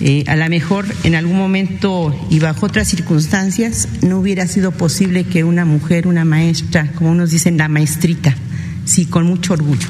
eh, 0.00 0.24
a 0.28 0.36
lo 0.36 0.48
mejor 0.48 0.86
en 1.02 1.16
algún 1.16 1.36
momento 1.36 2.14
y 2.30 2.38
bajo 2.38 2.66
otras 2.66 2.88
circunstancias 2.88 3.88
no 4.02 4.18
hubiera 4.18 4.46
sido 4.46 4.70
posible 4.70 5.24
que 5.24 5.42
una 5.42 5.64
mujer, 5.64 6.06
una 6.06 6.24
maestra, 6.24 6.92
como 6.92 7.10
unos 7.10 7.30
dicen, 7.30 7.56
la 7.56 7.68
maestrita, 7.68 8.36
sí, 8.84 9.06
con 9.06 9.26
mucho 9.26 9.54
orgullo. 9.54 9.88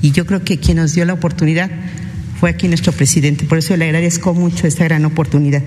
Y 0.00 0.12
yo 0.12 0.24
creo 0.24 0.44
que 0.44 0.58
quien 0.58 0.78
nos 0.78 0.94
dio 0.94 1.04
la 1.04 1.12
oportunidad 1.12 1.70
fue 2.40 2.48
aquí 2.48 2.68
nuestro 2.68 2.92
presidente. 2.92 3.44
Por 3.44 3.58
eso 3.58 3.76
le 3.76 3.84
agradezco 3.84 4.32
mucho 4.32 4.66
esta 4.66 4.84
gran 4.84 5.04
oportunidad. 5.04 5.62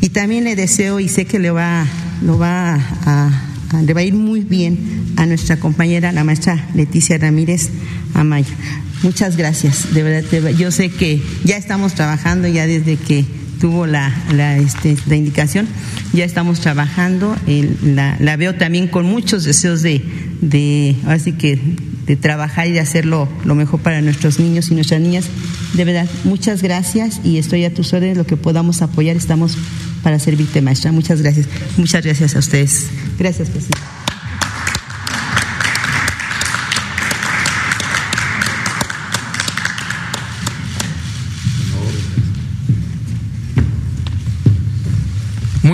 Y 0.00 0.08
también 0.08 0.44
le 0.44 0.56
deseo 0.56 0.98
y 0.98 1.08
sé 1.08 1.26
que 1.26 1.38
le 1.38 1.50
va, 1.50 1.86
lo 2.22 2.38
va 2.38 2.76
a, 3.04 3.30
le 3.84 3.92
va 3.92 4.00
a 4.00 4.04
ir 4.04 4.14
muy 4.14 4.40
bien 4.40 5.12
a 5.16 5.26
nuestra 5.26 5.58
compañera, 5.58 6.12
la 6.12 6.24
maestra 6.24 6.66
Leticia 6.74 7.18
Ramírez 7.18 7.68
Amaya. 8.14 8.46
Muchas 9.04 9.36
gracias, 9.36 9.92
de 9.92 10.02
verdad. 10.02 10.50
Yo 10.50 10.70
sé 10.70 10.88
que 10.88 11.22
ya 11.44 11.58
estamos 11.58 11.94
trabajando 11.94 12.48
ya 12.48 12.66
desde 12.66 12.96
que 12.96 13.24
tuvo 13.60 13.86
la, 13.86 14.12
la, 14.32 14.56
este, 14.56 14.96
la 15.06 15.16
indicación, 15.16 15.68
ya 16.14 16.24
estamos 16.24 16.60
trabajando, 16.60 17.36
la, 17.82 18.16
la, 18.18 18.36
veo 18.36 18.54
también 18.54 18.88
con 18.88 19.04
muchos 19.04 19.44
deseos 19.44 19.82
de, 19.82 20.02
de, 20.40 20.96
así 21.06 21.32
que 21.32 21.58
de 22.06 22.16
trabajar 22.16 22.66
y 22.66 22.72
de 22.72 22.80
hacerlo 22.80 23.28
lo 23.44 23.54
mejor 23.54 23.80
para 23.80 24.00
nuestros 24.00 24.40
niños 24.40 24.70
y 24.70 24.74
nuestras 24.74 25.00
niñas. 25.00 25.26
De 25.74 25.84
verdad, 25.84 26.08
muchas 26.24 26.62
gracias 26.62 27.20
y 27.24 27.36
estoy 27.36 27.64
a 27.64 27.74
tus 27.74 27.92
órdenes, 27.92 28.16
lo 28.16 28.26
que 28.26 28.38
podamos 28.38 28.80
apoyar, 28.82 29.16
estamos 29.16 29.56
para 30.02 30.18
servirte, 30.18 30.62
maestra. 30.62 30.92
Muchas 30.92 31.20
gracias. 31.20 31.46
Muchas 31.76 32.04
gracias 32.04 32.36
a 32.36 32.38
ustedes. 32.38 32.86
Gracias, 33.18 33.48
presidente. 33.50 34.03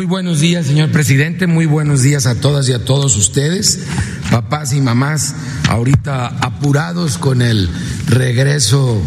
Muy 0.01 0.07
buenos 0.07 0.41
días, 0.41 0.65
señor 0.65 0.91
presidente. 0.93 1.47
Muy 1.47 1.67
buenos 1.67 2.01
días 2.01 2.25
a 2.25 2.35
todas 2.35 2.67
y 2.71 2.73
a 2.73 2.87
todos 2.87 3.19
ustedes, 3.19 3.81
papás 4.31 4.73
y 4.73 4.81
mamás, 4.81 5.35
ahorita 5.69 6.27
apurados 6.41 7.19
con 7.19 7.43
el 7.43 7.69
regreso 8.07 8.99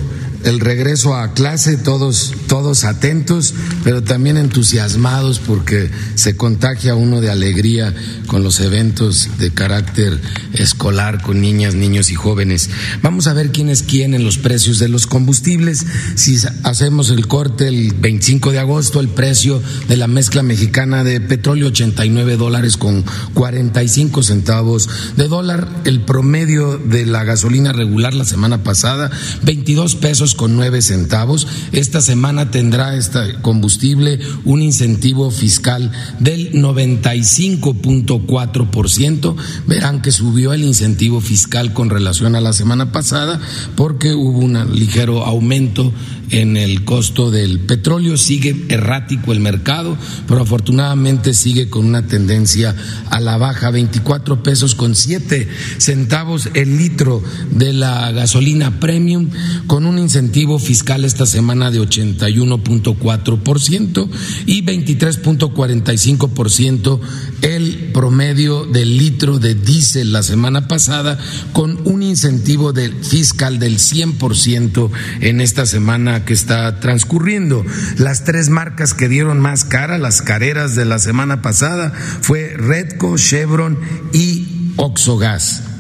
el 0.44 0.60
regreso 0.60 1.16
a 1.16 1.34
clase, 1.34 1.78
todos, 1.78 2.34
todos 2.48 2.84
atentos, 2.84 3.54
pero 3.84 4.04
también 4.04 4.38
entusiasmados 4.38 5.40
porque 5.40 5.90
se 6.16 6.36
contagia 6.36 6.96
uno 6.96 7.22
de 7.22 7.30
alegría 7.30 7.94
con 8.28 8.44
los 8.44 8.60
eventos 8.60 9.30
de 9.38 9.52
carácter 9.52 10.20
escolar 10.54 11.22
con 11.22 11.42
niñas, 11.42 11.76
niños 11.76 12.10
y 12.10 12.16
jóvenes. 12.16 12.70
Vamos 13.02 13.28
a 13.28 13.34
ver 13.34 13.52
quién 13.52 13.70
es 13.70 13.84
quién 13.84 14.14
en 14.14 14.24
los 14.24 14.38
precios 14.38 14.80
de 14.80 14.90
los 14.90 15.08
combustibles. 15.08 15.86
Si 16.16 16.38
hacemos 16.64 17.10
el 17.10 17.28
corte 17.28 17.68
el 17.68 17.94
25 17.94 18.52
de 18.52 18.60
agosto, 18.60 19.00
el 19.00 19.10
precio 19.10 19.62
de 19.88 19.98
la 19.98 20.08
mezcla 20.08 20.44
mexicana 20.44 21.04
de 21.04 21.22
petróleo 21.22 21.68
89 21.68 22.38
dólares 22.38 22.78
con 22.78 23.04
45 23.34 24.24
centavos 24.24 24.90
de 25.16 25.28
dólar. 25.28 25.68
El 25.86 26.02
promedio 26.02 26.78
de 26.78 27.06
la 27.06 27.24
gasolina 27.24 27.72
regular 27.72 28.14
la 28.14 28.26
semana 28.26 28.64
pasada 28.64 29.12
22 29.44 29.96
pesos 29.96 30.33
con 30.34 30.56
nueve 30.56 30.82
centavos. 30.82 31.46
Esta 31.72 32.02
semana 32.02 32.50
tendrá 32.52 32.96
este 32.96 33.36
combustible 33.42 34.20
un 34.46 34.62
incentivo 34.62 35.32
fiscal 35.32 35.92
del 36.20 36.54
95.4%. 36.54 39.36
Verán 39.68 40.02
que 40.02 40.12
subió 40.12 40.54
el 40.54 40.64
incentivo 40.64 41.20
fiscal 41.22 41.74
con 41.74 41.90
relación 41.90 42.36
a 42.36 42.42
la 42.42 42.54
semana 42.54 42.92
pasada 42.92 43.40
porque 43.76 44.14
hubo 44.14 44.38
un 44.40 44.76
ligero 44.76 45.26
aumento 45.26 45.92
en 46.30 46.58
el 46.58 46.84
costo 46.84 47.32
del 47.32 47.60
petróleo. 47.60 48.18
Sigue 48.18 48.66
errático 48.70 49.34
el 49.34 49.40
mercado, 49.40 49.98
pero 50.28 50.42
afortunadamente 50.42 51.34
sigue 51.34 51.70
con 51.70 51.86
una 51.86 52.06
tendencia 52.08 52.76
a 53.10 53.20
la 53.20 53.38
baja. 53.38 53.72
24 53.72 54.44
pesos 54.44 54.76
con 54.76 54.94
7 54.96 55.50
centavos 55.78 56.50
el 56.54 56.78
litro 56.78 57.24
de 57.52 57.74
la 57.74 58.12
gasolina 58.12 58.80
premium, 58.80 59.30
con 59.68 59.86
un 59.86 60.00
incentivo 60.00 60.60
fiscal 60.60 61.04
esta 61.06 61.26
semana 61.26 61.72
de 61.72 61.80
81.4% 61.82 64.10
y 64.46 64.64
23.45% 64.64 67.00
el 67.42 67.90
promedio 67.94 68.66
del 68.66 68.98
litro 68.98 69.40
de 69.40 69.56
diésel 69.56 70.12
la 70.12 70.22
semana 70.24 70.68
pasada, 70.68 71.18
con 71.52 71.80
un 71.86 72.04
incentivo 72.04 72.74
fiscal 73.02 73.60
del 73.60 73.78
100% 73.78 74.90
en 75.22 75.42
esta 75.42 75.66
semana 75.66 76.23
que 76.26 76.34
está 76.34 76.80
transcurriendo. 76.80 77.66
Las 77.98 78.24
tres 78.24 78.50
marcas 78.50 78.94
que 78.94 79.08
dieron 79.08 79.40
más 79.40 79.66
cara, 79.66 79.98
las 79.98 80.22
careras 80.22 80.76
de 80.76 80.86
la 80.86 81.00
semana 81.00 81.42
pasada, 81.42 81.92
fue 82.22 82.56
Redco, 82.58 83.18
Chevron 83.18 83.80
y 84.14 84.74
Oxogas 84.78 85.73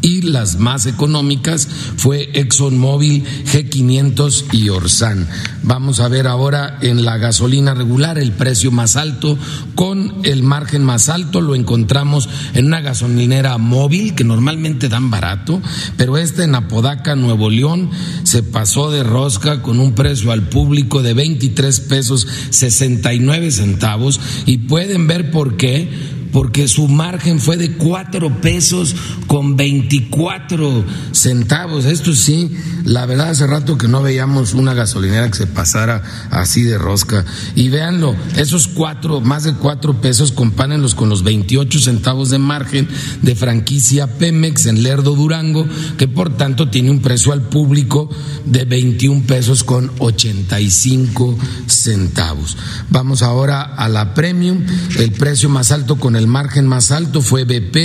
y 0.00 0.22
las 0.22 0.58
más 0.58 0.86
económicas 0.86 1.68
fue 1.96 2.30
ExxonMobil, 2.34 3.24
G500 3.44 4.44
y 4.52 4.68
Orsan. 4.68 5.28
Vamos 5.62 6.00
a 6.00 6.08
ver 6.08 6.26
ahora 6.26 6.78
en 6.80 7.04
la 7.04 7.18
gasolina 7.18 7.74
regular 7.74 8.18
el 8.18 8.32
precio 8.32 8.70
más 8.70 8.96
alto. 8.96 9.38
Con 9.74 10.14
el 10.22 10.42
margen 10.42 10.84
más 10.84 11.08
alto 11.08 11.40
lo 11.40 11.54
encontramos 11.54 12.28
en 12.54 12.66
una 12.66 12.80
gasolinera 12.80 13.58
móvil 13.58 14.14
que 14.14 14.24
normalmente 14.24 14.88
dan 14.88 15.10
barato, 15.10 15.60
pero 15.96 16.16
este 16.18 16.44
en 16.44 16.54
Apodaca, 16.54 17.16
Nuevo 17.16 17.50
León, 17.50 17.90
se 18.22 18.42
pasó 18.42 18.90
de 18.90 19.02
rosca 19.02 19.62
con 19.62 19.80
un 19.80 19.94
precio 19.94 20.32
al 20.32 20.48
público 20.48 21.02
de 21.02 21.14
23 21.14 21.80
pesos 21.80 22.26
69 22.50 23.50
centavos. 23.50 24.20
Y 24.46 24.58
pueden 24.58 25.06
ver 25.06 25.30
por 25.30 25.56
qué 25.56 25.90
porque 26.36 26.68
su 26.68 26.86
margen 26.86 27.40
fue 27.40 27.56
de 27.56 27.78
cuatro 27.78 28.42
pesos 28.42 28.94
con 29.26 29.56
veinticuatro 29.56 30.84
centavos. 31.12 31.86
Esto 31.86 32.12
sí, 32.12 32.54
la 32.84 33.06
verdad 33.06 33.30
hace 33.30 33.46
rato 33.46 33.78
que 33.78 33.88
no 33.88 34.02
veíamos 34.02 34.52
una 34.52 34.74
gasolinera 34.74 35.30
que 35.30 35.38
se 35.38 35.46
pasara 35.46 36.02
así 36.30 36.60
de 36.60 36.76
rosca. 36.76 37.24
Y 37.54 37.70
véanlo, 37.70 38.14
esos 38.36 38.68
cuatro, 38.68 39.22
más 39.22 39.44
de 39.44 39.54
cuatro 39.54 40.02
pesos, 40.02 40.30
compárenlos 40.30 40.94
con 40.94 41.08
los 41.08 41.22
28 41.22 41.78
centavos 41.78 42.28
de 42.28 42.36
margen 42.36 42.86
de 43.22 43.34
franquicia 43.34 44.18
Pemex 44.18 44.66
en 44.66 44.82
Lerdo 44.82 45.14
Durango, 45.14 45.66
que 45.96 46.06
por 46.06 46.36
tanto 46.36 46.68
tiene 46.68 46.90
un 46.90 47.00
precio 47.00 47.32
al 47.32 47.48
público 47.48 48.10
de 48.44 48.66
21 48.66 49.22
pesos 49.26 49.64
con 49.64 49.90
85 50.00 51.38
centavos. 51.66 52.58
Vamos 52.90 53.22
ahora 53.22 53.62
a 53.62 53.88
la 53.88 54.12
premium, 54.12 54.66
el 54.98 55.12
precio 55.12 55.48
más 55.48 55.72
alto 55.72 55.96
con 55.96 56.14
el 56.14 56.25
margen 56.28 56.66
más 56.66 56.90
alto 56.90 57.20
fue 57.20 57.44
BP 57.44 57.76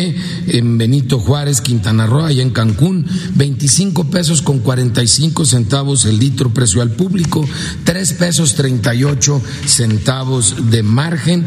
en 0.47 0.77
Benito 0.77 1.19
Juárez, 1.19 1.61
Quintana 1.61 2.05
Roo, 2.05 2.25
allá 2.25 2.41
en 2.41 2.51
Cancún, 2.51 3.05
25 3.35 4.05
pesos 4.05 4.41
con 4.41 4.59
45 4.59 5.45
centavos 5.45 6.05
el 6.05 6.19
litro 6.19 6.53
precio 6.53 6.81
al 6.81 6.91
público, 6.91 7.47
3 7.83 8.13
pesos 8.13 8.55
38 8.55 9.41
centavos 9.65 10.69
de 10.69 10.83
margen. 10.83 11.45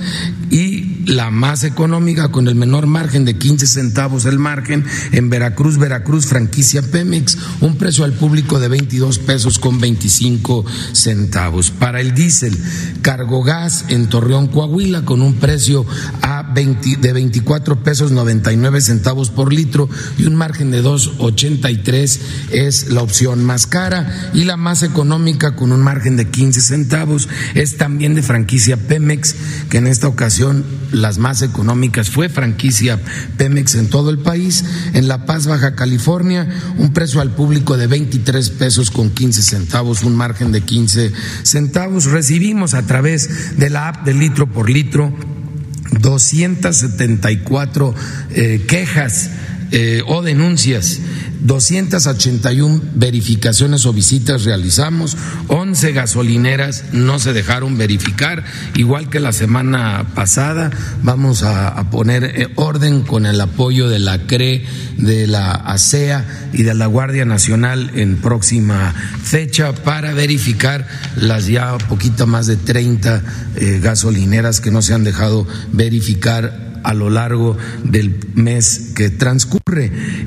Y 0.51 0.74
la 1.07 1.30
más 1.30 1.64
económica 1.64 2.30
con 2.30 2.49
el 2.49 2.55
menor 2.55 2.87
margen 2.87 3.24
de 3.24 3.37
15 3.37 3.66
centavos 3.66 4.24
el 4.24 4.39
margen 4.39 4.85
en 5.12 5.30
Veracruz, 5.30 5.78
Veracruz, 5.78 6.26
franquicia 6.26 6.82
Pemex, 6.82 7.39
un 7.61 7.76
precio 7.76 8.05
al 8.05 8.12
público 8.12 8.59
de 8.59 8.68
22 8.68 9.18
pesos 9.18 9.59
con 9.59 9.80
25 9.80 10.64
centavos. 10.93 11.70
Para 11.70 12.01
el 12.01 12.14
diésel, 12.14 12.57
cargo 13.03 13.43
gas 13.43 13.85
en 13.89 14.09
Torreón, 14.09 14.49
Coahuila, 14.49 15.05
con 15.05 15.22
un 15.22 15.35
precio 15.35 15.85
a 16.22 16.43
20 16.43 16.97
de 16.97 17.12
24 17.12 17.82
pesos 17.82 18.12
99 18.12 18.80
centavos 18.80 19.30
por 19.30 19.53
litro 19.53 19.89
y 20.18 20.24
un 20.24 20.35
margen 20.35 20.70
de 20.70 20.82
2.83 20.82 22.18
es 22.51 22.91
la 22.91 23.03
opción 23.03 23.45
más 23.45 23.66
cara 23.66 24.30
y 24.35 24.45
la 24.45 24.57
más 24.57 24.82
económica 24.82 25.57
con 25.57 25.72
un 25.72 25.82
margen 25.82 26.16
de 26.16 26.28
15 26.28 26.61
centavos 26.61 27.28
es 27.55 27.76
también 27.76 28.14
de 28.14 28.22
franquicia 28.22 28.76
Pemex, 28.76 29.35
que 29.68 29.78
en 29.78 29.87
esta 29.87 30.09
ocasión 30.09 30.64
las 30.93 31.18
más 31.18 31.43
económicas 31.43 32.11
fue 32.11 32.29
franquicia 32.29 33.01
Pemex 33.37 33.75
en 33.75 33.89
todo 33.89 34.11
el 34.11 34.18
país. 34.18 34.64
En 34.93 35.09
La 35.09 35.27
Paz, 35.27 35.47
Baja 35.47 35.75
California, 35.75 36.49
un 36.79 36.93
precio 36.93 37.20
al 37.20 37.31
público 37.31 37.77
de 37.77 37.87
23 37.87 38.51
pesos 38.51 38.91
con 38.91 39.11
15 39.11 39.43
centavos, 39.43 40.03
un 40.03 40.16
margen 40.16 40.53
de 40.53 40.61
15 40.62 41.12
centavos. 41.43 42.07
Recibimos 42.07 42.75
a 42.75 42.83
través 42.83 43.59
de 43.59 43.70
la 43.70 43.89
app 43.89 44.05
de 44.05 44.14
litro 44.14 44.51
por 44.51 44.70
litro 44.70 45.12
274 46.01 47.95
eh, 48.31 48.64
quejas 48.66 49.31
eh, 49.70 50.03
o 50.07 50.22
denuncias 50.22 51.01
281 51.45 52.80
verificaciones 52.95 53.84
o 53.84 53.92
visitas 53.92 54.45
realizamos, 54.45 55.16
11 55.49 55.92
gasolineras 55.92 56.84
no 56.92 57.18
se 57.18 57.32
dejaron 57.32 57.76
verificar, 57.76 58.45
igual 58.74 59.11
que 59.11 59.20
la 59.20 59.32
semana 59.32 60.07
pasada 60.14 60.70
vamos 61.03 61.42
a, 61.42 61.74
poner 61.90 62.24
eh, 62.24 62.49
orden 62.57 63.03
con 63.03 63.26
el 63.26 63.40
apoyo 63.40 63.88
de 63.88 63.99
la 63.99 64.26
CRE, 64.26 64.64
de 64.97 65.26
la 65.26 65.53
ASEA 65.53 66.24
y 66.55 66.62
de 66.62 66.74
la 66.74 66.86
Guardia 66.86 67.26
Nacional 67.26 67.90
en 67.95 68.16
próxima 68.16 68.95
fecha 69.22 69.74
para 69.74 70.14
verificar 70.14 70.88
las 71.16 71.47
ya 71.47 71.76
poquito 71.76 72.26
más 72.26 72.47
de 72.47 72.57
30 72.57 73.22
eh, 73.57 73.80
gasolineras 73.82 74.61
que 74.61 74.70
no 74.70 74.80
se 74.80 74.95
han 74.95 75.05
dejado 75.05 75.47
verificar 75.72 76.80
a 76.84 76.95
lo 76.95 77.11
largo 77.11 77.57
del 77.82 78.18
mes 78.34 78.92
que 78.95 79.11
transcurre. 79.11 79.64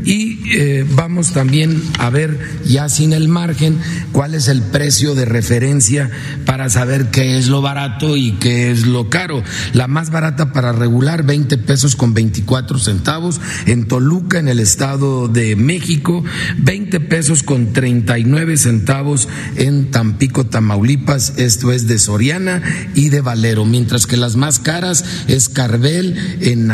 Y 0.04 0.40
eh, 0.52 0.86
vamos 0.96 1.32
también 1.32 1.82
a 2.00 2.10
ver, 2.10 2.40
ya 2.66 2.90
sin 2.90 3.14
el 3.14 3.28
margen, 3.28 3.78
cuál 4.12 4.34
es 4.34 4.48
el 4.48 4.64
precio 4.64 5.14
de 5.14 5.26
referencia 5.26 6.10
para 6.46 6.72
saber 6.72 7.12
qué 7.12 7.38
es 7.38 7.48
lo 7.48 7.62
barato 7.62 8.18
y 8.18 8.32
qué 8.34 8.72
es 8.72 8.88
lo 8.88 9.10
caro. 9.12 9.44
La 9.74 9.88
más 9.88 10.10
barata 10.10 10.52
para 10.54 10.72
regular, 10.72 11.24
20 11.24 11.60
pesos 11.60 11.96
con 11.96 12.16
24 12.16 12.80
centavos. 12.80 13.40
En 13.68 13.88
Toluca, 13.88 14.40
en 14.40 14.48
el 14.48 14.60
Estado 14.60 15.28
de 15.28 15.56
México, 15.56 16.24
20 16.58 17.00
pesos 17.02 17.44
con 17.44 17.74
39 17.74 18.58
centavos 18.58 19.30
en 19.56 19.92
Tampico, 19.92 20.48
Tamaulipas. 20.48 21.34
Esto 21.38 21.72
es 21.72 21.88
de 21.88 22.00
Soriana 22.00 22.64
y 22.96 23.10
de 23.10 23.22
Valero. 23.22 23.66
Mientras 23.66 24.08
que 24.08 24.18
las 24.18 24.36
más 24.36 24.58
caras 24.58 25.06
es 25.28 25.48
Carvel 25.48 26.18
en 26.42 26.72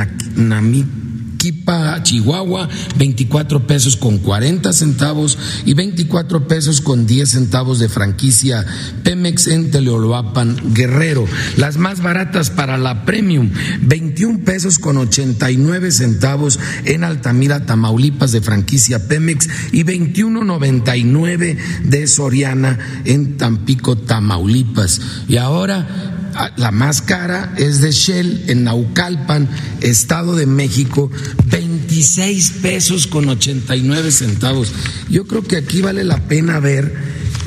Namiquipa, 1.43 2.01
Chihuahua, 2.03 2.69
24 2.97 3.67
pesos 3.67 3.97
con 3.97 4.19
40 4.19 4.71
centavos 4.71 5.37
y 5.65 5.73
24 5.73 6.47
pesos 6.47 6.79
con 6.79 7.05
10 7.05 7.29
centavos 7.29 7.79
de 7.79 7.89
franquicia 7.89 8.65
Pemex 9.03 9.47
en 9.47 9.69
Teleoloapan, 9.69 10.73
Guerrero. 10.73 11.25
Las 11.57 11.75
más 11.75 12.01
baratas 12.01 12.49
para 12.49 12.77
la 12.77 13.03
Premium, 13.03 13.49
21 13.81 14.45
pesos 14.45 14.79
con 14.79 14.95
89 14.95 15.91
centavos 15.91 16.59
en 16.85 17.03
Altamira, 17.03 17.65
Tamaulipas 17.65 18.31
de 18.31 18.41
franquicia 18.41 19.05
Pemex 19.05 19.49
y 19.73 19.83
21.99 19.83 21.57
de 21.83 22.07
Soriana 22.07 22.79
en 23.03 23.35
Tampico, 23.35 23.97
Tamaulipas. 23.97 25.01
Y 25.27 25.35
ahora 25.35 25.73
Ah, 25.73 26.12
la 26.57 26.71
más 26.71 27.01
cara 27.01 27.53
es 27.57 27.81
de 27.81 27.91
Shell 27.91 28.45
en 28.47 28.63
Naucalpan, 28.63 29.47
Estado 29.81 30.36
de 30.36 30.45
México, 30.45 31.11
26 31.45 32.51
pesos 32.61 33.07
con 33.07 33.29
89 33.29 34.11
centavos. 34.11 34.71
Yo 35.09 35.25
creo 35.27 35.43
que 35.43 35.57
aquí 35.57 35.81
vale 35.81 36.03
la 36.03 36.27
pena 36.27 36.59
ver 36.59 36.93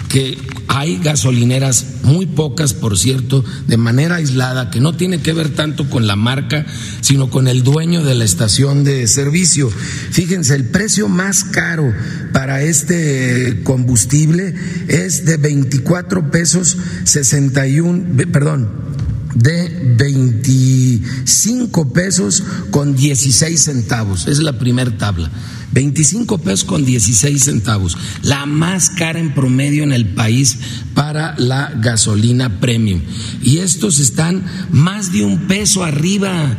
que 0.09 0.39
hay 0.69 0.99
gasolineras, 0.99 1.87
muy 2.03 2.27
pocas 2.27 2.73
por 2.75 2.99
cierto, 2.99 3.45
de 3.67 3.77
manera 3.77 4.17
aislada, 4.17 4.71
que 4.71 4.81
no 4.81 4.97
tiene 4.97 5.21
que 5.21 5.33
ver 5.33 5.51
tanto 5.51 5.89
con 5.89 6.07
la 6.07 6.17
marca, 6.17 6.67
sino 7.01 7.31
con 7.31 7.49
el 7.49 7.63
dueño 7.63 8.03
de 8.03 8.15
la 8.15 8.25
estación 8.25 8.85
de 8.85 9.07
servicio. 9.07 9.71
Fíjense, 9.71 10.55
el 10.55 10.65
precio 10.65 11.09
más 11.09 11.45
caro 11.45 11.93
para 12.33 12.63
este 12.63 13.61
combustible 13.65 14.55
es 14.89 15.25
de 15.25 15.37
24 15.37 16.31
pesos 16.31 16.77
61, 17.05 18.05
perdón, 18.33 18.69
de 19.35 19.95
25 19.99 21.93
pesos 21.93 22.43
con 22.71 22.97
16 22.97 23.63
centavos. 23.63 24.27
Es 24.27 24.39
la 24.39 24.59
primera 24.59 24.97
tabla. 24.97 25.31
25 25.73 26.39
pesos 26.39 26.65
con 26.65 26.85
16 26.85 27.43
centavos, 27.43 27.97
la 28.23 28.47
más 28.47 28.91
cara 28.91 29.19
en 29.19 29.35
promedio 29.35 29.83
en 29.83 29.93
el 29.93 30.07
país 30.07 30.59
para 30.95 31.35
la 31.39 31.73
gasolina 31.81 32.61
premium. 32.61 33.03
Y 33.43 33.59
estos 33.59 33.99
están 33.99 34.45
más 34.71 35.13
de 35.13 35.25
un 35.25 35.47
peso 35.47 35.85
arriba 35.85 36.57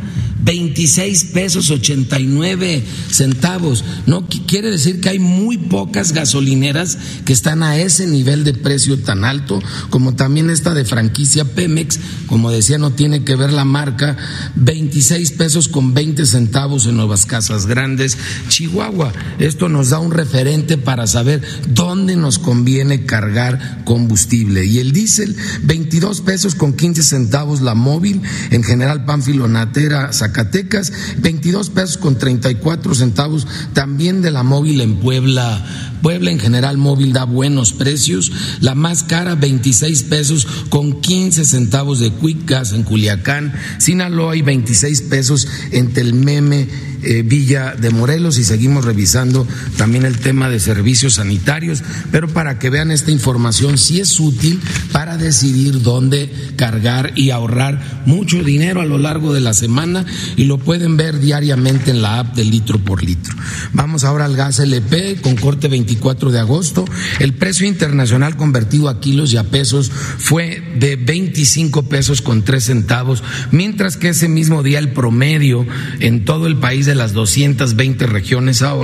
26 0.48 1.24
pesos 1.24 1.70
89 1.70 2.82
centavos. 3.10 3.84
No 4.06 4.26
quiere 4.46 4.70
decir 4.70 5.00
que 5.00 5.10
hay 5.10 5.18
muy 5.18 5.58
pocas 5.58 6.12
gasolineras 6.12 6.96
que 7.26 7.34
están 7.34 7.62
a 7.62 7.76
ese 7.76 8.06
nivel 8.06 8.44
de 8.44 8.54
precio 8.54 8.98
tan 8.98 9.24
alto, 9.24 9.60
como 9.90 10.14
también 10.14 10.48
esta 10.48 10.72
de 10.72 10.86
franquicia 10.86 11.44
Pemex, 11.44 12.00
como 12.26 12.50
decía, 12.50 12.78
no 12.78 12.92
tiene 12.92 13.24
que 13.24 13.36
ver 13.36 13.52
la 13.52 13.66
marca, 13.66 14.16
26 14.56 15.32
pesos 15.32 15.68
con 15.68 15.92
20 15.92 16.24
centavos 16.24 16.86
en 16.86 16.96
Nuevas 16.96 17.26
Casas 17.26 17.66
Grandes, 17.66 18.16
Chihuahua. 18.48 18.97
Esto 19.38 19.68
nos 19.68 19.90
da 19.90 19.98
un 19.98 20.10
referente 20.10 20.78
para 20.78 21.06
saber 21.06 21.42
dónde 21.68 22.16
nos 22.16 22.38
conviene 22.38 23.06
cargar 23.06 23.84
combustible. 23.84 24.64
Y 24.64 24.78
el 24.78 24.92
diésel, 24.92 25.36
22 25.62 26.20
pesos 26.22 26.54
con 26.54 26.72
15 26.72 27.02
centavos 27.02 27.60
la 27.60 27.74
móvil, 27.74 28.22
en 28.50 28.62
general 28.62 29.04
Pánfilo 29.04 29.48
Natera, 29.48 30.12
Zacatecas, 30.12 30.92
22 31.18 31.70
pesos 31.70 31.98
con 31.98 32.18
34 32.18 32.94
centavos 32.94 33.46
también 33.72 34.22
de 34.22 34.30
la 34.30 34.42
móvil 34.42 34.80
en 34.80 34.96
Puebla. 34.96 35.64
Puebla 36.02 36.30
en 36.30 36.38
general 36.38 36.78
móvil 36.78 37.12
da 37.12 37.24
buenos 37.24 37.72
precios. 37.72 38.30
La 38.60 38.74
más 38.74 39.02
cara, 39.02 39.34
26 39.34 40.04
pesos 40.04 40.46
con 40.68 41.00
15 41.00 41.44
centavos 41.44 41.98
de 41.98 42.12
Quick 42.12 42.48
Gas 42.48 42.72
en 42.72 42.82
Culiacán. 42.84 43.52
Sinaloa 43.78 44.36
y 44.36 44.42
26 44.42 45.02
pesos 45.02 45.48
en 45.72 45.92
Telmeme 45.92 46.68
eh, 47.02 47.22
Villa 47.22 47.76
de 47.78 47.90
Morelos 47.90 48.38
y 48.38 48.44
seguimos 48.44 48.84
revisando 48.88 49.46
también 49.76 50.06
el 50.06 50.18
tema 50.18 50.48
de 50.48 50.60
servicios 50.60 51.14
sanitarios, 51.14 51.82
pero 52.10 52.28
para 52.28 52.58
que 52.58 52.70
vean 52.70 52.90
esta 52.90 53.10
información 53.10 53.76
sí 53.76 54.00
es 54.00 54.18
útil 54.18 54.60
para 54.92 55.18
decidir 55.18 55.82
dónde 55.82 56.32
cargar 56.56 57.12
y 57.16 57.30
ahorrar 57.30 58.02
mucho 58.06 58.42
dinero 58.42 58.80
a 58.80 58.86
lo 58.86 58.96
largo 58.96 59.34
de 59.34 59.40
la 59.40 59.52
semana 59.52 60.06
y 60.36 60.44
lo 60.44 60.56
pueden 60.56 60.96
ver 60.96 61.20
diariamente 61.20 61.90
en 61.90 62.00
la 62.00 62.20
app 62.20 62.34
de 62.34 62.44
litro 62.44 62.78
por 62.78 63.04
litro. 63.04 63.34
Vamos 63.74 64.04
ahora 64.04 64.24
al 64.24 64.36
gas 64.36 64.58
LP 64.58 65.20
con 65.20 65.36
corte 65.36 65.68
24 65.68 66.30
de 66.30 66.38
agosto. 66.38 66.86
El 67.18 67.34
precio 67.34 67.66
internacional 67.66 68.36
convertido 68.36 68.88
a 68.88 69.00
kilos 69.00 69.32
y 69.32 69.36
a 69.36 69.44
pesos 69.44 69.90
fue 69.90 70.62
de 70.78 70.96
25 70.96 71.88
pesos 71.88 72.22
con 72.22 72.42
3 72.42 72.64
centavos, 72.64 73.22
mientras 73.50 73.96
que 73.96 74.08
ese 74.08 74.28
mismo 74.28 74.62
día 74.62 74.78
el 74.78 74.92
promedio 74.92 75.66
en 76.00 76.24
todo 76.24 76.46
el 76.46 76.56
país 76.56 76.86
de 76.86 76.94
las 76.94 77.12
220 77.12 78.06
regiones 78.06 78.62
ahora 78.62 78.77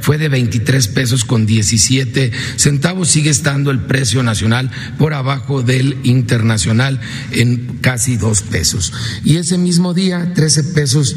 fue 0.00 0.18
de 0.18 0.28
23 0.28 0.88
pesos 0.88 1.24
con 1.24 1.46
17 1.46 2.32
centavos. 2.56 3.08
Sigue 3.08 3.30
estando 3.30 3.70
el 3.70 3.80
precio 3.80 4.22
nacional 4.22 4.70
por 4.98 5.14
abajo 5.14 5.62
del 5.62 5.98
internacional 6.04 7.00
en 7.32 7.78
casi 7.80 8.16
dos 8.16 8.42
pesos. 8.42 8.92
Y 9.24 9.36
ese 9.36 9.58
mismo 9.58 9.94
día, 9.94 10.32
13 10.34 10.64
pesos 10.64 11.16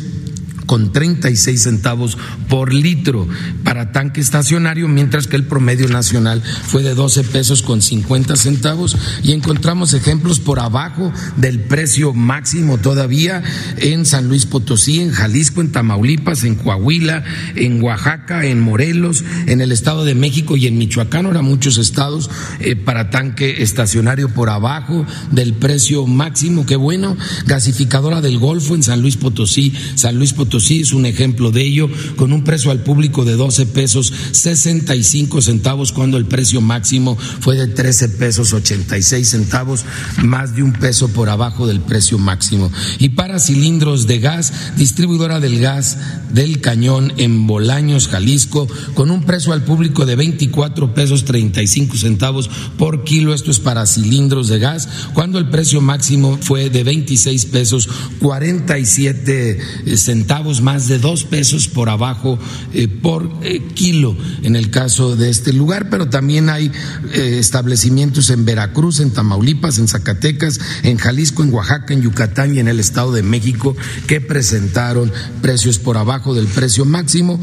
con 0.74 0.92
36 0.92 1.62
centavos 1.62 2.18
por 2.50 2.74
litro 2.74 3.28
para 3.64 3.92
tanque 3.92 4.22
estacionario, 4.22 4.88
mientras 4.88 5.28
que 5.28 5.36
el 5.36 5.44
promedio 5.44 5.88
nacional 5.88 6.42
fue 6.42 6.82
de 6.82 6.96
12 6.96 7.26
pesos 7.26 7.62
con 7.62 7.80
50 7.80 8.36
centavos. 8.36 8.98
Y 9.22 9.34
encontramos 9.34 9.94
ejemplos 9.94 10.40
por 10.40 10.60
abajo 10.60 11.14
del 11.38 11.60
precio 11.60 12.12
máximo 12.14 12.80
todavía 12.80 13.44
en 13.78 14.08
San 14.08 14.28
Luis 14.28 14.48
Potosí, 14.48 15.00
en 15.00 15.12
Jalisco, 15.12 15.62
en 15.62 15.72
Tamaulipas, 15.72 16.44
en 16.44 16.56
Coahuila, 16.56 17.24
en 17.56 17.80
Oaxaca, 17.84 18.44
en 18.48 18.60
Morelos, 18.60 19.24
en 19.46 19.62
el 19.62 19.72
Estado 19.72 20.06
de 20.06 20.16
México 20.16 20.58
y 20.58 20.66
en 20.66 20.80
Michoacán, 20.80 21.28
ahora 21.28 21.44
muchos 21.44 21.78
estados 21.78 22.32
eh, 22.60 22.76
para 22.76 23.12
tanque 23.12 23.62
estacionario 23.62 24.30
por 24.30 24.50
abajo 24.50 25.06
del 25.30 25.54
precio 25.54 26.08
máximo, 26.08 26.66
qué 26.66 26.78
bueno, 26.78 27.16
gasificadora 27.46 28.22
del 28.22 28.40
Golfo 28.40 28.74
en 28.74 28.82
San 28.82 29.04
Luis 29.04 29.18
Potosí, 29.18 29.72
San 29.94 30.18
Luis 30.18 30.34
Potosí 30.34 30.63
sí 30.64 30.82
es 30.82 30.94
un 30.94 31.06
ejemplo 31.06 31.52
de 31.52 31.62
ello, 31.62 31.90
con 32.16 32.34
un 32.34 32.44
precio 32.44 32.72
al 32.72 32.84
público 32.84 33.26
de 33.26 33.34
12 33.34 33.68
pesos 33.68 34.14
65 34.32 35.42
centavos 35.42 35.92
cuando 35.92 36.18
el 36.18 36.26
precio 36.26 36.62
máximo 36.62 37.18
fue 37.18 37.56
de 37.56 37.68
13 37.68 38.10
pesos 38.10 38.54
86 38.54 39.28
centavos, 39.28 39.86
más 40.24 40.56
de 40.56 40.64
un 40.64 40.74
peso 40.74 41.10
por 41.10 41.30
abajo 41.30 41.68
del 41.68 41.82
precio 41.82 42.18
máximo. 42.18 42.72
Y 43.00 43.10
para 43.10 43.40
cilindros 43.40 44.08
de 44.08 44.20
gas, 44.20 44.54
distribuidora 44.78 45.40
del 45.40 45.60
gas 45.60 45.98
del 46.32 46.62
cañón 46.62 47.14
en 47.18 47.46
Bolaños, 47.46 48.08
Jalisco, 48.08 48.68
con 48.94 49.12
un 49.12 49.24
precio 49.24 49.54
al 49.54 49.64
público 49.64 50.06
de 50.06 50.16
24 50.16 50.94
pesos 50.94 51.26
35 51.26 51.98
centavos 51.98 52.50
por 52.78 53.04
kilo, 53.04 53.34
esto 53.34 53.52
es 53.52 53.60
para 53.60 53.86
cilindros 53.86 54.48
de 54.48 54.60
gas, 54.60 54.90
cuando 55.14 55.38
el 55.38 55.50
precio 55.50 55.82
máximo 55.82 56.38
fue 56.42 56.70
de 56.70 56.84
26 56.84 57.46
pesos 57.48 57.90
47 58.20 59.60
centavos 59.96 60.43
más 60.44 60.88
de 60.88 61.00
dos 61.00 61.24
pesos 61.24 61.68
por 61.68 61.90
abajo 61.90 62.38
eh, 62.74 62.88
por 62.88 63.32
eh, 63.44 63.62
kilo 63.74 64.16
en 64.44 64.56
el 64.56 64.70
caso 64.70 65.16
de 65.16 65.30
este 65.30 65.54
lugar, 65.54 65.90
pero 65.90 66.10
también 66.10 66.50
hay 66.50 66.70
eh, 67.14 67.38
establecimientos 67.40 68.30
en 68.30 68.44
Veracruz, 68.44 69.00
en 69.00 69.12
Tamaulipas, 69.12 69.80
en 69.80 69.88
Zacatecas, 69.88 70.60
en 70.84 70.98
Jalisco, 70.98 71.44
en 71.44 71.54
Oaxaca, 71.54 71.94
en 71.94 72.02
Yucatán 72.02 72.56
y 72.56 72.60
en 72.60 72.68
el 72.68 72.80
Estado 72.80 73.14
de 73.14 73.24
México 73.24 73.76
que 74.06 74.20
presentaron 74.20 75.12
precios 75.42 75.80
por 75.80 75.98
abajo 75.98 76.36
del 76.36 76.48
precio 76.48 76.84
máximo. 76.86 77.40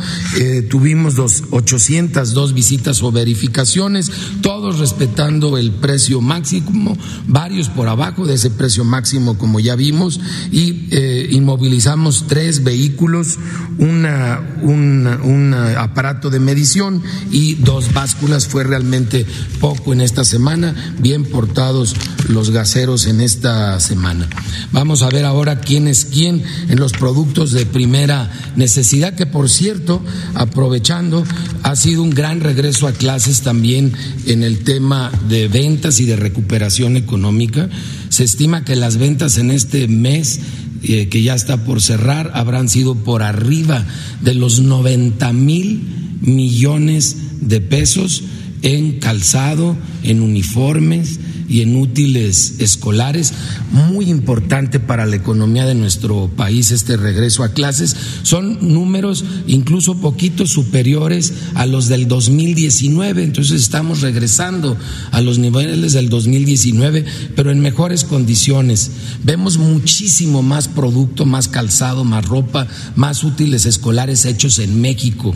tuvimos 0.68 1.14
dos, 1.14 1.44
802 1.50 2.54
visitas 2.54 3.02
o 3.02 3.12
verificaciones, 3.12 4.10
todos 4.42 4.78
respetando 4.78 5.56
el 5.56 5.72
precio 5.72 6.20
máximo, 6.20 6.96
varios 7.26 7.68
por 7.68 7.88
abajo 7.88 8.26
de 8.26 8.34
ese 8.34 8.50
precio 8.50 8.84
máximo 8.84 9.38
como 9.38 9.58
ya 9.58 9.74
vimos 9.74 10.20
y 10.52 10.88
inmovilizamos 11.34 12.26
tres 12.28 12.62
vehículos 12.62 12.89
una, 13.78 14.40
un 14.62 15.54
aparato 15.76 16.30
de 16.30 16.40
medición 16.40 17.02
y 17.30 17.54
dos 17.54 17.92
básculas. 17.92 18.46
Fue 18.46 18.64
realmente 18.64 19.26
poco 19.60 19.92
en 19.92 20.00
esta 20.00 20.24
semana, 20.24 20.94
bien 20.98 21.24
portados 21.24 21.94
los 22.28 22.50
gaseros 22.50 23.06
en 23.06 23.20
esta 23.20 23.78
semana. 23.80 24.28
Vamos 24.72 25.02
a 25.02 25.08
ver 25.08 25.24
ahora 25.24 25.60
quién 25.60 25.88
es 25.88 26.04
quién 26.04 26.42
en 26.68 26.78
los 26.78 26.92
productos 26.92 27.52
de 27.52 27.66
primera 27.66 28.30
necesidad, 28.56 29.14
que 29.14 29.26
por 29.26 29.48
cierto, 29.48 30.02
aprovechando, 30.34 31.24
ha 31.62 31.76
sido 31.76 32.02
un 32.02 32.10
gran 32.10 32.40
regreso 32.40 32.86
a 32.86 32.92
clases 32.92 33.42
también 33.42 33.92
en 34.26 34.42
el 34.42 34.64
tema 34.64 35.10
de 35.28 35.48
ventas 35.48 36.00
y 36.00 36.06
de 36.06 36.16
recuperación 36.16 36.96
económica. 36.96 37.68
Se 38.08 38.24
estima 38.24 38.64
que 38.64 38.76
las 38.76 38.96
ventas 38.96 39.38
en 39.38 39.50
este 39.50 39.86
mes 39.88 40.40
eh, 40.82 41.08
que 41.08 41.22
ya 41.22 41.34
está 41.34 41.64
por 41.64 41.82
cerrar, 41.82 42.30
habrán 42.34 42.68
sido 42.68 42.94
por 42.94 43.22
arriba 43.22 43.84
de 44.22 44.34
los 44.34 44.60
90 44.60 45.32
mil 45.32 45.82
millones 46.20 47.16
de 47.40 47.60
pesos 47.60 48.22
en 48.62 48.98
calzado, 48.98 49.76
en 50.02 50.20
uniformes, 50.20 51.20
y 51.50 51.62
en 51.62 51.74
útiles 51.76 52.54
escolares, 52.60 53.32
muy 53.72 54.08
importante 54.08 54.78
para 54.78 55.04
la 55.04 55.16
economía 55.16 55.66
de 55.66 55.74
nuestro 55.74 56.30
país 56.36 56.70
este 56.70 56.96
regreso 56.96 57.42
a 57.42 57.52
clases. 57.52 57.96
Son 58.22 58.72
números 58.72 59.24
incluso 59.48 59.96
poquito 60.00 60.46
superiores 60.46 61.32
a 61.56 61.66
los 61.66 61.88
del 61.88 62.06
2019, 62.06 63.24
entonces 63.24 63.60
estamos 63.60 64.00
regresando 64.00 64.76
a 65.10 65.20
los 65.20 65.38
niveles 65.38 65.92
del 65.92 66.08
2019, 66.08 67.04
pero 67.34 67.50
en 67.50 67.58
mejores 67.58 68.04
condiciones. 68.04 68.92
Vemos 69.24 69.58
muchísimo 69.58 70.42
más 70.42 70.68
producto, 70.68 71.26
más 71.26 71.48
calzado, 71.48 72.04
más 72.04 72.24
ropa, 72.26 72.68
más 72.94 73.24
útiles 73.24 73.66
escolares 73.66 74.24
hechos 74.24 74.60
en 74.60 74.80
México 74.80 75.34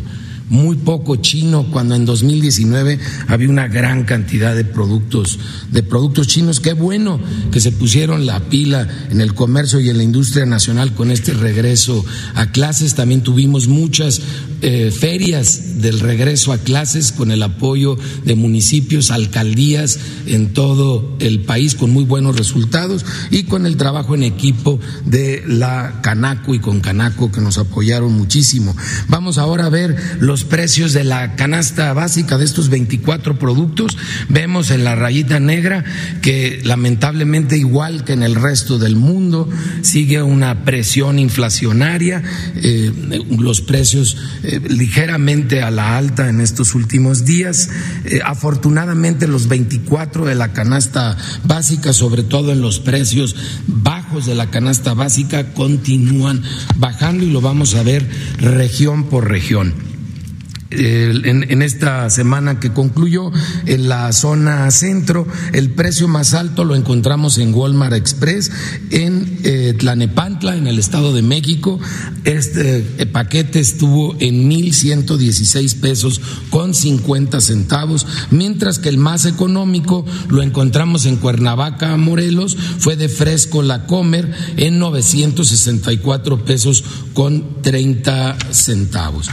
muy 0.49 0.77
poco 0.77 1.17
chino 1.17 1.67
cuando 1.71 1.95
en 1.95 2.05
2019 2.05 2.99
había 3.29 3.49
una 3.49 3.69
gran 3.69 4.05
cantidad 4.05 4.55
de 4.55 4.65
productos 4.65 5.39
de 5.71 5.83
productos 5.83 6.27
chinos. 6.27 6.61
Qué 6.61 6.73
bueno 6.73 7.21
que 7.51 7.61
se 7.61 7.73
pusieron 7.73 8.27
la 8.27 8.41
pila 8.41 8.87
en 9.11 9.21
el 9.21 9.35
comercio 9.35 9.81
y 9.81 9.89
en 9.89 9.97
la 9.97 10.03
industria 10.03 10.47
nacional 10.47 10.95
con 10.95 11.11
este 11.11 11.33
regreso 11.33 12.05
a 12.35 12.51
clases. 12.53 12.95
También 12.95 13.23
tuvimos 13.23 13.69
muchas 13.69 14.21
eh, 14.67 14.91
ferias 14.91 15.83
del 15.83 16.01
regreso 16.01 16.51
a 16.51 16.57
clases 16.57 17.13
con 17.13 17.31
el 17.31 17.43
apoyo 17.43 17.99
de 18.25 18.35
municipios, 18.35 19.11
alcaldías 19.11 19.99
en 20.27 20.55
todo 20.55 21.17
el 21.21 21.41
país 21.41 21.75
con 21.75 21.91
muy 21.91 22.05
buenos 22.05 22.39
resultados 22.39 23.05
y 23.31 23.43
con 23.43 23.67
el 23.67 23.77
trabajo 23.77 24.15
en 24.15 24.23
equipo 24.23 24.81
de 25.05 25.43
la 25.47 26.01
Canaco 26.03 26.55
y 26.55 26.61
con 26.61 26.81
Canaco 26.81 27.31
que 27.31 27.43
nos 27.43 27.59
apoyaron 27.59 28.15
muchísimo. 28.15 28.75
Vamos 29.09 29.37
ahora 29.37 29.67
a 29.67 29.69
ver 29.69 29.97
los 30.21 30.45
precios 30.45 30.95
de 30.95 31.05
la 31.05 31.37
canasta 31.37 31.93
básica 31.93 32.39
de 32.39 32.47
estos 32.47 32.71
24 32.71 33.39
productos. 33.39 33.99
Vemos 34.31 34.71
en 34.71 34.83
la 34.83 34.95
rayita 34.95 35.41
negra 35.41 35.85
que 36.23 36.63
lamentablemente 36.65 37.59
igual 37.59 38.05
que 38.05 38.15
en 38.15 38.23
el 38.23 38.35
resto 38.35 38.79
del 38.79 38.97
mundo 38.97 39.47
sigue 39.83 40.23
una 40.23 40.65
presión 40.65 41.19
inflacionaria, 41.19 42.23
eh, 42.57 42.91
los 43.39 43.61
precios 43.61 44.17
eh, 44.43 44.54
ligeramente 44.61 45.63
a 45.63 45.71
la 45.71 45.97
alta 45.97 46.29
en 46.29 46.41
estos 46.41 46.75
últimos 46.75 47.25
días. 47.25 47.71
Eh, 48.05 48.21
afortunadamente 48.25 49.27
los 49.27 49.49
24 49.49 50.25
de 50.25 50.35
la 50.35 50.53
canasta 50.53 51.17
básica, 51.45 51.93
sobre 51.93 52.23
todo 52.23 52.53
en 52.53 52.61
los 52.61 52.81
precios 52.81 53.37
bajos 53.67 54.27
de 54.27 54.35
la 54.35 54.51
canasta 54.51 54.95
básica, 54.95 55.53
continúan 55.55 56.43
bajando 56.77 57.25
y 57.25 57.31
lo 57.31 57.41
vamos 57.41 57.75
a 57.75 57.83
ver 57.83 58.09
región 58.39 59.05
por 59.05 59.29
región 59.29 59.94
en, 60.77 61.63
esta 61.63 62.11
semana 62.11 62.61
que 62.61 62.73
concluyó 62.73 63.31
en 63.67 63.89
la 63.89 64.13
zona 64.13 64.71
centro. 64.71 65.27
El 65.53 65.71
precio 65.71 66.09
más 66.09 66.35
alto 66.35 66.65
lo 66.65 66.75
encontramos 66.75 67.39
en 67.39 67.55
Walmart 67.55 67.95
Express, 67.95 68.51
en 68.91 69.41
eh, 69.45 69.75
Tlanepantla, 69.79 70.57
en 70.57 70.67
el 70.67 70.79
Estado 70.79 71.13
de 71.13 71.23
México. 71.23 71.79
Este 72.25 72.85
eh, 72.99 73.07
paquete 73.07 73.61
estuvo 73.61 74.17
en 74.19 74.51
1.116 74.51 75.81
pesos 75.81 76.21
con 76.51 76.75
50 76.75 77.41
centavos, 77.41 78.07
mientras 78.31 78.79
que 78.79 78.89
el 78.89 78.99
más 78.99 79.25
económico 79.25 80.05
lo 80.29 80.43
encontramos 80.43 81.07
en 81.07 81.17
Cuernavaca, 81.17 81.97
Morelos, 81.97 82.57
fue 82.79 82.97
de 82.97 83.09
Fresco 83.09 83.63
La 83.63 83.87
Comer 83.87 84.31
en 84.57 84.79
964 84.79 86.45
pesos 86.45 86.85
con 87.15 87.63
30 87.63 88.37
centavos 88.51 89.31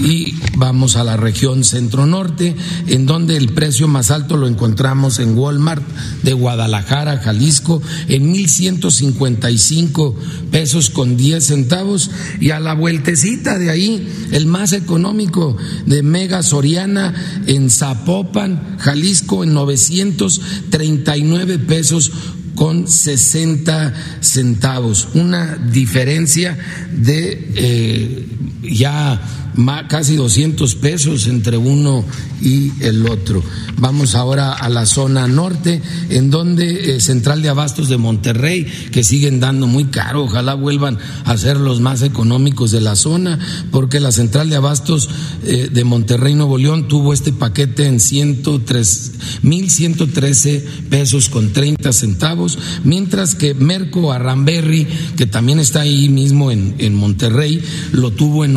y 0.00 0.34
vamos 0.56 0.96
a 0.96 1.04
la 1.04 1.16
región 1.16 1.64
centro-norte, 1.64 2.54
en 2.86 3.06
donde 3.06 3.36
el 3.36 3.50
precio 3.50 3.88
más 3.88 4.10
alto 4.10 4.36
lo 4.36 4.46
encontramos 4.46 5.18
en 5.18 5.36
Walmart 5.36 5.82
de 6.22 6.32
Guadalajara, 6.32 7.18
Jalisco, 7.18 7.82
en 8.08 8.32
1.155 8.32 10.14
pesos 10.50 10.90
con 10.90 11.16
10 11.16 11.44
centavos, 11.44 12.10
y 12.40 12.50
a 12.50 12.60
la 12.60 12.74
vueltecita 12.74 13.58
de 13.58 13.70
ahí, 13.70 14.08
el 14.32 14.46
más 14.46 14.72
económico 14.72 15.56
de 15.86 16.02
Mega 16.02 16.42
Soriana 16.42 17.14
en 17.46 17.70
Zapopan, 17.70 18.76
Jalisco, 18.78 19.44
en 19.44 19.54
939 19.54 21.58
pesos 21.58 22.12
con 22.54 22.88
60 22.88 23.94
centavos, 24.20 25.08
una 25.14 25.56
diferencia 25.56 26.58
de 26.92 27.52
eh, 27.54 28.28
ya 28.62 29.47
casi 29.88 30.16
200 30.16 30.74
pesos 30.76 31.26
entre 31.26 31.56
uno 31.56 32.04
y 32.40 32.72
el 32.80 33.06
otro. 33.06 33.42
Vamos 33.78 34.14
ahora 34.14 34.52
a 34.52 34.68
la 34.68 34.86
zona 34.86 35.26
norte, 35.26 35.82
en 36.10 36.30
donde 36.30 36.96
eh, 36.96 37.00
Central 37.00 37.42
de 37.42 37.48
Abastos 37.48 37.88
de 37.88 37.96
Monterrey, 37.96 38.66
que 38.92 39.02
siguen 39.02 39.40
dando 39.40 39.66
muy 39.66 39.86
caro, 39.86 40.24
ojalá 40.24 40.54
vuelvan 40.54 40.98
a 41.24 41.36
ser 41.36 41.56
los 41.56 41.80
más 41.80 42.02
económicos 42.02 42.70
de 42.70 42.80
la 42.80 42.96
zona, 42.96 43.38
porque 43.70 44.00
la 44.00 44.12
Central 44.12 44.48
de 44.48 44.56
Abastos 44.56 45.08
eh, 45.44 45.68
de 45.72 45.84
Monterrey, 45.84 46.34
Nuevo 46.34 46.58
León, 46.58 46.88
tuvo 46.88 47.12
este 47.12 47.32
paquete 47.32 47.86
en 47.86 48.00
103, 48.00 49.12
1.113 49.42 50.62
pesos 50.88 51.28
con 51.28 51.52
30 51.52 51.92
centavos, 51.92 52.58
mientras 52.84 53.34
que 53.34 53.54
Merco 53.54 54.12
Arramberry, 54.12 54.86
que 55.16 55.26
también 55.26 55.58
está 55.58 55.80
ahí 55.80 56.08
mismo 56.08 56.50
en, 56.50 56.74
en 56.78 56.94
Monterrey, 56.94 57.62
lo 57.92 58.12
tuvo 58.12 58.44
en 58.44 58.56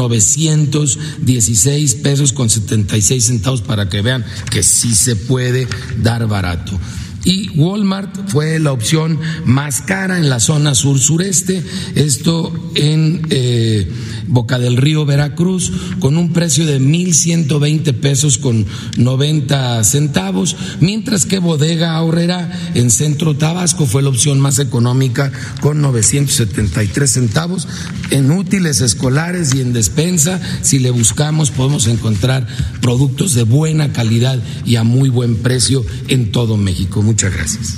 916 0.98 1.96
pesos 1.96 2.34
con 2.34 2.50
76 2.50 3.24
centavos 3.24 3.62
para 3.62 3.90
que 3.90 4.02
vean 4.02 4.26
que 4.50 4.64
sí 4.64 4.94
se 4.94 5.16
puede 5.16 5.68
dar 6.02 6.28
barato 6.28 6.80
y 7.24 7.50
Walmart 7.50 8.30
fue 8.30 8.60
la 8.60 8.72
opción 8.72 9.20
más 9.46 9.82
cara 9.82 10.18
en 10.18 10.30
la 10.30 10.40
zona 10.40 10.76
sur-sureste, 10.76 11.64
esto 11.96 12.52
en 12.76 13.28
eh, 13.30 13.92
Boca 14.28 14.60
del 14.60 14.78
Río, 14.78 15.06
Veracruz, 15.06 15.72
con 16.00 16.18
un 16.18 16.32
precio 16.34 16.66
de 16.66 16.80
1.120 16.80 17.94
pesos 17.94 18.38
con 18.38 18.66
90 18.98 19.84
centavos, 19.84 20.56
mientras 20.80 21.26
que 21.26 21.40
Bodega 21.40 21.96
Ahorrera 21.96 22.52
en 22.74 22.90
Centro 22.90 23.36
Tabasco 23.36 23.86
fue 23.86 24.02
la 24.02 24.10
opción 24.10 24.40
más 24.40 24.60
económica 24.60 25.32
con 25.60 25.82
973 25.82 27.12
centavos. 27.12 27.68
En 28.10 28.32
útiles 28.32 28.82
escolares 28.82 29.54
y 29.54 29.62
en 29.62 29.74
despensa, 29.74 30.40
si 30.62 30.80
le 30.80 30.92
buscamos, 30.92 31.52
podemos 31.52 31.88
encontrar 31.88 32.48
productos 32.82 33.34
de 33.34 33.44
buena 33.44 33.92
calidad 33.94 34.42
y 34.66 34.76
a 34.78 34.84
muy 34.84 35.10
buen 35.10 35.38
precio 35.38 35.86
en 36.08 36.32
todo 36.32 36.58
México. 36.58 37.02
Muchas 37.12 37.36
gracias. 37.36 37.76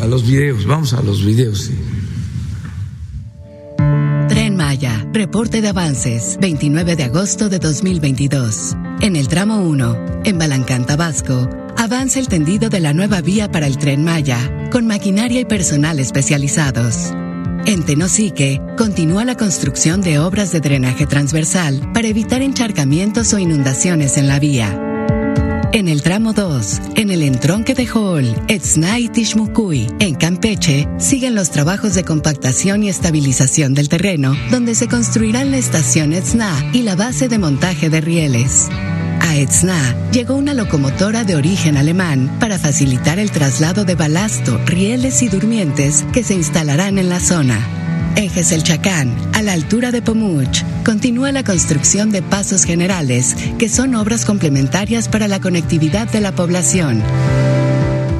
A 0.00 0.06
los 0.06 0.24
videos, 0.24 0.66
vamos 0.66 0.92
a 0.92 1.02
los 1.02 1.24
videos. 1.24 1.68
Tren 4.28 4.54
Maya, 4.54 5.04
reporte 5.12 5.62
de 5.62 5.66
avances, 5.66 6.38
29 6.40 6.94
de 6.94 7.02
agosto 7.02 7.48
de 7.48 7.58
2022. 7.58 8.76
En 9.00 9.16
el 9.16 9.26
tramo 9.26 9.62
1, 9.62 10.22
en 10.26 10.38
Balancán, 10.38 10.86
Tabasco, 10.86 11.50
avanza 11.76 12.20
el 12.20 12.28
tendido 12.28 12.68
de 12.68 12.78
la 12.78 12.92
nueva 12.92 13.20
vía 13.20 13.50
para 13.50 13.66
el 13.66 13.78
Tren 13.78 14.04
Maya, 14.04 14.68
con 14.70 14.86
maquinaria 14.86 15.40
y 15.40 15.44
personal 15.44 15.98
especializados. 15.98 17.10
En 17.66 17.82
Tenosique, 17.84 18.62
continúa 18.78 19.24
la 19.24 19.36
construcción 19.36 20.02
de 20.02 20.20
obras 20.20 20.52
de 20.52 20.60
drenaje 20.60 21.04
transversal 21.06 21.90
para 21.92 22.06
evitar 22.06 22.42
encharcamientos 22.42 23.34
o 23.34 23.40
inundaciones 23.40 24.16
en 24.16 24.28
la 24.28 24.38
vía. 24.38 24.86
En 25.72 25.86
el 25.86 26.02
tramo 26.02 26.32
2, 26.32 26.80
en 26.96 27.10
el 27.10 27.22
entronque 27.22 27.74
de 27.74 27.86
Jool, 27.86 28.34
Etznay 28.48 29.08
Tishmukui, 29.08 29.86
en 30.00 30.16
Campeche, 30.16 30.88
siguen 30.98 31.36
los 31.36 31.50
trabajos 31.50 31.94
de 31.94 32.02
compactación 32.02 32.82
y 32.82 32.88
estabilización 32.88 33.72
del 33.72 33.88
terreno, 33.88 34.34
donde 34.50 34.74
se 34.74 34.88
construirán 34.88 35.52
la 35.52 35.58
estación 35.58 36.12
Etzna 36.12 36.52
y 36.72 36.82
la 36.82 36.96
base 36.96 37.28
de 37.28 37.38
montaje 37.38 37.88
de 37.88 38.00
rieles. 38.00 38.68
A 39.20 39.36
Etzna 39.36 40.10
llegó 40.10 40.34
una 40.34 40.54
locomotora 40.54 41.22
de 41.22 41.36
origen 41.36 41.76
alemán 41.76 42.36
para 42.40 42.58
facilitar 42.58 43.20
el 43.20 43.30
traslado 43.30 43.84
de 43.84 43.94
balasto, 43.94 44.58
rieles 44.66 45.22
y 45.22 45.28
durmientes 45.28 46.04
que 46.12 46.24
se 46.24 46.34
instalarán 46.34 46.98
en 46.98 47.08
la 47.08 47.20
zona. 47.20 47.89
En 48.16 48.62
Chacán, 48.62 49.14
a 49.34 49.42
la 49.42 49.52
altura 49.52 49.90
de 49.90 50.02
Pomuch, 50.02 50.62
continúa 50.84 51.30
la 51.32 51.44
construcción 51.44 52.10
de 52.10 52.22
pasos 52.22 52.64
generales, 52.64 53.36
que 53.58 53.68
son 53.68 53.94
obras 53.94 54.24
complementarias 54.24 55.08
para 55.08 55.28
la 55.28 55.40
conectividad 55.40 56.08
de 56.10 56.20
la 56.20 56.32
población. 56.32 57.02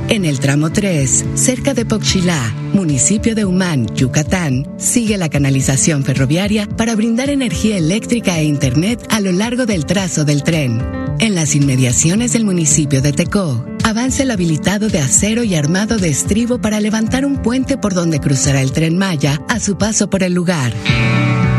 En 0.09 0.25
el 0.25 0.41
tramo 0.41 0.71
3, 0.71 1.25
cerca 1.35 1.73
de 1.73 1.85
Pochilá, 1.85 2.53
municipio 2.73 3.35
de 3.35 3.45
Humán, 3.45 3.87
Yucatán, 3.95 4.67
sigue 4.77 5.17
la 5.17 5.29
canalización 5.29 6.03
ferroviaria 6.05 6.67
para 6.67 6.97
brindar 6.97 7.31
energía 7.31 7.77
eléctrica 7.77 8.39
e 8.39 8.45
internet 8.45 9.07
a 9.09 9.21
lo 9.21 9.33
largo 9.33 9.67
del 9.67 9.87
trazo 9.87 10.25
del 10.25 10.43
tren. 10.43 10.83
En 11.21 11.35
las 11.35 11.55
inmediaciones 11.55 12.33
del 12.33 12.45
municipio 12.45 13.03
de 13.03 13.13
Tecó, 13.13 13.65
avanza 13.91 14.23
el 14.23 14.31
habilitado 14.31 14.89
de 14.89 15.01
acero 15.01 15.43
y 15.43 15.57
armado 15.57 15.99
de 15.99 16.09
estribo 16.09 16.61
para 16.61 16.81
levantar 16.81 17.27
un 17.27 17.43
puente 17.43 17.77
por 17.77 17.93
donde 17.93 18.21
cruzará 18.21 18.63
el 18.63 18.71
tren 18.71 18.97
Maya 18.97 19.43
a 19.49 19.59
su 19.59 19.77
paso 19.77 20.09
por 20.09 20.23
el 20.23 20.33
lugar. 20.33 20.73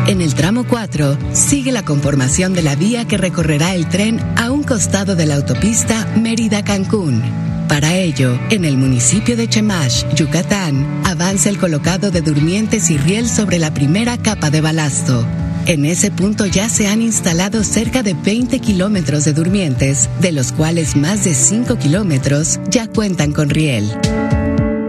En 0.08 0.22
el 0.22 0.34
tramo 0.34 0.66
4 0.66 1.18
sigue 1.34 1.74
la 1.74 1.84
conformación 1.84 2.54
de 2.54 2.64
la 2.64 2.76
vía 2.76 3.06
que 3.06 3.18
recorrerá 3.18 3.76
el 3.76 3.90
tren 3.90 4.20
a 4.38 4.50
un 4.50 4.64
costado 4.64 5.16
de 5.16 5.26
la 5.26 5.36
autopista 5.36 6.08
Mérida-Cancún. 6.16 7.22
Para 7.68 7.96
ello, 7.96 8.40
en 8.50 8.64
el 8.64 8.78
municipio 8.78 9.36
de 9.36 9.50
Chemash, 9.50 10.06
Yucatán, 10.16 11.02
avanza 11.04 11.50
el 11.50 11.58
colocado 11.58 12.12
de 12.12 12.22
durmientes 12.22 12.90
y 12.90 12.98
riel 12.98 13.28
sobre 13.28 13.60
la 13.60 13.74
primera 13.74 14.18
capa 14.18 14.50
de 14.50 14.62
balasto. 14.62 15.26
En 15.68 15.86
ese 15.86 16.12
punto 16.12 16.46
ya 16.46 16.70
se 16.70 16.88
han 16.88 17.02
instalado 17.02 17.64
cerca 17.64 18.04
de 18.04 18.14
20 18.14 18.60
kilómetros 18.60 19.26
de 19.26 19.34
durmientes, 19.34 20.10
de 20.20 20.32
los 20.32 20.52
cuales 20.52 20.96
más 20.96 21.24
de 21.24 21.34
5 21.34 21.78
kilómetros 21.78 22.60
ya 22.70 22.88
cuentan 22.88 23.32
con 23.32 23.50
riel. 23.50 23.90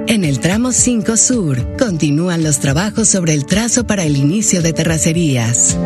En 0.09 0.25
el 0.25 0.41
tramo 0.41 0.73
5 0.73 1.17
Sur 1.17 1.77
continúan 1.79 2.43
los 2.43 2.59
trabajos 2.59 3.09
sobre 3.09 3.35
el 3.35 3.47
trazo 3.47 3.87
para 3.87 4.05
el 4.05 4.17
inicio 4.17 4.63
de 4.63 4.73
terracerías. 4.73 5.77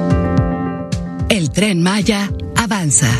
El 1.28 1.50
tren 1.50 1.82
Maya 1.82 2.30
avanza. 2.54 3.10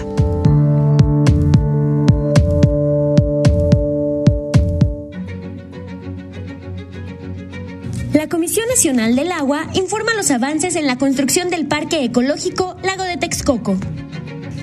La 8.27 8.31
Comisión 8.31 8.67
Nacional 8.69 9.15
del 9.15 9.31
Agua 9.31 9.69
informa 9.75 10.13
los 10.15 10.33
avances 10.33 10.75
en 10.75 10.89
la 10.89 10.99
construcción 10.99 11.49
del 11.49 11.69
Parque 11.69 12.03
Ecológico 12.03 12.77
Lago 12.83 13.05
de 13.05 13.17
Texcoco. 13.17 13.77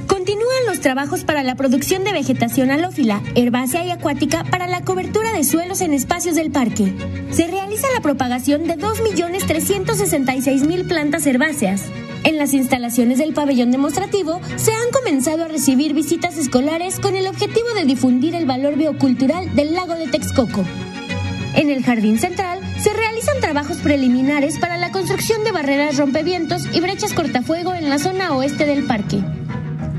Continúan 0.05 0.66
los 0.68 0.82
trabajos 0.82 1.24
para 1.24 1.43
la 1.43 1.55
producción 1.55 2.03
de 2.03 2.11
vegetación 2.11 2.72
halófila, 2.72 3.22
herbácea 3.36 3.86
y 3.86 3.91
acuática 3.91 4.43
para 4.43 4.68
la 4.68 4.84
cobertura 4.84 5.32
de 5.32 5.45
suelos 5.45 5.80
en 5.80 5.93
espacios 5.93 6.36
del 6.36 6.51
parque. 6.51 6.93
Se 7.32 7.47
realiza 7.47 7.88
la 7.95 8.01
propagación 8.01 8.68
de 8.68 8.78
2.366.000 8.78 10.86
plantas 10.86 11.26
herbáceas. 11.26 11.84
En 12.26 12.38
las 12.38 12.53
instalaciones 12.53 13.18
del 13.18 13.34
pabellón 13.34 13.72
demostrativo 13.72 14.41
se 14.57 14.74
han 14.74 14.91
comenzado 14.91 15.45
a 15.45 15.47
recibir 15.47 15.93
visitas 15.93 16.38
escolares 16.38 16.99
con 16.99 17.16
el 17.16 17.28
objetivo 17.28 17.70
de 17.78 17.86
difundir 17.86 18.36
el 18.36 18.45
valor 18.45 18.76
biocultural 18.76 19.55
del 19.55 19.74
lago 19.74 19.95
de 19.95 20.07
Texcoco. 20.07 20.66
En 21.56 21.70
el 21.70 21.84
jardín 21.84 22.18
central 22.18 22.60
se 22.80 22.91
realizan 22.93 23.39
trabajos 23.39 23.78
preliminares 23.78 24.58
para 24.58 24.78
la 24.78 24.91
construcción 24.91 25.43
de 25.43 25.51
barreras 25.51 25.97
rompevientos 25.97 26.68
y 26.74 26.80
brechas 26.80 27.14
cortafuego 27.14 27.76
en 27.76 27.89
la 27.89 27.99
zona 27.99 28.36
oeste 28.36 28.66
del 28.66 28.86
parque. 28.86 29.24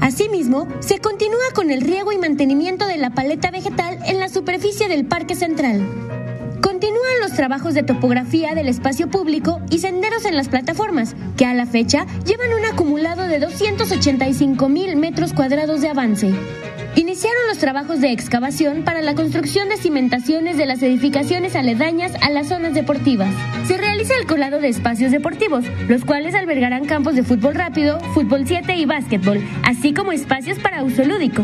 Asimismo, 0.01 0.69
se 0.81 0.99
continúa 0.99 1.53
con 1.55 1.71
el 1.71 1.81
riego 1.81 2.11
y 2.13 2.19
mantenimiento 2.19 2.87
de 2.87 2.99
la 2.99 3.11
paleta 3.11 3.53
vegetal 3.53 3.99
en 4.05 4.19
la 4.19 4.29
superficie 4.29 4.89
del 4.89 5.07
parque 5.07 5.37
central. 5.37 5.81
Continúan 6.61 7.21
los 7.21 7.33
trabajos 7.35 7.73
de 7.73 7.85
topografía 7.85 8.55
del 8.55 8.69
espacio 8.69 9.09
público 9.09 9.61
y 9.71 9.79
senderos 9.79 10.25
en 10.25 10.37
las 10.37 10.49
plataformas, 10.49 11.15
que 11.37 11.47
a 11.47 11.55
la 11.55 11.67
fecha 11.67 12.05
llevan 12.27 12.53
un 12.53 12.65
acumulado 12.65 13.23
de 13.23 13.39
285 13.39 14.69
mil 14.69 14.97
metros 14.97 15.33
cuadrados 15.33 15.81
de 15.81 15.89
avance. 15.89 16.35
Iniciaron 16.97 17.49
los 17.49 17.59
trabajos 17.59 18.01
de 18.01 18.13
excavación 18.13 18.85
para 18.85 19.03
la 19.03 19.17
construcción 19.17 19.69
de 19.69 19.77
cimentaciones 19.77 20.57
de 20.57 20.65
las 20.65 20.81
edificaciones 20.81 21.57
aledañas 21.57 22.13
a 22.23 22.31
las 22.31 22.49
zonas 22.49 22.73
deportivas. 22.73 23.31
Se 23.67 23.77
realiza 23.77 24.15
el 24.15 24.27
colado 24.27 24.61
de 24.61 24.69
espacios 24.69 25.11
deportivos, 25.11 25.65
los 25.89 26.05
cuales 26.05 26.37
albergarán 26.37 26.85
campos 26.85 27.17
de 27.17 27.25
fútbol 27.25 27.57
rápido, 27.57 27.99
fútbol 28.15 28.47
7 28.47 28.77
y 28.77 28.85
básquetbol, 28.87 29.43
así 29.65 29.93
como 29.93 30.13
espacios 30.13 30.61
para 30.61 30.85
uso 30.85 31.05
lúdico. 31.05 31.43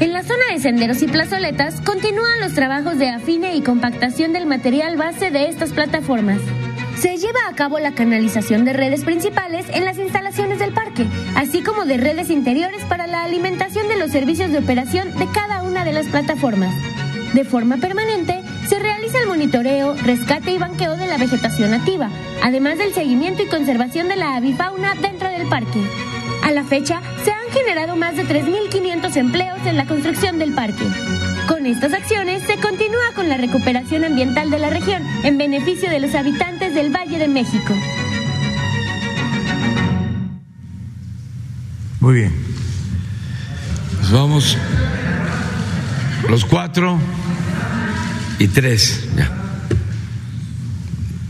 En 0.00 0.14
la 0.14 0.22
zona 0.22 0.44
de 0.52 0.58
senderos 0.58 1.02
y 1.02 1.06
plazoletas 1.06 1.82
continúan 1.82 2.40
los 2.40 2.54
trabajos 2.54 2.98
de 2.98 3.10
afine 3.10 3.56
y 3.56 3.60
compactación 3.60 4.32
del 4.32 4.46
material 4.46 4.96
base 4.96 5.30
de 5.30 5.48
estas 5.48 5.72
plataformas. 5.72 6.40
Se 7.00 7.16
lleva 7.16 7.38
a 7.48 7.54
cabo 7.54 7.78
la 7.78 7.94
canalización 7.94 8.64
de 8.64 8.72
redes 8.72 9.04
principales 9.04 9.66
en 9.72 9.84
las 9.84 9.98
instalaciones 9.98 10.58
del 10.58 10.72
parque, 10.72 11.06
así 11.36 11.62
como 11.62 11.84
de 11.84 11.96
redes 11.96 12.28
interiores 12.28 12.84
para 12.86 13.06
la 13.06 13.22
alimentación 13.22 13.86
de 13.86 13.96
los 13.96 14.10
servicios 14.10 14.50
de 14.50 14.58
operación 14.58 15.16
de 15.16 15.28
cada 15.28 15.62
una 15.62 15.84
de 15.84 15.92
las 15.92 16.06
plataformas. 16.06 16.74
De 17.34 17.44
forma 17.44 17.76
permanente, 17.76 18.42
se 18.68 18.80
realiza 18.80 19.20
el 19.20 19.28
monitoreo, 19.28 19.94
rescate 19.94 20.50
y 20.50 20.58
banqueo 20.58 20.96
de 20.96 21.06
la 21.06 21.18
vegetación 21.18 21.70
nativa, 21.70 22.10
además 22.42 22.78
del 22.78 22.92
seguimiento 22.92 23.44
y 23.44 23.46
conservación 23.46 24.08
de 24.08 24.16
la 24.16 24.34
avifauna 24.34 24.96
dentro 24.96 25.28
del 25.28 25.46
parque. 25.48 25.80
A 26.48 26.50
la 26.50 26.64
fecha, 26.64 27.02
se 27.26 27.30
han 27.30 27.50
generado 27.52 27.94
más 27.94 28.16
de 28.16 28.24
3.500 28.24 29.16
empleos 29.16 29.58
en 29.66 29.76
la 29.76 29.84
construcción 29.84 30.38
del 30.38 30.54
parque. 30.54 30.82
Con 31.46 31.66
estas 31.66 31.92
acciones 31.92 32.42
se 32.44 32.56
continúa 32.56 33.12
con 33.14 33.28
la 33.28 33.36
recuperación 33.36 34.02
ambiental 34.02 34.48
de 34.48 34.58
la 34.58 34.70
región 34.70 35.02
en 35.24 35.36
beneficio 35.36 35.90
de 35.90 36.00
los 36.00 36.14
habitantes 36.14 36.74
del 36.74 36.90
Valle 36.90 37.18
de 37.18 37.28
México. 37.28 37.74
Muy 42.00 42.14
bien. 42.14 42.32
Pues 43.98 44.10
vamos 44.10 44.56
los 46.30 46.46
cuatro 46.46 46.98
y 48.38 48.48
tres. 48.48 49.06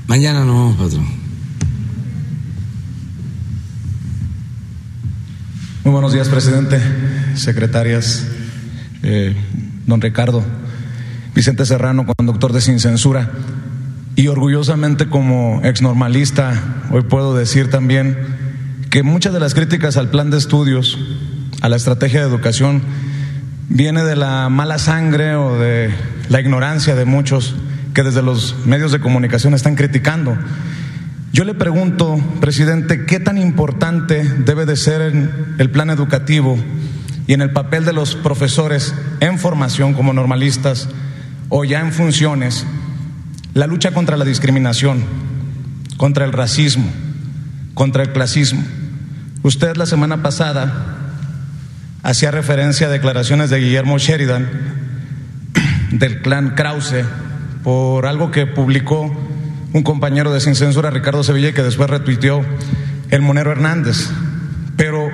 Mañana 0.06 0.44
no 0.44 0.54
vamos, 0.54 0.76
patrón. 0.76 1.17
Muy 5.88 5.94
buenos 5.94 6.12
días, 6.12 6.28
presidente, 6.28 6.78
secretarias, 7.34 8.26
eh, 9.02 9.34
don 9.86 10.02
Ricardo, 10.02 10.44
Vicente 11.34 11.64
Serrano, 11.64 12.04
conductor 12.04 12.52
de 12.52 12.60
Sin 12.60 12.78
Censura. 12.78 13.30
Y 14.14 14.28
orgullosamente 14.28 15.08
como 15.08 15.62
exnormalista, 15.64 16.62
hoy 16.90 17.04
puedo 17.04 17.34
decir 17.34 17.70
también 17.70 18.18
que 18.90 19.02
muchas 19.02 19.32
de 19.32 19.40
las 19.40 19.54
críticas 19.54 19.96
al 19.96 20.10
plan 20.10 20.28
de 20.28 20.36
estudios, 20.36 20.98
a 21.62 21.70
la 21.70 21.76
estrategia 21.76 22.20
de 22.20 22.28
educación, 22.28 22.82
viene 23.70 24.04
de 24.04 24.16
la 24.16 24.50
mala 24.50 24.76
sangre 24.76 25.36
o 25.36 25.58
de 25.58 25.88
la 26.28 26.38
ignorancia 26.38 26.96
de 26.96 27.06
muchos 27.06 27.54
que 27.94 28.02
desde 28.02 28.20
los 28.20 28.56
medios 28.66 28.92
de 28.92 29.00
comunicación 29.00 29.54
están 29.54 29.74
criticando. 29.74 30.36
Yo 31.32 31.44
le 31.44 31.54
pregunto, 31.54 32.18
presidente, 32.40 33.04
¿qué 33.06 33.20
tan 33.20 33.38
importante 33.38 34.24
debe 34.24 34.66
de 34.66 34.76
ser 34.76 35.02
el 35.02 35.70
plan 35.70 35.90
educativo 35.90 36.58
y 37.28 37.34
en 37.34 37.42
el 37.42 37.50
papel 37.50 37.84
de 37.84 37.92
los 37.92 38.14
profesores 38.14 38.94
en 39.20 39.38
formación 39.38 39.92
como 39.92 40.14
normalistas 40.14 40.88
o 41.50 41.64
ya 41.64 41.80
en 41.80 41.92
funciones, 41.92 42.66
la 43.52 43.66
lucha 43.66 43.92
contra 43.92 44.16
la 44.16 44.24
discriminación, 44.24 45.04
contra 45.98 46.24
el 46.24 46.32
racismo, 46.32 46.90
contra 47.74 48.02
el 48.02 48.12
clasismo. 48.12 48.64
Usted 49.42 49.76
la 49.76 49.84
semana 49.84 50.22
pasada 50.22 50.96
hacía 52.02 52.30
referencia 52.30 52.86
a 52.86 52.90
declaraciones 52.90 53.50
de 53.50 53.60
Guillermo 53.60 53.98
Sheridan 53.98 54.48
del 55.92 56.22
clan 56.22 56.54
Krause 56.54 57.04
por 57.62 58.06
algo 58.06 58.30
que 58.30 58.46
publicó 58.46 59.27
un 59.72 59.82
compañero 59.82 60.32
de 60.32 60.40
Sin 60.40 60.54
Censura, 60.54 60.90
Ricardo 60.90 61.22
Sevilla, 61.22 61.52
que 61.52 61.62
después 61.62 61.90
retuiteó 61.90 62.42
el 63.10 63.22
Monero 63.22 63.52
Hernández. 63.52 64.08
Pero 64.76 65.08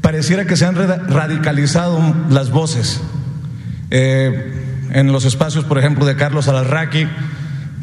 pareciera 0.00 0.46
que 0.46 0.56
se 0.56 0.64
han 0.64 0.76
radicalizado 0.76 2.00
las 2.30 2.50
voces. 2.50 3.00
Eh, 3.90 4.88
en 4.90 5.12
los 5.12 5.24
espacios, 5.24 5.64
por 5.64 5.78
ejemplo, 5.78 6.04
de 6.04 6.16
Carlos 6.16 6.48
Alarraqui, 6.48 7.06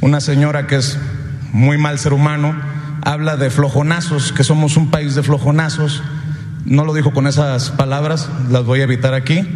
una 0.02 0.22
señora 0.22 0.68
que 0.68 0.78
es 0.78 0.98
muy 1.52 1.78
mal 1.78 2.00
ser 2.00 2.14
humano, 2.14 2.56
habla 3.04 3.38
de 3.38 3.50
flojonazos, 3.50 4.32
que 4.32 4.44
somos 4.44 4.78
un 4.78 4.92
país 4.92 5.16
de 5.16 5.24
flojonazos. 5.24 6.04
No 6.66 6.86
lo 6.86 6.94
dijo 6.94 7.12
con 7.12 7.28
esas 7.28 7.72
palabras, 7.72 8.30
las 8.50 8.64
voy 8.64 8.82
a 8.82 8.84
evitar 8.84 9.14
aquí. 9.14 9.48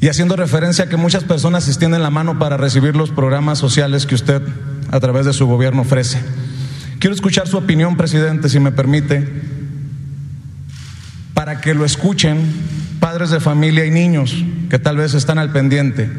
Y 0.00 0.08
haciendo 0.08 0.36
referencia 0.36 0.84
a 0.84 0.88
que 0.88 0.96
muchas 0.96 1.24
personas 1.24 1.66
extienden 1.66 2.02
la 2.02 2.10
mano 2.10 2.38
para 2.38 2.56
recibir 2.56 2.94
los 2.94 3.10
programas 3.10 3.58
sociales 3.58 4.06
que 4.06 4.14
usted 4.14 4.42
a 4.90 5.00
través 5.00 5.26
de 5.26 5.32
su 5.32 5.46
gobierno 5.46 5.82
ofrece. 5.82 6.20
Quiero 6.98 7.14
escuchar 7.14 7.46
su 7.46 7.56
opinión, 7.56 7.96
presidente, 7.96 8.48
si 8.48 8.58
me 8.58 8.72
permite, 8.72 9.26
para 11.34 11.60
que 11.60 11.74
lo 11.74 11.84
escuchen 11.84 12.38
padres 12.98 13.30
de 13.30 13.40
familia 13.40 13.84
y 13.84 13.90
niños 13.90 14.34
que 14.68 14.78
tal 14.78 14.96
vez 14.96 15.14
están 15.14 15.38
al 15.38 15.52
pendiente 15.52 16.10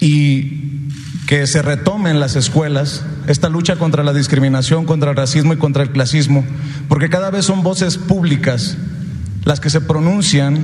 y 0.00 0.90
que 1.26 1.46
se 1.46 1.62
retome 1.62 2.10
en 2.10 2.20
las 2.20 2.36
escuelas 2.36 3.04
esta 3.26 3.48
lucha 3.48 3.76
contra 3.76 4.04
la 4.04 4.12
discriminación, 4.12 4.84
contra 4.84 5.10
el 5.10 5.16
racismo 5.16 5.52
y 5.54 5.56
contra 5.56 5.82
el 5.82 5.90
clasismo, 5.90 6.44
porque 6.88 7.08
cada 7.08 7.30
vez 7.30 7.46
son 7.46 7.62
voces 7.62 7.98
públicas 7.98 8.76
las 9.44 9.58
que 9.58 9.70
se 9.70 9.80
pronuncian 9.80 10.58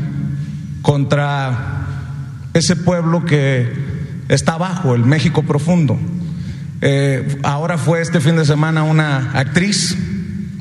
contra 0.82 1.86
ese 2.54 2.76
pueblo 2.76 3.24
que 3.24 3.72
está 4.28 4.54
abajo, 4.54 4.94
el 4.94 5.04
México 5.04 5.42
profundo. 5.42 5.98
Eh, 6.82 7.38
ahora 7.42 7.78
fue 7.78 8.02
este 8.02 8.20
fin 8.20 8.36
de 8.36 8.44
semana 8.44 8.82
una 8.82 9.30
actriz 9.32 9.96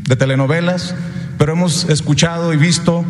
de 0.07 0.15
telenovelas 0.15 0.95
pero 1.41 1.53
hemos 1.53 1.89
escuchado 1.89 2.53
y 2.53 2.57
visto 2.57 3.03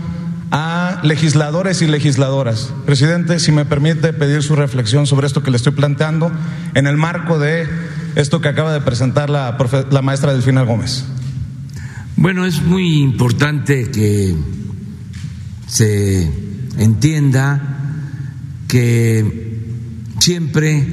a 0.51 1.01
legisladores 1.03 1.81
y 1.81 1.87
legisladoras. 1.87 2.73
Presidente, 2.85 3.39
si 3.39 3.51
me 3.51 3.65
permite 3.65 4.13
pedir 4.13 4.41
su 4.41 4.55
reflexión 4.55 5.05
sobre 5.05 5.27
esto 5.27 5.43
que 5.43 5.51
le 5.51 5.57
estoy 5.57 5.73
planteando 5.73 6.31
en 6.73 6.87
el 6.87 6.95
marco 6.95 7.39
de 7.39 7.67
esto 8.15 8.39
que 8.39 8.47
acaba 8.47 8.71
de 8.71 8.79
presentar 8.79 9.29
la, 9.29 9.57
la 9.91 10.01
maestra 10.01 10.31
Delfina 10.31 10.61
Gómez. 10.61 11.03
Bueno, 12.15 12.45
es 12.45 12.61
muy 12.61 13.01
importante 13.01 13.91
que 13.91 14.33
se 15.67 16.31
entienda 16.77 17.61
que 18.69 19.59
siempre 20.19 20.87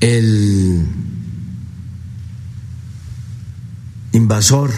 el 0.00 0.86
invasor 4.12 4.72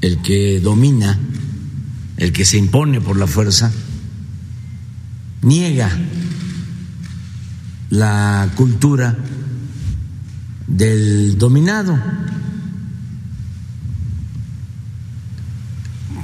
el 0.00 0.22
que 0.22 0.60
domina, 0.60 1.18
el 2.16 2.32
que 2.32 2.44
se 2.44 2.56
impone 2.56 3.00
por 3.00 3.16
la 3.16 3.26
fuerza, 3.26 3.70
niega 5.42 5.90
la 7.90 8.50
cultura 8.56 9.16
del 10.66 11.36
dominado. 11.36 11.98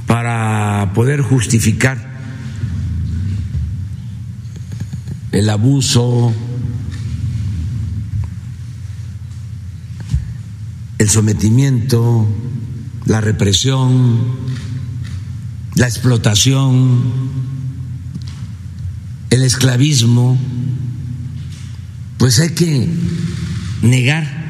Para 0.06 0.92
poder 0.94 1.20
justificar 1.20 2.16
el 5.32 5.50
abuso, 5.50 6.32
el 10.98 11.10
sometimiento, 11.10 12.26
la 13.04 13.20
represión, 13.20 14.18
la 15.74 15.86
explotación, 15.86 17.02
el 19.30 19.42
esclavismo, 19.42 20.38
pues 22.18 22.40
hay 22.40 22.50
que 22.50 22.88
negar 23.82 24.46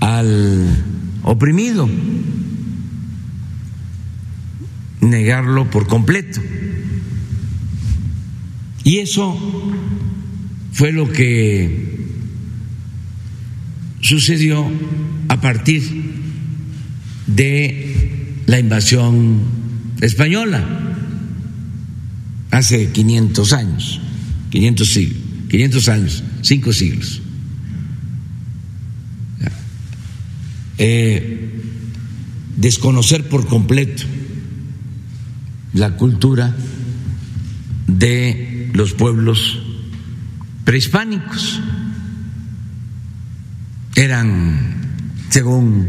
al 0.00 0.84
oprimido, 1.22 1.88
negarlo 5.00 5.70
por 5.70 5.86
completo. 5.86 6.40
Y 8.82 8.98
eso 8.98 9.38
fue 10.72 10.92
lo 10.92 11.12
que 11.12 11.89
sucedió 14.00 14.70
a 15.28 15.40
partir 15.40 15.82
de 17.26 18.34
la 18.46 18.58
invasión 18.58 19.40
española 20.00 20.64
hace 22.50 22.90
500 22.90 23.52
años, 23.52 24.00
500 24.50 24.88
siglos, 24.88 25.18
500 25.48 25.88
años, 25.88 26.24
cinco 26.42 26.72
siglos. 26.72 27.22
Desconocer 32.56 33.28
por 33.28 33.46
completo 33.46 34.02
la 35.72 35.96
cultura 35.96 36.54
de 37.86 38.70
los 38.74 38.92
pueblos 38.92 39.60
prehispánicos. 40.64 41.60
Eran, 44.00 44.96
según 45.28 45.86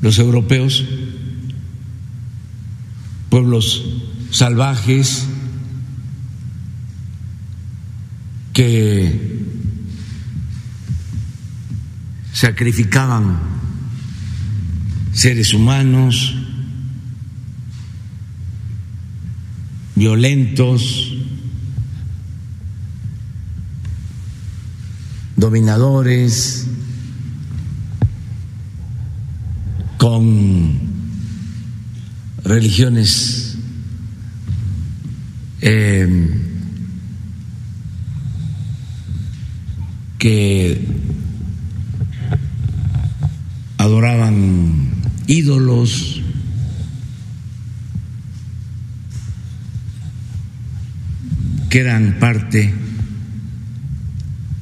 los 0.00 0.18
europeos, 0.18 0.82
pueblos 3.28 3.84
salvajes 4.30 5.26
que 8.54 9.44
sacrificaban 12.32 13.38
seres 15.12 15.52
humanos, 15.52 16.34
violentos, 19.96 21.12
dominadores, 25.36 26.69
con 30.00 30.80
religiones 32.42 33.58
eh, 35.60 36.08
que 40.18 40.86
adoraban 43.76 44.90
ídolos, 45.26 46.22
que 51.68 51.78
eran 51.78 52.16
parte 52.18 52.72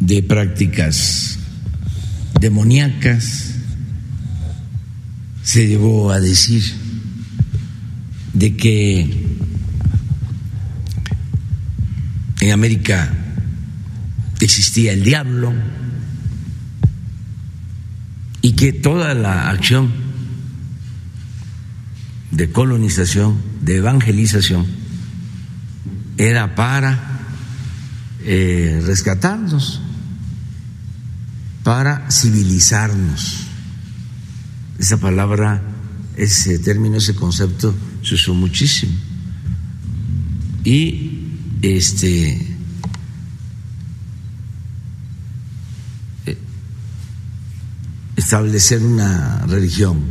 de 0.01 0.21
prácticas 0.25 1.39
demoníacas. 2.41 3.58
Se 5.49 5.67
llegó 5.67 6.11
a 6.11 6.21
decir 6.21 6.63
de 8.35 8.55
que 8.55 9.01
en 12.43 12.53
América 12.53 13.11
existía 14.41 14.93
el 14.93 15.03
diablo 15.03 15.55
y 18.43 18.53
que 18.53 18.75
toda 18.75 19.15
la 19.15 19.49
acción 19.49 19.91
de 22.31 22.53
colonización, 22.53 23.41
de 23.63 23.77
evangelización, 23.77 24.67
era 26.19 26.55
para 26.57 27.23
eh, 28.27 28.83
rescatarnos, 28.85 29.81
para 31.63 32.11
civilizarnos. 32.11 33.48
Esa 34.79 34.99
palabra, 34.99 35.63
ese 36.17 36.59
término, 36.59 36.97
ese 36.99 37.15
concepto 37.15 37.75
se 38.03 38.15
usó 38.15 38.35
muchísimo. 38.35 38.93
Y 40.65 41.23
este 41.63 42.59
establecer 48.19 48.83
una 48.83 49.47
religión. 49.47 50.05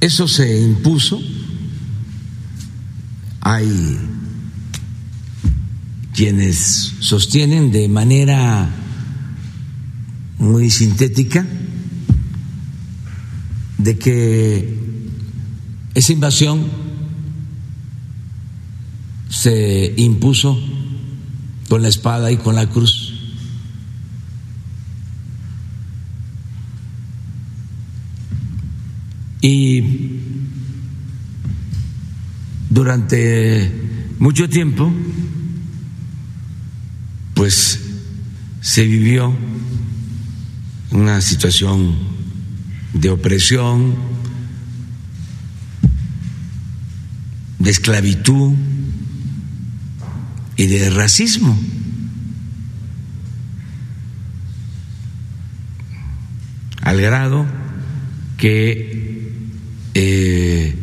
Eso 0.00 0.28
se 0.28 0.60
impuso. 0.60 1.18
Hay 3.40 3.98
quienes 6.12 6.92
sostienen 6.98 7.70
de 7.70 7.88
manera 7.88 8.68
muy 10.38 10.70
sintética 10.70 11.46
de 13.78 13.98
que 13.98 14.78
esa 15.94 16.12
invasión 16.12 16.66
se 19.28 19.94
impuso 19.96 20.58
con 21.68 21.82
la 21.82 21.88
espada 21.88 22.30
y 22.30 22.36
con 22.36 22.54
la 22.54 22.68
cruz. 22.68 23.12
Y 29.40 29.82
durante 32.70 33.70
mucho 34.18 34.48
tiempo, 34.48 34.90
pues 37.34 37.80
se 38.62 38.84
vivió 38.84 39.34
una 40.94 41.20
situación 41.20 41.92
de 42.92 43.10
opresión, 43.10 43.96
de 47.58 47.70
esclavitud 47.70 48.52
y 50.56 50.66
de 50.66 50.90
racismo. 50.90 51.58
Al 56.80 57.00
grado 57.00 57.44
que 58.38 59.32
eh, 59.94 60.78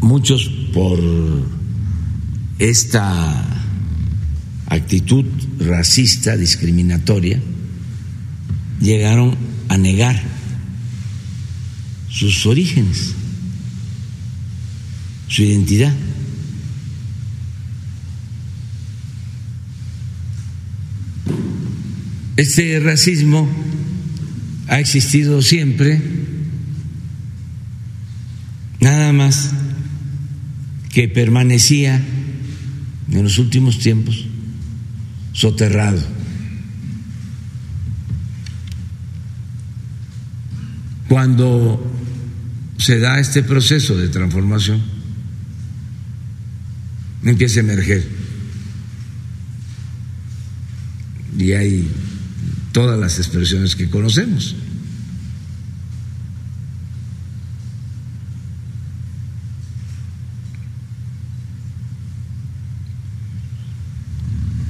muchos 0.00 0.50
por 0.74 0.98
esta 2.58 3.57
actitud 4.68 5.24
racista, 5.58 6.36
discriminatoria, 6.36 7.40
llegaron 8.80 9.36
a 9.68 9.78
negar 9.78 10.20
sus 12.10 12.44
orígenes, 12.46 13.14
su 15.26 15.42
identidad. 15.42 15.94
Este 22.36 22.78
racismo 22.78 23.48
ha 24.68 24.78
existido 24.78 25.42
siempre, 25.42 26.00
nada 28.80 29.12
más 29.12 29.50
que 30.92 31.08
permanecía 31.08 32.00
en 33.10 33.22
los 33.22 33.38
últimos 33.38 33.78
tiempos 33.78 34.27
soterrado. 35.38 36.02
Cuando 41.08 41.80
se 42.76 42.98
da 42.98 43.20
este 43.20 43.44
proceso 43.44 43.96
de 43.96 44.08
transformación, 44.08 44.82
empieza 47.22 47.60
a 47.60 47.62
emerger 47.62 48.04
y 51.38 51.52
hay 51.52 51.88
todas 52.72 52.98
las 52.98 53.18
expresiones 53.18 53.76
que 53.76 53.88
conocemos. 53.88 54.56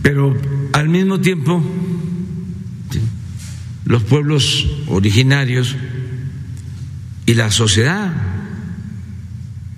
Pero 0.02 0.57
al 0.72 0.88
mismo 0.88 1.20
tiempo, 1.20 1.62
los 3.84 4.02
pueblos 4.04 4.66
originarios 4.88 5.76
y 7.26 7.34
la 7.34 7.50
sociedad 7.50 8.12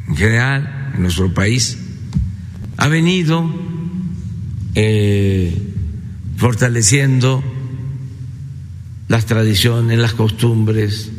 en 0.09 0.17
general 0.17 0.93
en 0.95 1.03
nuestro 1.03 1.33
país 1.33 1.79
ha 2.77 2.89
venido 2.89 3.49
eh, 4.75 5.57
fortaleciendo 6.37 7.43
las 9.09 9.27
tradiciones, 9.27 9.99
las 9.99 10.15
costumbres, 10.15 11.11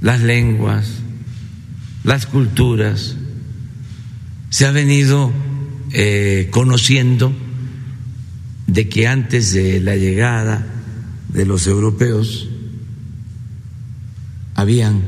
las 0.00 0.20
lenguas, 0.20 0.88
las 2.04 2.26
culturas, 2.26 3.16
se 4.50 4.66
ha 4.66 4.70
venido 4.70 5.32
eh, 5.92 6.48
conociendo 6.50 7.34
de 8.66 8.88
que 8.88 9.06
antes 9.06 9.52
de 9.52 9.80
la 9.80 9.96
llegada 9.96 10.66
de 11.32 11.44
los 11.44 11.66
europeos 11.66 12.48
habían 14.54 15.02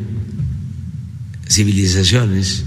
civilizaciones, 1.49 2.65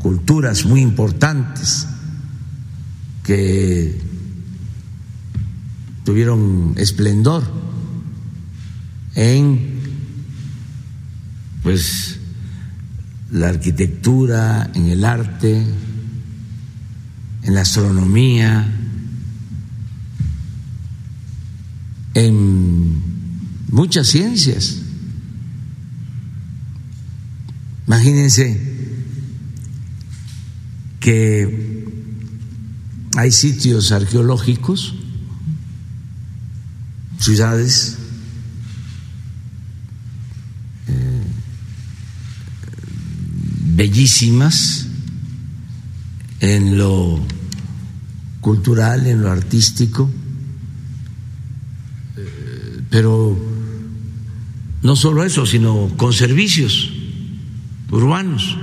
culturas 0.00 0.64
muy 0.64 0.80
importantes 0.80 1.86
que 3.24 4.00
tuvieron 6.04 6.74
esplendor 6.76 7.44
en 9.14 9.80
pues 11.62 12.18
la 13.30 13.50
arquitectura, 13.50 14.70
en 14.74 14.86
el 14.86 15.04
arte, 15.04 15.64
en 17.42 17.54
la 17.54 17.62
astronomía, 17.62 18.66
en 22.14 23.02
muchas 23.70 24.08
ciencias. 24.08 24.76
Imagínense 27.86 28.60
que 31.00 31.86
hay 33.16 33.32
sitios 33.32 33.90
arqueológicos, 33.90 34.94
ciudades, 37.18 37.96
eh, 40.86 41.22
bellísimas 43.74 44.89
en 46.40 46.78
lo 46.78 47.20
cultural, 48.40 49.06
en 49.06 49.22
lo 49.22 49.30
artístico, 49.30 50.10
eh, 52.16 52.80
pero 52.88 53.38
no 54.82 54.96
solo 54.96 55.24
eso, 55.24 55.44
sino 55.44 55.90
con 55.96 56.12
servicios 56.12 56.90
urbanos. 57.90 58.56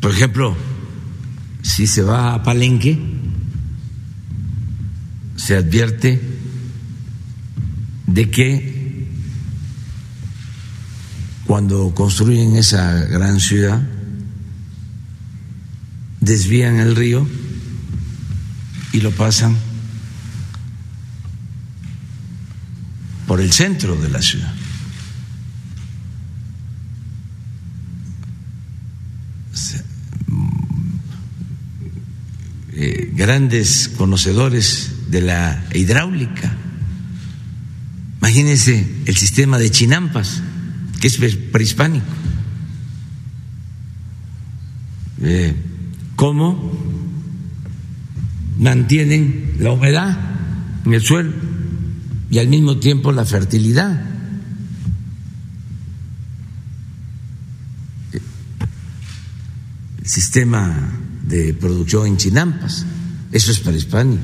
Por 0.00 0.12
ejemplo, 0.12 0.56
si 1.62 1.86
se 1.86 2.02
va 2.02 2.34
a 2.34 2.42
Palenque, 2.42 2.98
se 5.36 5.56
advierte 5.56 6.20
de 8.06 8.30
que 8.30 9.08
cuando 11.46 11.92
construyen 11.94 12.56
esa 12.56 13.04
gran 13.06 13.40
ciudad, 13.40 13.82
desvían 16.20 16.78
el 16.78 16.96
río 16.96 17.26
y 18.92 19.00
lo 19.00 19.10
pasan 19.12 19.56
por 23.26 23.40
el 23.40 23.52
centro 23.52 23.96
de 23.96 24.08
la 24.08 24.20
ciudad. 24.20 24.52
Eh, 32.72 33.12
grandes 33.14 33.88
conocedores 33.88 35.10
de 35.10 35.20
la 35.20 35.62
hidráulica. 35.74 36.56
Imagínense 38.20 38.86
el 39.04 39.16
sistema 39.16 39.58
de 39.58 39.70
Chinampas, 39.70 40.42
que 41.00 41.08
es 41.08 41.18
prehispánico. 41.18 42.06
Eh, 45.22 45.54
¿Cómo 46.20 46.70
mantienen 48.58 49.54
la 49.58 49.72
humedad 49.72 50.18
en 50.84 50.92
el 50.92 51.00
suelo 51.00 51.32
y 52.30 52.38
al 52.38 52.46
mismo 52.46 52.76
tiempo 52.76 53.10
la 53.10 53.24
fertilidad? 53.24 54.04
El 58.12 60.06
sistema 60.06 60.92
de 61.26 61.54
producción 61.54 62.08
en 62.08 62.18
Chinampas. 62.18 62.84
Eso 63.32 63.50
es 63.50 63.60
prehispánico. 63.60 64.20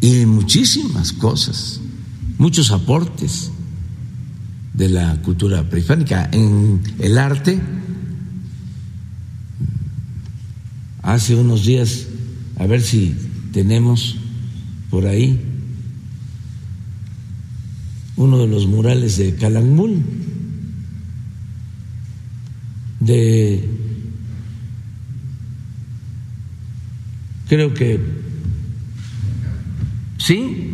Y 0.00 0.26
muchísimas 0.26 1.12
cosas, 1.12 1.80
muchos 2.36 2.72
aportes 2.72 3.52
de 4.74 4.88
la 4.88 5.22
cultura 5.22 5.70
prehispánica. 5.70 6.28
En 6.32 6.82
el 6.98 7.16
arte, 7.16 7.60
hace 11.06 11.36
unos 11.36 11.64
días, 11.64 12.08
a 12.58 12.66
ver 12.66 12.82
si 12.82 13.14
tenemos 13.52 14.16
por 14.90 15.06
ahí 15.06 15.40
uno 18.16 18.38
de 18.38 18.48
los 18.48 18.66
murales 18.66 19.16
de 19.16 19.36
Calakmul 19.36 20.02
de, 22.98 23.64
creo 27.48 27.72
que, 27.72 28.00
sí, 30.18 30.72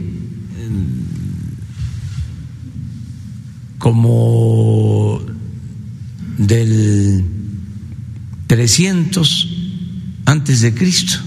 como 3.78 5.20
del 6.38 7.22
300 8.46 9.51
antes 10.26 10.60
de 10.60 10.74
Cristo, 10.74 11.18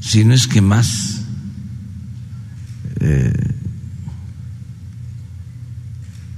si 0.00 0.24
no 0.24 0.34
es 0.34 0.46
que 0.46 0.60
más. 0.60 1.22
Eh, 3.00 3.32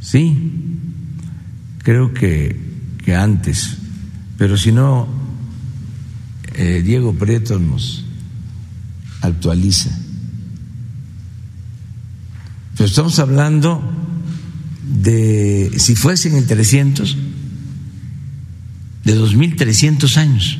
sí, 0.00 0.52
creo 1.82 2.12
que 2.12 2.68
que 3.08 3.14
antes, 3.14 3.78
pero 4.36 4.58
si 4.58 4.70
no, 4.70 5.08
eh, 6.56 6.82
Diego 6.84 7.14
Prieto 7.14 7.58
nos 7.58 8.04
actualiza. 9.22 9.88
Pero 12.76 12.86
estamos 12.86 13.18
hablando 13.18 13.82
de, 14.86 15.72
si 15.78 15.96
fuesen 15.96 16.36
el 16.36 16.46
300, 16.46 17.16
de 19.08 19.18
2.300 19.18 20.16
años. 20.18 20.58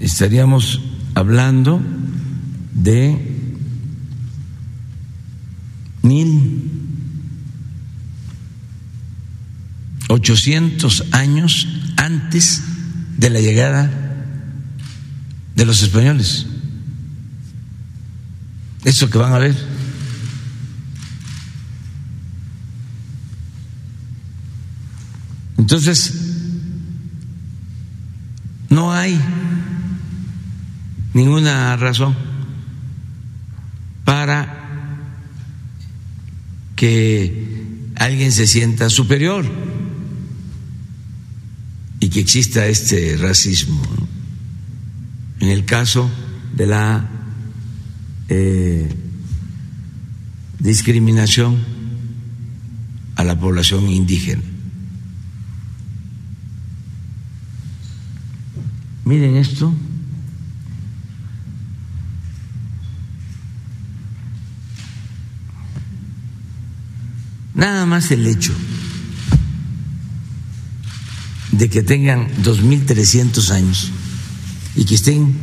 Estaríamos 0.00 0.80
hablando 1.14 1.82
de 2.74 3.18
mil 6.02 6.70
ochocientos 10.08 11.02
años 11.10 11.66
antes 11.96 12.62
de 13.18 13.30
la 13.30 13.40
llegada 13.40 13.90
de 15.56 15.64
los 15.64 15.82
españoles. 15.82 16.46
Eso 18.84 19.10
que 19.10 19.18
van 19.18 19.32
a 19.32 19.38
ver. 19.38 19.75
Entonces, 25.58 26.12
no 28.68 28.92
hay 28.92 29.18
ninguna 31.14 31.76
razón 31.76 32.14
para 34.04 34.56
que 36.76 37.90
alguien 37.96 38.32
se 38.32 38.46
sienta 38.46 38.90
superior 38.90 39.44
y 42.00 42.08
que 42.08 42.20
exista 42.20 42.66
este 42.66 43.16
racismo. 43.16 43.82
En 45.40 45.48
el 45.48 45.64
caso 45.64 46.10
de 46.54 46.66
la 46.66 47.08
eh, 48.28 48.94
discriminación 50.58 51.56
a 53.16 53.24
la 53.24 53.38
población 53.38 53.88
indígena. 53.88 54.42
Miren 59.06 59.36
esto. 59.36 59.72
Nada 67.54 67.86
más 67.86 68.10
el 68.10 68.26
hecho 68.26 68.52
de 71.52 71.70
que 71.70 71.84
tengan 71.84 72.26
2.300 72.42 73.50
años 73.50 73.92
y 74.74 74.84
que 74.84 74.96
estén 74.96 75.36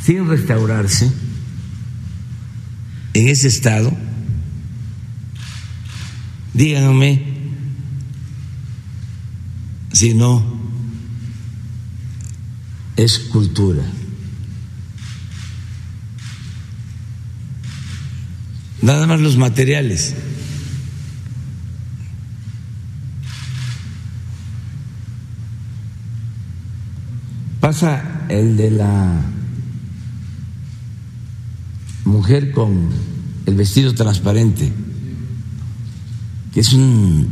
sin 0.00 0.28
restaurarse 0.28 1.10
en 3.14 3.28
ese 3.28 3.48
estado, 3.48 3.92
díganme 6.54 7.34
si 9.92 10.14
no 10.14 10.55
es 12.96 13.18
cultura. 13.18 13.82
Nada 18.82 19.06
más 19.06 19.20
los 19.20 19.36
materiales. 19.36 20.14
Pasa 27.60 28.26
el 28.28 28.56
de 28.56 28.70
la 28.70 29.22
mujer 32.04 32.52
con 32.52 32.90
el 33.44 33.54
vestido 33.56 33.92
transparente, 33.92 34.72
que 36.54 36.60
es 36.60 36.72
un, 36.72 37.28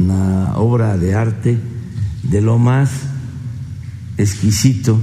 una 0.00 0.56
obra 0.56 0.96
de 0.96 1.14
arte 1.14 1.73
de 2.30 2.40
lo 2.40 2.58
más 2.58 2.90
exquisito, 4.16 5.00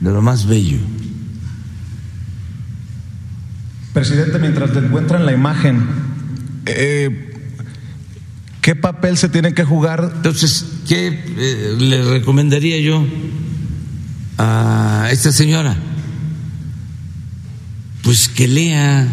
de 0.00 0.10
lo 0.10 0.22
más 0.22 0.46
bello. 0.46 0.78
Presidente, 3.92 4.38
mientras 4.38 4.72
te 4.72 4.78
encuentran 4.78 5.26
la 5.26 5.32
imagen, 5.32 5.86
eh, 6.66 7.32
¿qué 8.60 8.76
papel 8.76 9.16
se 9.16 9.28
tiene 9.28 9.54
que 9.54 9.64
jugar? 9.64 10.12
Entonces, 10.16 10.64
¿qué 10.86 11.08
eh, 11.08 11.76
le 11.78 12.02
recomendaría 12.02 12.78
yo 12.80 13.04
a 14.38 15.08
esta 15.10 15.32
señora? 15.32 15.76
Pues 18.02 18.28
que 18.28 18.46
lea 18.46 19.06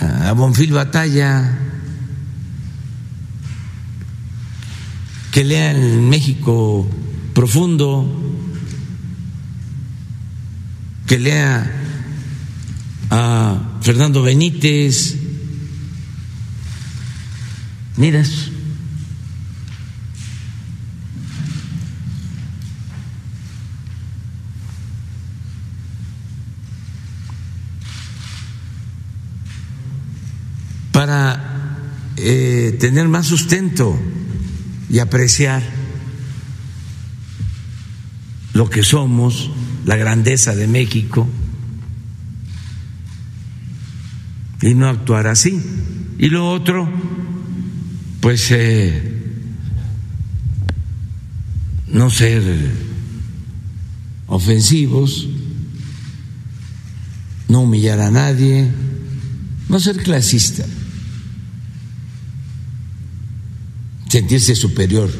a 0.00 0.32
Bonfil 0.32 0.72
Batalla, 0.72 1.67
que 5.32 5.44
lea 5.44 5.70
el 5.72 6.00
México 6.00 6.88
profundo, 7.34 8.06
que 11.06 11.18
lea 11.18 11.70
a 13.10 13.78
Fernando 13.80 14.22
Benítez. 14.22 15.16
Mira 17.96 18.20
eso. 18.20 18.52
para 30.98 31.78
eh, 32.16 32.76
tener 32.80 33.06
más 33.06 33.24
sustento 33.28 33.96
y 34.90 34.98
apreciar 34.98 35.62
lo 38.54 38.68
que 38.70 38.82
somos, 38.82 39.50
la 39.84 39.96
grandeza 39.96 40.54
de 40.54 40.66
México, 40.66 41.28
y 44.62 44.74
no 44.74 44.88
actuar 44.88 45.26
así. 45.26 45.60
Y 46.18 46.28
lo 46.28 46.50
otro, 46.50 46.88
pues 48.20 48.50
eh, 48.50 49.18
no 51.88 52.10
ser 52.10 52.42
ofensivos, 54.26 55.28
no 57.48 57.60
humillar 57.60 58.00
a 58.00 58.10
nadie, 58.10 58.68
no 59.68 59.80
ser 59.80 59.98
clasista. 59.98 60.64
Sentirse 64.08 64.54
superior. 64.54 65.10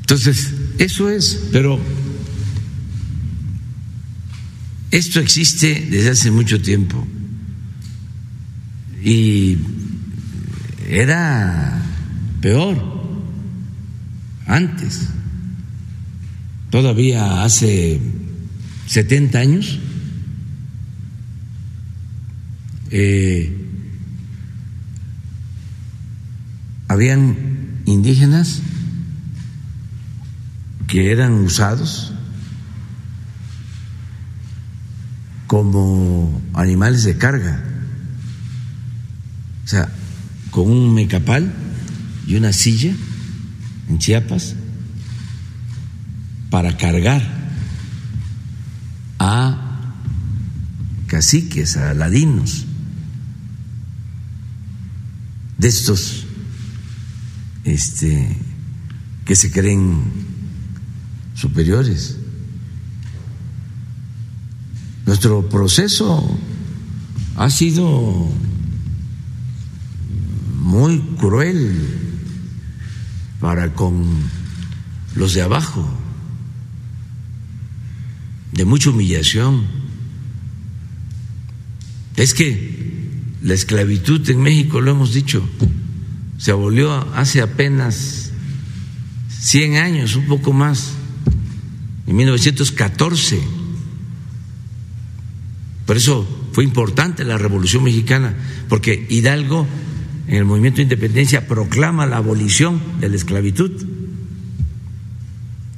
Entonces, 0.00 0.52
eso 0.78 1.08
es, 1.08 1.48
pero 1.52 1.80
esto 4.90 5.20
existe 5.20 5.86
desde 5.90 6.10
hace 6.10 6.30
mucho 6.30 6.60
tiempo. 6.60 7.06
Y 9.02 9.56
era 10.88 11.82
peor 12.42 12.76
antes, 14.46 15.08
todavía 16.70 17.42
hace 17.42 17.98
70 18.86 19.38
años 19.38 19.78
eh, 22.94 23.50
habían 26.88 27.80
indígenas 27.86 28.60
que 30.88 31.10
eran 31.10 31.32
usados 31.32 32.12
como 35.46 36.42
animales 36.52 37.04
de 37.04 37.16
carga, 37.16 37.64
o 39.64 39.68
sea, 39.68 39.88
con 40.50 40.70
un 40.70 40.92
mecapal 40.92 41.50
y 42.26 42.36
una 42.36 42.52
silla 42.52 42.94
en 43.88 43.98
Chiapas 43.98 44.54
para 46.50 46.76
cargar 46.76 47.22
a 49.18 49.80
caciques, 51.06 51.78
a 51.78 51.94
ladinos 51.94 52.66
de 55.62 55.68
estos 55.68 56.24
este, 57.62 58.36
que 59.24 59.36
se 59.36 59.52
creen 59.52 60.02
superiores. 61.36 62.16
Nuestro 65.06 65.48
proceso 65.48 66.36
ha 67.36 67.48
sido 67.48 68.28
muy 70.58 70.98
cruel 71.20 72.00
para 73.40 73.72
con 73.72 74.04
los 75.14 75.32
de 75.34 75.42
abajo, 75.42 75.88
de 78.50 78.64
mucha 78.64 78.90
humillación. 78.90 79.64
Es 82.16 82.34
que 82.34 82.81
la 83.42 83.54
esclavitud 83.54 84.28
en 84.30 84.40
México, 84.40 84.80
lo 84.80 84.92
hemos 84.92 85.12
dicho, 85.12 85.42
se 86.38 86.52
abolió 86.52 86.92
hace 87.14 87.40
apenas 87.40 88.32
100 89.40 89.76
años, 89.76 90.16
un 90.16 90.26
poco 90.26 90.52
más, 90.52 90.92
en 92.06 92.16
1914. 92.16 93.40
Por 95.86 95.96
eso 95.96 96.26
fue 96.52 96.64
importante 96.64 97.24
la 97.24 97.38
Revolución 97.38 97.82
Mexicana, 97.82 98.34
porque 98.68 99.06
Hidalgo 99.08 99.66
en 100.28 100.36
el 100.36 100.44
movimiento 100.44 100.76
de 100.76 100.84
independencia 100.84 101.48
proclama 101.48 102.06
la 102.06 102.18
abolición 102.18 102.80
de 103.00 103.08
la 103.08 103.16
esclavitud, 103.16 103.70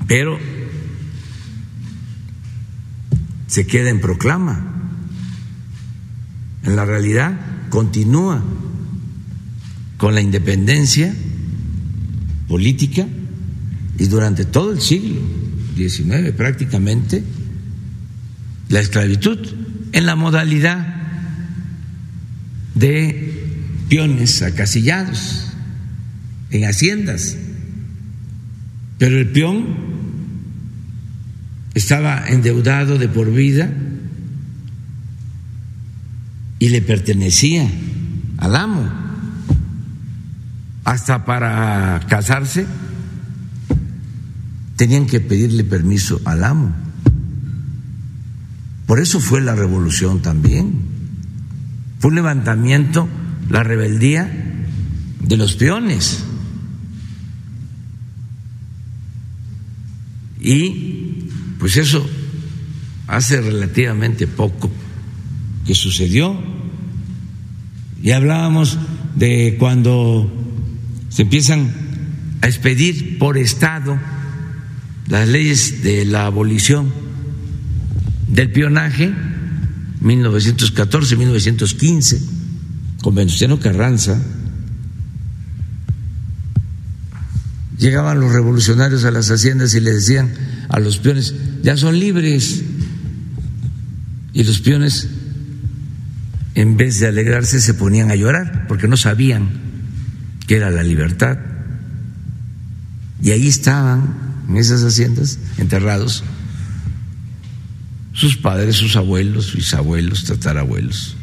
pero 0.06 0.38
se 3.46 3.66
queda 3.66 3.88
en 3.88 4.00
proclama. 4.00 4.70
En 6.62 6.76
la 6.76 6.84
realidad, 6.84 7.53
continúa 7.74 8.40
con 9.96 10.14
la 10.14 10.20
independencia 10.20 11.12
política 12.46 13.04
y 13.98 14.06
durante 14.06 14.44
todo 14.44 14.70
el 14.70 14.80
siglo 14.80 15.20
XIX 15.76 16.30
prácticamente 16.36 17.24
la 18.68 18.78
esclavitud 18.78 19.40
en 19.90 20.06
la 20.06 20.14
modalidad 20.14 20.86
de 22.76 23.48
peones 23.88 24.42
acasillados 24.42 25.48
en 26.52 26.66
haciendas, 26.66 27.36
pero 28.98 29.18
el 29.18 29.30
peón 29.30 29.66
estaba 31.74 32.28
endeudado 32.28 32.98
de 32.98 33.08
por 33.08 33.32
vida 33.32 33.68
y 36.58 36.68
le 36.68 36.82
pertenecía 36.82 37.68
al 38.38 38.56
amo. 38.56 38.90
Hasta 40.84 41.24
para 41.24 42.00
casarse 42.08 42.66
tenían 44.76 45.06
que 45.06 45.20
pedirle 45.20 45.64
permiso 45.64 46.20
al 46.24 46.44
amo. 46.44 46.74
Por 48.86 49.00
eso 49.00 49.20
fue 49.20 49.40
la 49.40 49.54
revolución 49.54 50.20
también. 50.20 50.72
Fue 51.98 52.10
un 52.10 52.16
levantamiento, 52.16 53.08
la 53.48 53.62
rebeldía 53.62 54.30
de 55.20 55.36
los 55.36 55.54
peones. 55.54 56.24
Y 60.40 61.30
pues 61.58 61.78
eso 61.78 62.06
hace 63.06 63.40
relativamente 63.40 64.26
poco 64.26 64.70
que 65.66 65.74
sucedió. 65.74 66.38
Y 68.02 68.12
hablábamos 68.12 68.78
de 69.16 69.56
cuando 69.58 70.30
se 71.08 71.22
empiezan 71.22 71.72
a 72.42 72.46
expedir 72.46 73.18
por 73.18 73.38
Estado 73.38 73.98
las 75.08 75.26
leyes 75.28 75.82
de 75.82 76.04
la 76.04 76.26
abolición 76.26 76.92
del 78.28 78.52
pionaje, 78.52 79.14
1914-1915, 80.02 82.20
con 83.00 83.14
Venustiano 83.14 83.58
Carranza, 83.60 84.20
llegaban 87.78 88.20
los 88.20 88.32
revolucionarios 88.32 89.04
a 89.04 89.10
las 89.10 89.30
haciendas 89.30 89.74
y 89.74 89.80
le 89.80 89.92
decían 89.92 90.32
a 90.68 90.78
los 90.80 90.98
peones, 90.98 91.34
ya 91.62 91.76
son 91.76 91.98
libres. 91.98 92.62
Y 94.32 94.42
los 94.42 94.60
peones, 94.60 95.08
en 96.54 96.76
vez 96.76 97.00
de 97.00 97.08
alegrarse, 97.08 97.60
se 97.60 97.74
ponían 97.74 98.10
a 98.10 98.16
llorar 98.16 98.66
porque 98.68 98.88
no 98.88 98.96
sabían 98.96 99.48
que 100.46 100.56
era 100.56 100.70
la 100.70 100.82
libertad. 100.82 101.38
Y 103.22 103.30
ahí 103.30 103.48
estaban, 103.48 104.44
en 104.48 104.56
esas 104.56 104.82
haciendas, 104.82 105.38
enterrados, 105.58 106.22
sus 108.12 108.36
padres, 108.36 108.76
sus 108.76 108.96
abuelos, 108.96 109.54
bisabuelos, 109.54 110.24
tatarabuelos. 110.24 111.16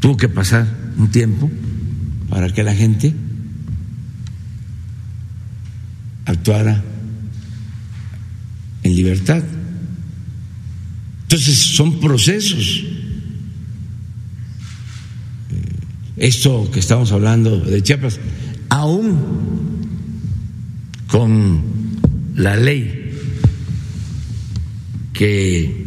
Tuvo 0.00 0.16
que 0.16 0.28
pasar 0.28 0.66
un 0.96 1.10
tiempo 1.10 1.50
para 2.28 2.48
que 2.52 2.64
la 2.64 2.74
gente 2.74 3.14
actuara 6.24 6.82
en 8.82 8.96
libertad. 8.96 9.42
Entonces 11.22 11.56
son 11.58 12.00
procesos. 12.00 12.84
Esto 16.16 16.70
que 16.70 16.80
estamos 16.80 17.12
hablando 17.12 17.58
de 17.58 17.82
Chiapas, 17.82 18.20
aún 18.68 19.18
con 21.08 21.62
la 22.34 22.56
ley 22.56 23.12
que 25.12 25.86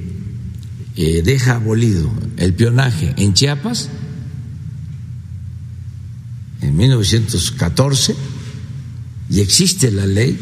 eh, 0.95 1.21
deja 1.23 1.55
abolido 1.55 2.09
el 2.37 2.53
pionaje 2.53 3.13
en 3.17 3.33
Chiapas 3.33 3.89
en 6.61 6.75
1914 6.75 8.15
y 9.29 9.41
existe 9.41 9.91
la 9.91 10.05
ley 10.05 10.39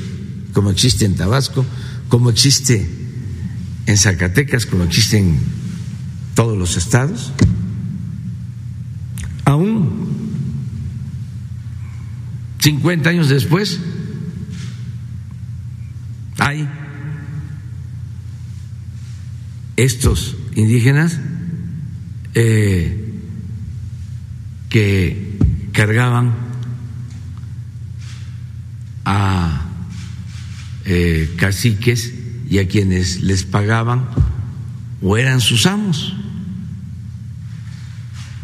como 0.54 0.70
existe 0.70 1.06
en 1.06 1.16
Tabasco, 1.16 1.66
como 2.10 2.30
existe 2.30 2.88
en 3.86 3.98
Zacatecas, 3.98 4.66
como 4.66 4.84
existe 4.84 5.18
en 5.18 5.40
todos 6.36 6.58
los 6.58 6.78
estados, 6.78 7.32
aún 9.46 10.14
50 12.60 13.10
años 13.10 13.30
después 13.30 13.80
hay 16.40 16.68
estos 19.76 20.38
indígenas 20.56 21.20
eh, 22.36 23.14
que 24.70 25.38
cargaban 25.72 26.34
a 29.06 29.70
eh, 30.86 31.34
caciques 31.38 32.14
y 32.50 32.60
a 32.60 32.68
quienes 32.68 33.22
les 33.22 33.44
pagaban 33.44 34.08
o 35.02 35.18
eran 35.18 35.42
sus 35.42 35.66
amos. 35.66 36.16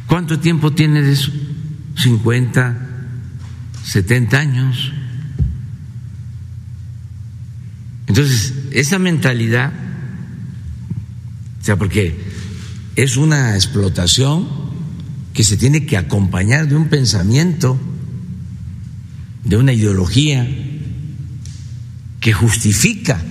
¿Cuánto 0.09 0.39
tiempo 0.39 0.71
tiene 0.71 1.03
de 1.03 1.11
eso? 1.11 1.31
50, 1.95 2.77
70 3.83 4.39
años. 4.39 4.91
Entonces, 8.07 8.55
esa 8.71 8.97
mentalidad, 8.97 9.71
o 11.61 11.63
sea, 11.63 11.75
porque 11.75 12.19
es 12.95 13.17
una 13.17 13.53
explotación 13.53 14.47
que 15.31 15.43
se 15.43 15.57
tiene 15.57 15.85
que 15.85 15.95
acompañar 15.95 16.67
de 16.67 16.75
un 16.75 16.89
pensamiento, 16.89 17.79
de 19.43 19.57
una 19.57 19.73
ideología 19.73 20.49
que 22.19 22.33
justifica 22.33 23.21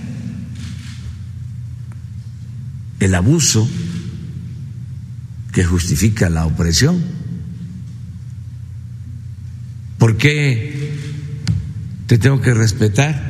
el 3.01 3.15
abuso, 3.15 3.69
que 5.51 5.63
justifica 5.63 6.29
la 6.29 6.45
opresión. 6.45 7.01
¿Por 9.97 10.17
qué 10.17 10.97
te 12.07 12.17
tengo 12.17 12.41
que 12.41 12.53
respetar 12.53 13.21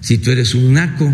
si 0.00 0.18
tú 0.18 0.30
eres 0.30 0.54
un 0.54 0.72
naco? 0.72 1.12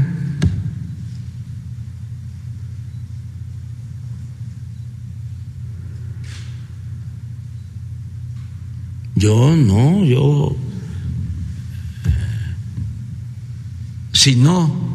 Yo 9.15 9.57
no, 9.57 10.05
yo 10.05 10.57
si 14.13 14.37
no 14.37 14.89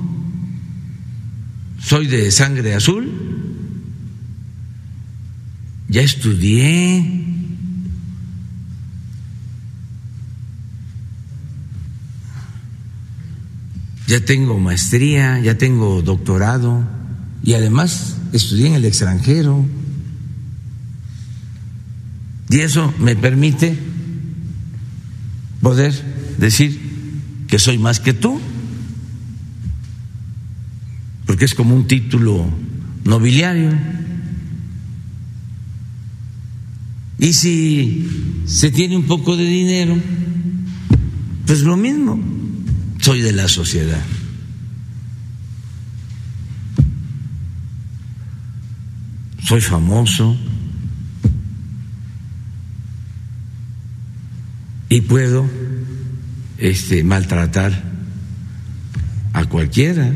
soy 1.79 2.07
de 2.07 2.31
sangre 2.31 2.73
azul, 2.73 3.42
ya 5.93 6.01
estudié, 6.01 7.23
ya 14.07 14.25
tengo 14.25 14.57
maestría, 14.57 15.39
ya 15.39 15.55
tengo 15.59 16.01
doctorado 16.01 16.83
y 17.43 17.53
además 17.53 18.17
estudié 18.33 18.69
en 18.69 18.73
el 18.73 18.85
extranjero. 18.85 19.63
Y 22.49 22.61
eso 22.61 22.91
me 22.97 23.15
permite 23.15 23.77
poder 25.61 25.93
decir 26.39 26.81
que 27.47 27.59
soy 27.59 27.77
más 27.77 27.99
que 27.99 28.13
tú 28.13 28.41
porque 31.27 31.45
es 31.45 31.53
como 31.53 31.75
un 31.75 31.85
título 31.85 32.47
nobiliario. 33.03 33.69
Y 37.23 37.31
si 37.31 38.05
se 38.45 38.69
tiene 38.69 38.97
un 38.97 39.03
poco 39.03 39.37
de 39.37 39.45
dinero, 39.45 39.95
pues 41.45 41.61
lo 41.61 41.77
mismo, 41.77 42.19
soy 42.99 43.21
de 43.21 43.31
la 43.31 43.47
sociedad. 43.47 44.03
Soy 49.47 49.61
famoso 49.61 50.35
y 54.89 54.99
puedo 54.99 55.49
este, 56.57 57.05
maltratar 57.05 57.71
a 59.31 59.45
cualquiera. 59.45 60.13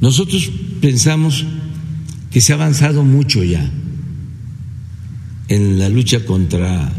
Nosotros 0.00 0.48
pensamos 0.80 1.44
que 2.32 2.40
se 2.40 2.52
ha 2.52 2.56
avanzado 2.56 3.04
mucho 3.04 3.44
ya 3.44 3.70
en 5.48 5.78
la 5.78 5.88
lucha 5.88 6.24
contra 6.24 6.90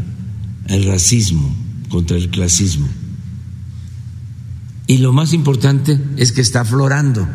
el 0.68 0.84
racismo, 0.84 1.54
contra 1.88 2.16
el 2.16 2.30
clasismo. 2.30 2.88
Y 4.86 4.98
lo 4.98 5.12
más 5.12 5.32
importante 5.32 5.98
es 6.16 6.32
que 6.32 6.40
está 6.40 6.60
aflorando, 6.60 7.26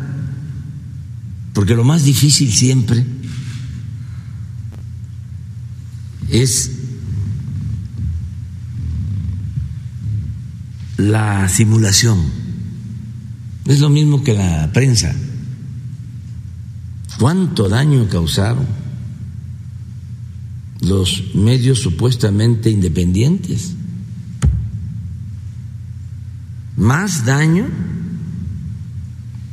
porque 1.52 1.74
lo 1.74 1.84
más 1.84 2.04
difícil 2.04 2.50
siempre 2.52 3.04
es 6.30 6.70
la 10.96 11.48
simulación. 11.48 12.18
Es 13.66 13.80
lo 13.80 13.90
mismo 13.90 14.22
que 14.22 14.34
la 14.34 14.70
prensa. 14.72 15.14
¿Cuánto 17.20 17.68
daño 17.68 18.08
causaron 18.08 18.66
los 20.80 21.34
medios 21.34 21.80
supuestamente 21.80 22.70
independientes? 22.70 23.74
Más 26.78 27.26
daño 27.26 27.66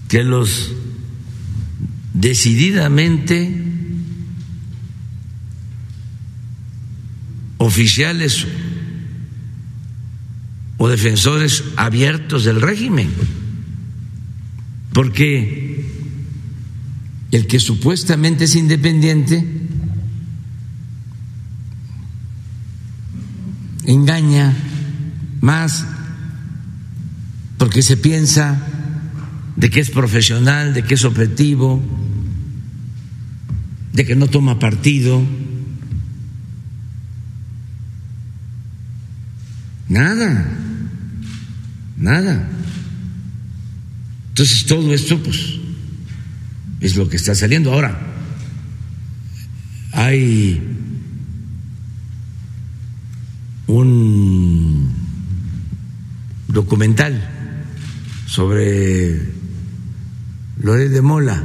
que 0.08 0.24
los 0.24 0.72
decididamente 2.14 3.66
oficiales 7.58 8.48
o 10.78 10.88
defensores 10.88 11.66
abiertos 11.76 12.46
del 12.46 12.62
régimen, 12.62 13.10
porque 14.94 15.87
el 17.32 17.48
que 17.48 17.60
supuestamente 17.60 18.46
es 18.46 18.56
independiente 18.56 19.46
engaña 23.88 24.54
más 25.42 25.86
porque 27.58 27.82
se 27.82 27.98
piensa 27.98 28.62
de 29.56 29.70
que 29.70 29.80
es 29.80 29.90
profesional, 29.90 30.74
de 30.74 30.84
que 30.84 30.94
es 30.94 31.04
objetivo, 31.04 31.82
de 33.94 34.06
que 34.06 34.16
no 34.16 34.28
toma 34.28 34.60
partido. 34.60 35.24
Nada, 39.90 40.46
nada. 41.98 42.50
Entonces 44.30 44.66
todo 44.66 44.94
esto, 44.94 45.18
pues, 45.24 45.60
es 46.80 46.96
lo 46.96 47.10
que 47.10 47.18
está 47.18 47.36
saliendo. 47.36 47.74
Ahora, 47.74 48.00
hay 49.94 50.62
un 53.68 54.92
documental 56.48 57.30
sobre 58.28 59.22
lo 60.62 60.74
de 60.74 61.02
Mola, 61.02 61.44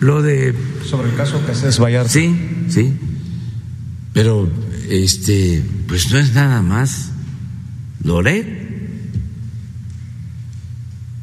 lo 0.00 0.22
de 0.22 0.54
sobre 0.88 1.10
el 1.10 1.16
caso 1.16 1.44
Casés 1.46 1.78
Vallarta. 1.78 2.08
Sí, 2.10 2.34
sí. 2.68 2.94
Pero 4.12 4.50
este, 4.88 5.62
pues 5.86 6.10
no 6.10 6.18
es 6.18 6.34
nada 6.34 6.62
más 6.62 7.10
Loret. 8.02 8.57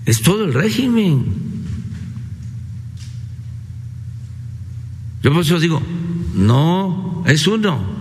Es 0.05 0.21
todo 0.21 0.45
el 0.45 0.53
régimen. 0.53 1.25
Yo 5.23 5.33
por 5.33 5.41
eso 5.41 5.59
digo, 5.59 5.81
no, 6.35 7.23
es 7.25 7.47
uno. 7.47 7.95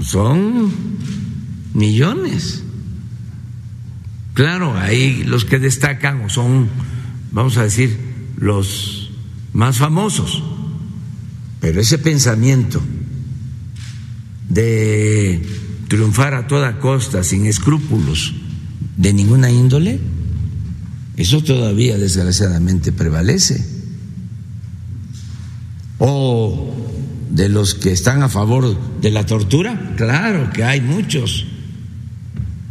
Son 0.00 0.72
millones. 1.74 2.62
Claro, 4.34 4.76
ahí 4.76 5.24
los 5.24 5.44
que 5.44 5.58
destacan 5.58 6.28
son, 6.30 6.68
vamos 7.32 7.56
a 7.58 7.64
decir, 7.64 7.98
los 8.36 9.10
más 9.52 9.78
famosos 9.78 10.42
pero 11.66 11.80
ese 11.80 11.98
pensamiento 11.98 12.80
de 14.48 15.44
triunfar 15.88 16.34
a 16.34 16.46
toda 16.46 16.78
costa, 16.78 17.22
sin 17.22 17.46
escrúpulos 17.46 18.34
de 18.96 19.12
ninguna 19.12 19.50
índole, 19.50 20.00
eso 21.16 21.42
todavía 21.42 21.96
desgraciadamente 21.98 22.92
prevalece. 22.92 23.64
O 25.98 26.74
de 27.30 27.48
los 27.48 27.74
que 27.74 27.92
están 27.92 28.22
a 28.22 28.28
favor 28.28 29.00
de 29.00 29.10
la 29.10 29.24
tortura, 29.24 29.94
claro 29.96 30.50
que 30.52 30.64
hay 30.64 30.80
muchos 30.80 31.46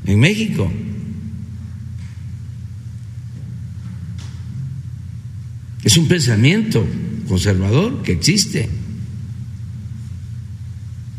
en 0.05 0.19
México. 0.19 0.71
Es 5.83 5.97
un 5.97 6.07
pensamiento 6.07 6.85
conservador 7.27 8.01
que 8.03 8.11
existe. 8.11 8.69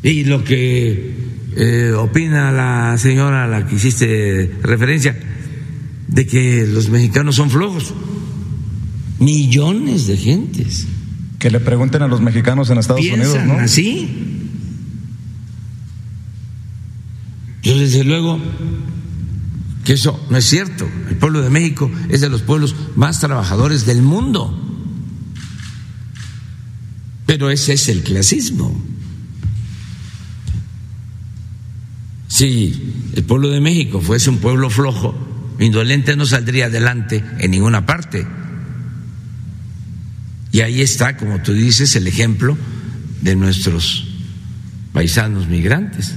Y 0.02 0.24
lo 0.24 0.44
que 0.44 1.25
eh, 1.56 1.92
opina 1.92 2.52
la 2.52 2.98
señora 2.98 3.44
a 3.44 3.46
la 3.46 3.66
que 3.66 3.76
hiciste 3.76 4.52
referencia, 4.62 5.18
de 6.08 6.26
que 6.26 6.66
los 6.66 6.90
mexicanos 6.90 7.36
son 7.36 7.50
flojos. 7.50 7.94
Millones 9.18 10.06
de 10.06 10.16
gentes. 10.16 10.86
Que 11.38 11.50
le 11.50 11.60
pregunten 11.60 12.02
a 12.02 12.08
los 12.08 12.20
mexicanos 12.20 12.70
en 12.70 12.78
Estados 12.78 13.00
Unidos, 13.00 13.38
¿no? 13.44 13.54
Así. 13.54 14.08
Yo 17.62 17.78
desde 17.78 18.04
luego 18.04 18.38
que 19.84 19.94
eso 19.94 20.20
no 20.30 20.36
es 20.36 20.44
cierto. 20.44 20.86
El 21.08 21.16
pueblo 21.16 21.42
de 21.42 21.48
México 21.48 21.90
es 22.08 22.20
de 22.20 22.28
los 22.28 22.42
pueblos 22.42 22.74
más 22.96 23.20
trabajadores 23.20 23.86
del 23.86 24.02
mundo. 24.02 24.52
Pero 27.24 27.50
ese 27.50 27.74
es 27.74 27.88
el 27.88 28.02
clasismo. 28.02 28.76
Si 32.28 33.10
el 33.14 33.24
pueblo 33.24 33.50
de 33.50 33.60
México 33.60 34.00
fuese 34.00 34.30
un 34.30 34.38
pueblo 34.38 34.70
flojo, 34.70 35.14
indolente 35.58 36.16
no 36.16 36.26
saldría 36.26 36.66
adelante 36.66 37.24
en 37.38 37.50
ninguna 37.50 37.86
parte. 37.86 38.26
Y 40.52 40.60
ahí 40.60 40.80
está, 40.80 41.16
como 41.16 41.40
tú 41.42 41.52
dices, 41.52 41.96
el 41.96 42.06
ejemplo 42.06 42.56
de 43.22 43.36
nuestros 43.36 44.06
paisanos 44.92 45.48
migrantes. 45.48 46.14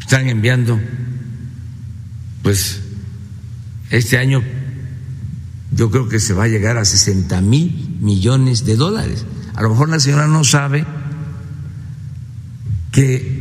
Están 0.00 0.28
enviando, 0.28 0.80
pues, 2.42 2.80
este 3.90 4.18
año 4.18 4.42
yo 5.72 5.90
creo 5.90 6.08
que 6.08 6.20
se 6.20 6.32
va 6.32 6.44
a 6.44 6.48
llegar 6.48 6.78
a 6.78 6.84
60 6.84 7.40
mil 7.40 7.96
millones 8.00 8.64
de 8.64 8.76
dólares. 8.76 9.26
A 9.54 9.62
lo 9.62 9.70
mejor 9.70 9.88
la 9.88 10.00
señora 10.00 10.26
no 10.26 10.44
sabe 10.44 10.86
que 12.96 13.36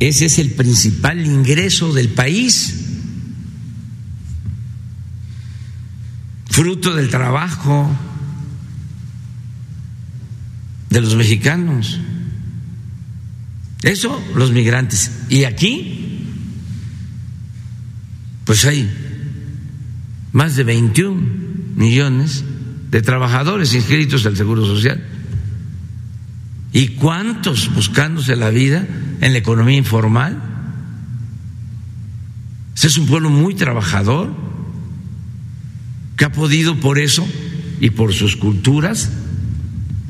ese 0.00 0.26
es 0.26 0.40
el 0.40 0.50
principal 0.50 1.24
ingreso 1.24 1.92
del 1.92 2.08
país, 2.08 2.74
fruto 6.50 6.92
del 6.96 7.08
trabajo 7.08 7.88
de 10.90 11.00
los 11.00 11.14
mexicanos. 11.14 12.00
Eso 13.82 14.20
los 14.34 14.50
migrantes. 14.50 15.12
Y 15.28 15.44
aquí, 15.44 16.26
pues 18.44 18.64
hay 18.64 18.90
más 20.32 20.56
de 20.56 20.64
21 20.64 21.22
millones 21.76 22.42
de 22.90 23.02
trabajadores 23.02 23.72
inscritos 23.72 24.26
al 24.26 24.36
Seguro 24.36 24.66
Social. 24.66 25.15
¿Y 26.76 26.88
cuántos 26.88 27.74
buscándose 27.74 28.36
la 28.36 28.50
vida 28.50 28.86
en 29.22 29.32
la 29.32 29.38
economía 29.38 29.78
informal? 29.78 30.42
Ese 32.74 32.88
es 32.88 32.98
un 32.98 33.06
pueblo 33.06 33.30
muy 33.30 33.54
trabajador 33.54 34.30
que 36.18 36.26
ha 36.26 36.32
podido 36.32 36.78
por 36.78 36.98
eso 36.98 37.26
y 37.80 37.88
por 37.88 38.12
sus 38.12 38.36
culturas 38.36 39.10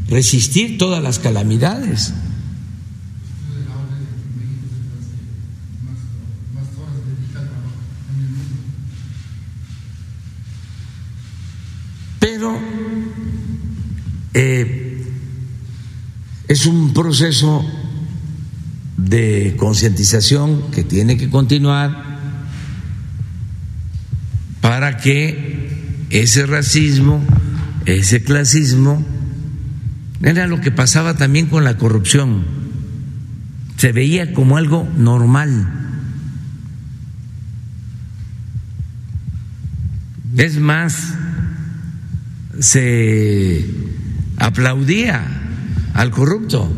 resistir 0.08 0.76
todas 0.76 1.00
las 1.00 1.20
calamidades. 1.20 2.12
Pero 12.18 12.58
eh, 14.34 14.75
es 16.48 16.66
un 16.66 16.92
proceso 16.92 17.64
de 18.96 19.54
concientización 19.58 20.70
que 20.70 20.84
tiene 20.84 21.16
que 21.16 21.28
continuar 21.28 22.04
para 24.60 24.96
que 24.96 26.06
ese 26.10 26.46
racismo, 26.46 27.22
ese 27.84 28.22
clasismo, 28.22 29.04
era 30.22 30.46
lo 30.46 30.60
que 30.60 30.70
pasaba 30.70 31.14
también 31.14 31.46
con 31.46 31.64
la 31.64 31.76
corrupción, 31.76 32.44
se 33.76 33.92
veía 33.92 34.32
como 34.32 34.56
algo 34.56 34.88
normal. 34.96 35.72
Es 40.36 40.58
más, 40.58 41.14
se 42.58 43.64
aplaudía 44.38 45.45
al 45.96 46.10
corrupto. 46.10 46.70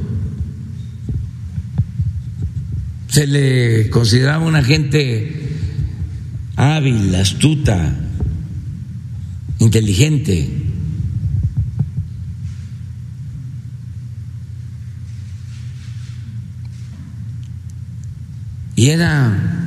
Se 3.09 3.27
le 3.27 3.91
consideraba 3.91 4.45
una 4.47 4.63
gente 4.63 5.59
hábil, 6.55 7.15
astuta, 7.17 7.97
inteligente. 9.59 10.49
Y 18.77 18.91
era 18.91 19.67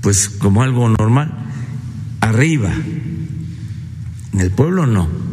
pues 0.00 0.30
como 0.30 0.62
algo 0.62 0.88
normal, 0.88 1.30
arriba, 2.20 2.72
en 4.32 4.40
el 4.40 4.50
pueblo 4.50 4.86
no, 4.86 5.29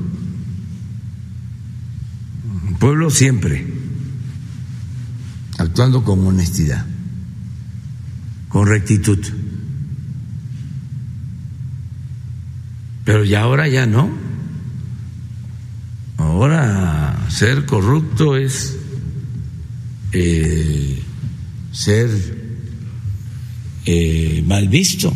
pueblo 2.79 3.09
siempre 3.09 3.65
actuando 5.57 6.03
con 6.03 6.25
honestidad, 6.25 6.85
con 8.49 8.67
rectitud. 8.67 9.19
Pero 13.05 13.23
ya 13.23 13.41
ahora 13.41 13.67
ya 13.67 13.85
no. 13.85 14.09
Ahora 16.17 17.27
ser 17.29 17.65
corrupto 17.65 18.35
es 18.35 18.75
eh, 20.11 21.01
ser 21.71 22.09
eh, 23.85 24.43
mal 24.45 24.67
visto, 24.67 25.13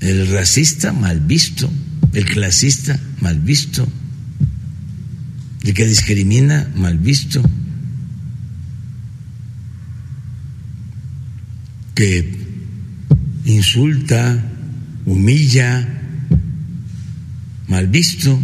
el 0.00 0.28
racista 0.32 0.92
mal 0.92 1.20
visto, 1.20 1.70
el 2.12 2.24
clasista 2.24 2.98
mal 3.20 3.40
visto, 3.40 3.86
el 5.66 5.74
que 5.74 5.84
discrimina 5.84 6.70
mal 6.76 6.96
visto, 6.96 7.42
que 11.92 12.38
insulta, 13.46 14.44
humilla, 15.06 15.88
mal 17.66 17.88
visto. 17.88 18.38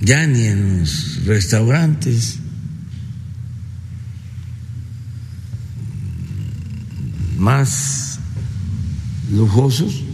Ya 0.00 0.26
ni 0.26 0.46
en 0.46 0.80
los 0.80 1.24
restaurantes. 1.26 2.38
Más 7.38 8.20
lujosos 9.32 10.04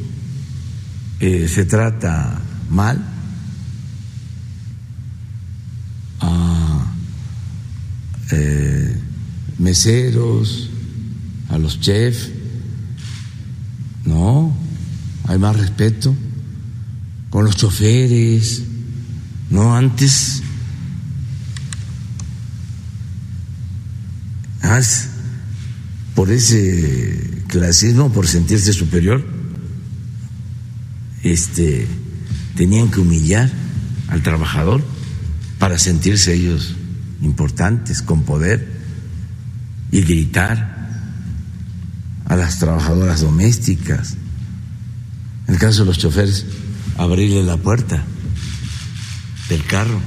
eh, 1.20 1.46
se 1.46 1.66
trata 1.66 2.40
mal 2.70 3.17
eh, 8.30 8.96
meseros, 9.58 10.70
a 11.48 11.58
los 11.58 11.80
chefs, 11.80 12.30
no, 14.04 14.54
hay 15.26 15.38
más 15.38 15.56
respeto. 15.56 16.14
Con 17.30 17.44
los 17.44 17.56
choferes, 17.56 18.62
no 19.50 19.76
antes. 19.76 20.42
por 26.14 26.30
ese 26.30 27.42
clasismo, 27.48 28.12
por 28.12 28.26
sentirse 28.28 28.72
superior, 28.72 29.24
este, 31.22 31.86
tenían 32.56 32.90
que 32.90 33.00
humillar 33.00 33.50
al 34.08 34.22
trabajador 34.22 34.84
para 35.58 35.78
sentirse 35.78 36.34
ellos 36.34 36.74
importantes, 37.20 38.02
con 38.02 38.22
poder, 38.22 38.78
y 39.90 40.02
gritar 40.02 40.76
a 42.26 42.36
las 42.36 42.58
trabajadoras 42.58 43.22
domésticas. 43.22 44.16
En 45.46 45.54
el 45.54 45.60
caso 45.60 45.80
de 45.80 45.86
los 45.86 45.98
choferes, 45.98 46.46
abrirle 46.98 47.42
la 47.42 47.56
puerta 47.56 48.04
del 49.48 49.64
carro 49.64 50.00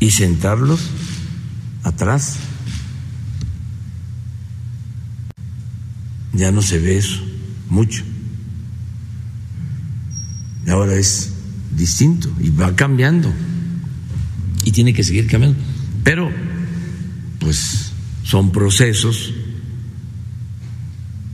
y 0.00 0.10
sentarlos 0.10 0.80
atrás. 1.82 2.36
Ya 6.34 6.52
no 6.52 6.60
se 6.62 6.78
ve 6.78 6.98
eso 6.98 7.22
mucho. 7.68 8.02
Ahora 10.68 10.94
es 10.94 11.32
distinto 11.76 12.30
y 12.40 12.50
va 12.50 12.74
cambiando. 12.76 13.32
Y 14.64 14.72
tiene 14.72 14.92
que 14.92 15.02
seguir 15.02 15.26
cambiando. 15.26 15.58
Pero, 16.04 16.30
pues, 17.38 17.92
son 18.24 18.52
procesos 18.52 19.34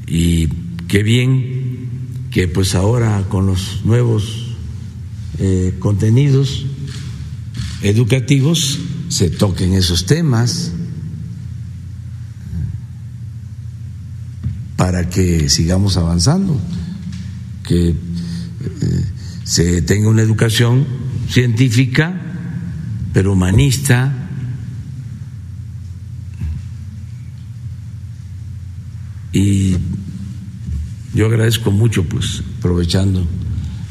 y 0.06 0.48
qué 0.88 1.02
bien 1.02 1.88
que 2.30 2.48
pues 2.48 2.74
ahora 2.74 3.24
con 3.28 3.46
los 3.46 3.84
nuevos 3.84 4.56
eh, 5.38 5.74
contenidos 5.78 6.66
educativos 7.82 8.78
se 9.08 9.30
toquen 9.30 9.74
esos 9.74 10.06
temas 10.06 10.72
para 14.76 15.10
que 15.10 15.48
sigamos 15.48 15.96
avanzando, 15.96 16.60
que 17.64 17.88
eh, 17.88 17.94
se 19.44 19.82
tenga 19.82 20.08
una 20.08 20.22
educación 20.22 20.86
científica, 21.28 22.27
pero 23.18 23.32
humanista, 23.32 24.12
y 29.32 29.74
yo 31.14 31.26
agradezco 31.26 31.72
mucho, 31.72 32.04
pues, 32.04 32.44
aprovechando 32.58 33.26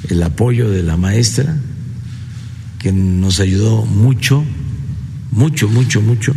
el 0.08 0.24
apoyo 0.24 0.70
de 0.70 0.82
la 0.82 0.96
maestra, 0.96 1.60
que 2.80 2.94
nos 2.94 3.42
ayudó 3.42 3.86
mucho, 3.86 4.46
mucho, 5.32 5.68
mucho, 5.68 6.02
mucho. 6.02 6.34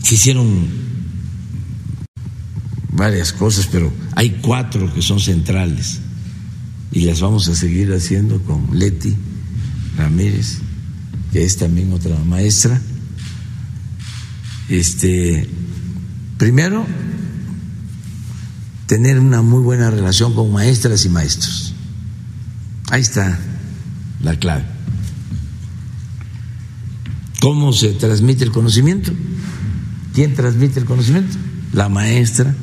Se 0.00 0.14
hicieron 0.14 0.68
varias 2.92 3.32
cosas, 3.32 3.66
pero 3.66 3.92
hay 4.14 4.38
cuatro 4.40 4.94
que 4.94 5.02
son 5.02 5.18
centrales 5.18 5.98
y 6.92 7.00
las 7.00 7.20
vamos 7.20 7.48
a 7.48 7.56
seguir 7.56 7.92
haciendo 7.92 8.40
con 8.44 8.78
Leti 8.78 9.16
Ramírez, 9.96 10.60
que 11.34 11.44
es 11.44 11.56
también 11.56 11.92
otra 11.92 12.16
maestra. 12.18 12.80
Este, 14.68 15.50
primero, 16.38 16.86
tener 18.86 19.18
una 19.18 19.42
muy 19.42 19.60
buena 19.60 19.90
relación 19.90 20.32
con 20.36 20.52
maestras 20.52 21.04
y 21.04 21.08
maestros. 21.08 21.74
Ahí 22.88 23.02
está 23.02 23.36
la 24.22 24.38
clave. 24.38 24.64
¿Cómo 27.40 27.72
se 27.72 27.94
transmite 27.94 28.44
el 28.44 28.52
conocimiento? 28.52 29.12
¿Quién 30.14 30.34
transmite 30.36 30.78
el 30.78 30.86
conocimiento? 30.86 31.36
La 31.72 31.88
maestra, 31.88 32.54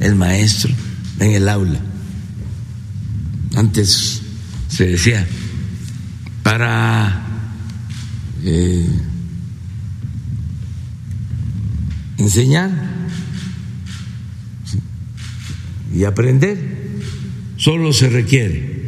el 0.00 0.16
maestro, 0.16 0.70
en 1.18 1.30
el 1.30 1.48
aula. 1.48 1.80
Antes 3.56 4.20
se 4.68 4.84
decía, 4.84 5.26
para 6.42 7.24
eh, 8.44 8.88
enseñar 12.18 12.70
y 15.94 16.04
aprender, 16.04 16.58
solo 17.56 17.92
se 17.92 18.08
requiere 18.08 18.78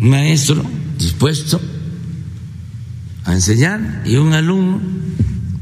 un 0.00 0.10
maestro 0.10 0.64
dispuesto 0.98 1.60
a 3.24 3.34
enseñar 3.34 4.02
y 4.06 4.16
un 4.16 4.32
alumno 4.32 4.80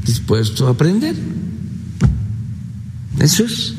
dispuesto 0.05 0.68
a 0.68 0.70
aprender. 0.70 1.14
Eso 3.18 3.44
es. 3.44 3.74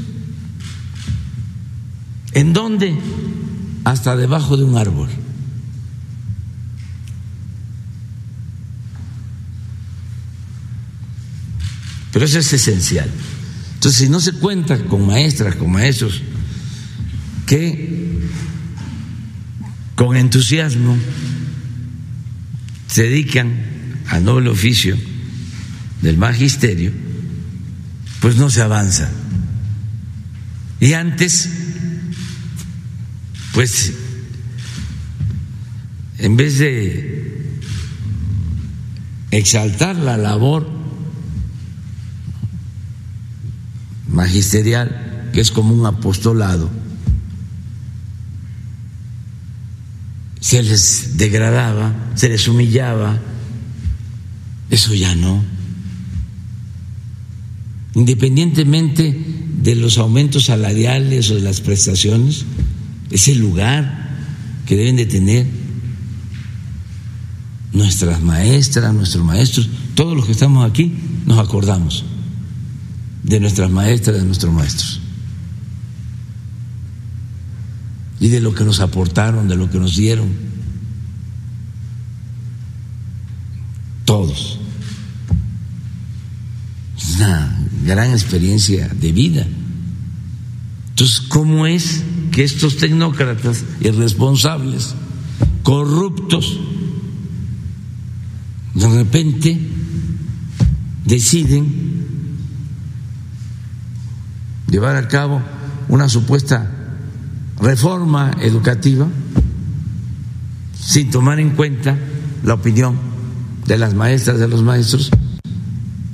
¿En 2.33 2.53
dónde? 2.53 2.95
Hasta 3.83 4.15
debajo 4.15 4.57
de 4.57 4.63
un 4.63 4.77
árbol. 4.77 5.09
Pero 12.11 12.25
eso 12.25 12.39
es 12.39 12.51
esencial. 12.53 13.09
Entonces, 13.75 14.01
si 14.01 14.09
no 14.09 14.19
se 14.19 14.33
cuenta 14.33 14.77
con 14.85 15.05
maestras, 15.05 15.55
con 15.55 15.71
maestros 15.71 16.21
que 17.45 18.19
con 19.95 20.15
entusiasmo 20.15 20.97
se 22.87 23.03
dedican 23.03 23.53
al 24.07 24.23
noble 24.23 24.49
oficio 24.49 24.97
del 26.01 26.17
magisterio, 26.17 26.91
pues 28.19 28.35
no 28.35 28.49
se 28.49 28.61
avanza. 28.61 29.09
Y 30.79 30.93
antes, 30.93 31.49
pues, 33.53 33.93
en 36.17 36.37
vez 36.37 36.57
de 36.57 37.59
exaltar 39.31 39.95
la 39.95 40.17
labor 40.17 40.78
magisterial, 44.09 45.29
que 45.33 45.41
es 45.41 45.51
como 45.51 45.73
un 45.73 45.85
apostolado, 45.85 46.69
se 50.39 50.63
les 50.63 51.17
degradaba, 51.17 51.93
se 52.15 52.29
les 52.29 52.47
humillaba, 52.47 53.19
eso 54.69 54.93
ya 54.93 55.15
no. 55.15 55.43
Independientemente 57.95 59.17
de 59.61 59.75
los 59.75 59.97
aumentos 59.97 60.45
salariales 60.45 61.29
o 61.31 61.35
de 61.35 61.41
las 61.41 61.61
prestaciones, 61.61 62.45
es 63.11 63.27
el 63.27 63.39
lugar 63.39 64.09
que 64.65 64.75
deben 64.75 64.95
de 64.95 65.05
tener 65.05 65.47
nuestras 67.73 68.21
maestras, 68.21 68.93
nuestros 68.93 69.23
maestros, 69.23 69.69
todos 69.95 70.15
los 70.15 70.25
que 70.25 70.31
estamos 70.31 70.69
aquí 70.69 70.93
nos 71.25 71.39
acordamos 71.39 72.05
de 73.29 73.39
nuestras 73.39 73.69
maestras, 73.69 74.17
de 74.17 74.25
nuestros 74.25 74.51
maestros. 74.51 74.99
Y 78.19 78.29
de 78.29 78.41
lo 78.41 78.55
que 78.55 78.63
nos 78.63 78.79
aportaron, 78.79 79.47
de 79.47 79.55
lo 79.55 79.69
que 79.69 79.77
nos 79.77 79.95
dieron. 79.95 80.29
Todos. 84.03 84.59
Es 86.97 87.17
una 87.17 87.55
gran 87.85 88.11
experiencia 88.11 88.87
de 88.87 89.11
vida. 89.11 89.45
Entonces, 90.89 91.21
¿cómo 91.21 91.67
es 91.67 92.03
que 92.31 92.43
estos 92.43 92.77
tecnócratas 92.77 93.63
irresponsables, 93.79 94.95
corruptos, 95.61 96.59
de 98.73 98.89
repente 98.89 99.59
deciden 101.05 101.98
llevar 104.69 104.95
a 104.95 105.07
cabo 105.07 105.41
una 105.87 106.09
supuesta 106.09 106.69
reforma 107.59 108.31
educativa 108.41 109.07
sin 110.79 111.11
tomar 111.11 111.39
en 111.39 111.51
cuenta 111.51 111.97
la 112.43 112.53
opinión 112.53 112.97
de 113.65 113.77
las 113.77 113.93
maestras, 113.93 114.39
de 114.39 114.47
los 114.47 114.63
maestros 114.63 115.11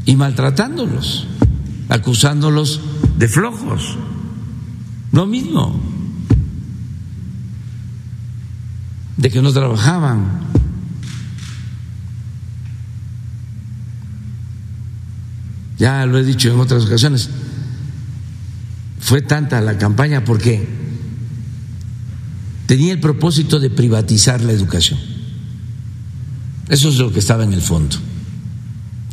y 0.06 0.15
maltratándolos, 0.15 1.27
acusándolos 1.90 2.82
de 3.18 3.27
flojos. 3.27 3.98
Lo 5.11 5.26
mismo, 5.26 5.80
de 9.18 9.30
que 9.30 9.41
no 9.41 9.52
trabajaban. 9.53 10.41
Ya 15.77 16.06
lo 16.06 16.18
he 16.18 16.23
dicho 16.23 16.52
en 16.52 16.60
otras 16.60 16.86
ocasiones, 16.86 17.30
fue 19.06 19.22
tanta 19.22 19.61
la 19.61 19.77
campaña 19.77 20.26
porque 20.26 20.68
tenía 22.65 22.91
el 22.91 22.99
propósito 22.99 23.60
de 23.60 23.69
privatizar 23.69 24.41
la 24.41 24.52
educación. 24.52 24.98
Eso 26.69 26.90
es 26.90 26.98
lo 26.98 27.14
que 27.14 27.19
estaba 27.19 27.44
en 27.44 27.53
el 27.53 27.61
fondo. 27.61 27.98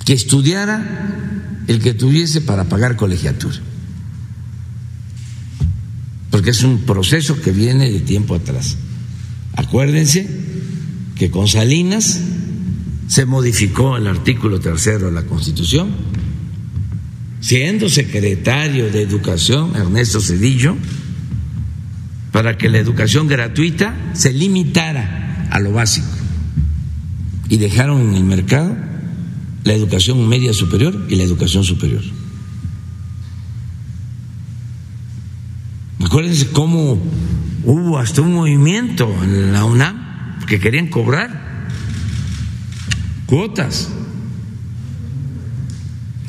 Que 0.07 0.15
estudiara 0.15 1.65
el 1.67 1.81
que 1.81 1.93
tuviese 1.93 2.41
para 2.41 2.71
pagar 2.71 2.97
colegiatura. 2.97 3.59
Porque 6.31 6.53
es 6.53 6.63
un 6.63 6.79
proceso 6.87 7.39
que 7.43 7.53
viene 7.53 7.91
de 7.91 8.01
tiempo 8.01 8.35
atrás. 8.35 8.79
Acuérdense 9.57 10.27
que 11.17 11.31
con 11.31 11.49
Salinas 11.49 12.19
se 13.09 13.27
modificó 13.27 13.99
el 13.99 14.07
artículo 14.07 14.59
tercero 14.59 15.09
de 15.09 15.13
la 15.13 15.27
Constitución 15.27 15.91
siendo 17.43 17.89
secretario 17.89 18.91
de 18.91 19.03
Educación, 19.03 19.75
Ernesto 19.75 20.21
Cedillo, 20.21 20.77
para 22.31 22.57
que 22.57 22.71
la 22.71 22.79
educación 22.79 23.27
gratuita 23.27 23.95
se 24.15 24.33
limitara 24.33 25.49
a 25.51 25.59
lo 25.59 25.73
básico 25.73 26.07
y 27.49 27.59
dejaron 27.59 28.01
en 28.01 28.15
el 28.15 28.25
mercado 28.25 28.75
la 29.65 29.75
educación 29.75 30.27
media 30.29 30.55
superior 30.55 31.07
y 31.11 31.17
la 31.17 31.25
educación 31.25 31.65
superior. 31.65 32.03
Acuérdense 36.03 36.49
cómo 36.53 36.99
hubo 37.65 37.99
hasta 37.99 38.23
un 38.23 38.35
movimiento 38.35 39.13
en 39.23 39.53
la 39.53 39.65
UNAM 39.65 40.47
que 40.47 40.61
querían 40.61 40.87
cobrar 40.87 41.69
cuotas 43.27 43.91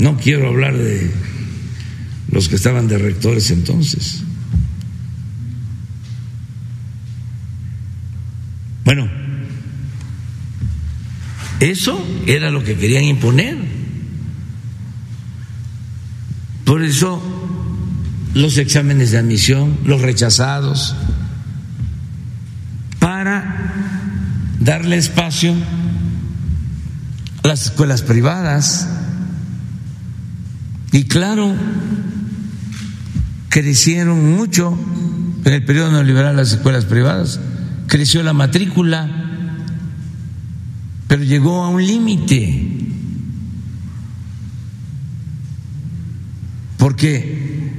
no 0.04 0.18
quiero 0.18 0.50
hablar 0.50 0.78
de 0.78 1.10
los 2.30 2.50
que 2.50 2.58
estaban 2.58 2.90
de 2.90 2.98
rectores 2.98 3.50
entonces. 3.52 4.22
Bueno, 8.84 9.10
eso 11.62 12.06
era 12.28 12.52
lo 12.52 12.66
que 12.66 12.76
querían 12.76 13.06
imponer. 13.06 13.58
Por 16.66 16.84
eso 16.84 17.24
los 18.34 18.58
exámenes 18.58 19.12
de 19.12 19.20
admisión, 19.20 19.78
los 19.86 20.02
rechazados, 20.02 20.98
para 23.00 23.74
darle 24.60 24.98
espacio 24.98 25.56
a 27.42 27.48
las 27.48 27.68
escuelas 27.68 28.02
privadas 28.02 28.90
y 30.94 31.06
claro, 31.06 31.52
crecieron 33.50 34.36
mucho 34.36 34.78
en 35.44 35.54
el 35.54 35.66
periodo 35.66 35.92
neoliberal 35.92 36.36
las 36.36 36.52
escuelas 36.52 36.86
privadas, 36.86 37.40
creció 37.88 38.22
la 38.22 38.34
matrícula, 38.34 39.10
pero 41.08 41.24
llegó 41.24 41.64
a 41.64 41.70
un 41.70 41.84
límite. 41.84 42.70
Porque 46.78 47.74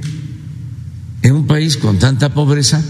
en 1.21 1.35
un 1.35 1.47
país 1.47 1.77
con 1.77 1.97
tanta 1.99 2.33
pobreza, 2.33 2.83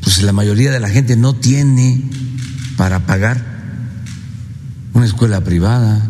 pues 0.00 0.22
la 0.22 0.32
mayoría 0.32 0.70
de 0.70 0.80
la 0.80 0.88
gente 0.88 1.16
no 1.16 1.34
tiene 1.34 2.02
para 2.78 3.04
pagar 3.04 3.51
una 4.92 5.06
escuela 5.06 5.42
privada. 5.42 6.08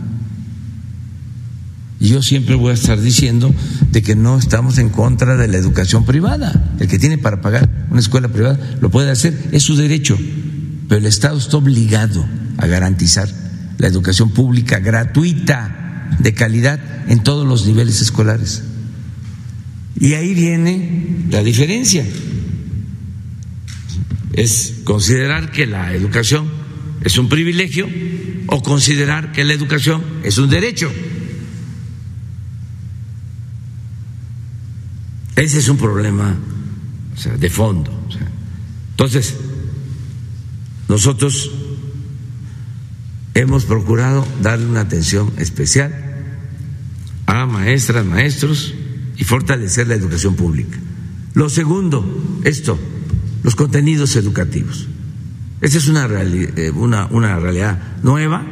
Y 2.00 2.08
yo 2.08 2.22
siempre 2.22 2.56
voy 2.56 2.72
a 2.72 2.74
estar 2.74 3.00
diciendo 3.00 3.54
de 3.92 4.02
que 4.02 4.16
no 4.16 4.36
estamos 4.38 4.78
en 4.78 4.88
contra 4.88 5.36
de 5.36 5.46
la 5.46 5.56
educación 5.56 6.04
privada. 6.04 6.74
El 6.80 6.88
que 6.88 6.98
tiene 6.98 7.16
para 7.16 7.40
pagar 7.40 7.86
una 7.90 8.00
escuela 8.00 8.28
privada 8.28 8.58
lo 8.80 8.90
puede 8.90 9.10
hacer, 9.10 9.50
es 9.52 9.62
su 9.62 9.76
derecho. 9.76 10.18
Pero 10.88 10.98
el 10.98 11.06
Estado 11.06 11.38
está 11.38 11.56
obligado 11.58 12.26
a 12.58 12.66
garantizar 12.66 13.28
la 13.78 13.86
educación 13.86 14.30
pública 14.30 14.78
gratuita, 14.80 16.10
de 16.18 16.34
calidad, 16.34 16.80
en 17.08 17.22
todos 17.22 17.46
los 17.46 17.66
niveles 17.66 18.00
escolares. 18.00 18.62
Y 19.98 20.14
ahí 20.14 20.34
viene 20.34 21.26
la 21.30 21.42
diferencia. 21.42 22.04
Es 24.32 24.74
considerar 24.84 25.50
que 25.52 25.66
la 25.66 25.92
educación 25.94 26.61
es 27.04 27.18
un 27.18 27.28
privilegio 27.28 27.88
o 28.46 28.62
considerar 28.62 29.32
que 29.32 29.44
la 29.44 29.52
educación 29.52 30.02
es 30.22 30.38
un 30.38 30.48
derecho. 30.48 30.90
Ese 35.36 35.58
es 35.58 35.68
un 35.68 35.78
problema 35.78 36.36
de 37.38 37.50
fondo. 37.50 37.90
Entonces, 38.90 39.34
nosotros 40.88 41.50
hemos 43.34 43.64
procurado 43.64 44.26
darle 44.42 44.66
una 44.66 44.80
atención 44.80 45.32
especial 45.38 45.92
a 47.26 47.46
maestras, 47.46 48.04
maestros 48.04 48.74
y 49.16 49.24
fortalecer 49.24 49.88
la 49.88 49.94
educación 49.94 50.36
pública. 50.36 50.78
Lo 51.34 51.48
segundo, 51.48 52.40
esto, 52.44 52.78
los 53.42 53.56
contenidos 53.56 54.16
educativos. 54.16 54.88
Esa 55.62 55.78
es 55.78 55.86
una, 55.88 56.06
eh, 56.06 56.72
una, 56.74 57.06
una 57.06 57.38
realidad 57.38 57.80
nueva 58.02 58.44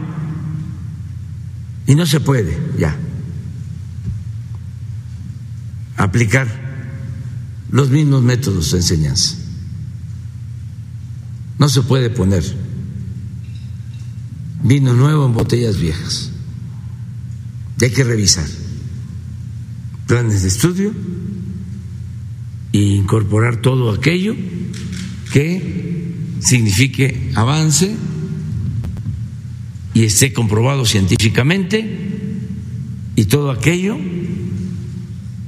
y 1.86 1.96
no 1.96 2.06
se 2.06 2.20
puede 2.20 2.56
ya 2.78 2.96
aplicar 5.96 6.46
los 7.72 7.90
mismos 7.90 8.22
métodos 8.22 8.70
de 8.70 8.78
enseñanza. 8.78 9.36
No 11.58 11.68
se 11.68 11.82
puede 11.82 12.10
poner 12.10 12.44
vino 14.62 14.94
nuevo 14.94 15.26
en 15.26 15.34
botellas 15.34 15.78
viejas. 15.80 16.30
hay 17.80 17.90
que 17.90 18.04
revisar 18.04 18.46
planes 20.06 20.42
de 20.42 20.48
estudio 20.48 20.92
e 22.72 22.78
incorporar 22.78 23.56
todo 23.56 23.90
aquello 23.90 24.36
que 25.32 25.99
signifique 26.40 27.32
avance 27.34 27.94
y 29.94 30.04
esté 30.04 30.32
comprobado 30.32 30.84
científicamente 30.84 31.98
y 33.16 33.24
todo 33.26 33.50
aquello 33.50 33.98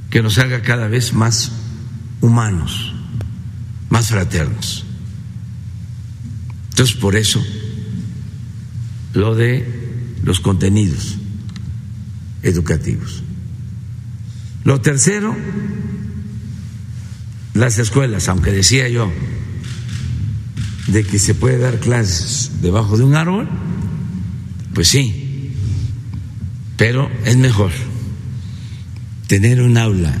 que 0.09 0.21
nos 0.21 0.37
haga 0.37 0.61
cada 0.61 0.87
vez 0.87 1.13
más 1.13 1.51
humanos, 2.21 2.93
más 3.89 4.09
fraternos. 4.09 4.85
Entonces, 6.69 6.95
por 6.95 7.15
eso, 7.15 7.43
lo 9.13 9.35
de 9.35 10.17
los 10.23 10.39
contenidos 10.39 11.17
educativos. 12.41 13.23
Lo 14.63 14.81
tercero, 14.81 15.35
las 17.53 17.77
escuelas, 17.79 18.27
aunque 18.29 18.51
decía 18.51 18.87
yo 18.87 19.11
de 20.87 21.03
que 21.03 21.19
se 21.19 21.33
puede 21.33 21.57
dar 21.57 21.79
clases 21.79 22.51
debajo 22.61 22.97
de 22.97 23.03
un 23.03 23.15
árbol, 23.15 23.47
pues 24.73 24.87
sí, 24.87 25.51
pero 26.77 27.09
es 27.25 27.37
mejor 27.37 27.71
tener 29.27 29.61
un 29.61 29.77
aula 29.77 30.13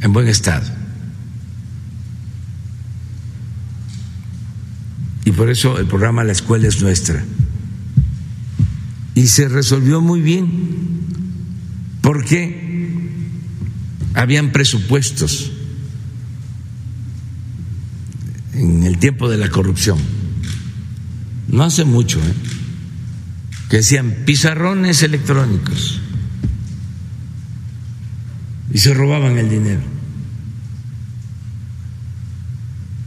en 0.00 0.12
buen 0.12 0.28
estado. 0.28 0.66
Y 5.24 5.32
por 5.32 5.50
eso 5.50 5.78
el 5.78 5.86
programa 5.86 6.24
La 6.24 6.32
Escuela 6.32 6.66
es 6.66 6.80
Nuestra. 6.82 7.22
Y 9.14 9.26
se 9.26 9.48
resolvió 9.48 10.00
muy 10.00 10.20
bien, 10.20 10.48
porque 12.00 12.98
habían 14.14 14.50
presupuestos 14.50 15.52
en 18.54 18.82
el 18.82 18.98
tiempo 18.98 19.28
de 19.28 19.38
la 19.38 19.48
corrupción, 19.48 19.98
no 21.48 21.64
hace 21.64 21.84
mucho, 21.84 22.18
¿eh? 22.20 22.34
que 23.68 23.78
decían 23.78 24.22
pizarrones 24.24 25.02
electrónicos 25.02 26.00
y 28.72 28.78
se 28.78 28.94
robaban 28.94 29.38
el 29.38 29.48
dinero. 29.48 29.80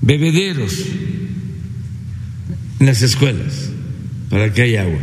Bebederos 0.01 0.73
en 2.79 2.85
las 2.85 3.01
escuelas 3.01 3.69
para 4.29 4.51
que 4.53 4.63
haya 4.63 4.81
agua. 4.83 4.99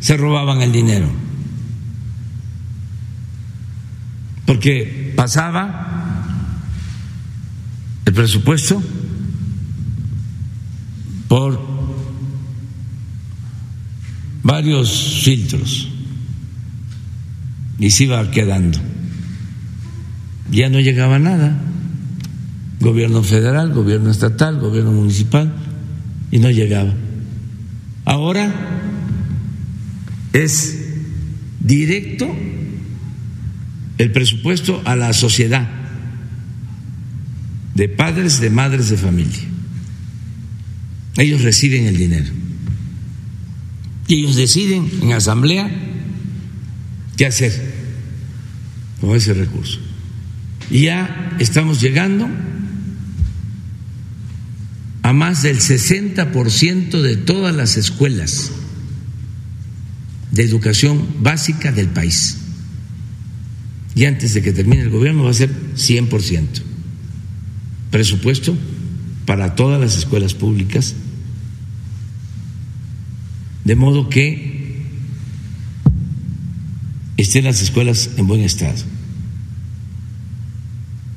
Se 0.00 0.16
robaban 0.16 0.62
el 0.62 0.72
dinero. 0.72 1.10
Porque 4.46 5.12
pasaba 5.14 6.24
el 8.06 8.12
presupuesto 8.14 8.82
por 11.28 11.60
varios 14.42 15.20
filtros 15.22 15.88
y 17.78 17.90
se 17.90 18.04
iba 18.04 18.30
quedando. 18.30 18.78
Ya 20.50 20.68
no 20.68 20.80
llegaba 20.80 21.18
nada. 21.18 21.56
Gobierno 22.80 23.22
federal, 23.22 23.72
gobierno 23.72 24.10
estatal, 24.10 24.58
gobierno 24.58 24.92
municipal, 24.92 25.52
y 26.30 26.38
no 26.38 26.50
llegaba. 26.50 26.94
Ahora 28.04 28.52
es 30.32 30.78
directo 31.60 32.26
el 33.98 34.12
presupuesto 34.12 34.80
a 34.84 34.96
la 34.96 35.12
sociedad 35.12 35.68
de 37.74 37.88
padres, 37.88 38.40
de 38.40 38.50
madres 38.50 38.88
de 38.90 38.96
familia. 38.96 39.57
Ellos 41.18 41.42
reciben 41.42 41.86
el 41.86 41.96
dinero. 41.96 42.26
Y 44.06 44.20
ellos 44.20 44.36
deciden 44.36 44.88
en 45.02 45.12
asamblea 45.12 45.68
qué 47.16 47.26
hacer 47.26 47.52
con 49.00 49.14
ese 49.14 49.34
recurso. 49.34 49.80
Y 50.70 50.82
ya 50.82 51.36
estamos 51.40 51.80
llegando 51.80 52.28
a 55.02 55.12
más 55.12 55.42
del 55.42 55.58
60% 55.58 57.02
de 57.02 57.16
todas 57.16 57.54
las 57.54 57.76
escuelas 57.76 58.52
de 60.30 60.44
educación 60.44 61.04
básica 61.20 61.72
del 61.72 61.88
país. 61.88 62.38
Y 63.96 64.04
antes 64.04 64.34
de 64.34 64.42
que 64.42 64.52
termine 64.52 64.82
el 64.82 64.90
gobierno 64.90 65.24
va 65.24 65.30
a 65.30 65.34
ser 65.34 65.50
100%. 65.74 66.46
Presupuesto 67.90 68.56
para 69.26 69.56
todas 69.56 69.80
las 69.80 69.96
escuelas 69.96 70.34
públicas 70.34 70.94
de 73.68 73.76
modo 73.76 74.08
que 74.08 74.80
estén 77.18 77.44
las 77.44 77.60
escuelas 77.60 78.08
en 78.16 78.26
buen 78.26 78.40
estado. 78.40 78.82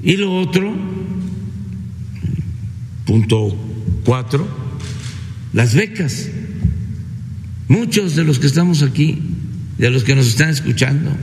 Y 0.04 0.18
lo 0.18 0.36
otro, 0.36 0.76
punto 3.06 3.58
cuatro, 4.04 4.46
las 5.54 5.74
becas. 5.76 6.28
Muchos 7.70 8.18
de 8.18 8.26
los 8.26 8.38
que 8.38 8.48
estamos 8.48 8.84
aquí, 8.84 9.18
de 9.78 9.90
los 9.90 10.04
que 10.04 10.14
nos 10.14 10.28
están 10.28 10.50
escuchando, 10.50 11.16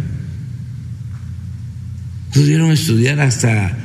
pudieron 2.33 2.71
estudiar 2.73 3.21
hasta 3.21 3.77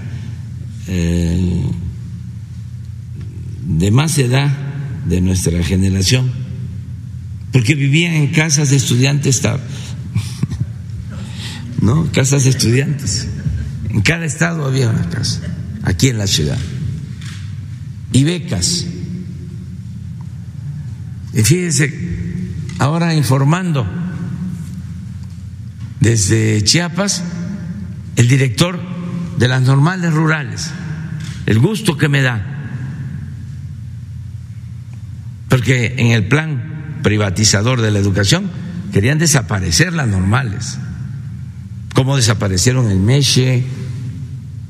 eh, 0.87 1.65
de 3.67 3.91
más 3.91 4.17
edad 4.17 4.49
de 5.09 5.19
nuestra 5.19 5.61
generación 5.61 6.42
porque 7.53 7.75
vivían 7.75 8.15
en 8.15 8.27
casas 8.31 8.71
de 8.71 8.77
estudiantes, 8.77 9.41
¿no? 11.81 12.11
Casas 12.11 12.43
de 12.45 12.49
estudiantes. 12.49 13.27
En 13.89 14.01
cada 14.01 14.25
estado 14.25 14.65
había 14.65 14.89
una 14.89 15.07
casa, 15.09 15.41
aquí 15.83 16.09
en 16.09 16.17
la 16.17 16.25
ciudad. 16.25 16.57
Y 18.11 18.23
becas. 18.23 18.87
Y 21.31 21.43
fíjense, 21.43 21.93
ahora 22.79 23.13
informando 23.13 23.87
desde 25.99 26.63
Chiapas, 26.63 27.23
el 28.15 28.27
director 28.27 28.79
de 29.37 29.47
las 29.47 29.61
normales 29.61 30.11
rurales, 30.11 30.71
el 31.45 31.59
gusto 31.59 31.97
que 31.97 32.09
me 32.09 32.23
da, 32.23 32.45
porque 35.49 35.93
en 35.97 36.07
el 36.07 36.27
plan 36.27 36.73
privatizador 37.03 37.81
de 37.81 37.91
la 37.91 37.99
educación, 37.99 38.49
querían 38.91 39.19
desaparecer 39.19 39.93
las 39.93 40.07
normales. 40.07 40.79
Como 41.93 42.15
desaparecieron 42.15 42.89
el 42.89 42.99
Meche, 42.99 43.63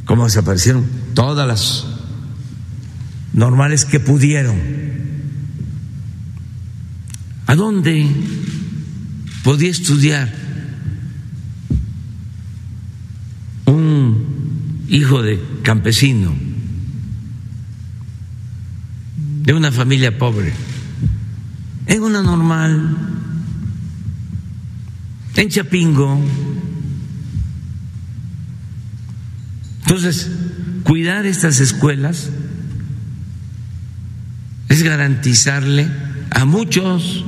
como 0.06 0.26
desaparecieron 0.26 0.86
todas 1.14 1.48
las 1.48 1.86
normales 3.34 3.86
que 3.86 4.00
pudieron. 4.00 4.60
¿A 7.48 7.56
dónde 7.56 8.10
podía 9.44 9.70
estudiar 9.70 10.34
un 13.66 14.86
hijo 14.90 15.22
de 15.22 15.42
campesino, 15.64 16.34
de 19.44 19.54
una 19.54 19.72
familia 19.72 20.18
pobre? 20.18 20.73
En 21.94 22.02
una 22.02 22.24
normal, 22.24 22.98
en 25.36 25.50
Chapingo. 25.50 26.20
Entonces, 29.82 30.28
cuidar 30.84 31.28
estas 31.28 31.60
escuelas 31.60 32.32
es 34.70 34.82
garantizarle 34.82 35.88
a 36.32 36.46
muchos 36.46 37.26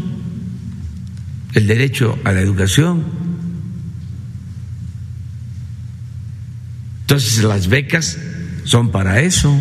el 1.54 1.68
derecho 1.68 2.18
a 2.24 2.32
la 2.32 2.42
educación. 2.42 3.06
Entonces 7.02 7.44
las 7.44 7.68
becas 7.68 8.18
son 8.64 8.92
para 8.92 9.22
eso. 9.22 9.56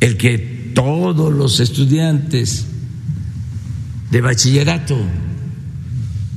El 0.00 0.18
que 0.18 0.55
todos 0.76 1.32
los 1.32 1.58
estudiantes 1.58 2.66
de 4.10 4.20
bachillerato 4.20 4.94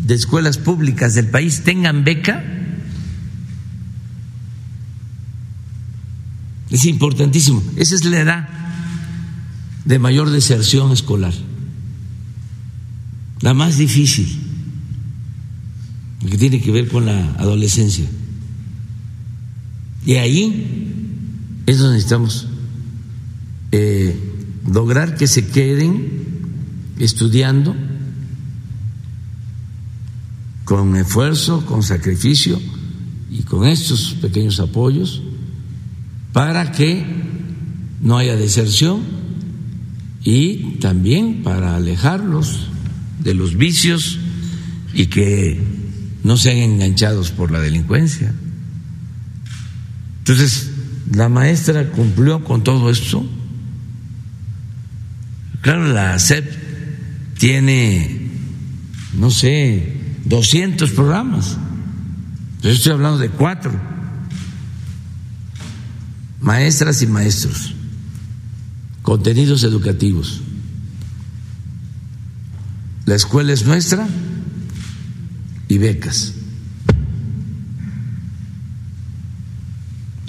de 0.05 0.15
escuelas 0.15 0.57
públicas 0.57 1.13
del 1.13 1.27
país 1.27 1.63
tengan 1.65 2.05
beca, 2.05 2.41
es 6.71 6.85
importantísimo. 6.85 7.61
Esa 7.75 7.95
es 7.95 8.05
la 8.05 8.21
edad 8.21 8.49
de 9.83 9.99
mayor 9.99 10.29
deserción 10.29 10.93
escolar, 10.93 11.33
la 13.41 13.53
más 13.53 13.77
difícil 13.77 14.39
que 16.29 16.37
tiene 16.37 16.61
que 16.61 16.71
ver 16.71 16.87
con 16.87 17.05
la 17.05 17.33
adolescencia. 17.33 18.05
Y 20.05 20.15
ahí 20.15 20.93
es 21.65 21.77
donde 21.77 21.95
necesitamos 21.95 22.47
eh, 23.73 24.28
lograr 24.71 25.15
que 25.15 25.27
se 25.27 25.47
queden 25.47 26.25
estudiando 26.99 27.75
con 30.65 30.95
esfuerzo, 30.95 31.65
con 31.65 31.81
sacrificio 31.81 32.59
y 33.31 33.43
con 33.43 33.67
estos 33.67 34.15
pequeños 34.21 34.59
apoyos 34.59 35.21
para 36.31 36.71
que 36.71 37.03
no 38.01 38.17
haya 38.17 38.35
deserción 38.35 39.01
y 40.23 40.75
también 40.79 41.41
para 41.43 41.75
alejarlos 41.75 42.67
de 43.23 43.33
los 43.33 43.57
vicios 43.57 44.19
y 44.93 45.07
que 45.07 45.61
no 46.23 46.37
sean 46.37 46.57
enganchados 46.57 47.31
por 47.31 47.51
la 47.51 47.59
delincuencia. 47.59 48.33
Entonces, 50.19 50.69
la 51.11 51.29
maestra 51.29 51.89
cumplió 51.89 52.43
con 52.43 52.63
todo 52.63 52.89
esto. 52.89 53.25
Claro, 55.61 55.91
la 55.91 56.17
SEP 56.17 56.45
tiene, 57.37 58.29
no 59.13 59.29
sé, 59.29 59.97
200 60.25 60.91
programas. 60.91 61.57
Yo 62.61 62.69
estoy 62.69 62.93
hablando 62.93 63.17
de 63.17 63.29
cuatro. 63.29 63.71
Maestras 66.41 67.01
y 67.01 67.07
maestros. 67.07 67.73
Contenidos 69.01 69.63
educativos. 69.63 70.41
La 73.05 73.15
escuela 73.15 73.53
es 73.53 73.65
nuestra 73.65 74.07
y 75.67 75.77
becas. 75.77 76.33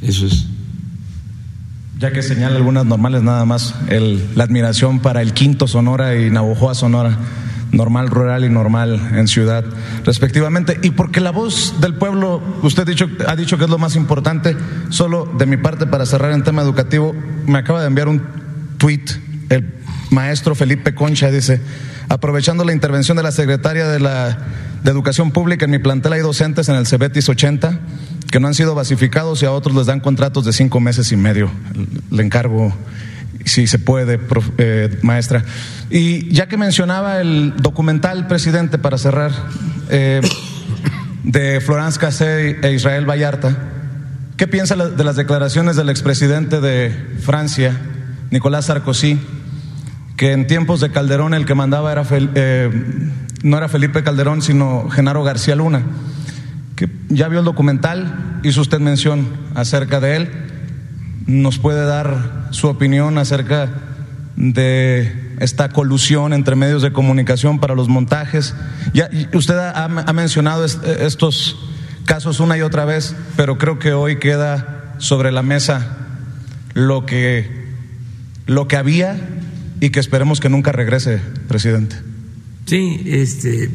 Eso 0.02 0.26
es. 0.26 0.49
Ya 2.00 2.12
que 2.12 2.22
señala 2.22 2.56
algunas 2.56 2.86
normales, 2.86 3.22
nada 3.22 3.44
más 3.44 3.74
el, 3.88 4.26
la 4.34 4.44
admiración 4.44 5.00
para 5.00 5.20
el 5.20 5.34
quinto 5.34 5.68
Sonora 5.68 6.16
y 6.16 6.30
Navojoa 6.30 6.74
Sonora, 6.74 7.18
normal 7.72 8.08
rural 8.08 8.42
y 8.46 8.48
normal 8.48 9.10
en 9.14 9.28
ciudad, 9.28 9.66
respectivamente. 10.06 10.80
Y 10.82 10.92
porque 10.92 11.20
la 11.20 11.30
voz 11.30 11.78
del 11.82 11.92
pueblo, 11.92 12.40
usted 12.62 12.86
dicho, 12.86 13.06
ha 13.28 13.36
dicho 13.36 13.58
que 13.58 13.64
es 13.64 13.70
lo 13.70 13.76
más 13.76 13.96
importante, 13.96 14.56
solo 14.88 15.30
de 15.36 15.44
mi 15.44 15.58
parte 15.58 15.86
para 15.86 16.06
cerrar 16.06 16.32
en 16.32 16.42
tema 16.42 16.62
educativo, 16.62 17.14
me 17.44 17.58
acaba 17.58 17.82
de 17.82 17.88
enviar 17.88 18.08
un 18.08 18.22
tuit 18.78 19.10
el 19.50 19.70
maestro 20.08 20.54
Felipe 20.54 20.94
Concha, 20.94 21.30
dice, 21.30 21.60
aprovechando 22.08 22.64
la 22.64 22.72
intervención 22.72 23.18
de 23.18 23.24
la 23.24 23.30
secretaria 23.30 23.86
de, 23.86 24.00
la, 24.00 24.38
de 24.82 24.90
Educación 24.90 25.32
Pública, 25.32 25.66
en 25.66 25.70
mi 25.70 25.78
plantel 25.78 26.14
hay 26.14 26.22
docentes 26.22 26.70
en 26.70 26.76
el 26.76 26.86
Cebetis 26.86 27.28
80 27.28 27.78
que 28.30 28.40
no 28.40 28.48
han 28.48 28.54
sido 28.54 28.74
basificados 28.74 29.42
y 29.42 29.46
a 29.46 29.52
otros 29.52 29.74
les 29.74 29.86
dan 29.86 30.00
contratos 30.00 30.44
de 30.44 30.52
cinco 30.52 30.80
meses 30.80 31.10
y 31.12 31.16
medio. 31.16 31.50
Le 32.10 32.22
encargo, 32.22 32.72
si 33.44 33.66
se 33.66 33.78
puede, 33.78 34.20
eh, 34.58 34.98
maestra. 35.02 35.44
Y 35.90 36.32
ya 36.32 36.46
que 36.46 36.56
mencionaba 36.56 37.20
el 37.20 37.54
documental, 37.56 38.26
presidente, 38.26 38.78
para 38.78 38.98
cerrar, 38.98 39.32
eh, 39.88 40.20
de 41.24 41.60
Florence 41.60 41.98
Cassé 41.98 42.58
e 42.62 42.72
Israel 42.72 43.08
Vallarta, 43.08 43.56
¿qué 44.36 44.46
piensa 44.46 44.76
de 44.76 45.04
las 45.04 45.16
declaraciones 45.16 45.76
del 45.76 45.90
expresidente 45.90 46.60
de 46.60 46.94
Francia, 47.20 47.78
Nicolás 48.30 48.66
Sarkozy? 48.66 49.18
que 50.20 50.32
en 50.32 50.46
tiempos 50.46 50.80
de 50.80 50.90
Calderón 50.90 51.32
el 51.32 51.46
que 51.46 51.54
mandaba 51.54 51.90
era 51.90 52.04
eh, 52.10 52.70
no 53.42 53.56
era 53.56 53.68
Felipe 53.68 54.02
Calderón, 54.02 54.42
sino 54.42 54.90
Genaro 54.90 55.24
García 55.24 55.56
Luna, 55.56 55.82
ya 57.08 57.28
vio 57.28 57.40
el 57.40 57.44
documental, 57.44 58.40
hizo 58.42 58.60
usted 58.60 58.80
mención 58.80 59.28
acerca 59.54 60.00
de 60.00 60.16
él, 60.16 60.30
nos 61.26 61.58
puede 61.58 61.84
dar 61.84 62.48
su 62.50 62.68
opinión 62.68 63.18
acerca 63.18 63.68
de 64.36 65.36
esta 65.40 65.68
colusión 65.70 66.32
entre 66.32 66.56
medios 66.56 66.82
de 66.82 66.92
comunicación 66.92 67.58
para 67.58 67.74
los 67.74 67.88
montajes. 67.88 68.54
Ya, 68.94 69.10
usted 69.34 69.56
ha, 69.56 69.84
ha 69.84 70.12
mencionado 70.12 70.64
estos 70.64 71.58
casos 72.04 72.40
una 72.40 72.56
y 72.56 72.62
otra 72.62 72.84
vez, 72.84 73.14
pero 73.36 73.58
creo 73.58 73.78
que 73.78 73.92
hoy 73.92 74.18
queda 74.18 74.94
sobre 74.98 75.32
la 75.32 75.42
mesa 75.42 75.96
lo 76.74 77.06
que, 77.06 77.48
lo 78.46 78.68
que 78.68 78.76
había 78.76 79.16
y 79.80 79.90
que 79.90 80.00
esperemos 80.00 80.40
que 80.40 80.48
nunca 80.48 80.72
regrese, 80.72 81.20
presidente. 81.48 81.96
Sí, 82.66 83.02
este, 83.06 83.70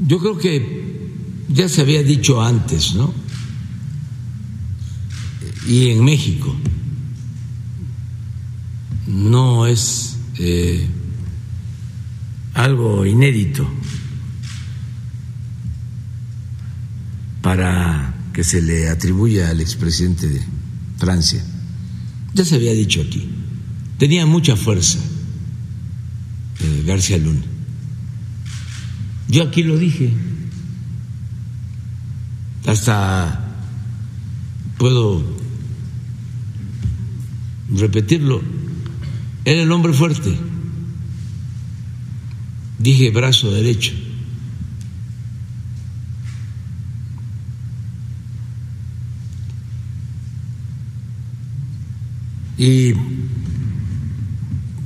yo 0.00 0.18
creo 0.18 0.38
que 0.38 0.97
ya 1.48 1.68
se 1.68 1.80
había 1.80 2.02
dicho 2.02 2.42
antes, 2.42 2.94
¿no? 2.94 3.12
Y 5.66 5.90
en 5.90 6.04
México 6.04 6.54
no 9.06 9.66
es 9.66 10.16
eh, 10.38 10.86
algo 12.54 13.04
inédito 13.04 13.68
para 17.42 18.14
que 18.32 18.44
se 18.44 18.62
le 18.62 18.88
atribuya 18.88 19.50
al 19.50 19.60
expresidente 19.60 20.28
de 20.28 20.42
Francia. 20.98 21.44
Ya 22.34 22.44
se 22.44 22.54
había 22.54 22.72
dicho 22.72 23.00
aquí 23.00 23.28
tenía 23.98 24.24
mucha 24.26 24.56
fuerza 24.56 24.98
eh, 26.60 26.82
García 26.86 27.18
Luna. 27.18 27.42
Yo 29.28 29.42
aquí 29.42 29.62
lo 29.62 29.76
dije, 29.76 30.12
hasta 32.68 33.46
puedo 34.76 35.24
repetirlo, 37.74 38.42
era 39.46 39.62
el 39.62 39.72
hombre 39.72 39.94
fuerte, 39.94 40.36
dije 42.78 43.10
brazo 43.10 43.50
derecho. 43.50 43.94
Y 52.58 52.92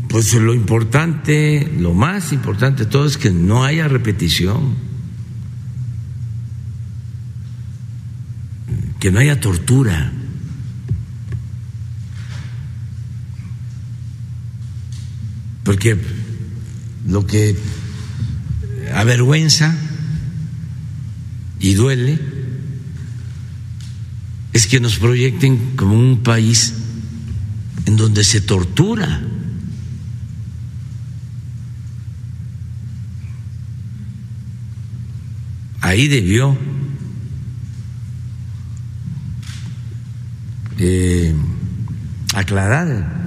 pues 0.08 0.32
lo 0.34 0.54
importante, 0.54 1.68
lo 1.80 1.94
más 1.94 2.32
importante 2.32 2.84
de 2.84 2.90
todo 2.90 3.06
es 3.06 3.16
que 3.16 3.30
no 3.30 3.64
haya 3.64 3.88
repetición, 3.88 4.91
que 9.02 9.10
no 9.10 9.18
haya 9.18 9.40
tortura. 9.40 10.12
Porque 15.64 15.98
lo 17.08 17.26
que 17.26 17.58
avergüenza 18.94 19.76
y 21.58 21.74
duele 21.74 22.20
es 24.52 24.68
que 24.68 24.78
nos 24.78 24.98
proyecten 24.98 25.74
como 25.74 25.98
un 25.98 26.22
país 26.22 26.74
en 27.86 27.96
donde 27.96 28.22
se 28.22 28.40
tortura. 28.40 29.20
ahí 35.80 36.06
debió 36.06 36.56
eh, 40.78 41.34
aclarar. 42.34 43.20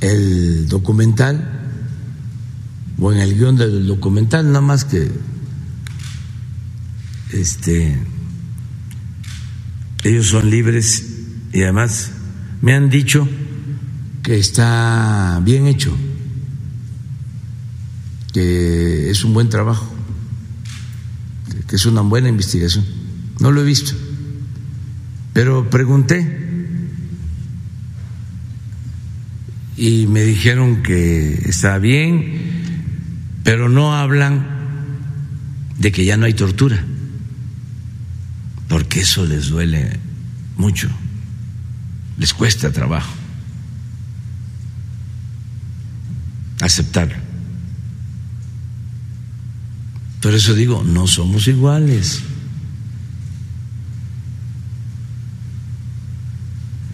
El 0.00 0.68
documental 0.68 1.56
o 2.98 3.12
en 3.12 3.18
el 3.18 3.34
guion 3.34 3.56
del 3.56 3.86
documental, 3.86 4.46
nada 4.46 4.60
más 4.60 4.84
que 4.84 5.10
este 7.32 7.98
ellos 10.04 10.26
son 10.28 10.48
libres 10.50 11.04
y 11.52 11.62
además 11.62 12.12
me 12.62 12.74
han 12.74 12.88
dicho 12.88 13.28
que 14.22 14.38
está 14.38 15.40
bien 15.44 15.66
hecho, 15.66 15.96
que 18.32 19.10
es 19.10 19.24
un 19.24 19.34
buen 19.34 19.48
trabajo, 19.48 19.88
que 21.68 21.76
es 21.76 21.86
una 21.86 22.00
buena 22.02 22.28
investigación. 22.28 22.84
No 23.40 23.50
lo 23.50 23.60
he 23.60 23.64
visto, 23.64 23.92
pero 25.32 25.68
pregunté 25.70 26.44
y 29.76 30.06
me 30.06 30.22
dijeron 30.22 30.82
que 30.82 31.34
está 31.48 31.78
bien, 31.78 32.40
pero 33.44 33.68
no 33.68 33.94
hablan 33.94 34.46
de 35.78 35.92
que 35.92 36.04
ya 36.04 36.16
no 36.16 36.26
hay 36.26 36.34
tortura, 36.34 36.82
porque 38.68 39.00
eso 39.00 39.26
les 39.26 39.48
duele 39.48 39.98
mucho, 40.56 40.88
les 42.16 42.32
cuesta 42.32 42.72
trabajo. 42.72 43.26
aceptarlo. 46.60 47.25
Por 50.20 50.34
eso 50.34 50.54
digo, 50.54 50.82
no 50.82 51.06
somos 51.06 51.46
iguales. 51.46 52.22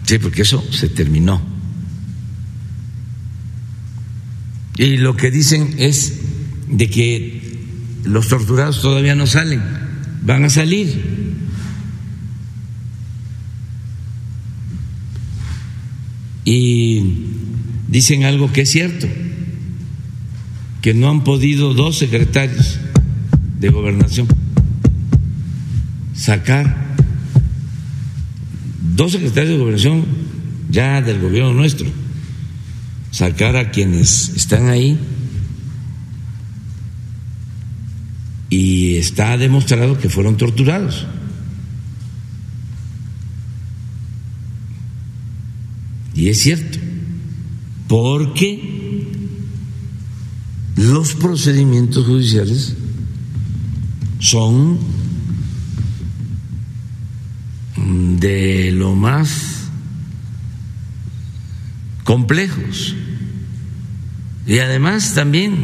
Sí, 0.05 0.19
porque 0.19 0.41
eso 0.41 0.63
se 0.71 0.89
terminó. 0.89 1.41
Y 4.77 4.97
lo 4.97 5.15
que 5.15 5.31
dicen 5.31 5.75
es 5.77 6.19
de 6.67 6.89
que 6.89 7.57
los 8.03 8.27
torturados 8.27 8.81
todavía 8.81 9.15
no 9.15 9.27
salen, 9.27 9.61
van 10.23 10.45
a 10.45 10.49
salir. 10.49 11.13
Y 16.45 17.27
dicen 17.87 18.25
algo 18.25 18.51
que 18.51 18.61
es 18.61 18.69
cierto, 18.69 19.07
que 20.81 20.93
no 20.93 21.09
han 21.09 21.23
podido 21.23 21.73
dos 21.73 21.97
secretarios 21.97 22.79
de 23.63 23.69
gobernación. 23.69 24.27
Sacar 26.13 26.95
dos 28.95 29.13
secretarios 29.13 29.53
de 29.53 29.57
gobernación 29.57 30.05
ya 30.69 31.01
del 31.01 31.21
gobierno 31.21 31.53
nuestro, 31.53 31.87
sacar 33.11 33.55
a 33.55 33.71
quienes 33.71 34.29
están 34.35 34.67
ahí. 34.67 34.99
Y 38.49 38.97
está 38.97 39.37
demostrado 39.37 39.97
que 39.97 40.09
fueron 40.09 40.35
torturados. 40.35 41.07
Y 46.13 46.27
es 46.27 46.41
cierto, 46.41 46.77
porque 47.87 49.07
los 50.75 51.15
procedimientos 51.15 52.05
judiciales 52.05 52.75
son 54.23 54.79
de 57.75 58.71
lo 58.71 58.95
más 58.95 59.67
complejos. 62.05 62.95
Y 64.47 64.59
además 64.59 65.13
también 65.13 65.57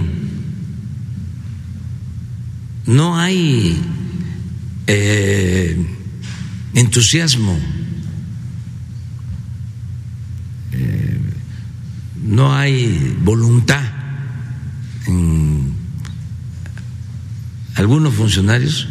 no 2.85 3.17
hay 3.17 3.81
eh, 4.87 5.77
entusiasmo, 6.73 7.57
eh, 10.73 11.19
no 12.25 12.53
hay 12.53 13.15
voluntad 13.23 13.83
en 15.07 15.48
algunos 17.79 18.13
funcionarios 18.13 18.89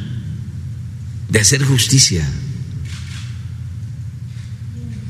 de 1.29 1.41
hacer 1.41 1.63
justicia 1.63 2.27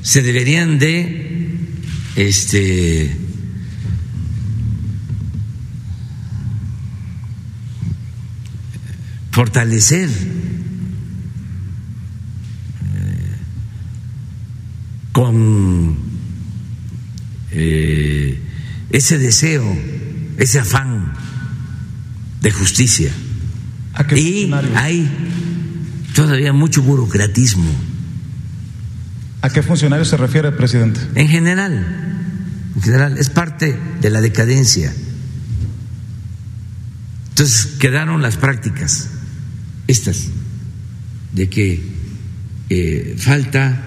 se 0.03 0.21
deberían 0.21 0.81
de 0.81 1.61
este 2.17 3.17
fortalecer 9.31 10.11
eh, 10.11 10.13
con 15.13 15.99
eh, 17.53 18.43
ese 18.91 19.19
deseo, 19.19 19.79
ese 20.37 20.59
afán 20.59 21.13
de 22.43 22.51
justicia. 22.51 23.13
Y 24.15 24.51
hay 24.75 25.09
todavía 26.15 26.53
mucho 26.53 26.83
burocratismo 26.83 27.89
¿A 29.41 29.51
qué 29.51 29.63
funcionario 29.63 30.05
se 30.05 30.17
refiere, 30.17 30.51
presidente? 30.53 31.01
En 31.15 31.29
general, 31.29 31.73
en 32.75 32.83
general, 32.83 33.19
es 33.19 33.31
parte 33.31 33.79
de 34.01 34.11
la 34.11 34.21
decadencia. 34.21 34.93
Entonces 37.31 37.67
quedaron 37.79 38.21
las 38.21 38.37
prácticas, 38.37 39.11
estas, 39.87 40.25
de 41.33 41.49
que 41.49 41.83
eh, 42.69 43.15
falta 43.17 43.81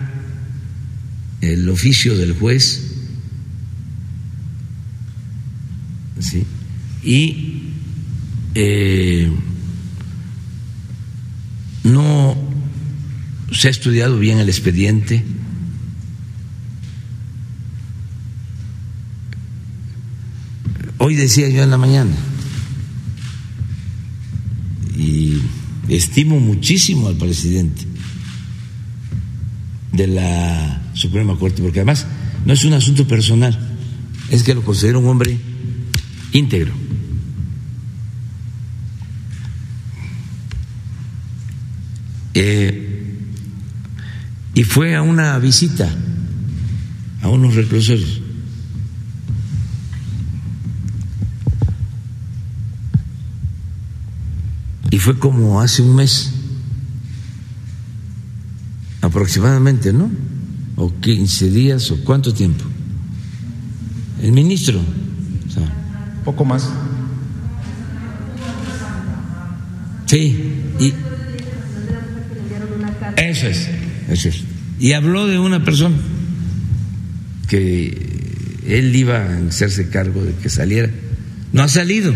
el 1.42 1.68
oficio 1.68 2.18
del 2.18 2.34
juez, 2.34 2.82
¿sí? 6.22 6.46
y 7.04 7.74
eh, 8.56 9.30
no 11.84 12.36
se 13.52 13.68
ha 13.68 13.72
estudiado 13.72 14.18
bien 14.18 14.40
el 14.40 14.50
expediente 14.50 15.24
Hoy 21.04 21.16
decía 21.16 21.50
yo 21.50 21.64
en 21.64 21.72
la 21.72 21.80
mañana, 21.80 22.12
y 24.96 25.42
estimo 25.90 26.40
muchísimo 26.40 27.08
al 27.08 27.16
presidente 27.16 27.88
de 29.94 30.06
la 30.06 30.92
Suprema 30.94 31.36
Corte, 31.40 31.64
porque 31.64 31.80
además 31.80 32.06
no 32.46 32.54
es 32.54 32.66
un 32.66 32.74
asunto 32.74 33.08
personal, 33.08 33.58
es 34.30 34.44
que 34.44 34.54
lo 34.54 34.64
considero 34.64 35.00
un 35.00 35.08
hombre 35.08 35.40
íntegro. 36.34 36.81
Eh, 42.34 43.18
y 44.54 44.64
fue 44.64 44.96
a 44.96 45.02
una 45.02 45.38
visita 45.40 45.90
a 47.22 47.30
unos 47.30 47.56
reclusorios 47.56 48.22
Y 54.92 55.00
fue 55.00 55.18
como 55.18 55.62
hace 55.62 55.82
un 55.82 55.96
mes, 55.96 56.34
aproximadamente, 59.00 59.94
¿no? 59.94 60.12
O 60.76 60.92
15 61.00 61.50
días, 61.50 61.90
o 61.92 62.04
cuánto 62.04 62.34
tiempo. 62.34 62.66
El 64.22 64.34
ministro. 64.34 64.82
Poco 66.26 66.44
más. 66.44 66.70
Sí, 70.08 70.62
y 70.78 70.94
eso 73.32 73.48
es, 73.48 73.70
eso 74.10 74.30
es. 74.30 74.44
Y 74.80 74.94
habló 74.94 75.28
de 75.28 75.40
una 75.40 75.64
persona 75.64 75.96
que 77.48 78.12
él 78.68 78.96
iba 78.96 79.18
a 79.18 79.48
hacerse 79.48 79.90
cargo 79.90 80.24
de 80.24 80.34
que 80.36 80.50
saliera. 80.50 80.90
No 81.54 81.64
ha 81.64 81.68
salido. 81.68 82.14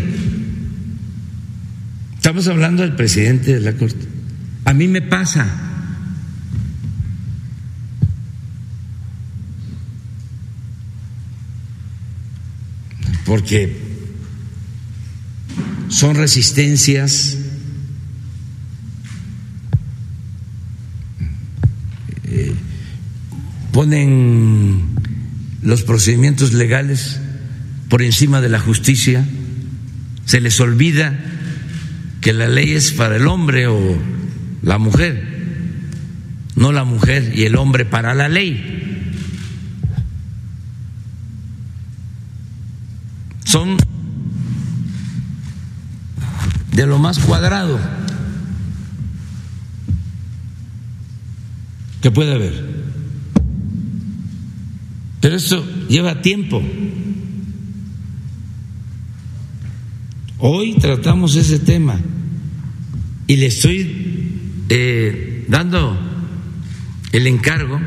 Estamos 2.16 2.48
hablando 2.48 2.82
del 2.82 2.94
presidente 2.94 3.54
de 3.54 3.60
la 3.60 3.72
Corte. 3.72 4.06
A 4.64 4.74
mí 4.74 4.88
me 4.88 5.02
pasa. 5.02 5.62
Porque 13.24 13.76
son 15.88 16.14
resistencias 16.14 17.38
eh, 22.24 22.52
ponen 23.76 24.86
los 25.60 25.82
procedimientos 25.82 26.54
legales 26.54 27.20
por 27.90 28.00
encima 28.00 28.40
de 28.40 28.48
la 28.48 28.58
justicia, 28.58 29.22
se 30.24 30.40
les 30.40 30.58
olvida 30.60 31.14
que 32.22 32.32
la 32.32 32.48
ley 32.48 32.72
es 32.72 32.92
para 32.92 33.16
el 33.16 33.26
hombre 33.26 33.66
o 33.66 33.78
la 34.62 34.78
mujer, 34.78 35.22
no 36.54 36.72
la 36.72 36.84
mujer 36.84 37.32
y 37.34 37.44
el 37.44 37.54
hombre 37.54 37.84
para 37.84 38.14
la 38.14 38.30
ley. 38.30 39.12
Son 43.44 43.76
de 46.72 46.86
lo 46.86 46.98
más 46.98 47.18
cuadrado 47.18 47.78
que 52.00 52.10
puede 52.10 52.32
haber. 52.32 52.85
Pero 55.26 55.38
esto 55.38 55.66
lleva 55.88 56.22
tiempo. 56.22 56.62
Hoy 60.38 60.76
tratamos 60.76 61.34
ese 61.34 61.58
tema 61.58 61.98
y 63.26 63.34
le 63.34 63.46
estoy 63.46 64.38
eh, 64.68 65.44
dando 65.48 65.98
el 67.10 67.26
encargo 67.26 67.80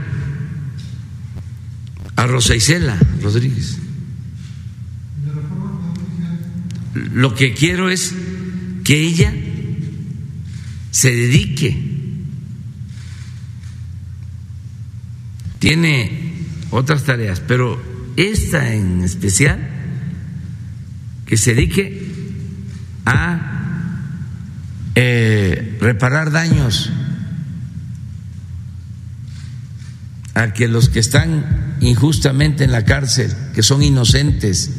a 2.18 2.28
Rosa 2.28 2.58
Isela 2.58 3.00
Rodríguez 3.22 3.78
lo 6.94 7.34
que 7.36 7.54
quiero 7.54 7.90
es 7.90 8.14
que 8.84 9.00
ella 9.02 9.34
se 10.92 11.16
dedique. 11.16 11.86
Tiene 15.60 16.29
otras 16.72 17.04
tareas, 17.04 17.40
pero 17.40 17.82
esta 18.16 18.74
en 18.74 19.04
especial, 19.04 19.60
que 21.26 21.38
se 21.38 21.54
dedique 21.54 22.12
a 23.06 23.50
eh, 24.96 25.78
reparar 25.80 26.32
daños, 26.32 26.92
a 30.34 30.54
que 30.54 30.68
los 30.68 30.90
que 30.90 31.00
están 31.00 31.78
injustamente 31.82 32.64
en 32.64 32.72
la 32.72 32.86
cárcel, 32.86 33.34
que 33.54 33.64
son 33.64 33.84
inocentes, 33.84 34.72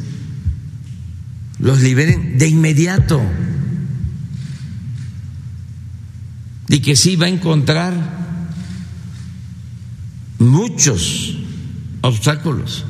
los 1.59 1.81
liberen 1.81 2.37
de 2.37 2.47
inmediato. 2.47 3.21
Y 6.67 6.79
que 6.79 6.95
sí 6.95 7.15
va 7.15 7.25
a 7.25 7.29
encontrar 7.29 7.93
muchos 10.39 11.40
obstáculos. 12.01 12.85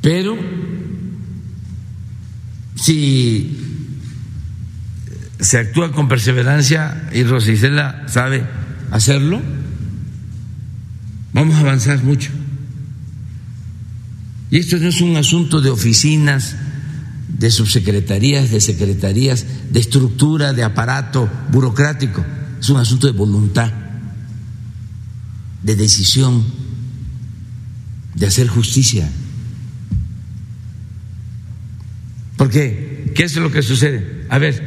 Pero 0.00 0.36
si 2.74 3.56
se 5.40 5.58
actúa 5.58 5.92
con 5.92 6.08
perseverancia 6.08 7.08
y 7.12 7.22
Rosicela 7.24 8.04
sabe 8.06 8.44
hacerlo, 8.90 9.40
vamos 11.32 11.56
a 11.56 11.60
avanzar 11.60 12.02
mucho. 12.02 12.30
Y 14.50 14.58
esto 14.58 14.76
no 14.78 14.88
es 14.88 15.00
un 15.00 15.16
asunto 15.16 15.60
de 15.60 15.70
oficinas, 15.70 16.56
de 17.28 17.50
subsecretarías, 17.50 18.50
de 18.50 18.60
secretarías, 18.60 19.44
de 19.70 19.80
estructura, 19.80 20.52
de 20.52 20.62
aparato 20.62 21.28
burocrático. 21.50 22.24
Es 22.60 22.68
un 22.70 22.78
asunto 22.78 23.06
de 23.06 23.12
voluntad, 23.12 23.72
de 25.64 25.74
decisión, 25.74 26.44
de 28.14 28.26
hacer 28.26 28.46
justicia. 28.46 29.10
¿Por 32.36 32.50
qué? 32.50 33.10
¿Qué 33.16 33.24
es 33.24 33.34
lo 33.36 33.50
que 33.50 33.62
sucede? 33.62 34.26
A 34.28 34.38
ver, 34.38 34.62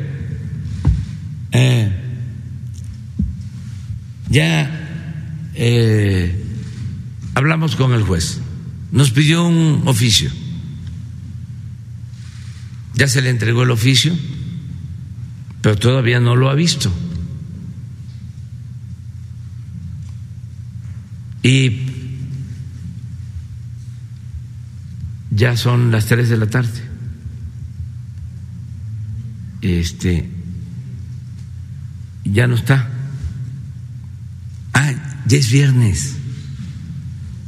eh, 1.54 1.92
ya 4.30 5.50
eh, 5.56 6.44
hablamos 7.34 7.78
con 7.78 7.94
el 7.94 8.04
juez 8.04 8.42
nos 8.92 9.12
pidió 9.12 9.44
un 9.44 9.84
oficio. 9.86 10.32
Ya 12.96 13.08
se 13.08 13.22
le 13.22 13.30
entregó 13.30 13.64
el 13.64 13.72
oficio, 13.72 14.14
pero 15.62 15.76
todavía 15.76 16.20
no 16.20 16.36
lo 16.36 16.50
ha 16.50 16.56
visto. 16.56 16.92
Y 21.48 21.72
ya 25.32 25.56
son 25.56 25.92
las 25.92 26.08
tres 26.08 26.28
de 26.28 26.36
la 26.36 26.48
tarde. 26.48 26.82
Este 29.62 30.30
ya 32.26 32.48
no 32.48 32.56
está. 32.56 32.90
Ah, 34.74 34.92
ya 35.26 35.38
es 35.38 35.50
viernes. 35.50 36.18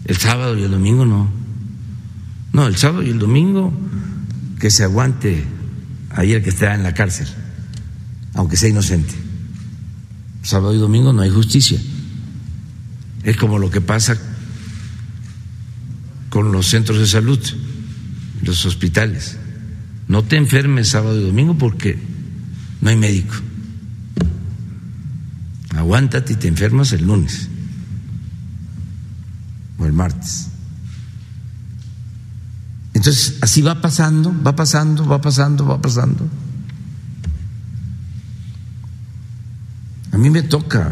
El 0.06 0.16
sábado 0.16 0.58
y 0.58 0.64
el 0.64 0.72
domingo 0.72 1.06
no. 1.06 1.30
No, 2.54 2.68
el 2.68 2.78
sábado 2.78 3.04
y 3.04 3.10
el 3.10 3.20
domingo 3.20 3.74
que 4.62 4.72
se 4.72 4.86
aguante 4.86 5.44
ahí 6.12 6.32
el 6.32 6.42
que 6.42 6.52
está 6.52 6.74
en 6.74 6.84
la 6.84 6.94
cárcel, 6.94 7.28
aunque 8.34 8.56
sea 8.56 8.70
inocente. 8.70 9.14
Sábado 10.42 10.74
y 10.74 10.78
domingo 10.78 11.12
no 11.12 11.22
hay 11.22 11.32
justicia. 11.32 11.82
Es 13.24 13.38
como 13.38 13.60
lo 13.60 13.70
que 13.70 13.82
pasa 13.82 14.18
con 16.30 16.52
los 16.52 16.68
centros 16.68 17.00
de 17.00 17.08
salud, 17.08 17.40
los 18.44 18.66
hospitales. 18.66 19.38
No 20.08 20.24
te 20.24 20.38
enfermes 20.38 20.90
sábado 20.90 21.20
y 21.20 21.24
domingo 21.24 21.58
porque 21.58 22.00
no 22.82 22.90
hay 22.90 22.96
médico. 22.96 23.36
Aguántate 25.76 26.34
y 26.34 26.36
te 26.36 26.48
enfermas 26.48 26.92
el 26.94 27.06
lunes 27.06 27.48
o 29.78 29.86
el 29.86 29.94
martes. 29.94 30.48
Entonces, 32.94 33.38
así 33.42 33.62
va 33.62 33.82
pasando, 33.82 34.34
va 34.44 34.56
pasando, 34.56 35.06
va 35.06 35.22
pasando, 35.22 35.66
va 35.66 35.82
pasando. 35.82 36.28
A 40.12 40.18
mí 40.18 40.30
me 40.30 40.42
toca 40.42 40.92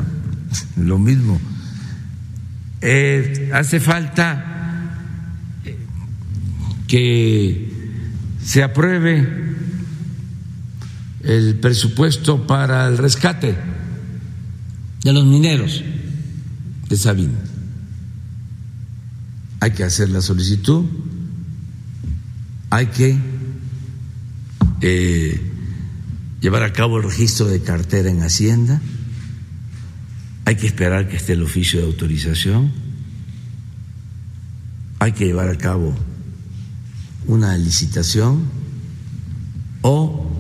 lo 0.78 1.00
mismo. 1.00 1.40
Eh, 2.82 3.50
hace 3.54 3.80
falta 3.80 4.58
que 6.88 7.72
se 8.44 8.64
apruebe 8.64 9.48
el 11.24 11.56
presupuesto 11.56 12.48
para 12.48 12.88
el 12.88 12.98
rescate 12.98 13.58
de 15.04 15.14
los 15.14 15.26
mineros 15.26 15.84
de 16.88 16.98
Sabina. 16.98 17.38
Hay 19.60 19.72
que 19.72 19.84
hacer 19.84 20.10
la 20.10 20.22
solicitud, 20.22 20.86
hay 22.70 22.86
que 22.88 23.18
eh, 24.82 25.42
llevar 26.40 26.64
a 26.64 26.72
cabo 26.72 26.98
el 26.98 27.04
registro 27.04 27.48
de 27.48 27.62
cartera 27.62 28.10
en 28.10 28.22
Hacienda, 28.22 28.80
hay 30.48 30.56
que 30.56 30.66
esperar 30.66 31.10
que 31.10 31.18
esté 31.18 31.34
el 31.34 31.44
oficio 31.44 31.82
de 31.82 31.88
autorización, 31.88 32.72
hay 34.98 35.12
que 35.12 35.26
llevar 35.26 35.50
a 35.50 35.58
cabo 35.58 35.94
una 37.26 37.58
licitación 37.58 38.44
o 39.82 40.32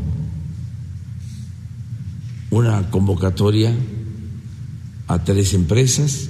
una 2.51 2.89
convocatoria 2.89 3.75
a 5.09 5.25
tres 5.25 5.53
empresas 5.53 6.29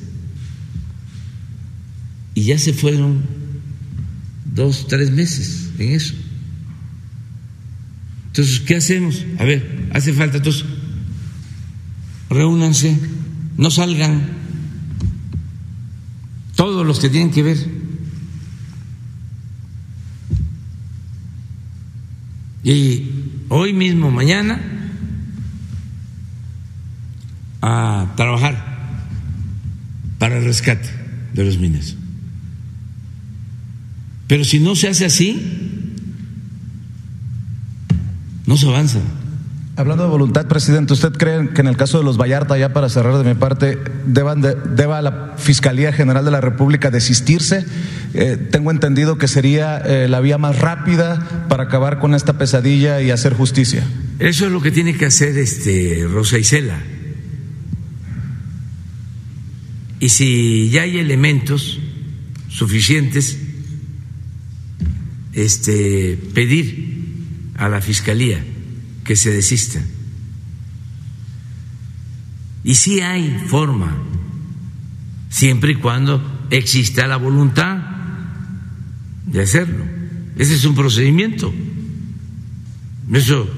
y 2.33 2.45
ya 2.45 2.57
se 2.57 2.73
fueron 2.73 3.21
dos, 4.55 4.87
tres 4.87 5.11
meses 5.11 5.69
en 5.77 5.91
eso. 5.91 6.15
Entonces, 8.25 8.59
¿qué 8.61 8.77
hacemos? 8.77 9.23
A 9.37 9.43
ver, 9.43 9.87
hace 9.93 10.13
falta 10.13 10.37
entonces, 10.37 10.65
reúnanse, 12.31 13.16
no 13.57 13.71
salgan 13.71 14.29
todos 16.55 16.85
los 16.85 16.99
que 16.99 17.09
tienen 17.09 17.31
que 17.31 17.43
ver. 17.43 17.57
Y 22.63 23.09
hoy 23.49 23.73
mismo, 23.73 24.11
mañana, 24.11 24.59
a 27.61 28.13
trabajar 28.15 28.67
para 30.19 30.37
el 30.37 30.45
rescate 30.45 30.89
de 31.33 31.45
los 31.45 31.57
mineros. 31.57 31.95
Pero 34.27 34.43
si 34.43 34.59
no 34.59 34.75
se 34.75 34.89
hace 34.89 35.05
así, 35.05 35.93
no 38.45 38.57
se 38.57 38.67
avanza. 38.67 38.99
Hablando 39.77 40.05
de 40.05 40.09
voluntad, 40.09 40.47
presidente, 40.47 40.93
¿usted 40.93 41.11
cree 41.11 41.49
que 41.49 41.61
en 41.61 41.67
el 41.67 41.77
caso 41.77 41.99
de 41.99 42.03
los 42.03 42.17
Vallarta, 42.17 42.57
ya 42.57 42.73
para 42.73 42.89
cerrar 42.89 43.15
de 43.19 43.23
mi 43.23 43.35
parte, 43.35 43.77
deban 44.07 44.41
deba 44.41 45.03
la 45.03 45.35
Fiscalía 45.37 45.93
General 45.93 46.25
de 46.25 46.31
la 46.31 46.41
República 46.41 46.89
desistirse? 46.89 47.63
Eh, 48.15 48.37
tengo 48.37 48.71
entendido 48.71 49.19
que 49.19 49.27
sería 49.27 49.77
eh, 49.77 50.07
la 50.07 50.19
vía 50.19 50.39
más 50.39 50.57
rápida 50.57 51.45
para 51.47 51.65
acabar 51.65 51.99
con 51.99 52.15
esta 52.15 52.39
pesadilla 52.39 53.03
y 53.03 53.11
hacer 53.11 53.35
justicia. 53.35 53.87
Eso 54.17 54.47
es 54.47 54.51
lo 54.51 54.61
que 54.61 54.71
tiene 54.71 54.97
que 54.97 55.05
hacer 55.05 55.37
este 55.37 56.07
Rosa 56.11 56.39
Isela. 56.39 56.81
Y 59.99 60.09
si 60.09 60.71
ya 60.71 60.81
hay 60.81 60.97
elementos 60.97 61.79
suficientes 62.49 63.37
este, 65.33 66.17
pedir 66.33 67.53
a 67.57 67.69
la 67.69 67.79
Fiscalía 67.79 68.43
que 69.07 69.15
se 69.15 69.31
desista. 69.31 69.79
Y 72.63 72.75
si 72.75 72.99
hay 72.99 73.45
forma, 73.47 73.95
siempre 75.29 75.71
y 75.71 75.75
cuando 75.75 76.21
exista 76.49 77.07
la 77.07 77.15
voluntad 77.15 77.77
de 79.25 79.41
hacerlo. 79.41 79.85
Ese 80.37 80.55
es 80.55 80.65
un 80.65 80.75
procedimiento. 80.75 81.53
Eso 83.13 83.49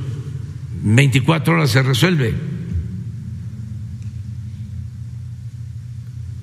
24 0.84 1.54
horas 1.56 1.72
se 1.72 1.82
resuelve. 1.82 2.36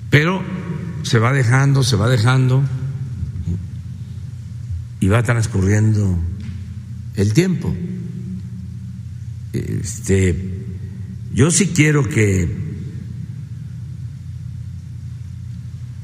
Pero 0.09 0.43
se 1.03 1.19
va 1.19 1.31
dejando, 1.31 1.83
se 1.83 1.95
va 1.95 2.09
dejando 2.09 2.61
y 4.99 5.07
va 5.07 5.23
transcurriendo 5.23 6.19
el 7.15 7.33
tiempo. 7.33 7.73
Este, 9.57 10.35
yo 11.33 11.51
sí 11.51 11.67
quiero 11.67 12.07
que 12.07 12.49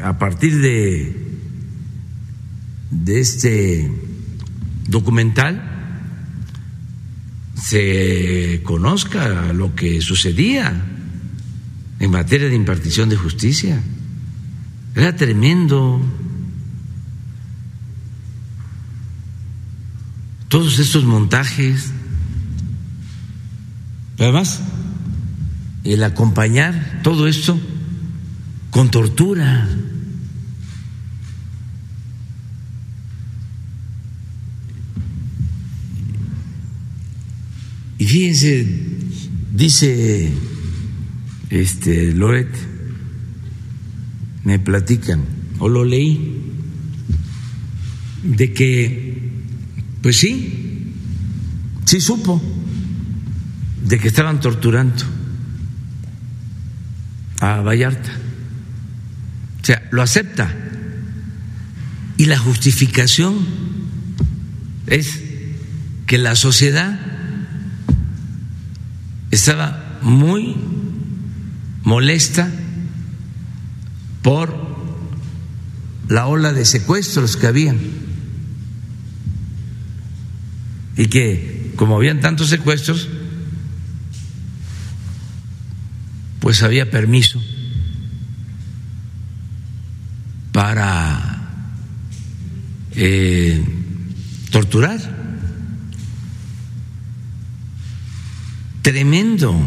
a 0.01 0.17
partir 0.17 0.59
de, 0.59 1.15
de 2.91 3.19
este 3.19 3.91
documental 4.87 5.69
se 7.55 8.61
conozca 8.63 9.53
lo 9.53 9.73
que 9.75 10.01
sucedía 10.01 10.85
en 11.99 12.11
materia 12.11 12.49
de 12.49 12.55
impartición 12.55 13.07
de 13.09 13.15
justicia. 13.15 13.81
Era 14.95 15.15
tremendo. 15.15 16.01
Todos 20.49 20.77
estos 20.79 21.05
montajes. 21.05 21.91
Además, 24.19 24.61
el 25.83 26.03
acompañar 26.03 27.01
todo 27.03 27.27
esto 27.27 27.59
con 28.69 28.89
tortura. 28.89 29.69
Y 37.97 38.05
fíjense, 38.05 38.67
dice 39.53 40.31
este 41.49 42.13
Loret, 42.13 42.49
me 44.43 44.59
platican, 44.59 45.23
o 45.59 45.69
lo 45.69 45.85
leí, 45.85 46.41
de 48.23 48.53
que, 48.53 49.31
pues 50.01 50.17
sí, 50.17 50.91
sí 51.85 52.01
supo 52.01 52.41
de 53.83 53.99
que 53.99 54.07
estaban 54.07 54.39
torturando 54.39 55.03
a 57.39 57.61
Vallarta. 57.61 58.11
O 59.61 59.65
sea, 59.65 59.87
lo 59.91 60.01
acepta. 60.01 60.53
Y 62.17 62.25
la 62.25 62.37
justificación 62.37 63.45
es 64.87 65.21
que 66.05 66.17
la 66.17 66.35
sociedad 66.35 66.99
estaba 69.31 69.99
muy 70.01 70.55
molesta 71.83 72.49
por 74.21 74.55
la 76.07 76.27
ola 76.27 76.53
de 76.53 76.65
secuestros 76.65 77.35
que 77.35 77.47
habían 77.47 77.79
y 80.95 81.07
que 81.07 81.73
como 81.75 81.95
habían 81.95 82.19
tantos 82.19 82.49
secuestros 82.49 83.09
pues 86.43 86.61
había 86.61 86.91
permiso 86.91 87.41
para 90.51 91.41
eh, 92.91 93.63
torturar 94.51 94.99
tremendo. 98.81 99.57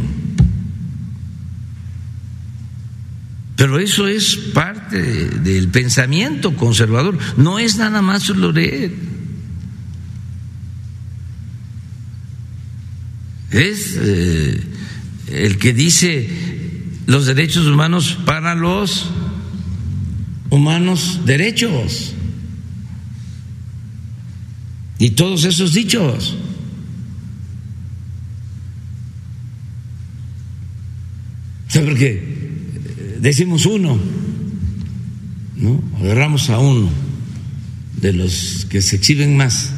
Pero 3.57 3.79
eso 3.79 4.07
es 4.07 4.37
parte 4.53 5.01
del 5.01 5.69
pensamiento 5.69 6.55
conservador, 6.57 7.19
no 7.39 7.59
es 7.59 7.79
nada 7.79 8.03
más 8.03 8.29
Loret. 8.29 8.93
Es 13.51 13.97
eh, 13.99 14.61
el 15.29 15.57
que 15.57 15.73
dice 15.73 16.56
los 17.07 17.27
derechos 17.27 17.67
humanos 17.67 18.19
para 18.27 18.55
los 18.55 19.11
humanos 20.51 21.21
derechos. 21.25 22.13
Y 24.99 25.11
todos 25.11 25.45
esos 25.45 25.73
dichos. 25.73 26.37
porque 31.85 32.15
eh, 32.15 33.19
decimos 33.21 33.67
uno, 33.67 33.99
¿no? 35.57 35.83
Agarramos 36.01 36.49
a 36.49 36.59
uno 36.59 36.89
de 38.01 38.15
los 38.15 38.67
que 38.71 38.81
se 38.81 38.97
exhiben 38.97 39.37
más, 39.37 39.73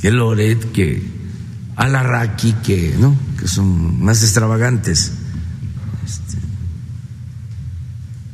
que 0.00 0.10
Loret, 0.10 0.72
que 0.72 1.02
Alarraqui, 1.78 2.54
que, 2.54 2.96
¿no? 2.98 3.16
que 3.38 3.46
son 3.46 4.02
más 4.02 4.22
extravagantes, 4.22 5.12
este, 6.04 6.38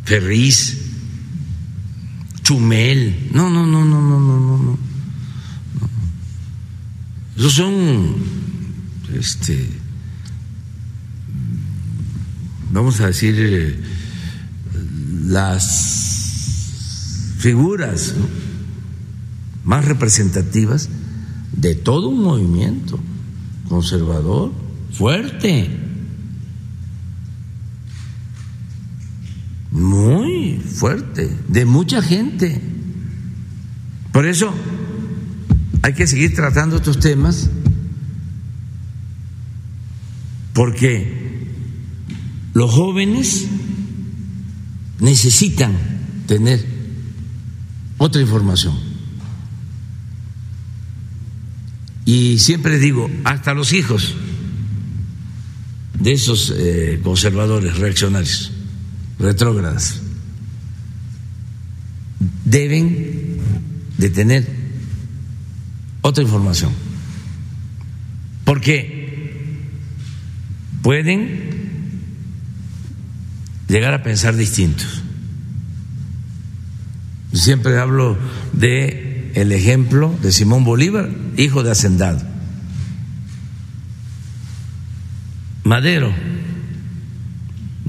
Ferriz, 0.05 0.79
Chumel, 2.43 3.29
no, 3.33 3.51
no, 3.51 3.67
no, 3.67 3.85
no, 3.85 4.01
no, 4.01 4.19
no, 4.19 4.41
no, 4.41 4.59
no. 4.59 4.79
Esos 7.37 7.53
son 7.53 8.15
este, 9.13 9.69
vamos 12.73 13.01
a 13.01 13.09
decir, 13.09 13.35
eh, 13.39 13.79
las 15.27 16.05
figuras 17.39 18.15
más 19.65 19.85
representativas 19.85 20.89
de 21.53 21.75
todo 21.75 22.09
un 22.09 22.23
movimiento 22.23 22.99
conservador 23.75 24.53
fuerte, 24.93 25.69
muy 29.73 30.61
fuerte, 30.61 31.37
de 31.49 31.65
mucha 31.65 32.01
gente. 32.01 32.63
Por 34.13 34.27
eso 34.27 34.55
hay 35.83 35.93
que 35.93 36.07
seguir 36.07 36.37
tratando 36.37 36.77
estos 36.77 37.01
temas 37.01 37.51
porque 40.53 41.49
los 42.53 42.71
jóvenes 42.71 43.49
necesitan 45.01 45.73
tener 46.29 46.65
otra 47.99 48.23
información. 48.23 48.94
Y 52.05 52.39
siempre 52.39 52.79
digo, 52.79 53.11
hasta 53.25 53.55
los 53.55 53.73
hijos 53.73 54.15
de 55.99 56.13
esos 56.13 56.53
eh, 56.57 57.01
conservadores, 57.03 57.79
reaccionarios, 57.79 58.53
retrógradas, 59.19 60.03
deben 62.45 63.39
de 63.97 64.11
tener 64.11 64.47
otra 66.03 66.23
información. 66.23 66.73
Porque 68.45 69.59
pueden 70.83 71.51
llegar 73.69 73.95
a 73.95 74.03
pensar 74.03 74.37
distintos. 74.37 75.03
Siempre 77.33 77.79
hablo 77.79 78.19
de 78.53 79.14
el 79.35 79.51
ejemplo 79.51 80.17
de 80.23 80.33
Simón 80.33 80.65
Bolívar, 80.65 81.11
hijo 81.37 81.63
de 81.63 81.73
hacendado. 81.73 82.23
Madero, 85.65 86.13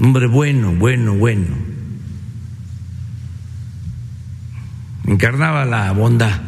hombre 0.00 0.26
bueno, 0.26 0.74
bueno, 0.74 1.14
bueno. 1.14 1.56
Encarnaba 5.06 5.64
la 5.64 5.92
bondad, 5.92 6.40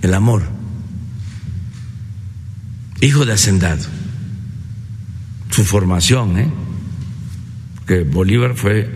el 0.00 0.14
amor. 0.14 0.42
Hijo 3.02 3.26
de 3.26 3.34
hacendado. 3.34 3.84
Su 5.50 5.64
formación, 5.64 6.38
¿eh? 6.38 6.50
que 7.86 8.04
Bolívar 8.04 8.54
fue 8.54 8.80
eh, 8.80 8.88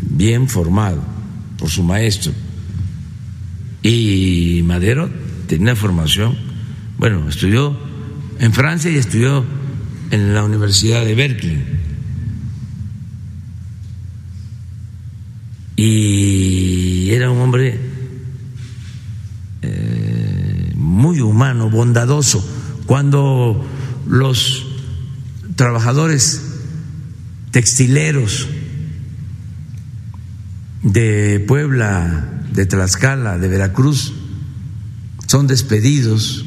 bien 0.00 0.48
formado 0.48 1.02
por 1.58 1.68
su 1.68 1.82
maestro 1.82 2.32
y 3.84 4.62
Madero 4.64 5.10
tenía 5.46 5.76
formación, 5.76 6.34
bueno, 6.96 7.28
estudió 7.28 7.76
en 8.38 8.52
Francia 8.54 8.90
y 8.90 8.96
estudió 8.96 9.44
en 10.10 10.32
la 10.32 10.42
Universidad 10.42 11.04
de 11.04 11.14
Berkeley. 11.14 11.64
Y 15.76 17.10
era 17.10 17.30
un 17.30 17.40
hombre 17.40 17.78
eh, 19.60 20.72
muy 20.76 21.20
humano, 21.20 21.68
bondadoso. 21.68 22.42
Cuando 22.86 23.66
los 24.06 24.66
trabajadores 25.56 26.42
textileros 27.50 28.48
de 30.82 31.44
Puebla, 31.46 32.30
de 32.54 32.66
Tlaxcala, 32.66 33.36
de 33.38 33.48
Veracruz, 33.48 34.14
son 35.26 35.46
despedidos 35.46 36.44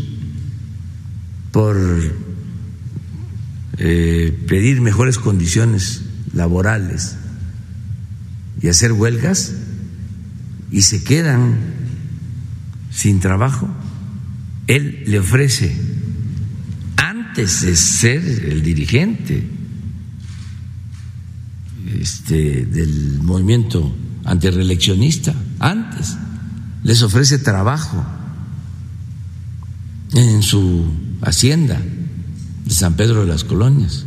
por 1.52 1.78
eh, 3.78 4.46
pedir 4.48 4.80
mejores 4.82 5.18
condiciones 5.18 6.04
laborales 6.34 7.18
y 8.62 8.70
hacer 8.70 8.94
huelgas 8.94 9.54
y 10.72 10.82
se 10.84 11.04
quedan 11.04 11.58
sin 12.90 13.20
trabajo, 13.20 13.70
él 14.68 15.04
le 15.08 15.20
ofrece, 15.20 15.76
antes 16.96 17.62
de 17.62 17.76
ser 17.76 18.24
el 18.24 18.64
dirigente 18.64 19.48
este, 22.00 22.66
del 22.66 23.20
movimiento 23.22 23.96
antireeleccionista, 24.28 25.34
antes, 25.60 26.18
les 26.84 27.02
ofrece 27.02 27.40
trabajo 27.40 28.06
en 30.14 30.44
su 30.44 30.86
hacienda 31.22 31.82
de 32.66 32.74
San 32.74 32.96
Pedro 32.96 33.22
de 33.22 33.28
las 33.28 33.44
Colonias. 33.44 34.06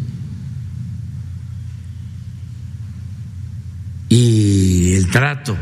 Y 4.09 4.95
el 4.95 5.11
trato 5.11 5.57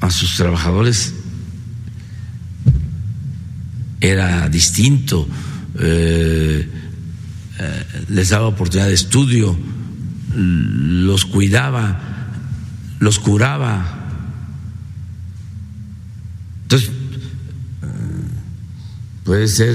a 0.00 0.10
sus 0.10 0.36
trabajadores 0.36 1.14
era 4.00 4.48
distinto, 4.48 5.26
eh, 5.78 6.68
eh, 7.58 7.84
les 8.08 8.28
daba 8.30 8.48
oportunidad 8.48 8.88
de 8.88 8.94
estudio, 8.94 9.56
los 10.34 11.24
cuidaba, 11.24 12.11
los 13.02 13.18
curaba. 13.18 13.84
Entonces, 16.62 16.90
puede 19.24 19.48
ser 19.48 19.74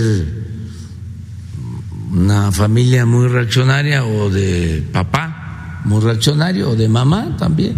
una 2.10 2.54
familia 2.54 3.06
muy 3.06 3.28
reaccionaria 3.28 4.06
o 4.06 4.30
de 4.30 4.82
papá 4.94 5.82
muy 5.84 6.00
reaccionario 6.02 6.70
o 6.70 6.76
de 6.78 6.88
mamá 6.88 7.36
también, 7.38 7.76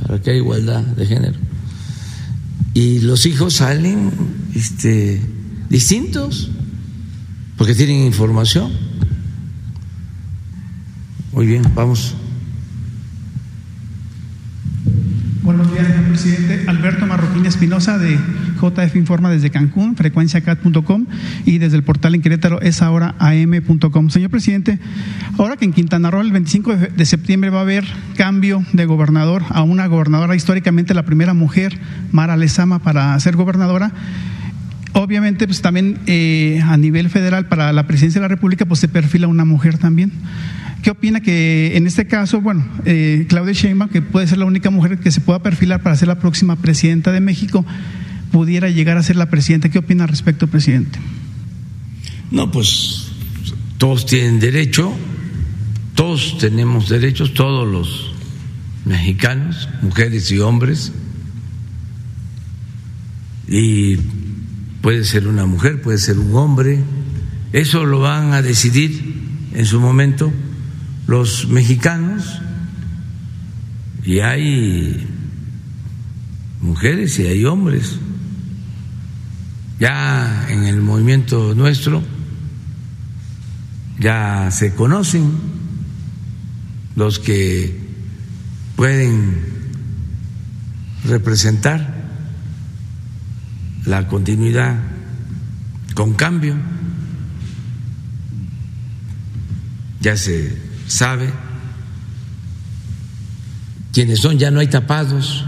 para 0.00 0.22
que 0.22 0.30
haya 0.30 0.38
igualdad 0.38 0.82
de 0.82 1.04
género. 1.04 1.38
Y 2.72 3.00
los 3.00 3.26
hijos 3.26 3.54
salen 3.54 4.12
este, 4.54 5.20
distintos 5.68 6.48
porque 7.56 7.74
tienen 7.74 8.06
información. 8.06 8.70
Muy 11.32 11.46
bien, 11.46 11.64
vamos. 11.74 12.14
Buenos 15.50 15.72
días, 15.72 15.84
señor 15.88 16.04
presidente. 16.04 16.64
Alberto 16.68 17.06
Marroquín 17.06 17.44
Espinosa 17.44 17.98
de 17.98 18.16
JF 18.60 18.94
Informa 18.94 19.30
desde 19.30 19.50
Cancún, 19.50 19.96
frecuenciacat.com 19.96 21.06
y 21.44 21.58
desde 21.58 21.76
el 21.76 21.82
portal 21.82 22.14
en 22.14 22.22
Querétaro 22.22 22.60
es 22.60 22.82
ahora 22.82 23.16
am.com. 23.18 24.10
Señor 24.10 24.30
presidente, 24.30 24.78
ahora 25.38 25.56
que 25.56 25.64
en 25.64 25.72
Quintana 25.72 26.08
Roo 26.08 26.20
el 26.20 26.30
25 26.30 26.76
de 26.76 27.04
septiembre 27.04 27.50
va 27.50 27.58
a 27.58 27.62
haber 27.62 27.84
cambio 28.16 28.64
de 28.72 28.86
gobernador 28.86 29.42
a 29.48 29.64
una 29.64 29.88
gobernadora, 29.88 30.36
históricamente 30.36 30.94
la 30.94 31.04
primera 31.04 31.34
mujer, 31.34 31.80
Mara 32.12 32.36
Lezama, 32.36 32.78
para 32.78 33.18
ser 33.18 33.34
gobernadora, 33.34 33.90
obviamente 34.92 35.46
pues 35.46 35.60
también 35.62 35.98
eh, 36.06 36.60
a 36.64 36.76
nivel 36.76 37.10
federal 37.10 37.46
para 37.46 37.72
la 37.72 37.86
presidencia 37.86 38.20
de 38.20 38.24
la 38.24 38.28
República 38.28 38.64
pues 38.66 38.80
se 38.80 38.88
perfila 38.88 39.26
una 39.26 39.44
mujer 39.44 39.78
también. 39.78 40.12
¿Qué 40.82 40.90
opina 40.90 41.20
que 41.20 41.76
en 41.76 41.86
este 41.86 42.06
caso, 42.06 42.40
bueno, 42.40 42.66
eh, 42.86 43.26
Claudia 43.28 43.52
Sheinbaum, 43.52 43.90
que 43.90 44.00
puede 44.00 44.26
ser 44.26 44.38
la 44.38 44.46
única 44.46 44.70
mujer 44.70 44.98
que 44.98 45.10
se 45.10 45.20
pueda 45.20 45.42
perfilar 45.42 45.82
para 45.82 45.94
ser 45.94 46.08
la 46.08 46.18
próxima 46.18 46.56
presidenta 46.56 47.12
de 47.12 47.20
México, 47.20 47.66
pudiera 48.32 48.70
llegar 48.70 48.96
a 48.96 49.02
ser 49.02 49.16
la 49.16 49.26
presidenta? 49.26 49.68
¿Qué 49.68 49.78
opina 49.78 50.04
al 50.04 50.08
respecto, 50.08 50.46
presidente? 50.46 50.98
No, 52.30 52.50
pues 52.50 53.08
todos 53.76 54.06
tienen 54.06 54.40
derecho, 54.40 54.92
todos 55.94 56.38
tenemos 56.38 56.88
derechos, 56.88 57.34
todos 57.34 57.68
los 57.68 58.14
mexicanos, 58.86 59.68
mujeres 59.82 60.30
y 60.32 60.38
hombres, 60.38 60.92
y 63.48 63.96
puede 64.82 65.04
ser 65.04 65.28
una 65.28 65.46
mujer, 65.46 65.82
puede 65.82 65.98
ser 65.98 66.18
un 66.18 66.34
hombre, 66.34 66.82
eso 67.52 67.84
lo 67.84 68.00
van 68.00 68.32
a 68.32 68.42
decidir 68.42 69.20
en 69.54 69.66
su 69.66 69.80
momento 69.80 70.32
los 71.06 71.48
mexicanos 71.48 72.40
y 74.04 74.20
hay 74.20 75.06
mujeres 76.60 77.18
y 77.18 77.26
hay 77.26 77.44
hombres. 77.44 77.98
Ya 79.78 80.46
en 80.50 80.64
el 80.64 80.80
movimiento 80.80 81.54
nuestro 81.54 82.02
ya 83.98 84.50
se 84.50 84.74
conocen 84.74 85.30
los 86.96 87.18
que 87.18 87.78
pueden 88.76 89.38
representar 91.04 91.99
la 93.86 94.06
continuidad 94.08 94.78
con 95.94 96.14
cambio. 96.14 96.56
Ya 100.00 100.16
se 100.16 100.56
sabe 100.86 101.30
quiénes 103.92 104.20
son, 104.20 104.38
ya 104.38 104.50
no 104.50 104.60
hay 104.60 104.68
tapados. 104.68 105.44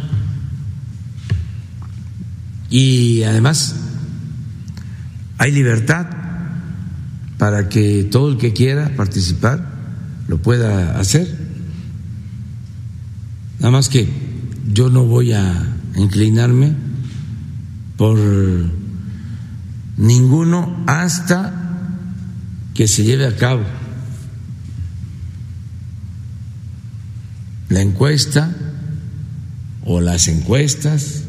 Y 2.69 3.23
además 3.23 3.77
hay 5.39 5.53
libertad 5.53 6.07
para 7.39 7.69
que 7.69 8.05
todo 8.05 8.31
el 8.31 8.39
que 8.39 8.53
quiera 8.53 8.95
participar 8.97 9.73
lo 10.29 10.39
pueda 10.39 10.99
hacer. 10.99 11.27
Nada 13.59 13.73
más 13.73 13.89
que 13.89 14.09
yo 14.73 14.89
no 14.89 15.05
voy 15.05 15.33
a 15.33 15.55
inclinarme 15.97 16.75
por 18.03 18.19
ninguno 19.97 20.83
hasta 20.89 21.55
que 22.75 22.89
se 22.89 23.05
lleve 23.05 23.29
a 23.29 23.37
cabo 23.37 23.63
la 27.69 27.81
encuesta 27.81 28.57
o 29.85 30.01
las 30.01 30.27
encuestas 30.27 31.23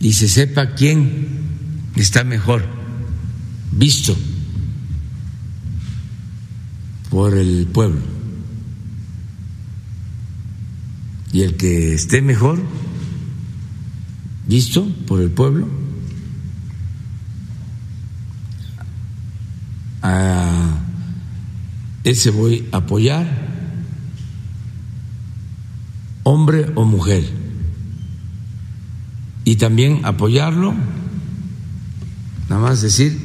y 0.00 0.14
se 0.14 0.28
sepa 0.28 0.74
quién 0.74 1.28
está 1.94 2.24
mejor 2.24 2.66
visto 3.70 4.16
por 7.10 7.38
el 7.38 7.68
pueblo. 7.68 8.00
Y 11.32 11.42
el 11.42 11.56
que 11.56 11.94
esté 11.94 12.22
mejor 12.22 12.60
visto 14.46 14.86
por 15.06 15.20
el 15.20 15.30
pueblo, 15.30 15.68
a 20.02 20.80
ese 22.04 22.30
voy 22.30 22.68
a 22.72 22.78
apoyar 22.78 23.26
hombre 26.24 26.70
o 26.74 26.84
mujer, 26.84 27.24
y 29.44 29.56
también 29.56 30.04
apoyarlo, 30.04 30.74
nada 32.48 32.62
más 32.62 32.80
decir, 32.80 33.18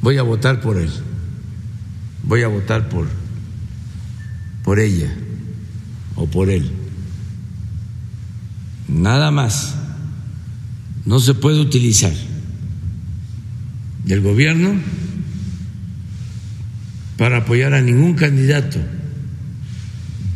voy 0.00 0.18
a 0.18 0.22
votar 0.22 0.60
por 0.60 0.78
él, 0.78 0.90
voy 2.22 2.42
a 2.42 2.48
votar 2.48 2.88
por, 2.88 3.08
por 4.62 4.78
ella 4.78 5.12
o 6.16 6.26
por 6.26 6.50
él. 6.50 6.79
Nada 8.90 9.30
más. 9.30 9.74
No 11.06 11.18
se 11.18 11.34
puede 11.34 11.60
utilizar 11.60 12.12
del 14.04 14.20
gobierno 14.20 14.74
para 17.16 17.38
apoyar 17.38 17.74
a 17.74 17.80
ningún 17.80 18.14
candidato 18.14 18.78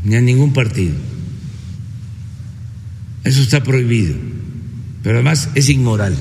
ni 0.04 0.16
a 0.16 0.20
ningún 0.20 0.52
partido. 0.52 0.94
Eso 3.24 3.42
está 3.42 3.62
prohibido, 3.62 4.14
pero 5.02 5.16
además 5.16 5.48
es 5.54 5.68
inmoral. 5.70 6.16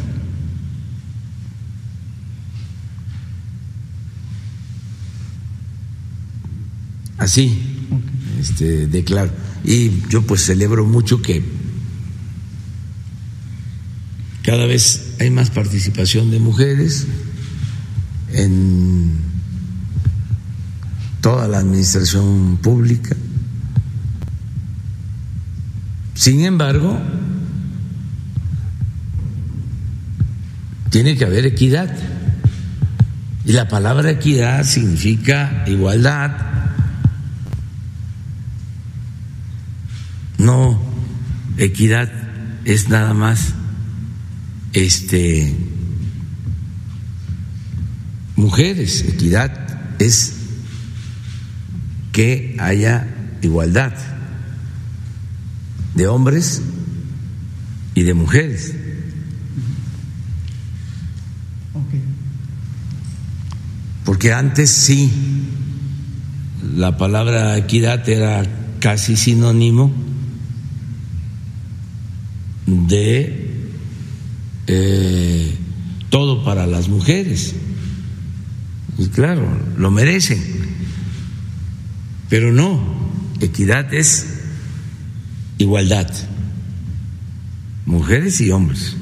Así, 7.17 7.61
este, 8.39 8.87
declaro. 8.87 9.31
Y 9.63 9.91
yo 10.09 10.21
pues 10.23 10.45
celebro 10.45 10.85
mucho 10.85 11.21
que 11.21 11.52
cada 14.43 14.65
vez 14.65 15.15
hay 15.19 15.29
más 15.29 15.49
participación 15.49 16.29
de 16.29 16.39
mujeres 16.39 17.07
en 18.33 19.17
toda 21.21 21.47
la 21.47 21.59
administración 21.59 22.57
pública. 22.61 23.15
Sin 26.13 26.43
embargo, 26.43 26.99
tiene 30.89 31.15
que 31.15 31.23
haber 31.23 31.45
equidad. 31.45 31.95
Y 33.45 33.53
la 33.53 33.69
palabra 33.69 34.11
equidad 34.11 34.65
significa 34.65 35.63
igualdad. 35.67 36.31
No, 40.37 40.81
equidad 41.57 42.11
es 42.65 42.89
nada 42.89 43.13
más 43.13 43.53
este 44.73 45.55
mujeres, 48.35 49.05
equidad 49.07 49.51
es 49.99 50.35
que 52.11 52.55
haya 52.59 53.07
igualdad 53.41 53.93
de 55.95 56.07
hombres 56.07 56.61
y 57.95 58.03
de 58.03 58.13
mujeres. 58.13 58.75
Porque 64.05 64.33
antes 64.33 64.69
sí, 64.69 65.11
la 66.75 66.97
palabra 66.97 67.57
equidad 67.57 68.07
era 68.09 68.43
casi 68.79 69.15
sinónimo 69.15 69.93
de 72.67 73.42
eh, 74.67 75.55
todo 76.09 76.43
para 76.43 76.67
las 76.67 76.87
mujeres. 76.89 77.55
Y 78.97 79.07
claro, 79.07 79.47
lo 79.77 79.91
merecen. 79.91 80.41
Pero 82.29 82.51
no, 82.51 82.81
equidad 83.41 83.93
es 83.93 84.27
igualdad, 85.57 86.11
mujeres 87.85 88.41
y 88.41 88.51
hombres. 88.51 88.95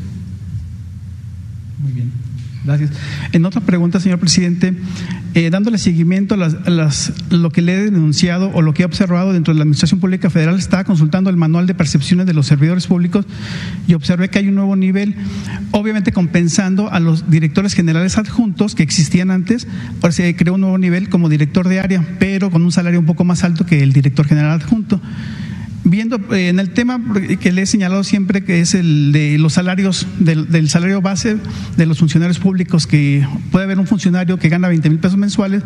Gracias. 2.63 2.91
En 3.31 3.45
otra 3.45 3.61
pregunta, 3.61 3.99
señor 3.99 4.19
presidente, 4.19 4.75
eh, 5.33 5.49
dándole 5.49 5.79
seguimiento 5.79 6.35
a, 6.35 6.37
las, 6.37 7.13
lo 7.31 7.49
que 7.49 7.63
le 7.63 7.73
he 7.73 7.83
denunciado 7.85 8.51
o 8.53 8.61
lo 8.61 8.73
que 8.75 8.83
he 8.83 8.85
observado 8.85 9.33
dentro 9.33 9.51
de 9.51 9.57
la 9.57 9.63
Administración 9.63 9.99
Pública 9.99 10.29
Federal, 10.29 10.59
estaba 10.59 10.83
consultando 10.83 11.31
el 11.31 11.37
manual 11.37 11.65
de 11.65 11.73
percepciones 11.73 12.27
de 12.27 12.33
los 12.33 12.45
servidores 12.45 12.85
públicos 12.85 13.25
y 13.87 13.95
observé 13.95 14.29
que 14.29 14.37
hay 14.37 14.47
un 14.47 14.55
nuevo 14.55 14.75
nivel, 14.75 15.15
obviamente 15.71 16.11
compensando 16.11 16.91
a 16.91 16.99
los 16.99 17.31
directores 17.31 17.73
generales 17.73 18.19
adjuntos 18.19 18.75
que 18.75 18.83
existían 18.83 19.31
antes, 19.31 19.67
ahora 20.01 20.11
se 20.11 20.35
creó 20.35 20.53
un 20.53 20.61
nuevo 20.61 20.77
nivel 20.77 21.09
como 21.09 21.29
director 21.29 21.67
de 21.67 21.79
área, 21.79 22.05
pero 22.19 22.51
con 22.51 22.61
un 22.61 22.71
salario 22.71 22.99
un 22.99 23.07
poco 23.07 23.23
más 23.23 23.43
alto 23.43 23.65
que 23.65 23.81
el 23.81 23.91
director 23.91 24.27
general 24.27 24.51
adjunto 24.51 25.01
viendo 25.91 26.19
eh, 26.33 26.47
en 26.47 26.59
el 26.59 26.71
tema 26.71 26.99
que 27.39 27.51
le 27.51 27.61
he 27.61 27.65
señalado 27.67 28.03
siempre, 28.03 28.43
que 28.43 28.61
es 28.61 28.73
el 28.73 29.11
de 29.11 29.37
los 29.37 29.53
salarios, 29.53 30.07
del, 30.17 30.69
salario 30.69 31.01
base 31.01 31.37
de 31.77 31.85
los 31.85 31.99
funcionarios 31.99 32.39
públicos, 32.39 32.87
que 32.87 33.27
puede 33.51 33.65
haber 33.65 33.77
un 33.77 33.85
funcionario 33.85 34.39
que 34.39 34.49
gana 34.49 34.69
20 34.69 34.89
mil 34.89 34.99
pesos 34.99 35.17
mensuales, 35.17 35.61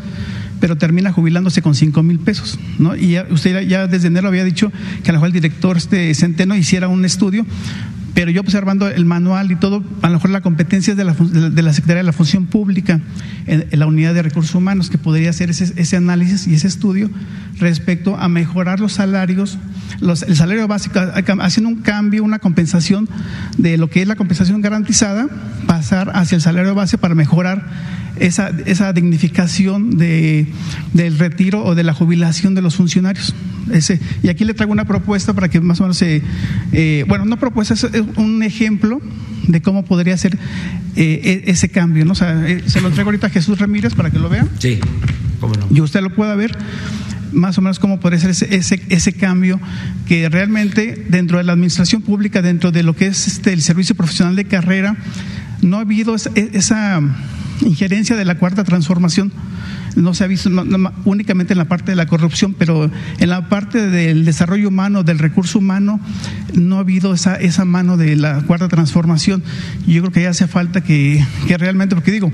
pero 0.60 0.78
termina 0.78 1.14
jubilándose 1.14 1.62
con 1.62 1.76
5 1.76 2.04
mil 2.04 2.20
pesos. 2.20 2.60
¿no? 2.80 2.96
Y 2.96 3.18
usted 3.30 3.68
ya 3.68 3.88
desde 3.88 4.08
enero 4.08 4.28
había 4.28 4.44
dicho 4.44 4.72
que 5.04 5.12
a 5.12 5.14
lo 5.14 5.20
mejor 5.20 5.28
el 5.28 5.34
director 5.34 5.78
este 5.78 6.14
Centeno 6.16 6.56
hiciera 6.56 6.88
un 6.88 7.06
estudio 7.06 7.46
pero 8.16 8.32
yo 8.32 8.40
observando 8.40 8.88
el 8.88 9.04
manual 9.04 9.52
y 9.52 9.58
todo, 9.58 9.84
a 10.02 10.08
lo 10.08 10.14
mejor 10.14 10.30
la 10.30 10.40
competencia 10.40 10.92
es 10.92 10.98
de 10.98 11.04
la, 11.04 11.14
Secretaría 11.74 11.98
de 11.98 12.04
la 12.04 12.14
Función 12.14 12.46
Pública, 12.46 13.02
en, 13.46 13.68
la 13.78 13.86
unidad 13.88 14.14
de 14.14 14.22
recursos 14.22 14.56
humanos, 14.56 14.90
que 14.90 14.98
podría 14.98 15.30
hacer 15.32 15.50
ese, 15.50 15.98
análisis 15.98 16.48
y 16.48 16.54
ese 16.54 16.68
estudio 16.68 17.10
respecto 17.60 18.16
a 18.16 18.30
mejorar 18.30 18.80
los 18.80 18.94
salarios, 18.94 19.58
el 20.02 20.36
salario 20.36 20.66
básico, 20.66 20.98
haciendo 21.42 21.70
un 21.70 21.82
cambio, 21.82 22.24
una 22.24 22.40
compensación 22.40 23.10
de 23.58 23.78
lo 23.78 23.90
que 23.90 24.02
es 24.02 24.08
la 24.08 24.16
compensación 24.16 24.62
garantizada, 24.62 25.28
pasar 25.68 26.12
hacia 26.16 26.38
el 26.38 26.42
salario 26.42 26.74
base 26.74 26.98
para 26.98 27.16
mejorar 27.16 27.68
esa, 28.20 28.52
esa 28.66 28.94
dignificación 28.94 29.98
de, 29.98 30.48
del 30.94 31.18
retiro 31.18 31.64
o 31.64 31.76
de 31.76 31.84
la 31.84 31.94
jubilación 31.94 32.56
de 32.56 32.62
los 32.62 32.76
funcionarios. 32.76 33.36
Ese, 33.72 34.00
y 34.22 34.30
aquí 34.30 34.46
le 34.46 34.54
traigo 34.54 34.72
una 34.72 34.86
propuesta 34.86 35.34
para 35.34 35.50
que 35.50 35.60
más 35.60 35.80
o 35.80 35.84
menos 35.84 35.98
se, 35.98 36.22
eh, 36.72 37.04
bueno, 37.08 37.26
no 37.26 37.38
propuesta, 37.38 37.74
es 37.74 37.86
un 38.18 38.44
ejemplo 38.44 39.02
de 39.48 39.62
cómo 39.62 39.86
podría 39.86 40.18
ser 40.18 40.38
eh, 40.96 41.44
e, 41.46 41.52
ese 41.52 41.70
cambio. 41.70 42.06
¿no? 42.06 42.14
O 42.14 42.16
sea, 42.16 42.48
eh, 42.48 42.64
se 42.66 42.82
lo 42.82 42.90
entrego 42.90 43.10
ahorita 43.10 43.28
a 43.28 43.30
Jesús 43.30 43.60
Ramírez 43.60 43.96
para 43.96 44.12
que 44.12 44.20
lo 44.20 44.30
vea. 44.30 44.48
Sí, 44.60 44.80
cómo 45.40 45.56
no. 45.56 45.68
Y 45.72 45.82
usted 45.82 46.02
lo 46.02 46.14
pueda 46.14 46.36
ver 46.36 46.56
más 47.34 47.58
o 47.58 47.62
menos 47.62 47.80
cómo 47.80 48.00
podría 48.00 48.20
ser 48.20 48.30
ese, 48.30 48.56
ese, 48.56 48.82
ese, 48.88 49.12
cambio 49.12 49.60
que 50.08 50.30
realmente 50.30 51.06
dentro 51.10 51.38
de 51.38 51.44
la 51.44 51.52
administración 51.52 52.02
pública, 52.02 52.42
dentro 52.42 52.72
de 52.72 52.82
lo 52.82 52.96
que 52.96 53.08
es 53.08 53.28
este, 53.28 53.52
el 53.52 53.62
servicio 53.62 53.94
profesional 53.94 54.38
de 54.38 54.46
carrera, 54.46 54.96
no 55.62 55.78
ha 55.78 55.82
habido 55.82 56.16
esa 56.16 57.02
injerencia 57.62 58.16
de 58.16 58.26
la 58.26 58.38
cuarta 58.38 58.64
transformación 58.64 59.32
no 59.96 60.14
se 60.14 60.24
ha 60.24 60.28
visto 60.28 60.50
únicamente 61.06 61.54
en 61.54 61.58
la 61.58 61.66
parte 61.66 61.92
de 61.92 61.96
la 61.96 62.06
corrupción, 62.06 62.54
pero 62.54 62.92
en 63.20 63.30
la 63.30 63.50
parte 63.50 63.88
del 63.90 64.26
desarrollo 64.26 64.68
humano, 64.68 65.04
del 65.04 65.20
recurso 65.20 65.60
humano, 65.60 66.00
no 66.54 66.78
ha 66.78 66.80
habido 66.80 67.14
esa, 67.14 67.36
esa 67.36 67.66
mano 67.66 67.98
de 67.98 68.16
la 68.16 68.42
cuarta 68.42 68.68
transformación. 68.68 69.44
Yo 69.88 70.02
creo 70.02 70.12
que 70.12 70.22
ya 70.24 70.30
hace 70.30 70.48
falta 70.48 70.82
que, 70.82 71.26
que 71.48 71.58
realmente, 71.58 71.96
porque 71.96 72.12
digo, 72.12 72.32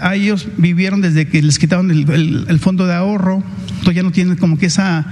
a 0.00 0.14
ellos 0.14 0.48
vivieron 0.56 1.00
desde 1.00 1.26
que 1.26 1.42
les 1.42 1.58
quitaron 1.58 1.90
el, 1.90 2.46
el 2.48 2.58
fondo 2.60 2.86
de 2.86 2.94
ahorro, 2.94 3.42
entonces 3.70 3.94
ya 3.94 4.02
no 4.02 4.12
tienen 4.12 4.36
como 4.36 4.58
que 4.58 4.66
esa 4.66 5.06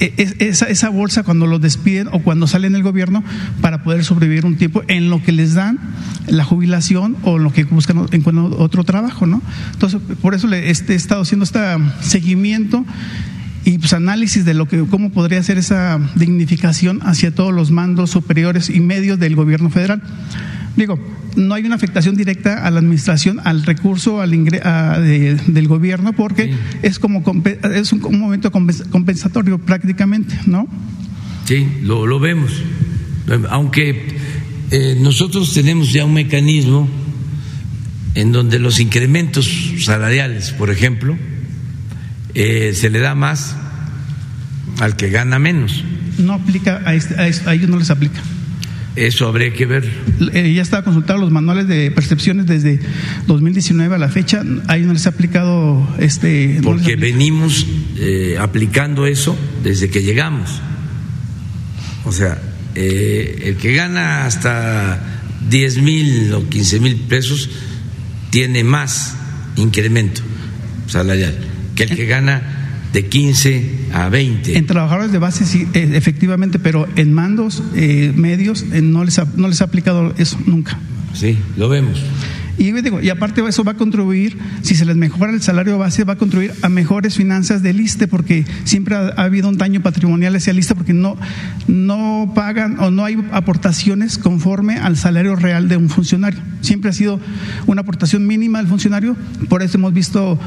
esa, 0.00 0.66
esa 0.66 0.88
bolsa 0.88 1.22
cuando 1.22 1.46
los 1.46 1.60
despiden 1.60 2.08
o 2.12 2.20
cuando 2.20 2.46
salen 2.46 2.72
del 2.72 2.82
gobierno 2.82 3.22
para 3.60 3.82
poder 3.82 4.04
sobrevivir 4.04 4.46
un 4.46 4.56
tiempo 4.56 4.82
en 4.88 5.10
lo 5.10 5.22
que 5.22 5.32
les 5.32 5.54
dan 5.54 5.78
la 6.26 6.44
jubilación 6.44 7.16
o 7.22 7.36
en 7.36 7.44
lo 7.44 7.52
que 7.52 7.64
buscan 7.64 7.98
otro 7.98 8.84
trabajo, 8.84 9.26
¿no? 9.26 9.42
Entonces, 9.72 10.00
por 10.22 10.34
eso 10.34 10.46
le 10.46 10.70
este, 10.70 10.94
he 10.94 10.96
estado 10.96 11.22
haciendo 11.22 11.44
este 11.44 11.60
seguimiento 12.00 12.84
y 13.64 13.78
pues 13.78 13.92
análisis 13.92 14.44
de 14.44 14.54
lo 14.54 14.66
que 14.66 14.84
cómo 14.86 15.10
podría 15.10 15.42
ser 15.42 15.58
esa 15.58 16.00
dignificación 16.14 17.00
hacia 17.02 17.34
todos 17.34 17.52
los 17.52 17.70
mandos 17.70 18.10
superiores 18.10 18.70
y 18.70 18.80
medios 18.80 19.18
del 19.18 19.36
gobierno 19.36 19.70
federal. 19.70 20.02
Digo, 20.76 20.98
no 21.36 21.54
hay 21.54 21.64
una 21.64 21.74
afectación 21.74 22.16
directa 22.16 22.64
a 22.64 22.70
la 22.70 22.78
administración, 22.78 23.40
al 23.44 23.64
recurso 23.64 24.20
al 24.20 24.30
del 24.30 25.68
gobierno, 25.68 26.12
porque 26.12 26.54
es 26.82 26.98
como 26.98 27.22
es 27.74 27.92
un, 27.92 28.18
momento 28.18 28.50
compensatorio 28.50 29.58
prácticamente, 29.58 30.38
¿no? 30.46 30.68
Sí, 31.44 31.66
lo, 31.82 32.20
vemos. 32.20 32.52
Aunque 33.48 34.06
eh, 34.70 34.96
nosotros 35.00 35.52
tenemos 35.52 35.92
ya 35.92 36.04
un 36.04 36.14
mecanismo 36.14 36.88
en 38.14 38.32
donde 38.32 38.58
los 38.58 38.80
incrementos 38.80 39.50
salariales, 39.84 40.52
por 40.52 40.70
ejemplo, 40.70 41.16
eh, 42.34 42.72
se 42.74 42.90
le 42.90 43.00
da 43.00 43.14
más 43.14 43.56
al 44.80 44.96
que 44.96 45.10
gana 45.10 45.38
menos. 45.38 45.84
No 46.18 46.34
aplica 46.34 46.82
a, 46.84 46.94
este, 46.94 47.14
a 47.18 47.54
ellos 47.54 47.68
no 47.68 47.78
les 47.78 47.90
aplica. 47.90 48.20
Eso 48.96 49.28
habría 49.28 49.52
que 49.52 49.66
ver. 49.66 49.88
Eh, 50.32 50.52
ya 50.52 50.62
estaba 50.62 50.82
consultado 50.82 51.20
los 51.20 51.30
manuales 51.30 51.68
de 51.68 51.90
percepciones 51.90 52.46
desde 52.46 52.80
2019 53.26 53.94
a 53.94 53.98
la 53.98 54.08
fecha. 54.08 54.42
Ahí 54.66 54.82
no 54.82 54.92
les 54.92 55.06
ha 55.06 55.10
aplicado 55.10 55.86
este. 55.98 56.60
Porque 56.62 56.96
venimos 56.96 57.66
eh, 57.96 58.36
aplicando 58.38 59.06
eso 59.06 59.36
desde 59.62 59.90
que 59.90 60.02
llegamos. 60.02 60.60
O 62.04 62.12
sea, 62.12 62.40
eh, 62.74 63.42
el 63.44 63.56
que 63.56 63.74
gana 63.74 64.26
hasta 64.26 65.20
10 65.48 65.82
mil 65.82 66.34
o 66.34 66.48
15 66.48 66.80
mil 66.80 66.96
pesos 66.96 67.48
tiene 68.30 68.64
más 68.64 69.16
incremento 69.56 70.22
salarial 70.86 71.36
que 71.74 71.84
el 71.84 71.96
que 71.96 72.06
gana 72.06 72.59
de 72.92 73.06
15 73.06 73.70
a 73.92 74.08
20. 74.08 74.56
En 74.56 74.66
trabajadores 74.66 75.12
de 75.12 75.18
base 75.18 75.46
sí, 75.46 75.66
eh, 75.74 75.90
efectivamente, 75.94 76.58
pero 76.58 76.86
en 76.96 77.12
mandos 77.12 77.62
eh, 77.74 78.12
medios 78.14 78.64
eh, 78.72 78.82
no, 78.82 79.04
les 79.04 79.18
ha, 79.18 79.26
no 79.36 79.48
les 79.48 79.60
ha 79.60 79.64
aplicado 79.64 80.14
eso 80.18 80.38
nunca. 80.46 80.78
Sí, 81.14 81.38
lo 81.56 81.68
vemos. 81.68 82.02
Y, 82.60 82.72
digo, 82.72 83.00
y 83.00 83.08
aparte 83.08 83.42
eso 83.48 83.64
va 83.64 83.72
a 83.72 83.76
contribuir, 83.76 84.36
si 84.60 84.74
se 84.74 84.84
les 84.84 84.94
mejora 84.94 85.32
el 85.32 85.40
salario 85.40 85.78
base, 85.78 86.04
va 86.04 86.12
a 86.12 86.16
contribuir 86.16 86.52
a 86.60 86.68
mejores 86.68 87.16
finanzas 87.16 87.62
del 87.62 87.80
ISTE, 87.80 88.06
porque 88.06 88.44
siempre 88.64 88.96
ha, 88.96 89.08
habido 89.16 89.48
un 89.48 89.56
daño 89.56 89.80
patrimonial 89.80 90.36
hacia 90.36 90.50
el 90.50 90.58
ISTE, 90.58 90.74
porque 90.74 90.92
no, 90.92 91.16
no 91.68 92.32
pagan 92.34 92.78
o 92.80 92.90
no 92.90 93.06
hay 93.06 93.16
aportaciones 93.32 94.18
conforme 94.18 94.76
al 94.76 94.98
salario 94.98 95.36
real 95.36 95.70
de 95.70 95.78
un 95.78 95.88
funcionario. 95.88 96.40
Siempre 96.60 96.90
ha 96.90 96.92
sido 96.92 97.18
una 97.66 97.80
aportación 97.80 98.26
mínima 98.26 98.58
del 98.58 98.68
funcionario, 98.68 99.16
por 99.48 99.62
eso 99.62 99.78
hemos 99.78 99.94
visto 99.94 100.38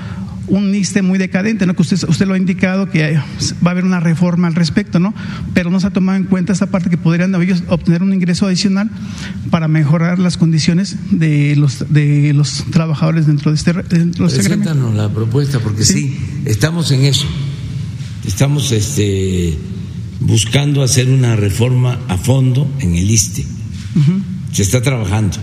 un 0.48 0.74
ISTE 0.76 1.02
muy 1.02 1.18
decadente, 1.18 1.66
¿no? 1.66 1.76
que 1.76 1.82
usted, 1.82 1.98
usted 2.08 2.26
lo 2.26 2.34
ha 2.34 2.38
indicado 2.38 2.90
que 2.90 3.16
va 3.66 3.70
a 3.70 3.72
haber 3.72 3.86
una 3.86 4.00
reforma 4.00 4.48
al 4.48 4.56
respecto, 4.56 5.00
¿no? 5.00 5.14
pero 5.54 5.70
no 5.70 5.80
se 5.80 5.88
ha 5.88 5.90
tomado 5.92 6.18
en 6.18 6.26
cuenta 6.26 6.54
esta 6.54 6.68
parte 6.68 6.90
que 6.90 6.98
podrían 6.98 7.34
ellos 7.42 7.64
obtener 7.68 8.04
un 8.04 8.14
ingreso 8.14 8.46
adicional 8.46 8.90
para 9.50 9.68
mejorar 9.68 10.20
las 10.20 10.38
condiciones 10.38 10.98
de 11.12 11.56
los, 11.56 11.86
de 11.94 12.34
los 12.34 12.66
trabajadores 12.72 13.28
dentro 13.28 13.52
de 13.52 13.58
este, 13.58 13.74
dentro 13.74 14.28
de 14.28 14.38
este 14.38 14.50
la 14.94 15.10
propuesta, 15.10 15.60
porque 15.60 15.84
sí. 15.84 16.18
estamos 16.46 16.92
en 16.92 17.06
eso, 17.06 17.26
estamos 18.26 18.72
este, 18.72 19.58
buscando 20.20 20.84
hacer 20.84 21.10
una 21.10 21.36
reforma 21.36 22.00
a 22.08 22.18
fondo 22.18 22.70
en 22.80 22.96
el 22.96 23.10
ISTE, 23.10 23.46
se 24.52 24.62
está 24.62 24.82
trabajando 24.82 25.38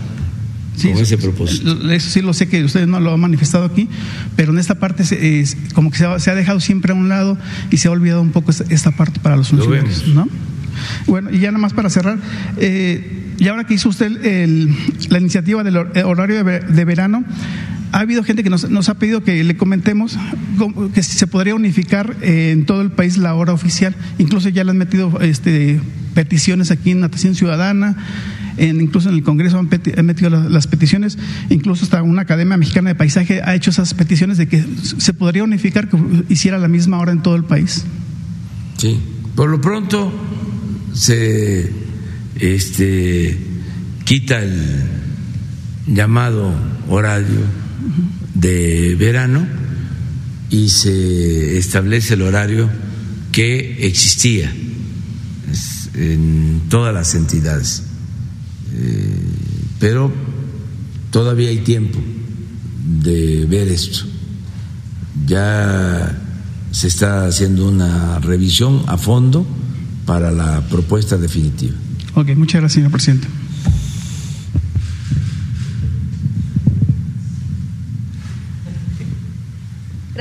con 0.89 1.01
ese 1.01 1.17
propósito. 1.17 1.91
Eso 1.91 2.09
sí 2.09 2.21
lo 2.21 2.33
sé 2.33 2.47
que 2.47 2.63
ustedes 2.63 2.87
no 2.87 2.99
lo 2.99 3.13
han 3.13 3.19
manifestado 3.19 3.65
aquí, 3.65 3.87
pero 4.35 4.51
en 4.51 4.59
esta 4.59 4.75
parte 4.75 5.03
es, 5.03 5.57
como 5.73 5.91
que 5.91 5.97
se 5.97 6.31
ha, 6.31 6.35
dejado 6.35 6.59
siempre 6.59 6.91
a 6.91 6.95
un 6.95 7.09
lado 7.09 7.37
y 7.69 7.77
se 7.77 7.87
ha 7.87 7.91
olvidado 7.91 8.21
un 8.21 8.31
poco 8.31 8.51
esta, 8.51 8.91
parte 8.91 9.19
para 9.19 9.35
los 9.35 9.49
funcionarios, 9.49 10.07
¿no? 10.07 10.27
Bueno, 11.07 11.29
y 11.31 11.39
ya 11.39 11.51
nada 11.51 11.61
más 11.61 11.73
para 11.73 11.89
cerrar, 11.89 12.17
eh, 12.57 13.33
y 13.37 13.47
ahora 13.47 13.65
que 13.65 13.73
hizo 13.73 13.89
usted 13.89 14.11
la 15.09 15.19
iniciativa 15.19 15.63
del 15.63 15.77
horario 15.77 16.43
de, 16.43 16.85
verano, 16.85 17.23
ha 17.91 17.99
habido 17.99 18.23
gente 18.23 18.43
que 18.43 18.49
nos, 18.49 18.69
nos, 18.69 18.87
ha 18.87 18.93
pedido 18.95 19.23
que 19.23 19.43
le 19.43 19.57
comentemos 19.57 20.17
que 20.93 21.03
se 21.03 21.27
podría 21.27 21.55
unificar 21.55 22.15
en 22.21 22.65
todo 22.65 22.81
el 22.81 22.91
país 22.91 23.17
la 23.17 23.33
hora 23.33 23.51
oficial. 23.51 23.95
Incluso 24.17 24.49
ya 24.49 24.63
le 24.63 24.71
han 24.71 24.77
metido 24.77 25.19
este, 25.21 25.81
peticiones 26.13 26.71
aquí 26.71 26.91
en 26.91 27.01
Natación 27.01 27.35
Ciudadana, 27.35 27.97
en, 28.57 28.81
incluso 28.81 29.09
en 29.09 29.15
el 29.15 29.23
Congreso 29.23 29.59
han, 29.59 29.69
metido 30.05 30.29
las, 30.29 30.67
peticiones, 30.67 31.17
incluso 31.49 31.83
hasta 31.83 32.01
una 32.03 32.23
Academia 32.23 32.57
Mexicana 32.57 32.89
de 32.89 32.95
Paisaje 32.95 33.41
ha 33.43 33.55
hecho 33.55 33.69
esas 33.69 33.93
peticiones 33.93 34.37
de 34.37 34.47
que 34.47 34.63
se 34.97 35.13
podría 35.13 35.43
unificar, 35.43 35.89
que 35.89 35.97
hiciera 36.29 36.57
la 36.57 36.67
misma 36.67 36.99
hora 36.99 37.11
en 37.11 37.21
todo 37.21 37.35
el 37.35 37.43
país. 37.43 37.85
Sí, 38.77 38.99
por 39.35 39.49
lo 39.49 39.61
pronto 39.61 40.11
se 40.93 41.71
este, 42.39 43.37
quita 44.03 44.41
el 44.41 44.83
llamado 45.87 46.53
horario 46.89 47.41
de 48.33 48.95
verano 48.99 49.45
y 50.49 50.69
se 50.69 51.57
establece 51.57 52.15
el 52.15 52.23
horario 52.23 52.69
que 53.31 53.87
existía 53.87 54.51
en 55.95 56.61
todas 56.69 56.93
las 56.93 57.15
entidades. 57.15 57.83
Pero 59.79 60.11
todavía 61.09 61.49
hay 61.49 61.59
tiempo 61.59 61.99
de 63.03 63.45
ver 63.45 63.67
esto. 63.67 64.05
Ya 65.25 66.17
se 66.71 66.87
está 66.87 67.25
haciendo 67.25 67.67
una 67.67 68.19
revisión 68.19 68.83
a 68.87 68.97
fondo 68.97 69.45
para 70.05 70.31
la 70.31 70.61
propuesta 70.69 71.17
definitiva. 71.17 71.73
Ok, 72.15 72.29
muchas 72.35 72.61
gracias, 72.61 72.73
señor 72.73 72.91
presidente. 72.91 73.27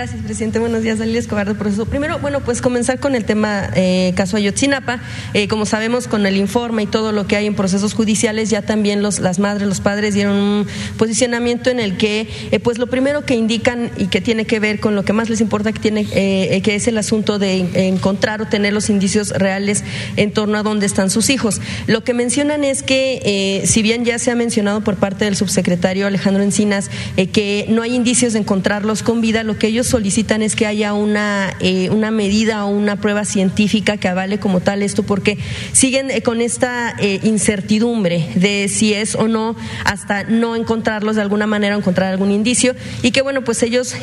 Gracias, 0.01 0.23
presidente. 0.23 0.59
Buenos 0.59 0.83
días, 0.83 0.99
Dalila 0.99 1.19
Escobar 1.19 1.55
Proceso. 1.57 1.85
Primero, 1.85 2.19
bueno, 2.21 2.41
pues 2.41 2.63
comenzar 2.63 3.01
con 3.01 3.15
el 3.15 3.27
tema 3.27 3.69
eh, 3.75 4.15
caso 4.17 4.39
Ayotzinapa. 4.39 5.03
Eh, 5.35 5.47
como 5.47 5.67
sabemos, 5.67 6.09
con 6.09 6.25
el 6.25 6.39
informe 6.39 6.85
y 6.85 6.87
todo 6.87 7.13
lo 7.13 7.27
que 7.27 7.37
hay 7.37 7.45
en 7.45 7.55
procesos 7.55 7.93
judiciales, 7.93 8.49
ya 8.49 8.63
también 8.63 9.03
los, 9.03 9.19
las 9.19 9.39
madres, 9.39 9.69
los 9.69 9.83
padres 9.83 10.15
dieron 10.15 10.37
un 10.37 10.67
posicionamiento 10.97 11.69
en 11.69 11.81
el 11.81 11.99
que, 11.99 12.27
eh, 12.51 12.59
pues 12.61 12.79
lo 12.79 12.87
primero 12.87 13.27
que 13.27 13.35
indican 13.35 13.91
y 13.99 14.07
que 14.07 14.23
tiene 14.23 14.47
que 14.47 14.59
ver 14.59 14.81
con 14.81 14.95
lo 14.97 15.05
que 15.05 15.13
más 15.13 15.29
les 15.29 15.43
importa, 15.43 15.71
que, 15.71 15.81
tiene, 15.81 16.07
eh, 16.13 16.63
que 16.65 16.77
es 16.77 16.89
el 16.89 16.97
asunto 16.97 17.39
de 17.39 17.59
encontrar 17.87 18.41
o 18.41 18.47
tener 18.47 18.73
los 18.73 18.89
indicios 18.89 19.29
reales 19.29 19.85
en 20.17 20.33
torno 20.33 20.57
a 20.57 20.63
dónde 20.63 20.87
están 20.87 21.11
sus 21.11 21.29
hijos. 21.29 21.61
Lo 21.87 22.05
que 22.05 22.15
mencionan 22.15 22.65
es 22.65 22.83
que, 22.83 23.63
si 23.67 23.83
bien 23.83 24.07
ya 24.07 24.19
se 24.19 24.31
ha 24.31 24.35
mencionado 24.35 24.81
por 24.81 24.97
parte 24.97 25.27
del 25.27 25.37
subsecretario 25.37 26.07
Alejandro 26.07 26.43
Encinas, 26.43 26.91
que 27.35 27.67
no 27.69 27.83
hay 27.83 27.95
indicios 27.95 28.33
de 28.33 28.39
encontrarlos 28.39 29.03
con 29.03 29.21
vida, 29.21 29.43
lo 29.43 29.59
que 29.59 29.67
ellos 29.67 29.90
solicitan 29.91 30.41
es 30.41 30.55
que 30.57 30.67
haya 30.67 30.95
una, 30.95 31.53
eh, 31.61 31.91
una 31.91 32.11
medida 32.11 32.65
o 32.65 32.69
una 32.69 32.97
prueba 32.97 33.25
científica 33.25 33.97
que 33.97 34.09
avale 34.09 34.39
como 34.39 34.61
tal 34.61 34.83
esto, 34.83 35.03
porque 35.03 35.37
siguen 35.73 36.11
eh, 36.11 36.23
con 36.23 36.41
esta 36.41 36.95
eh, 37.01 37.21
incertidumbre 37.25 38.29
de 38.37 38.69
si 38.69 38.95
es 38.95 39.17
o 39.17 39.27
no, 39.27 39.57
hasta 39.85 40.25
no 40.25 40.55
encontrarlos 40.55 41.17
de 41.17 41.23
alguna 41.23 41.47
manera, 41.47 41.75
encontrar 41.75 42.13
algún 42.13 42.31
indicio, 42.31 42.75
y 43.03 43.11
que 43.11 43.21
bueno, 43.21 43.43
pues 43.43 43.63
ellos 43.63 43.95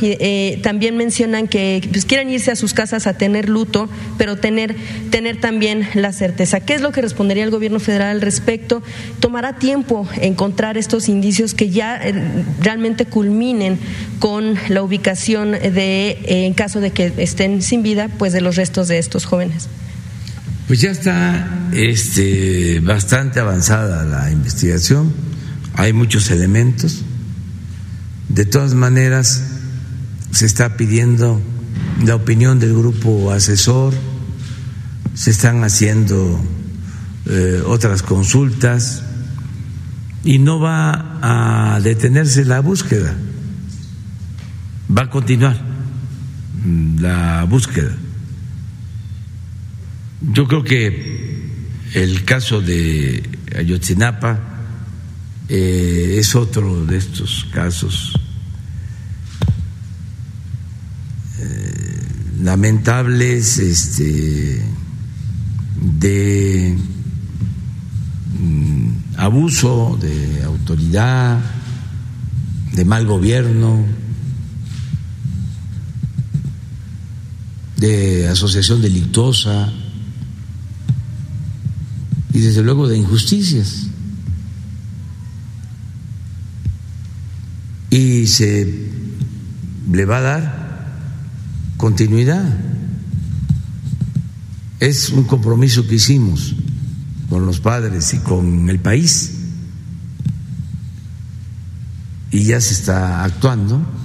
también 0.61 0.97
mencionan 0.97 1.47
que 1.47 1.87
pues, 1.91 2.05
quieren 2.05 2.29
irse 2.29 2.51
a 2.51 2.55
sus 2.55 2.73
casas 2.73 3.07
a 3.07 3.17
tener 3.17 3.47
luto, 3.47 3.89
pero 4.17 4.35
tener, 4.35 4.75
tener 5.09 5.39
también 5.39 5.87
la 5.93 6.11
certeza. 6.11 6.59
¿Qué 6.59 6.73
es 6.73 6.81
lo 6.81 6.91
que 6.91 7.01
respondería 7.01 7.43
el 7.43 7.51
gobierno 7.51 7.79
federal 7.79 8.09
al 8.09 8.21
respecto? 8.21 8.83
Tomará 9.19 9.57
tiempo 9.57 10.07
encontrar 10.21 10.77
estos 10.77 11.07
indicios 11.07 11.53
que 11.53 11.69
ya 11.69 12.01
realmente 12.61 13.05
culminen 13.05 13.79
con 14.19 14.55
la 14.67 14.83
ubicación 14.83 15.55
de, 15.71 16.45
en 16.45 16.53
caso 16.53 16.79
de 16.79 16.91
que 16.91 17.13
estén 17.17 17.61
sin 17.61 17.83
vida, 17.83 18.09
pues 18.17 18.33
de 18.33 18.41
los 18.41 18.55
restos 18.55 18.87
de 18.87 18.97
estos 18.97 19.25
jóvenes? 19.25 19.67
Pues 20.67 20.81
ya 20.81 20.91
está 20.91 21.69
este, 21.71 22.79
bastante 22.81 23.39
avanzada 23.39 24.03
la 24.03 24.31
investigación, 24.31 25.13
hay 25.75 25.93
muchos 25.93 26.29
elementos. 26.31 27.03
De 28.29 28.45
todas 28.45 28.73
maneras, 28.73 29.43
se 30.31 30.45
está 30.45 30.75
pidiendo 30.75 31.41
la 32.05 32.15
opinión 32.15 32.59
del 32.59 32.73
grupo 32.73 33.31
asesor, 33.31 33.93
se 35.13 35.31
están 35.31 35.63
haciendo 35.63 36.39
eh, 37.27 37.61
otras 37.65 38.01
consultas 38.01 39.03
y 40.23 40.39
no 40.39 40.59
va 40.59 41.17
a 41.21 41.79
detenerse 41.79 42.43
la 42.43 42.59
búsqueda 42.59 43.15
va 44.95 45.03
a 45.03 45.09
continuar 45.09 45.57
la 46.99 47.43
búsqueda. 47.43 47.95
Yo 50.33 50.47
creo 50.47 50.63
que 50.63 51.37
el 51.93 52.23
caso 52.25 52.61
de 52.61 53.23
Ayotzinapa 53.55 54.39
eh, 55.49 56.15
es 56.19 56.35
otro 56.35 56.85
de 56.85 56.97
estos 56.97 57.45
casos 57.53 58.13
eh, 61.39 62.01
lamentables 62.41 63.59
este, 63.59 64.61
de 65.99 66.77
mm, 68.39 68.89
abuso 69.17 69.97
de 70.01 70.43
autoridad, 70.43 71.39
de 72.73 72.85
mal 72.85 73.05
gobierno 73.05 73.85
de 77.77 78.27
asociación 78.27 78.81
delictuosa 78.81 79.71
y 82.33 82.39
desde 82.39 82.63
luego 82.63 82.87
de 82.87 82.97
injusticias. 82.97 83.87
Y 87.89 88.27
se 88.27 88.91
le 89.91 90.05
va 90.05 90.17
a 90.17 90.21
dar 90.21 90.67
continuidad. 91.77 92.45
Es 94.79 95.09
un 95.09 95.23
compromiso 95.23 95.87
que 95.87 95.95
hicimos 95.95 96.55
con 97.29 97.45
los 97.45 97.59
padres 97.59 98.13
y 98.13 98.19
con 98.19 98.69
el 98.69 98.79
país. 98.79 99.33
Y 102.31 102.43
ya 102.43 102.59
se 102.59 102.73
está 102.73 103.23
actuando 103.23 103.96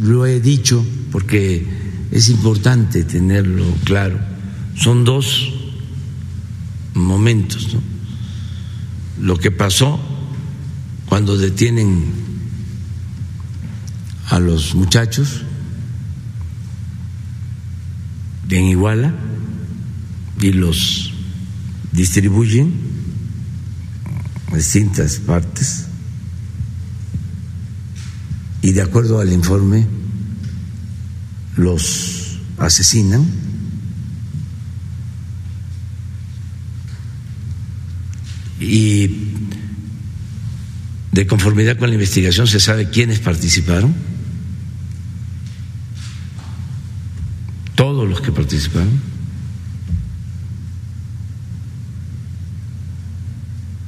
lo 0.00 0.26
he 0.26 0.40
dicho 0.40 0.84
porque 1.12 1.66
es 2.10 2.28
importante 2.28 3.04
tenerlo 3.04 3.64
claro. 3.84 4.18
Son 4.74 5.04
dos 5.04 5.52
momentos. 6.94 7.76
Lo 9.20 9.36
que 9.36 9.50
pasó 9.50 10.00
cuando 11.06 11.36
detienen 11.36 12.12
a 14.28 14.38
los 14.38 14.74
muchachos 14.74 15.42
en 18.48 18.64
Iguala 18.64 19.14
y 20.40 20.52
los 20.52 21.12
distribuyen 21.92 22.72
en 24.50 24.56
distintas 24.56 25.16
partes 25.16 25.89
y 28.62 28.72
de 28.72 28.82
acuerdo 28.82 29.20
al 29.20 29.32
informe 29.32 29.86
los 31.56 32.38
asesinan. 32.58 33.24
Y 38.60 39.30
de 41.12 41.26
conformidad 41.26 41.78
con 41.78 41.88
la 41.88 41.94
investigación 41.94 42.46
se 42.46 42.60
sabe 42.60 42.90
quiénes 42.90 43.18
participaron, 43.18 43.94
todos 47.74 48.08
los 48.08 48.20
que 48.20 48.32
participaron, 48.32 49.00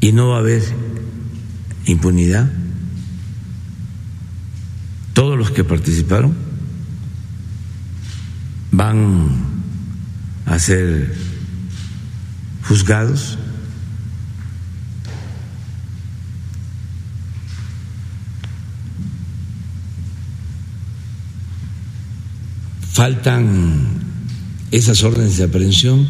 y 0.00 0.12
no 0.12 0.30
va 0.30 0.36
a 0.36 0.40
haber 0.40 0.62
impunidad 1.86 2.61
todos 5.12 5.38
los 5.38 5.50
que 5.50 5.64
participaron 5.64 6.34
van 8.70 9.28
a 10.46 10.58
ser 10.58 11.14
juzgados 12.64 13.38
faltan 22.92 23.88
esas 24.70 25.02
órdenes 25.02 25.36
de 25.38 25.44
aprehensión, 25.44 26.06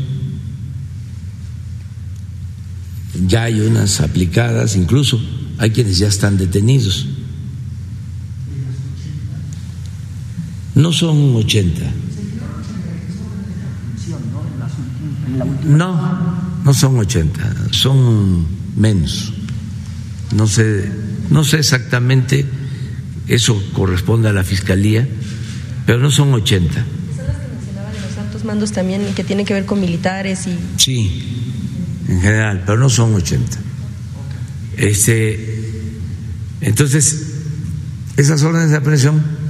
ya 3.26 3.44
hay 3.44 3.60
unas 3.60 4.00
aplicadas, 4.00 4.76
incluso 4.76 5.18
hay 5.58 5.70
quienes 5.70 5.98
ya 5.98 6.08
están 6.08 6.36
detenidos. 6.36 7.08
No 10.74 10.92
son 10.92 11.36
80. 11.36 11.82
No, 15.64 16.62
no 16.64 16.74
son 16.74 16.98
80, 16.98 17.72
son 17.72 18.46
menos. 18.76 19.32
No 20.34 20.46
sé, 20.46 20.90
no 21.30 21.44
sé 21.44 21.58
exactamente, 21.58 22.46
eso 23.28 23.62
corresponde 23.72 24.28
a 24.28 24.32
la 24.32 24.44
fiscalía, 24.44 25.06
pero 25.86 25.98
no 25.98 26.10
son 26.10 26.32
80. 26.32 26.72
Son 26.74 27.26
las 27.26 27.36
que 27.36 27.48
mencionaba 27.48 27.90
de 27.90 28.00
los 28.00 28.18
altos 28.18 28.44
mandos 28.44 28.72
también 28.72 29.14
que 29.14 29.24
tienen 29.24 29.44
que 29.44 29.54
ver 29.54 29.66
con 29.66 29.80
militares 29.80 30.46
y. 30.46 30.58
Sí, 30.78 31.52
en 32.08 32.20
general, 32.20 32.62
pero 32.66 32.78
no 32.78 32.88
son 32.88 33.14
80. 33.14 33.58
Este, 34.76 35.60
entonces, 36.60 37.26
esas 38.16 38.42
órdenes 38.42 38.70
de 38.70 38.76
aprehensión 38.76 39.41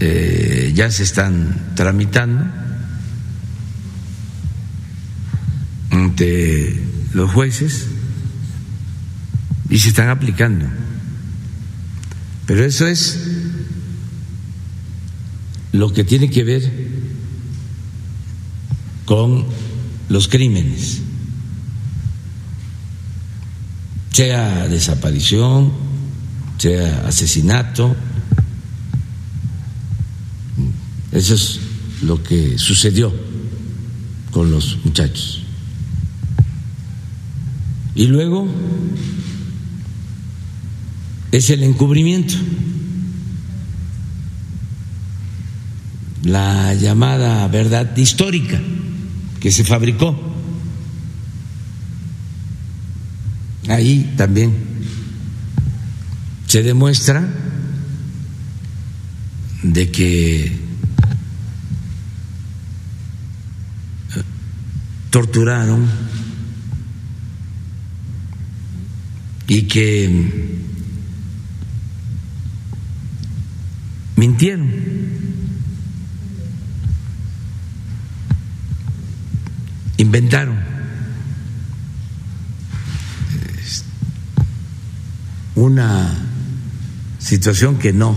eh, 0.00 0.72
ya 0.74 0.90
se 0.90 1.02
están 1.02 1.72
tramitando 1.76 2.46
ante 5.90 6.82
los 7.12 7.30
jueces 7.30 7.86
y 9.68 9.78
se 9.78 9.90
están 9.90 10.08
aplicando. 10.08 10.66
Pero 12.46 12.64
eso 12.64 12.86
es 12.86 13.18
lo 15.72 15.92
que 15.92 16.02
tiene 16.04 16.30
que 16.30 16.44
ver 16.44 16.62
con 19.04 19.44
los 20.08 20.28
crímenes, 20.28 21.00
sea 24.12 24.66
desaparición, 24.66 25.72
sea 26.58 27.06
asesinato. 27.06 27.94
Eso 31.12 31.34
es 31.34 31.60
lo 32.02 32.22
que 32.22 32.58
sucedió 32.58 33.12
con 34.30 34.50
los 34.50 34.78
muchachos. 34.84 35.42
Y 37.94 38.06
luego 38.06 38.48
es 41.32 41.50
el 41.50 41.62
encubrimiento, 41.62 42.34
la 46.24 46.74
llamada 46.74 47.46
verdad 47.48 47.96
histórica 47.96 48.60
que 49.40 49.50
se 49.50 49.64
fabricó. 49.64 50.18
Ahí 53.68 54.14
también 54.16 54.54
se 56.46 56.62
demuestra 56.62 57.28
de 59.62 59.90
que 59.90 60.69
torturaron 65.10 65.88
y 69.46 69.62
que 69.62 70.08
mintieron. 74.16 74.90
inventaron 80.00 80.58
una 85.54 86.10
situación 87.18 87.78
que 87.78 87.92
no 87.92 88.16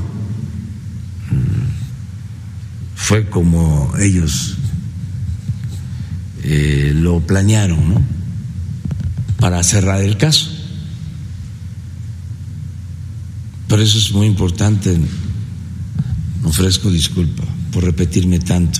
fue 2.95 3.29
como 3.29 3.93
ellos 3.99 4.57
eh, 6.43 6.91
lo 6.95 7.19
planearon, 7.21 7.93
¿no? 7.93 8.01
Para 9.39 9.63
cerrar 9.63 10.01
el 10.01 10.17
caso. 10.17 10.49
Por 13.67 13.79
eso 13.79 13.97
es 13.97 14.11
muy 14.11 14.27
importante, 14.27 14.97
ofrezco 16.43 16.91
disculpa 16.91 17.43
por 17.71 17.83
repetirme 17.83 18.39
tanto 18.39 18.79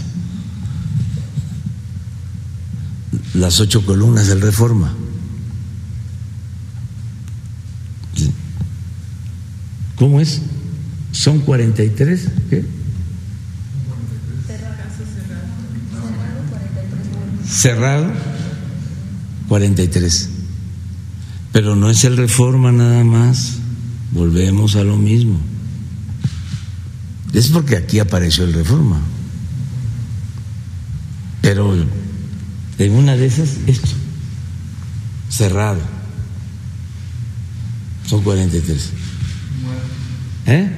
las 3.34 3.60
ocho 3.60 3.86
columnas 3.86 4.28
del 4.28 4.42
Reforma. 4.42 4.94
¿Cómo 9.96 10.20
es? 10.20 10.42
¿Son 11.12 11.40
43? 11.40 12.28
¿Qué? 12.50 12.66
Cerrado, 17.64 18.12
43. 19.48 20.30
Pero 21.54 21.78
no 21.78 21.90
es 21.90 22.04
el 22.04 22.18
Reforma 22.18 22.74
nada 22.74 23.06
más. 23.06 23.54
Volvemos 24.12 24.76
a 24.76 24.84
lo 24.84 24.98
mismo. 24.98 25.40
Es 27.32 27.48
porque 27.48 27.78
aquí 27.78 28.00
apareció 28.00 28.44
el 28.44 28.52
Reforma. 28.52 29.00
Pero 31.42 31.74
en 32.80 32.92
una 32.92 33.16
de 33.16 33.28
esas, 33.28 33.52
esto, 33.66 33.92
cerrado. 35.30 35.80
Son 38.08 38.24
43. 38.24 38.90
¿Eh? 40.48 40.70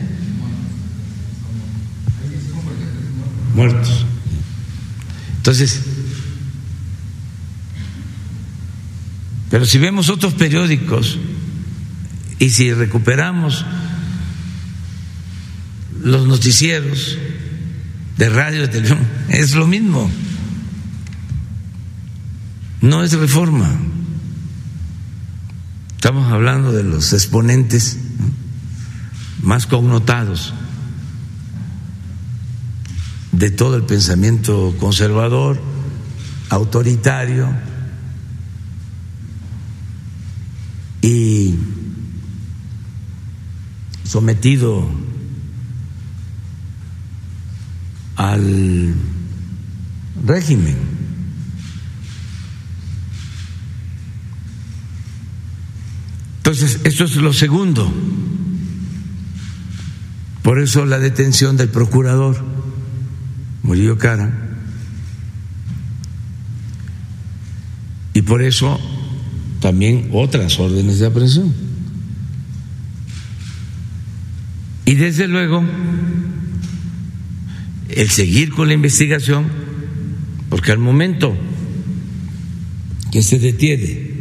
Muertos. 3.55 4.05
Entonces, 5.37 5.94
pero 9.55 9.65
si 9.65 9.77
vemos 9.77 10.09
otros 10.09 10.33
periódicos 10.33 11.17
y 12.39 12.49
si 12.49 12.73
recuperamos 12.73 13.65
los 16.01 16.27
noticieros 16.27 17.17
de 18.17 18.27
radio, 18.27 18.63
de 18.63 18.67
televisión, 18.67 18.99
es 19.29 19.55
lo 19.55 19.65
mismo 19.65 20.11
no 22.81 23.01
es 23.01 23.13
reforma. 23.13 23.73
Estamos 25.95 26.33
hablando 26.33 26.73
de 26.73 26.83
los 26.83 27.13
exponentes 27.13 27.97
más 29.41 29.67
connotados 29.67 30.53
de 33.31 33.51
todo 33.51 33.77
el 33.77 33.83
pensamiento 33.83 34.75
conservador, 34.77 35.61
autoritario 36.49 37.74
y 41.05 41.53
sometido 44.03 44.89
al 48.15 48.95
régimen. 50.25 50.75
Entonces, 56.37 56.79
esto 56.85 57.03
es 57.03 57.15
lo 57.17 57.33
segundo. 57.33 57.93
Por 60.41 60.59
eso 60.59 60.87
la 60.87 60.97
detención 60.97 61.55
del 61.55 61.69
procurador 61.69 62.43
Murillo 63.61 63.99
Cara. 63.99 64.33
Y 68.15 68.23
por 68.23 68.41
eso 68.41 68.79
también 69.65 70.09
otras 70.11 70.59
órdenes 70.59 70.99
de 70.99 71.07
aprehensión. 71.07 71.51
Y 74.85 74.93
desde 74.93 75.27
luego, 75.27 75.63
el 77.89 78.09
seguir 78.11 78.51
con 78.51 78.67
la 78.67 78.75
investigación, 78.75 79.47
porque 80.51 80.71
al 80.71 80.77
momento 80.77 81.35
que 83.11 83.23
se 83.23 83.39
detiene 83.39 84.11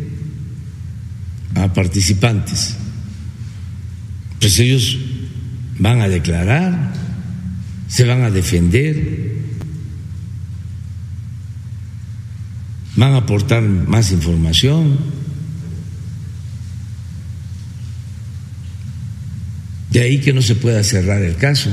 a 1.56 1.70
participantes. 1.74 2.76
Pues 4.40 4.58
ellos 4.60 4.98
van 5.78 6.00
a 6.00 6.08
declarar, 6.08 6.94
se 7.86 8.05
van 8.05 8.23
a 8.23 8.31
defender, 8.31 9.42
van 12.97 13.12
a 13.12 13.18
aportar 13.18 13.62
más 13.62 14.10
información. 14.10 15.23
De 19.94 20.02
ahí 20.02 20.18
que 20.18 20.32
no 20.32 20.42
se 20.42 20.56
pueda 20.56 20.82
cerrar 20.82 21.23
el 21.23 21.36
caso. 21.36 21.70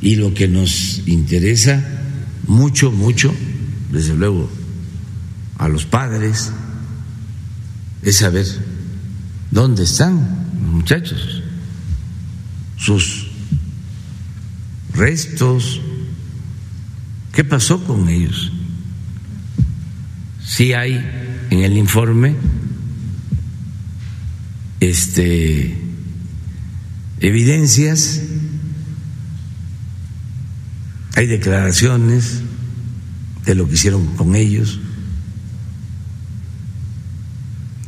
Y 0.00 0.16
lo 0.16 0.32
que 0.32 0.48
nos 0.48 1.02
interesa 1.06 1.84
mucho, 2.46 2.90
mucho, 2.90 3.34
desde 3.92 4.14
luego, 4.14 4.50
a 5.58 5.68
los 5.68 5.84
padres, 5.84 6.50
es 8.02 8.16
saber 8.16 8.46
dónde 9.50 9.84
están 9.84 10.46
los 10.62 10.72
muchachos, 10.72 11.42
sus 12.78 13.26
restos, 14.94 15.82
qué 17.34 17.44
pasó 17.44 17.84
con 17.84 18.08
ellos. 18.08 18.50
Si 20.42 20.72
hay 20.72 20.94
en 21.50 21.58
el 21.58 21.76
informe 21.76 22.34
este 24.80 25.76
evidencias, 27.20 28.20
hay 31.14 31.26
declaraciones 31.26 32.42
de 33.44 33.54
lo 33.54 33.66
que 33.66 33.74
hicieron 33.74 34.06
con 34.16 34.34
ellos, 34.34 34.80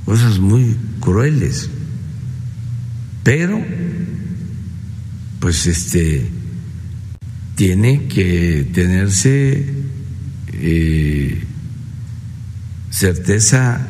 cosas 0.05 0.39
muy 0.39 0.77
crueles, 1.01 1.69
pero 3.23 3.63
pues 5.41 5.67
este 5.67 6.29
tiene 7.55 8.07
que 8.07 8.71
tenerse 8.73 9.67
eh, 10.53 11.45
certeza 12.91 13.87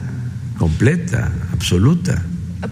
completa, 0.59 1.33
absoluta. 1.53 2.25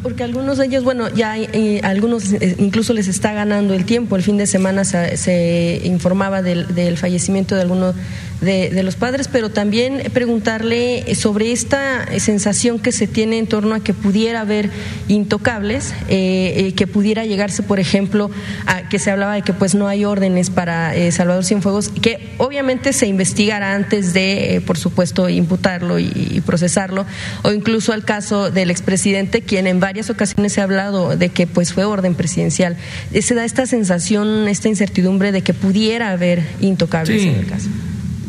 Porque 0.02 0.24
algunos 0.24 0.58
de 0.58 0.66
ellos, 0.66 0.82
bueno, 0.82 1.08
ya 1.14 1.38
eh, 1.38 1.80
algunos 1.84 2.32
eh, 2.32 2.56
incluso 2.58 2.92
les 2.92 3.06
está 3.06 3.32
ganando 3.32 3.72
el 3.72 3.84
tiempo. 3.84 4.16
El 4.16 4.22
fin 4.22 4.36
de 4.36 4.46
semana 4.46 4.84
se, 4.84 5.80
informaba 5.84 6.42
del, 6.42 6.74
del, 6.74 6.96
fallecimiento 6.96 7.54
de 7.54 7.62
algunos 7.62 7.94
de, 8.40 8.82
los 8.82 8.96
padres, 8.96 9.28
pero 9.28 9.50
también 9.50 10.02
preguntarle 10.12 11.14
sobre 11.14 11.52
esta 11.52 12.06
sensación 12.18 12.78
que 12.78 12.92
se 12.92 13.06
tiene 13.06 13.38
en 13.38 13.46
torno 13.46 13.74
a 13.74 13.80
que 13.80 13.94
pudiera 13.94 14.42
haber 14.42 14.70
intocables, 15.08 15.94
eh, 16.08 16.54
eh, 16.56 16.72
que 16.74 16.86
pudiera 16.86 17.24
llegarse, 17.24 17.62
por 17.62 17.80
ejemplo, 17.80 18.30
a 18.66 18.88
que 18.88 18.98
se 18.98 19.10
hablaba 19.10 19.34
de 19.34 19.42
que 19.42 19.52
pues 19.52 19.74
no 19.74 19.88
hay 19.88 20.04
órdenes 20.04 20.50
para 20.50 20.94
eh, 20.94 21.10
Salvador 21.12 21.44
Cienfuegos, 21.44 21.88
que 21.88 22.34
obviamente 22.38 22.92
se 22.92 23.06
investigará 23.06 23.74
antes 23.74 24.12
de, 24.12 24.62
por 24.66 24.76
supuesto, 24.76 25.28
imputarlo 25.28 25.98
y, 25.98 26.42
procesarlo, 26.44 27.06
o 27.42 27.52
incluso 27.52 27.92
al 27.92 28.04
caso 28.04 28.50
del 28.50 28.70
expresidente, 28.70 29.42
quien 29.42 29.66
en 29.66 29.80
varias 29.80 30.10
ocasiones 30.10 30.52
se 30.52 30.60
ha 30.60 30.64
hablado 30.64 31.16
de 31.16 31.30
que 31.30 31.46
pues 31.46 31.72
fue 31.72 31.84
orden 31.84 32.14
presidencial. 32.14 32.76
Se 33.20 33.34
da 33.34 33.44
esta 33.44 33.66
sensación, 33.66 34.46
esta 34.48 34.68
incertidumbre 34.68 35.32
de 35.32 35.42
que 35.42 35.54
pudiera 35.54 36.10
haber 36.10 36.42
intocables 36.60 37.22
en 37.22 37.34
el 37.34 37.46
caso. 37.46 37.68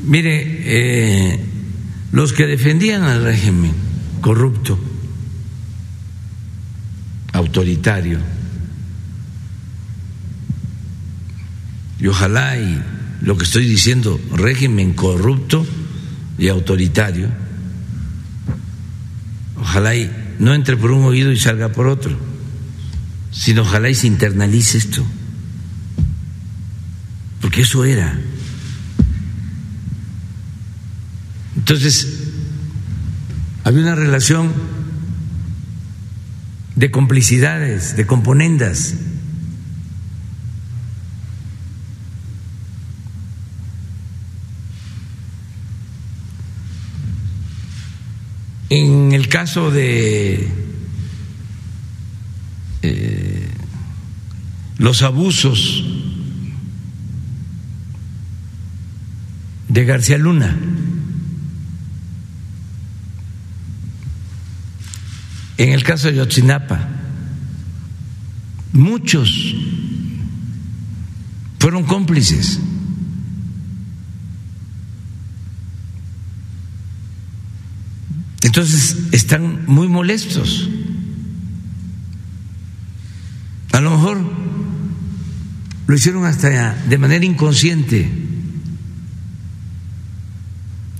Mire, 0.08 0.62
eh, 0.64 1.40
los 2.14 2.32
que 2.32 2.48
defendían 2.48 3.04
al 3.04 3.26
régimen 3.26 3.74
corrupto, 4.22 4.80
autoritario, 7.34 8.18
y 12.00 12.08
ojalá 12.08 12.58
y 12.58 12.82
lo 13.20 13.38
que 13.38 13.44
estoy 13.44 13.68
diciendo, 13.68 14.18
régimen 14.34 14.94
corrupto 14.94 15.68
y 16.38 16.48
autoritario, 16.48 17.28
ojalá 19.60 19.94
y 19.94 20.10
no 20.40 20.54
entre 20.54 20.78
por 20.78 20.92
un 20.92 21.04
oído 21.04 21.34
y 21.34 21.38
salga 21.38 21.74
por 21.74 21.88
otro, 21.88 22.18
sino 23.32 23.64
ojalá 23.64 23.90
y 23.90 23.96
se 23.96 24.08
internalice 24.08 24.78
esto, 24.78 25.06
porque 27.42 27.64
eso 27.64 27.84
era. 27.84 28.18
Entonces, 31.70 32.08
había 33.66 33.82
una 33.82 33.96
relación 33.96 34.54
de 36.78 36.90
complicidades, 36.92 37.98
de 37.98 38.08
componendas. 38.08 38.96
En 48.70 49.12
el 49.12 49.28
caso 49.28 49.70
de 49.70 50.48
eh, 52.82 53.48
los 54.78 55.02
abusos 55.02 55.84
de 59.68 59.84
García 59.84 60.18
Luna, 60.18 60.56
En 65.58 65.72
el 65.72 65.84
caso 65.84 66.08
de 66.08 66.16
Yotzinapa, 66.16 66.88
muchos 68.74 69.56
fueron 71.60 71.84
cómplices. 71.84 72.60
Entonces 78.44 78.98
están 79.12 79.66
muy 79.66 79.88
molestos. 79.88 80.70
A 83.74 83.82
lo 83.82 83.92
mejor 83.92 84.20
lo 85.88 85.96
hicieron 85.96 86.26
hasta 86.26 86.74
de 86.74 86.98
manera 86.98 87.26
inconsciente 87.26 88.10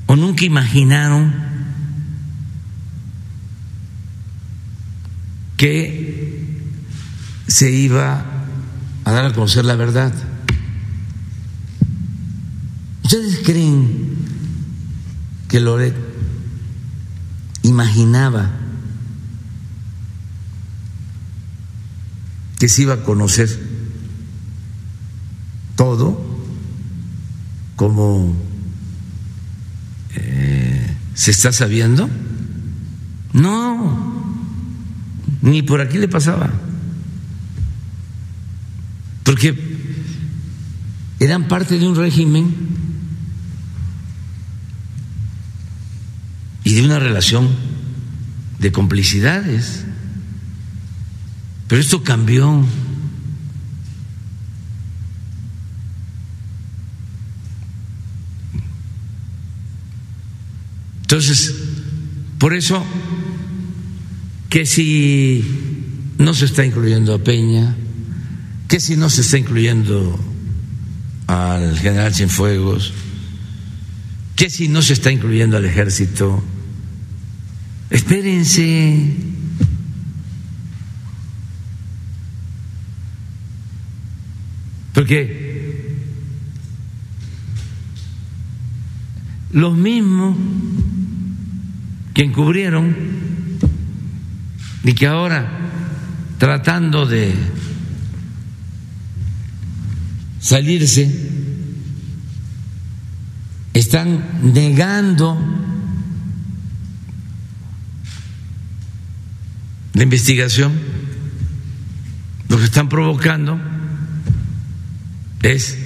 o 0.08 0.16
nunca 0.16 0.46
imaginaron 0.46 1.47
que 5.58 6.46
se 7.48 7.72
iba 7.72 8.24
a 9.04 9.12
dar 9.12 9.26
a 9.26 9.34
conocer 9.34 9.66
la 9.66 9.76
verdad. 9.76 10.14
¿Ustedes 13.04 13.40
creen 13.44 14.16
que 15.50 15.60
Loret 15.60 15.96
imaginaba 17.64 18.52
que 22.60 22.70
se 22.70 22.84
iba 22.84 22.96
a 22.96 23.04
conocer 23.04 23.50
todo 25.76 26.22
como 27.76 28.36
eh, 30.16 30.96
se 31.16 31.32
está 31.32 31.52
sabiendo? 31.52 32.10
No 33.34 34.17
ni 35.42 35.62
por 35.62 35.82
aquí 35.82 35.98
le 35.98 36.08
pasaba. 36.08 36.50
Porque 39.24 39.56
eran 41.20 41.48
parte 41.48 41.78
de 41.78 41.88
un 41.88 41.96
régimen 41.96 42.54
y 46.64 46.74
de 46.74 46.86
una 46.86 47.00
relación 47.00 47.50
de 48.60 48.72
complicidades. 48.72 49.86
Pero 51.68 51.82
esto 51.82 52.04
cambió. 52.04 52.66
Entonces, 61.02 61.54
por 62.38 62.54
eso 62.54 62.86
que 64.50 64.66
si 64.66 65.44
no 66.18 66.34
se 66.34 66.46
está 66.46 66.66
incluyendo 66.66 67.14
a 67.14 67.20
Peña, 67.20 67.76
que 68.68 68.80
si 68.80 68.96
no 68.96 69.10
se 69.10 69.22
está 69.22 69.38
incluyendo 69.38 70.20
al 71.28 71.78
general 71.78 72.14
Cienfuegos, 72.14 72.94
que 74.36 74.50
si 74.50 74.68
no 74.68 74.82
se 74.82 74.94
está 74.94 75.12
incluyendo 75.12 75.58
al 75.58 75.66
ejército, 75.66 76.44
espérense. 77.90 79.16
Porque 84.94 85.96
los 89.52 89.78
mismos 89.78 90.36
que 92.14 92.24
encubrieron 92.24 93.27
y 94.84 94.94
que 94.94 95.08
ahora, 95.08 95.48
tratando 96.38 97.06
de 97.06 97.34
salirse, 100.40 101.10
están 103.74 104.54
negando 104.54 105.38
la 109.94 110.04
investigación, 110.04 110.74
lo 112.50 112.58
que 112.58 112.66
están 112.66 112.88
provocando 112.88 113.60
es 115.42 115.78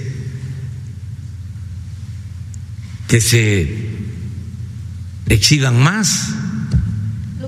que 3.08 3.20
se 3.20 3.90
exhiban 5.28 5.82
más. 5.82 6.34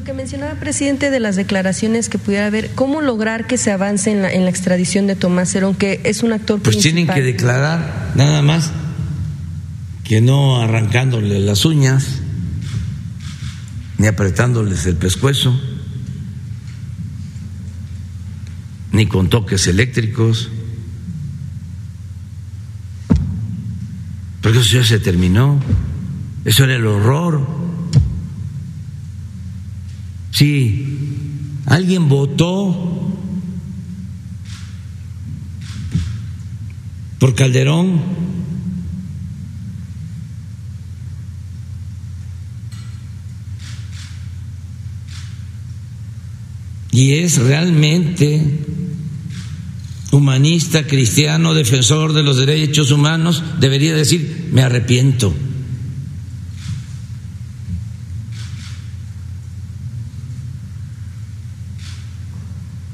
Que 0.04 0.12
mencionaba, 0.12 0.54
presidente, 0.60 1.10
de 1.10 1.18
las 1.18 1.34
declaraciones 1.34 2.10
que 2.10 2.18
pudiera 2.18 2.46
haber, 2.46 2.70
¿cómo 2.74 3.00
lograr 3.00 3.46
que 3.46 3.56
se 3.56 3.70
avance 3.70 4.10
en 4.10 4.20
la, 4.20 4.30
en 4.30 4.44
la 4.44 4.50
extradición 4.50 5.06
de 5.06 5.16
Tomás 5.16 5.54
Herón, 5.54 5.74
que 5.74 6.02
es 6.04 6.22
un 6.22 6.34
actor 6.34 6.60
Pues 6.60 6.78
tienen 6.78 7.06
que 7.06 7.22
declarar 7.22 8.12
nada 8.14 8.42
más 8.42 8.70
que 10.04 10.20
no 10.20 10.60
arrancándole 10.60 11.40
las 11.40 11.64
uñas 11.64 12.20
ni 13.96 14.06
apretándoles 14.06 14.84
el 14.84 14.96
pescuezo, 14.96 15.58
ni 18.92 19.06
con 19.06 19.30
toques 19.30 19.66
eléctricos, 19.66 20.50
porque 24.42 24.58
eso 24.58 24.74
ya 24.74 24.84
se 24.84 24.98
terminó, 24.98 25.58
eso 26.44 26.64
era 26.64 26.74
el 26.74 26.86
horror. 26.86 27.63
Si 30.34 30.84
alguien 31.66 32.08
votó 32.08 33.08
por 37.20 37.36
Calderón, 37.36 38.00
y 46.90 47.12
es 47.14 47.38
realmente 47.38 48.58
humanista, 50.10 50.84
cristiano, 50.86 51.54
defensor 51.54 52.12
de 52.12 52.24
los 52.24 52.38
derechos 52.38 52.90
humanos, 52.90 53.42
debería 53.60 53.94
decir, 53.94 54.48
me 54.52 54.62
arrepiento. 54.62 55.32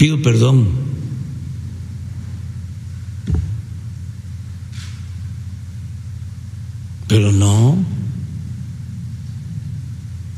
Pido 0.01 0.23
perdón. 0.23 0.67
Pero 7.07 7.31
no. 7.33 7.77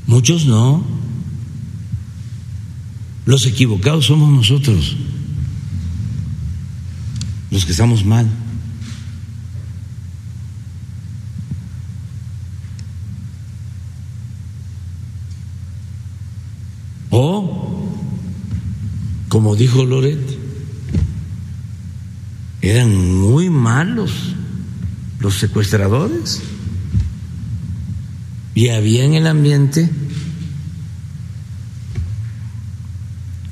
Muchos 0.08 0.47
no. 0.47 0.84
Los 3.24 3.47
equivocados 3.47 4.07
somos 4.07 4.32
nosotros, 4.32 4.97
los 7.52 7.65
que 7.65 7.70
estamos 7.70 8.05
mal. 8.05 8.28
O, 17.10 17.72
como 19.33 19.57
dijo 19.57 19.86
Loret, 19.86 20.20
eran 22.61 22.94
muy 23.19 23.49
malos 23.49 24.12
los 25.20 25.39
secuestradores. 25.39 26.43
Y 28.55 28.69
había 28.69 29.07
en 29.07 29.15
el 29.15 29.27
ambiente 29.27 29.89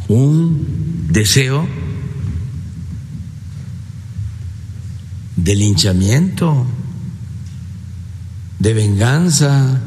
un 0.09 1.07
deseo 1.09 1.67
de 5.36 5.55
linchamiento, 5.55 6.67
de 8.59 8.75
venganza, 8.75 9.81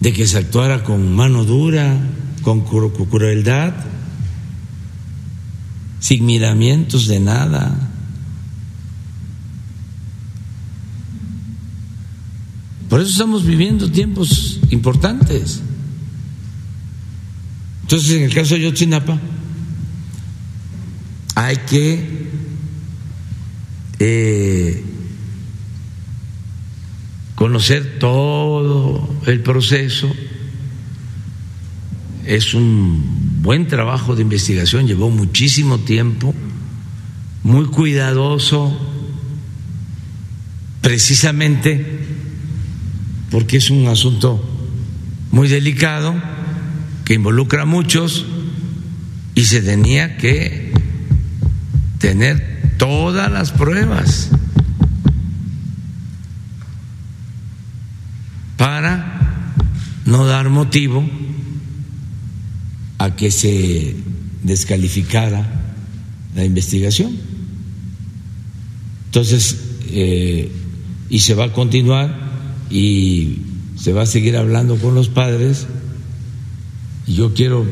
de 0.00 0.12
que 0.12 0.26
se 0.26 0.36
actuara 0.36 0.84
con 0.84 1.16
mano 1.16 1.46
dura, 1.46 1.98
con 2.42 2.60
crueldad, 2.60 3.72
sin 6.00 6.26
miramientos 6.26 7.06
de 7.06 7.20
nada. 7.20 7.90
Por 12.88 13.00
eso 13.00 13.10
estamos 13.10 13.46
viviendo 13.46 13.88
tiempos 13.88 14.58
importantes. 14.70 15.60
Entonces, 17.82 18.10
en 18.10 18.22
el 18.24 18.34
caso 18.34 18.54
de 18.54 18.62
Yotzinapa, 18.62 19.18
hay 21.36 21.56
que 21.56 22.28
eh, 24.00 24.84
conocer 27.36 27.98
todo 27.98 29.08
el 29.26 29.40
proceso. 29.42 30.12
Es 32.24 32.54
un 32.54 33.40
buen 33.42 33.66
trabajo 33.66 34.14
de 34.14 34.22
investigación, 34.22 34.86
llevó 34.86 35.10
muchísimo 35.10 35.78
tiempo, 35.78 36.34
muy 37.42 37.66
cuidadoso, 37.66 38.76
precisamente 40.80 42.00
porque 43.30 43.58
es 43.58 43.70
un 43.70 43.86
asunto 43.86 44.44
muy 45.30 45.48
delicado 45.48 46.14
que 47.04 47.14
involucra 47.14 47.62
a 47.62 47.66
muchos 47.66 48.26
y 49.34 49.44
se 49.44 49.62
tenía 49.62 50.16
que 50.16 50.72
tener 51.98 52.74
todas 52.76 53.30
las 53.30 53.52
pruebas 53.52 54.30
para 58.56 59.44
no 60.04 60.26
dar 60.26 60.48
motivo 60.50 61.08
a 63.00 63.16
que 63.16 63.30
se 63.30 63.96
descalificara 64.42 65.50
la 66.36 66.44
investigación. 66.44 67.16
Entonces, 69.06 69.56
eh, 69.88 70.52
y 71.08 71.20
se 71.20 71.34
va 71.34 71.46
a 71.46 71.52
continuar 71.54 72.14
y 72.70 73.38
se 73.74 73.94
va 73.94 74.02
a 74.02 74.06
seguir 74.06 74.36
hablando 74.36 74.76
con 74.76 74.94
los 74.94 75.08
padres 75.08 75.66
y 77.06 77.14
yo 77.14 77.32
quiero, 77.32 77.64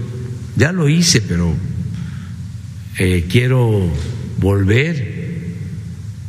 ya 0.57 0.73
lo 0.73 0.89
hice, 0.89 1.21
pero 1.21 1.53
eh, 2.99 3.27
quiero 3.29 3.87
volver 4.41 5.57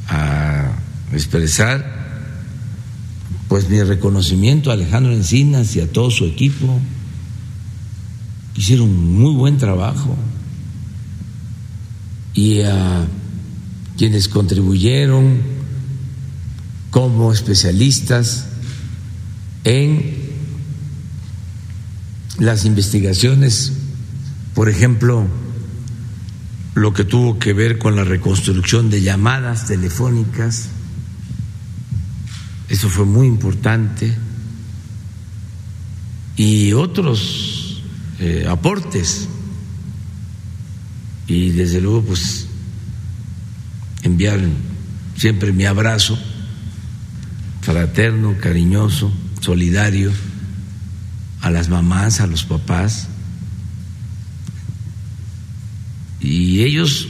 a 0.10 0.74
expresar 1.14 2.00
pues 3.48 3.70
mi 3.70 3.82
reconocimiento 3.82 4.72
a 4.72 4.74
Alejandro 4.74 5.14
Encinas 5.14 5.74
y 5.78 5.80
a 5.80 5.90
todo 5.90 6.12
su 6.12 6.26
equipo. 6.26 6.82
Hicieron 8.60 9.14
muy 9.14 9.34
buen 9.36 9.58
trabajo. 9.58 10.18
Y 12.34 12.60
a 12.60 13.08
quienes 13.98 14.28
contribuyeron 14.28 15.40
como 16.92 17.32
especialistas 17.32 18.48
en 19.64 20.14
las 22.38 22.66
investigaciones, 22.66 23.72
por 24.54 24.68
ejemplo, 24.68 25.26
lo 26.76 26.94
que 26.94 27.06
tuvo 27.06 27.40
que 27.40 27.54
ver 27.54 27.78
con 27.78 27.96
la 27.96 28.04
reconstrucción 28.04 28.90
de 28.90 29.02
llamadas 29.02 29.68
telefónicas, 29.68 30.68
eso 32.68 32.90
fue 32.90 33.06
muy 33.06 33.26
importante, 33.26 34.18
y 36.36 36.74
otros 36.74 37.59
eh, 38.20 38.46
aportes. 38.48 39.28
Y 41.28 41.52
desde 41.52 41.82
luego, 41.82 42.04
pues, 42.04 42.48
enviar 44.04 44.40
siempre 45.16 45.52
mi 45.52 45.66
abrazo 45.66 46.18
fraterno, 47.62 48.36
cariñoso, 48.40 49.12
solidario 49.42 50.12
a 51.42 51.52
las 51.52 51.70
mamás, 51.70 52.20
a 52.20 52.28
los 52.28 52.44
papás, 52.44 53.08
y 56.20 56.64
ellos 56.64 57.08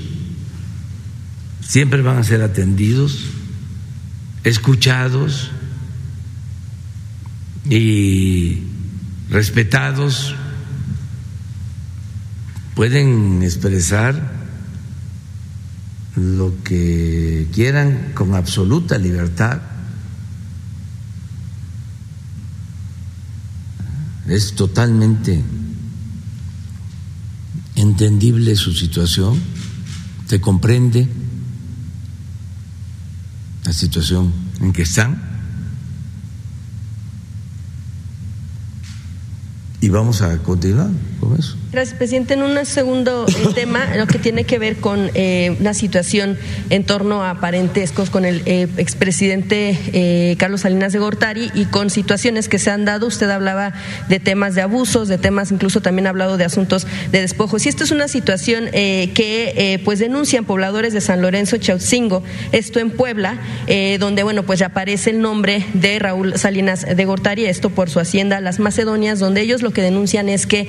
siempre 1.61 2.01
van 2.01 2.17
a 2.17 2.23
ser 2.23 2.41
atendidos, 2.41 3.19
escuchados 4.43 5.51
y 7.69 8.63
respetados, 9.29 10.35
pueden 12.79 13.43
expresar 13.43 14.15
lo 16.15 16.63
que 16.63 17.49
quieran 17.53 18.13
con 18.13 18.35
absoluta 18.35 18.97
libertad. 18.97 19.59
Es 24.29 24.55
totalmente 24.55 25.43
entendible 27.75 28.55
su 28.55 28.71
situación, 28.71 29.37
se 30.27 30.39
comprende 30.39 31.05
la 33.65 33.73
situación 33.73 34.31
en 34.61 34.71
que 34.71 34.83
están 34.83 35.21
y 39.81 39.89
vamos 39.89 40.21
a 40.21 40.37
continuar 40.37 40.91
con 41.19 41.37
eso. 41.37 41.57
Gracias, 41.71 41.95
presidente. 41.95 42.33
En 42.33 42.41
un 42.41 42.65
segundo 42.65 43.27
eh, 43.27 43.47
tema, 43.55 43.95
lo 43.95 44.07
que 44.07 44.17
tiene 44.17 44.43
que 44.43 44.57
ver 44.57 44.77
con 44.77 45.11
eh, 45.13 45.55
una 45.59 45.75
situación 45.75 46.35
en 46.71 46.83
torno 46.83 47.23
a 47.23 47.35
parentescos 47.35 48.09
con 48.09 48.25
el 48.25 48.41
eh, 48.47 48.67
expresidente 48.77 49.77
eh, 49.93 50.35
Carlos 50.39 50.61
Salinas 50.61 50.93
de 50.93 50.99
Gortari 50.99 51.51
y 51.53 51.65
con 51.65 51.91
situaciones 51.91 52.49
que 52.49 52.57
se 52.57 52.71
han 52.71 52.85
dado. 52.85 53.05
Usted 53.05 53.29
hablaba 53.29 53.73
de 54.07 54.19
temas 54.19 54.55
de 54.55 54.63
abusos, 54.63 55.07
de 55.09 55.19
temas, 55.19 55.51
incluso 55.51 55.79
también 55.79 56.07
ha 56.07 56.09
hablado 56.09 56.37
de 56.37 56.43
asuntos 56.43 56.87
de 57.11 57.21
despojos. 57.21 57.63
Y 57.67 57.69
esto 57.69 57.83
es 57.83 57.91
una 57.91 58.07
situación 58.07 58.65
que 58.71 59.79
pues 59.85 59.99
denuncian 59.99 60.45
pobladores 60.45 60.93
de 60.93 61.01
San 61.01 61.21
Lorenzo 61.21 61.57
Chautzingo, 61.57 62.23
esto 62.51 62.79
en 62.79 62.89
Puebla, 62.89 63.39
donde 63.99 64.23
bueno 64.23 64.43
pues 64.43 64.61
aparece 64.61 65.11
el 65.11 65.21
nombre 65.21 65.65
de 65.73 65.99
Raúl 65.99 66.37
Salinas 66.37 66.85
de 66.95 67.05
Gortari, 67.05 67.45
esto 67.45 67.69
por 67.69 67.89
su 67.89 67.99
hacienda 67.99 68.41
Las 68.41 68.59
Macedonias, 68.59 69.19
donde 69.19 69.41
ellos 69.41 69.61
lo 69.61 69.71
que 69.71 69.81
denuncian 69.81 70.29
es 70.29 70.47
que 70.47 70.67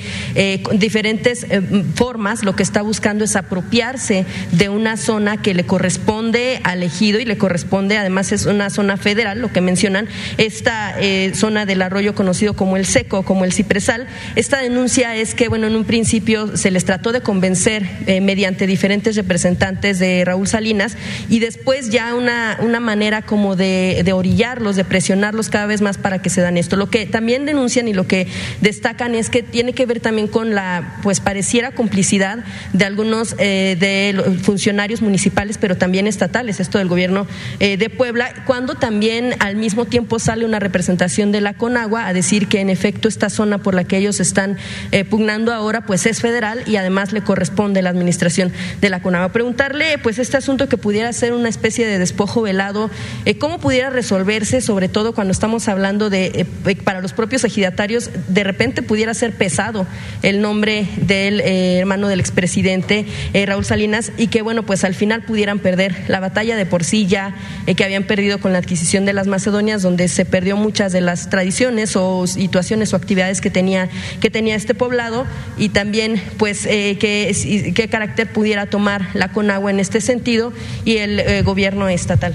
diferentes 0.90 1.46
eh, 1.48 1.62
formas 1.94 2.42
lo 2.42 2.56
que 2.56 2.64
está 2.64 2.82
buscando 2.82 3.22
es 3.24 3.36
apropiarse 3.36 4.26
de 4.50 4.68
una 4.68 4.96
zona 4.96 5.40
que 5.40 5.54
le 5.54 5.64
corresponde 5.64 6.60
al 6.64 6.82
ejido 6.82 7.20
y 7.20 7.24
le 7.24 7.38
corresponde, 7.38 7.96
además 7.96 8.32
es 8.32 8.44
una 8.46 8.70
zona 8.70 8.96
federal, 8.96 9.40
lo 9.40 9.52
que 9.52 9.60
mencionan, 9.60 10.08
esta 10.36 10.96
eh, 10.98 11.30
zona 11.36 11.64
del 11.64 11.82
arroyo 11.82 12.16
conocido 12.16 12.54
como 12.54 12.76
el 12.76 12.86
seco, 12.86 13.22
como 13.22 13.44
el 13.44 13.52
cipresal. 13.52 14.08
Esta 14.34 14.58
denuncia 14.58 15.14
es 15.14 15.36
que, 15.36 15.46
bueno, 15.46 15.68
en 15.68 15.76
un 15.76 15.84
principio 15.84 16.56
se 16.56 16.72
les 16.72 16.84
trató 16.84 17.12
de 17.12 17.20
convencer 17.20 17.88
eh, 18.08 18.20
mediante 18.20 18.66
diferentes 18.66 19.14
representantes 19.14 20.00
de 20.00 20.24
Raúl 20.24 20.48
Salinas 20.48 20.96
y 21.28 21.38
después 21.38 21.90
ya 21.90 22.16
una, 22.16 22.58
una 22.62 22.80
manera 22.80 23.22
como 23.22 23.54
de, 23.54 24.02
de 24.04 24.12
orillarlos, 24.12 24.74
de 24.74 24.82
presionarlos 24.82 25.50
cada 25.50 25.66
vez 25.66 25.82
más 25.82 25.98
para 25.98 26.20
que 26.20 26.30
se 26.30 26.40
dan 26.40 26.56
esto. 26.56 26.74
Lo 26.74 26.90
que 26.90 27.06
también 27.06 27.46
denuncian 27.46 27.86
y 27.86 27.92
lo 27.92 28.08
que 28.08 28.26
destacan 28.60 29.14
es 29.14 29.30
que 29.30 29.44
tiene 29.44 29.72
que 29.72 29.86
ver 29.86 30.00
también 30.00 30.26
con 30.26 30.52
la 30.52 30.79
pues 31.02 31.20
pareciera 31.20 31.72
complicidad 31.72 32.44
de 32.72 32.84
algunos 32.84 33.34
eh, 33.38 33.76
de 33.78 34.38
funcionarios 34.42 35.02
municipales, 35.02 35.58
pero 35.58 35.76
también 35.76 36.06
estatales, 36.06 36.60
esto 36.60 36.78
del 36.78 36.88
gobierno 36.88 37.26
eh, 37.58 37.76
de 37.76 37.90
Puebla, 37.90 38.32
cuando 38.46 38.74
también 38.74 39.34
al 39.40 39.56
mismo 39.56 39.84
tiempo 39.84 40.18
sale 40.18 40.44
una 40.44 40.58
representación 40.58 41.32
de 41.32 41.40
la 41.40 41.54
Conagua 41.54 42.06
a 42.06 42.12
decir 42.12 42.48
que 42.48 42.60
en 42.60 42.70
efecto 42.70 43.08
esta 43.08 43.30
zona 43.30 43.58
por 43.58 43.74
la 43.74 43.84
que 43.84 43.96
ellos 43.96 44.20
están 44.20 44.56
eh, 44.92 45.04
pugnando 45.04 45.52
ahora 45.52 45.82
pues 45.82 46.06
es 46.06 46.20
federal 46.20 46.62
y 46.66 46.76
además 46.76 47.12
le 47.12 47.22
corresponde 47.22 47.82
la 47.82 47.90
administración 47.90 48.52
de 48.80 48.90
la 48.90 49.00
Conagua. 49.02 49.32
Preguntarle 49.32 49.98
pues 49.98 50.18
este 50.18 50.36
asunto 50.36 50.68
que 50.68 50.76
pudiera 50.76 51.12
ser 51.12 51.32
una 51.32 51.48
especie 51.48 51.86
de 51.86 51.98
despojo 51.98 52.42
velado, 52.42 52.90
¿cómo 53.38 53.58
pudiera 53.58 53.90
resolverse, 53.90 54.60
sobre 54.60 54.88
todo 54.88 55.14
cuando 55.14 55.32
estamos 55.32 55.68
hablando 55.68 56.10
de, 56.10 56.46
para 56.84 57.00
los 57.00 57.12
propios 57.12 57.44
ejidatarios, 57.44 58.10
de 58.28 58.44
repente 58.44 58.82
pudiera 58.82 59.14
ser 59.14 59.32
pesado 59.32 59.86
el 60.22 60.40
nombre 60.40 60.69
del 60.70 61.40
eh, 61.40 61.78
hermano 61.78 62.06
del 62.08 62.20
expresidente 62.20 63.04
eh, 63.32 63.44
Raúl 63.46 63.64
Salinas 63.64 64.12
y 64.16 64.28
que, 64.28 64.42
bueno, 64.42 64.64
pues 64.64 64.84
al 64.84 64.94
final 64.94 65.22
pudieran 65.22 65.58
perder 65.58 66.04
la 66.08 66.20
batalla 66.20 66.56
de 66.56 66.64
por 66.64 66.84
sí 66.84 67.06
ya 67.06 67.34
eh, 67.66 67.74
que 67.74 67.84
habían 67.84 68.04
perdido 68.04 68.38
con 68.38 68.52
la 68.52 68.58
adquisición 68.58 69.04
de 69.04 69.12
las 69.12 69.26
Macedonias, 69.26 69.82
donde 69.82 70.06
se 70.08 70.24
perdió 70.24 70.56
muchas 70.56 70.92
de 70.92 71.00
las 71.00 71.28
tradiciones 71.28 71.96
o 71.96 72.26
situaciones 72.26 72.92
o 72.92 72.96
actividades 72.96 73.40
que 73.40 73.50
tenía, 73.50 73.88
que 74.20 74.30
tenía 74.30 74.54
este 74.54 74.74
poblado 74.74 75.26
y 75.58 75.70
también, 75.70 76.22
pues, 76.38 76.66
qué, 76.66 77.88
carácter 77.90 78.32
pudiera 78.32 78.66
tomar 78.66 79.08
la 79.14 79.32
Conagua 79.32 79.70
en 79.70 79.80
este 79.80 80.00
sentido 80.00 80.52
y 80.84 80.98
el 80.98 81.42
gobierno 81.42 81.88
estatal. 81.88 82.34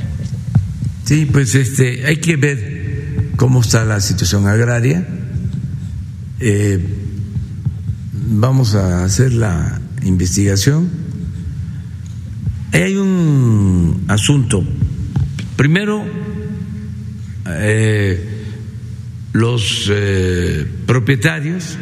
Sí, 1.05 1.25
pues 1.25 1.55
este, 1.55 2.05
hay 2.05 2.17
que 2.17 2.35
ver 2.35 3.31
cómo 3.38 3.61
está 3.61 3.85
la 3.85 4.01
situación 4.01 4.47
agraria. 4.47 5.05
Vamos 8.27 8.75
a 8.75 9.03
hacer 9.03 9.33
la 9.33 9.79
investigación. 10.03 10.89
Hay 12.71 12.95
un 12.95 14.05
asunto. 14.07 14.63
Primero, 15.55 16.03
eh, 17.47 18.45
los 19.33 19.89
eh, 19.91 20.65
propietarios, 20.85 21.77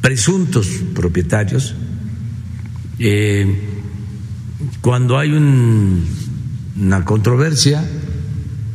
presuntos 0.00 0.68
propietarios, 0.94 1.74
eh, 2.98 3.60
cuando 4.80 5.18
hay 5.18 5.30
una 5.32 7.04
controversia 7.04 7.84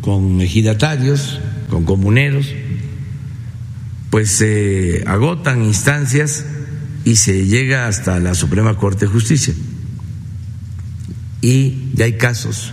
con 0.02 0.42
ejidatarios, 0.42 1.40
con 1.70 1.86
comuneros, 1.86 2.48
pues 4.14 4.30
se 4.30 5.04
agotan 5.08 5.64
instancias 5.64 6.46
y 7.04 7.16
se 7.16 7.48
llega 7.48 7.88
hasta 7.88 8.20
la 8.20 8.36
Suprema 8.36 8.78
Corte 8.78 9.08
de 9.08 9.12
Justicia. 9.12 9.56
Y 11.42 11.90
ya 11.96 12.06
hay 12.06 12.14
casos, 12.14 12.72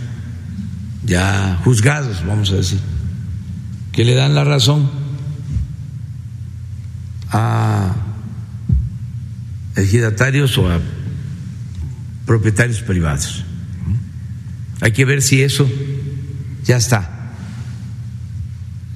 ya 1.03 1.59
juzgados, 1.63 2.23
vamos 2.27 2.51
a 2.51 2.57
decir, 2.57 2.79
que 3.91 4.05
le 4.05 4.13
dan 4.13 4.35
la 4.35 4.43
razón 4.43 4.87
a 7.31 7.95
ejidatarios 9.75 10.55
o 10.59 10.69
a 10.69 10.79
propietarios 12.27 12.83
privados. 12.83 13.45
Hay 14.81 14.91
que 14.91 15.05
ver 15.05 15.23
si 15.23 15.41
eso 15.41 15.67
ya 16.65 16.77
está 16.77 17.33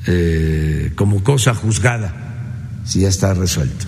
eh, 0.05 0.91
como 0.95 1.23
cosa 1.23 1.55
juzgada 1.55 2.21
si 2.85 3.01
ya 3.01 3.09
está 3.09 3.33
resuelto. 3.33 3.85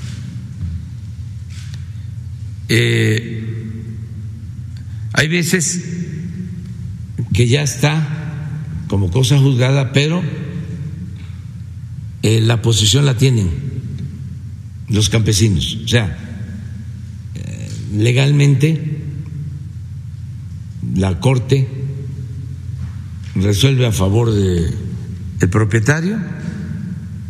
Eh, 2.70 3.44
hay 5.14 5.28
veces 5.28 5.82
que 7.34 7.48
ya 7.48 7.62
está 7.62 8.16
como 8.88 9.12
cosa 9.12 9.38
juzgada, 9.40 9.94
pero 9.94 10.22
eh, 12.24 12.42
la 12.42 12.62
posición 12.62 13.06
la 13.06 13.18
tienen 13.18 13.50
los 14.90 15.10
campesinos. 15.10 15.78
O 15.84 15.88
sea, 15.88 16.18
eh, 17.36 17.70
legalmente 17.94 19.02
la 20.96 21.20
Corte 21.20 21.68
resuelve 23.36 23.86
a 23.86 23.92
favor 23.92 24.34
de, 24.34 24.74
del 25.40 25.50
propietario, 25.50 26.18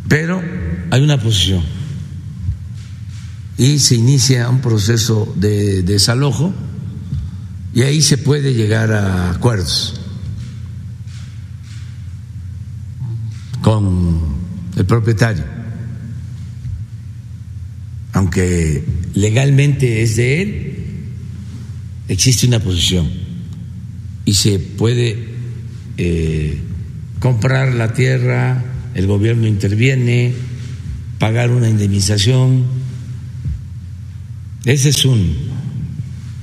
pero 0.08 0.42
hay 0.92 1.02
una 1.02 1.20
posición. 1.20 1.64
Y 3.58 3.80
se 3.80 3.96
inicia 3.96 4.50
un 4.50 4.62
proceso 4.62 5.34
de 5.36 5.82
desalojo 5.82 6.54
y 7.74 7.82
ahí 7.82 8.02
se 8.02 8.18
puede 8.18 8.54
llegar 8.54 8.92
a 8.92 9.32
acuerdos 9.32 10.00
con 13.62 14.22
el 14.78 14.86
propietario, 14.86 15.44
aunque 18.14 18.84
legalmente 19.14 20.04
es 20.04 20.16
de 20.16 20.42
él, 20.42 20.78
existe 22.08 22.48
una 22.48 22.60
posición. 22.60 23.10
Y 24.26 24.34
se 24.36 24.60
puede 24.60 25.28
eh, 25.98 26.60
comprar 27.20 27.74
la 27.74 27.94
tierra, 27.94 28.64
el 28.94 29.08
gobierno 29.08 29.48
interviene, 29.48 30.34
pagar 31.20 31.52
una 31.52 31.70
indemnización. 31.70 32.66
Esa 34.66 34.90
es 34.90 35.06
un, 35.06 35.36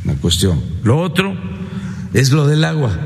una 0.04 0.14
cuestión. 0.16 0.60
Lo 0.82 1.00
otro 1.00 1.36
es 2.12 2.30
lo 2.30 2.46
del 2.46 2.64
agua. 2.64 2.98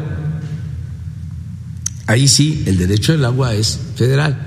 Ahí 2.07 2.27
sí, 2.29 2.63
el 2.67 2.79
derecho 2.79 3.13
del 3.13 3.25
agua 3.25 3.55
es 3.55 3.81
federal. 3.97 4.47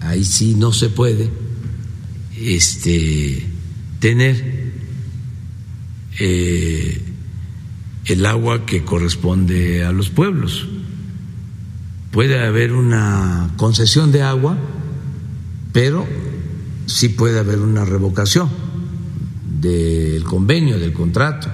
Ahí 0.00 0.24
sí 0.24 0.54
no 0.54 0.72
se 0.72 0.90
puede 0.90 1.30
este, 2.38 3.46
tener 4.00 4.72
eh, 6.18 7.00
el 8.04 8.26
agua 8.26 8.66
que 8.66 8.84
corresponde 8.84 9.84
a 9.84 9.92
los 9.92 10.10
pueblos 10.10 10.66
puede 12.14 12.46
haber 12.46 12.72
una 12.72 13.50
concesión 13.56 14.12
de 14.12 14.22
agua, 14.22 14.56
pero 15.72 16.06
sí 16.86 17.08
puede 17.08 17.40
haber 17.40 17.58
una 17.58 17.84
revocación 17.84 18.48
del 19.60 20.22
convenio, 20.22 20.78
del 20.78 20.92
contrato, 20.92 21.48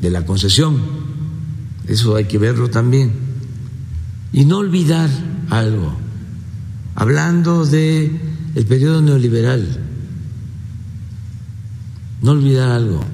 de 0.00 0.08
la 0.08 0.24
concesión. 0.24 0.80
Eso 1.88 2.14
hay 2.14 2.26
que 2.26 2.38
verlo 2.38 2.70
también. 2.70 3.10
Y 4.32 4.44
no 4.44 4.58
olvidar 4.58 5.10
algo. 5.50 5.96
Hablando 6.94 7.66
de 7.66 8.20
el 8.54 8.66
periodo 8.66 9.02
neoliberal, 9.02 9.80
no 12.22 12.30
olvidar 12.30 12.70
algo. 12.70 13.04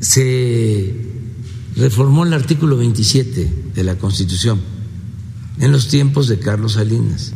Se 0.00 1.09
reformó 1.76 2.24
el 2.24 2.34
artículo 2.34 2.76
27 2.76 3.72
de 3.74 3.84
la 3.84 3.96
Constitución 3.96 4.60
en 5.58 5.72
los 5.72 5.88
tiempos 5.88 6.28
de 6.28 6.38
Carlos 6.38 6.74
Salinas, 6.74 7.32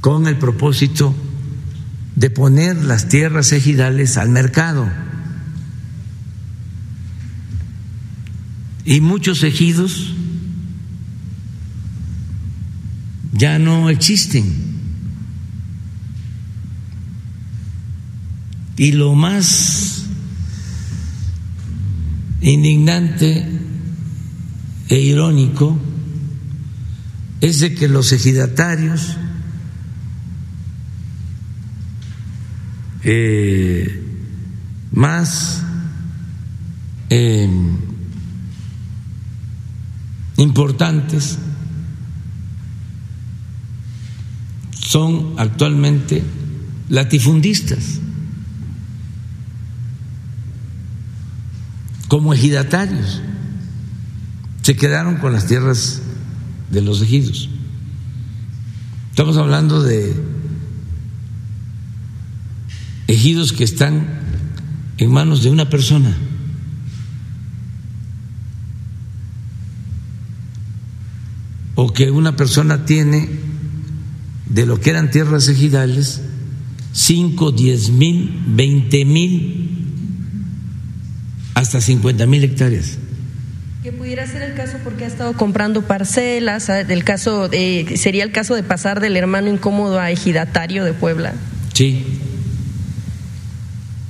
con 0.00 0.26
el 0.26 0.36
propósito 0.36 1.14
de 2.16 2.30
poner 2.30 2.76
las 2.84 3.08
tierras 3.08 3.52
ejidales 3.52 4.16
al 4.16 4.28
mercado. 4.28 4.88
Y 8.84 9.00
muchos 9.00 9.42
ejidos 9.42 10.14
ya 13.32 13.58
no 13.58 13.88
existen. 13.88 14.70
Y 18.76 18.92
lo 18.92 19.14
más 19.14 19.99
indignante 22.40 23.46
e 24.88 24.98
irónico 24.98 25.78
es 27.40 27.60
de 27.60 27.74
que 27.74 27.88
los 27.88 28.12
ejidatarios 28.12 29.16
eh, 33.02 34.02
más 34.92 35.62
eh, 37.08 37.48
importantes 40.36 41.38
son 44.72 45.34
actualmente 45.36 46.22
latifundistas, 46.88 48.00
como 52.10 52.34
ejidatarios. 52.34 53.22
Se 54.62 54.74
quedaron 54.74 55.18
con 55.18 55.32
las 55.32 55.46
tierras 55.46 56.02
de 56.68 56.82
los 56.82 57.00
ejidos. 57.00 57.48
Estamos 59.10 59.36
hablando 59.36 59.80
de 59.80 60.12
ejidos 63.06 63.52
que 63.52 63.62
están 63.62 64.08
en 64.98 65.12
manos 65.12 65.44
de 65.44 65.50
una 65.50 65.70
persona. 65.70 66.12
O 71.76 71.92
que 71.92 72.10
una 72.10 72.34
persona 72.34 72.84
tiene 72.86 73.28
de 74.46 74.66
lo 74.66 74.80
que 74.80 74.90
eran 74.90 75.12
tierras 75.12 75.46
ejidales, 75.46 76.22
5, 76.92 77.52
10 77.52 77.90
mil, 77.90 78.42
20 78.48 79.04
mil, 79.04 79.79
hasta 81.54 81.80
50 81.80 82.26
mil 82.26 82.44
hectáreas. 82.44 82.98
Que 83.82 83.92
pudiera 83.92 84.26
ser 84.26 84.42
el 84.42 84.54
caso 84.54 84.76
porque 84.84 85.04
ha 85.04 85.06
estado 85.06 85.32
comprando 85.34 85.82
parcelas, 85.82 86.68
el 86.68 87.02
caso 87.02 87.48
eh, 87.52 87.96
sería 87.96 88.24
el 88.24 88.32
caso 88.32 88.54
de 88.54 88.62
pasar 88.62 89.00
del 89.00 89.16
hermano 89.16 89.48
incómodo 89.48 89.98
a 89.98 90.10
ejidatario 90.10 90.84
de 90.84 90.92
Puebla. 90.92 91.32
Sí, 91.72 92.04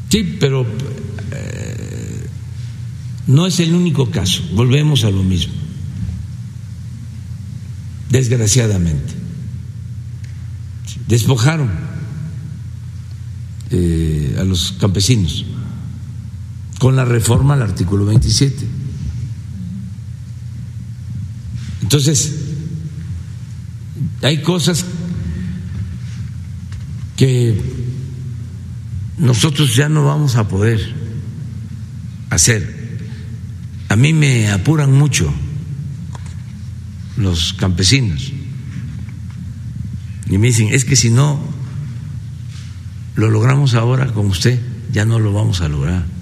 sí, 0.09 0.37
pero 0.41 0.67
eh, 1.33 2.27
no 3.29 3.47
es 3.47 3.61
el 3.61 3.75
único 3.75 4.11
caso. 4.11 4.43
Volvemos 4.55 5.05
a 5.05 5.11
lo 5.11 5.23
mismo. 5.23 5.55
Desgraciadamente, 8.11 9.15
despojaron 11.07 11.71
eh, 13.71 14.37
a 14.37 14.43
los 14.43 14.73
campesinos 14.73 15.45
con 16.81 16.97
la 16.97 17.05
reforma 17.05 17.53
al 17.53 17.63
artículo 17.63 18.07
27. 18.07 18.67
Entonces, 21.83 22.37
hay 24.23 24.41
cosas 24.41 24.87
que 27.19 27.61
nosotros 29.19 29.77
ya 29.77 29.91
no 29.91 30.07
vamos 30.07 30.37
a 30.37 30.49
poder 30.49 30.95
hacer. 32.31 32.99
A 33.91 33.97
mí 33.97 34.15
me 34.15 34.51
apuran 34.51 34.91
mucho 34.91 35.31
los 37.19 37.53
campesinos 37.53 38.33
y 40.31 40.39
me 40.39 40.47
dicen, 40.47 40.69
es 40.73 40.87
que 40.87 40.97
si 40.97 41.11
no 41.11 41.39
lo 43.17 43.29
logramos 43.29 43.75
ahora 43.75 44.07
con 44.15 44.29
usted, 44.29 44.59
ya 44.91 45.05
no 45.05 45.19
lo 45.19 45.35
vamos 45.35 45.61
a 45.61 45.69
lograr. 45.69 46.20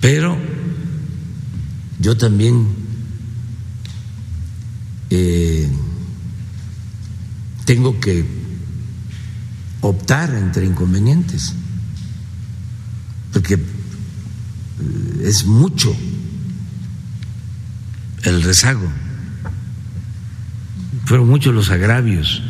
Pero 0.00 0.36
yo 1.98 2.16
también 2.16 2.66
eh, 5.10 5.68
tengo 7.64 7.98
que 8.00 8.24
optar 9.80 10.34
entre 10.34 10.66
inconvenientes, 10.66 11.54
porque 13.32 13.54
eh, 13.54 13.60
es 15.24 15.44
mucho 15.44 15.94
el 18.24 18.42
rezago, 18.42 18.88
fueron 21.04 21.28
muchos 21.28 21.54
los 21.54 21.70
agravios, 21.70 22.42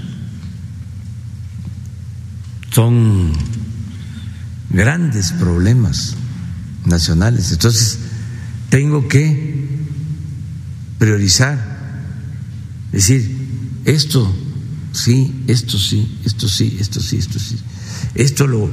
son 2.70 3.32
grandes 4.70 5.32
problemas 5.32 6.16
nacionales. 6.86 7.52
Entonces, 7.52 7.98
tengo 8.70 9.08
que 9.08 9.66
priorizar, 10.98 11.58
decir, 12.92 13.30
esto 13.84 14.34
sí, 14.92 15.44
esto 15.46 15.78
sí, 15.78 16.18
esto 16.24 16.48
sí, 16.48 16.76
esto 16.80 17.00
sí, 17.00 17.16
esto 17.16 17.38
sí. 17.38 17.58
Esto 18.14 18.46
lo, 18.46 18.70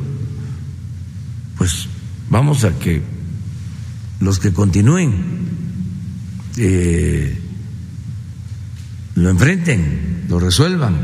pues 1.58 1.88
vamos 2.30 2.64
a 2.64 2.72
que 2.80 3.02
los 4.20 4.40
que 4.40 4.54
continúen 4.54 5.14
eh, 6.58 7.38
lo 9.16 9.30
enfrenten, 9.30 10.26
lo 10.30 10.40
resuelvan, 10.40 10.98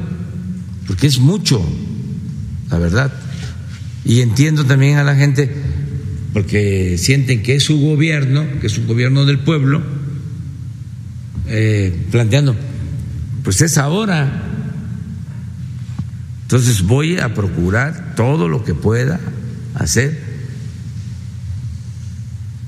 porque 0.88 1.08
es 1.08 1.20
mucho, 1.20 1.62
la 2.70 2.80
verdad. 2.80 3.14
Y 4.06 4.22
entiendo 4.22 4.66
también 4.66 4.98
a 4.98 5.04
la 5.04 5.16
gente 5.16 5.69
porque 6.34 6.98
sienten 6.98 7.42
que 7.42 7.56
es 7.56 7.64
su 7.64 7.80
gobierno, 7.80 8.46
que 8.62 8.68
es 8.68 8.78
un 8.78 8.88
gobierno 8.88 9.26
del 9.26 9.40
pueblo, 9.40 9.82
eh, 11.48 12.06
planteando, 12.12 12.56
pues 13.44 13.62
es 13.62 13.78
ahora. 13.78 14.44
Entonces 16.44 16.84
voy 16.84 17.18
a 17.18 17.34
procurar 17.34 18.16
todo 18.16 18.48
lo 18.48 18.64
que 18.64 18.74
pueda 18.74 19.20
hacer 19.76 20.20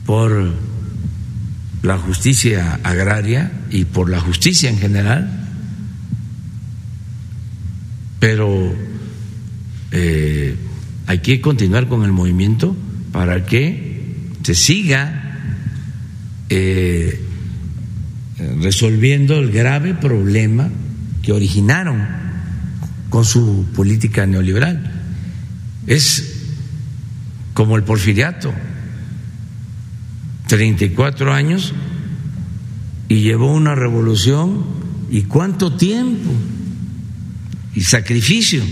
por 0.05 0.51
la 1.83 1.97
justicia 1.97 2.79
agraria 2.83 3.51
y 3.69 3.85
por 3.85 4.09
la 4.09 4.19
justicia 4.19 4.69
en 4.69 4.77
general, 4.77 5.47
pero 8.19 8.73
eh, 9.91 10.55
hay 11.07 11.19
que 11.19 11.41
continuar 11.41 11.87
con 11.87 12.03
el 12.03 12.11
movimiento 12.11 12.75
para 13.11 13.45
que 13.45 14.01
se 14.43 14.55
siga 14.55 15.39
eh, 16.49 17.19
resolviendo 18.61 19.37
el 19.37 19.51
grave 19.51 19.93
problema 19.93 20.69
que 21.21 21.31
originaron 21.31 22.05
con 23.09 23.25
su 23.25 23.67
política 23.75 24.25
neoliberal. 24.25 24.91
Es 25.87 26.47
como 27.53 27.75
el 27.75 27.83
porfiriato, 27.83 28.53
34 30.47 31.33
años 31.33 31.73
y 33.07 33.21
llevó 33.21 33.53
una 33.53 33.75
revolución 33.75 34.65
y 35.09 35.23
cuánto 35.23 35.75
tiempo 35.75 36.31
y 37.75 37.81
sacrificio 37.81 38.63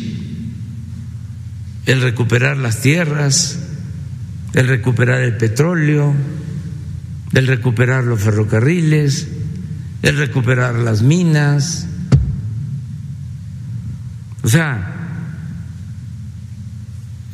el 1.86 2.02
recuperar 2.02 2.58
las 2.58 2.82
tierras, 2.82 3.69
el 4.54 4.68
recuperar 4.68 5.22
el 5.22 5.38
petróleo, 5.38 6.14
el 7.34 7.48
recuperar 7.48 8.04
los 8.04 8.22
ferrocarriles, 8.22 9.28
el 10.02 10.18
recuperar 10.18 10.76
las 10.76 11.02
minas. 11.02 11.88
O 14.44 14.48
sea, 14.48 14.96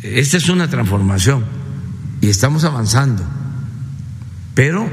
esta 0.01 0.37
es 0.37 0.49
una 0.49 0.69
transformación 0.69 1.45
y 2.21 2.29
estamos 2.29 2.63
avanzando, 2.63 3.23
pero 4.53 4.89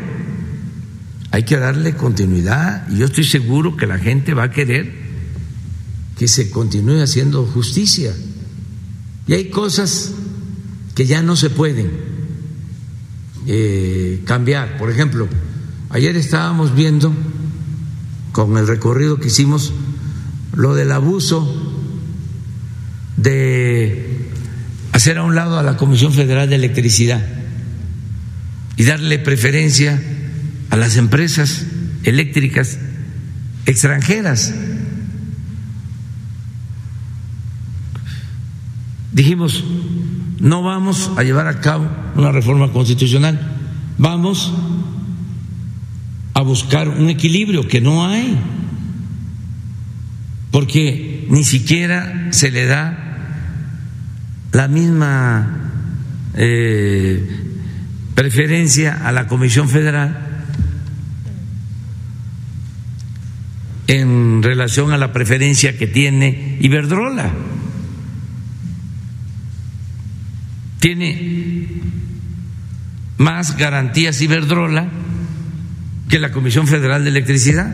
hay 1.31 1.43
que 1.45 1.59
darle 1.59 1.97
continuidad 1.97 2.89
y 2.89 2.99
yo 2.99 3.07
estoy 3.07 3.25
seguro 3.25 3.77
que 3.77 3.87
la 3.87 3.99
gente 3.99 4.35
va 4.35 4.45
a 4.45 4.51
querer 4.51 5.03
que 6.19 6.29
se 6.29 6.51
continúe 6.51 7.03
haciendo 7.03 7.45
justicia. 7.47 8.15
Y 9.27 9.33
hay 9.35 9.51
cosas 9.51 10.13
que 10.95 11.07
ya 11.07 11.23
no 11.23 11.37
se 11.37 11.49
pueden 11.49 12.12
eh, 13.47 14.23
cambiar. 14.25 14.79
Por 14.79 14.91
ejemplo, 14.91 15.29
Ayer 15.93 16.17
estábamos 16.17 16.75
viendo 16.75 17.15
con 18.33 18.57
el 18.57 18.67
recorrido 18.67 19.21
que 19.21 19.27
hicimos 19.27 19.75
lo 20.55 20.75
del 20.75 20.91
abuso 20.91 21.47
de 23.19 24.31
hacer 24.93 25.19
a 25.19 25.23
un 25.23 25.35
lado 25.35 25.59
a 25.59 25.63
la 25.63 25.77
Comisión 25.77 26.15
Federal 26.15 26.49
de 26.49 26.55
Electricidad 26.55 27.23
y 28.79 28.85
darle 28.85 29.19
preferencia 29.19 30.03
a 30.71 30.77
las 30.79 30.97
empresas 30.97 31.67
eléctricas 32.05 32.79
extranjeras. 33.67 34.55
Dijimos, 39.13 39.63
no 40.43 40.61
vamos 40.65 41.13
a 41.17 41.23
llevar 41.23 41.47
a 41.47 41.61
cabo 41.61 41.89
una 42.17 42.33
reforma 42.33 42.73
constitucional, 42.73 43.41
vamos 43.97 44.53
a 46.35 46.41
buscar 46.41 46.89
un 46.89 47.09
equilibrio 47.09 47.69
que 47.69 47.81
no 47.81 48.05
hay, 48.05 48.37
porque 50.51 51.27
ni 51.31 51.45
siquiera 51.45 52.33
se 52.33 52.51
le 52.51 52.67
da 52.67 52.99
la 54.51 54.67
misma 54.67 55.71
eh, 56.35 57.25
preferencia 58.17 59.07
a 59.07 59.13
la 59.13 59.29
Comisión 59.29 59.69
Federal 59.69 60.27
en 63.87 64.43
relación 64.43 64.91
a 64.91 64.99
la 64.99 65.13
preferencia 65.13 65.79
que 65.79 65.87
tiene 65.87 66.59
Iberdrola. 66.61 67.31
Tiene 70.83 71.69
más 73.17 73.57
garantías 73.57 74.21
Iberdrola 74.21 74.89
que 76.09 76.19
la 76.19 76.33
Comisión 76.33 76.67
Federal 76.67 77.05
de 77.05 77.11
Electricidad. 77.11 77.73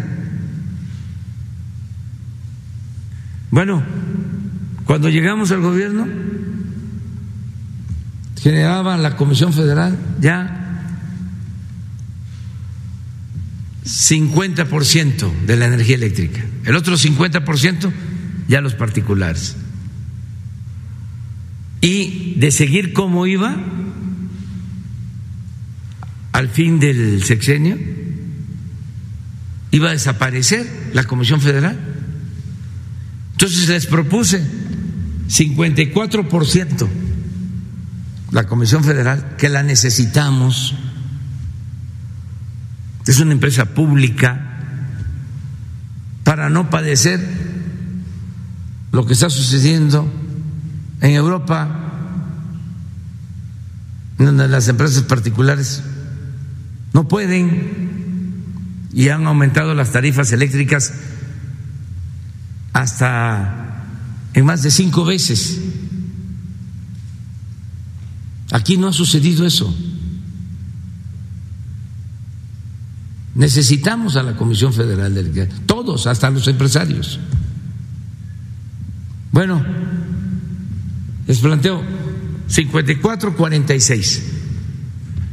Bueno, 3.51 3.83
cuando 4.85 5.09
llegamos 5.09 5.51
al 5.53 5.63
gobierno, 5.63 6.07
generaba 8.43 8.99
la 8.99 9.17
Comisión 9.17 9.55
Federal 9.55 9.97
ya 10.21 10.85
50% 13.87 15.47
de 15.47 15.57
la 15.57 15.65
energía 15.65 15.95
eléctrica, 15.95 16.43
el 16.67 16.77
otro 16.77 16.95
50% 16.95 17.91
ya 18.49 18.61
los 18.61 18.75
particulares. 18.75 19.57
Y 21.81 22.35
de 22.37 22.51
seguir 22.51 22.93
como 22.93 23.27
iba, 23.27 23.57
al 26.33 26.49
fin 26.49 26.81
del 26.81 27.23
sexenio, 27.25 27.79
iba 29.71 29.89
a 29.89 29.93
desaparecer 29.93 30.91
la 30.93 31.05
Comisión 31.05 31.41
Federal. 31.41 31.79
Entonces 33.33 33.69
les 33.69 33.87
propuse 33.87 34.45
54% 35.29 36.89
la 38.33 38.47
Comisión 38.47 38.85
Federal, 38.85 39.37
que 39.39 39.49
la 39.49 39.63
necesitamos, 39.63 40.75
es 43.07 43.21
una 43.21 43.33
empresa 43.33 43.67
pública, 43.67 44.45
para 46.25 46.51
no 46.51 46.69
padecer 46.69 47.21
lo 48.93 49.07
que 49.07 49.15
está 49.15 49.31
sucediendo 49.31 50.13
en 51.01 51.11
Europa, 51.13 51.69
donde 54.19 54.49
las 54.49 54.69
empresas 54.69 55.03
particulares 55.05 55.83
no 56.93 57.07
pueden 57.07 57.89
y 58.93 59.09
han 59.11 59.27
aumentado 59.27 59.75
las 59.75 59.93
tarifas 59.93 60.33
eléctricas 60.33 60.93
hasta 62.73 63.85
en 64.35 64.45
más 64.45 64.63
de 64.63 64.71
cinco 64.71 65.05
veces. 65.05 65.61
Aquí 68.51 68.77
no 68.77 68.89
ha 68.89 68.93
sucedido 68.93 69.47
eso. 69.47 69.75
Necesitamos 73.35 74.17
a 74.17 74.23
la 74.23 74.37
Comisión 74.37 74.73
Federal 74.73 75.15
de 75.15 75.47
todos, 75.67 76.07
hasta 76.09 76.31
los 76.31 76.49
empresarios. 76.49 77.21
Bueno, 79.31 79.65
les 81.29 81.39
planteo. 81.39 81.85
54-46. 82.49 84.21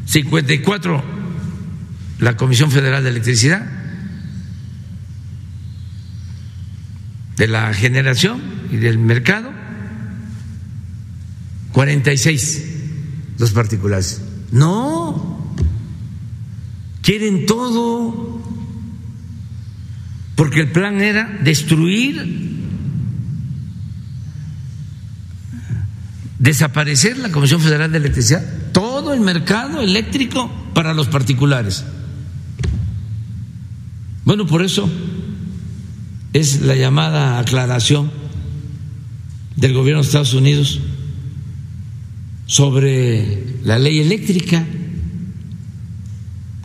54 0.06 1.16
la 2.20 2.38
Comisión 2.38 2.72
Federal 2.72 3.04
de 3.04 3.10
Electricidad, 3.10 3.66
de 7.38 7.48
la 7.48 7.74
generación 7.74 8.42
y 8.72 8.78
del 8.78 8.98
mercado, 8.98 9.52
46 11.74 12.72
los 13.38 13.52
particulares. 13.52 14.22
No, 14.52 15.54
quieren 17.02 17.46
todo, 17.46 18.42
porque 20.36 20.62
el 20.62 20.72
plan 20.72 21.02
era 21.02 21.38
destruir, 21.44 22.55
desaparecer 26.46 27.18
la 27.18 27.32
Comisión 27.32 27.60
Federal 27.60 27.92
de 27.92 27.98
Electricidad, 27.98 28.46
todo 28.72 29.14
el 29.14 29.20
mercado 29.20 29.82
eléctrico 29.82 30.50
para 30.76 30.94
los 30.94 31.08
particulares. 31.08 31.84
Bueno, 34.26 34.46
por 34.46 34.62
eso 34.64 34.88
es 36.34 36.62
la 36.62 36.76
llamada 36.76 37.40
aclaración 37.40 38.12
del 39.56 39.74
gobierno 39.74 40.02
de 40.02 40.08
Estados 40.08 40.36
Unidos 40.36 40.80
sobre 42.46 43.44
la 43.64 43.80
ley 43.80 44.00
eléctrica. 44.00 44.64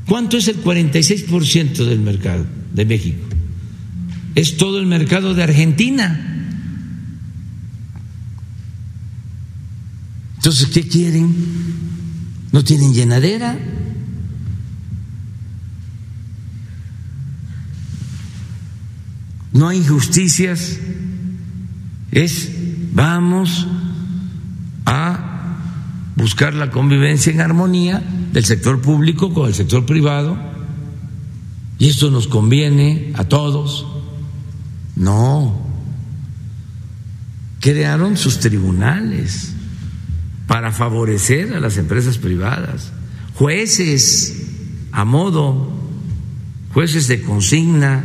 ¿Cuánto 0.07 0.37
es 0.37 0.49
el 0.49 0.63
46% 0.63 1.87
del 1.87 2.01
mercado 2.01 2.45
de 2.75 2.85
México? 2.85 3.25
Es 4.35 4.59
todo 4.59 4.79
el 4.79 4.87
mercado 4.87 5.33
de 5.33 5.43
Argentina. 5.43 6.30
Entonces, 10.41 10.69
¿qué 10.69 10.89
quieren? 10.89 11.37
¿No 12.51 12.65
tienen 12.65 12.95
llenadera? 12.95 13.59
No 19.53 19.69
hay 19.69 19.77
injusticias. 19.77 20.79
Es, 22.11 22.53
vamos 22.95 23.67
a 24.87 25.59
buscar 26.17 26.55
la 26.55 26.71
convivencia 26.71 27.31
en 27.31 27.43
armonía 27.43 28.03
del 28.33 28.47
sector 28.47 28.81
público 28.81 29.35
con 29.35 29.47
el 29.47 29.55
sector 29.55 29.85
privado 29.85 30.39
y 31.79 31.91
esto 31.91 32.11
nos 32.11 32.29
conviene 32.29 33.13
a 33.15 33.25
todos. 33.25 33.87
No, 34.97 35.67
crearon 37.61 38.17
sus 38.17 38.41
tribunales 38.41 39.53
para 40.51 40.73
favorecer 40.73 41.55
a 41.55 41.61
las 41.61 41.77
empresas 41.77 42.19
privadas, 42.19 42.91
jueces 43.35 44.49
a 44.91 45.05
modo, 45.05 45.73
jueces 46.75 47.07
de 47.07 47.23
consigna, 47.23 48.05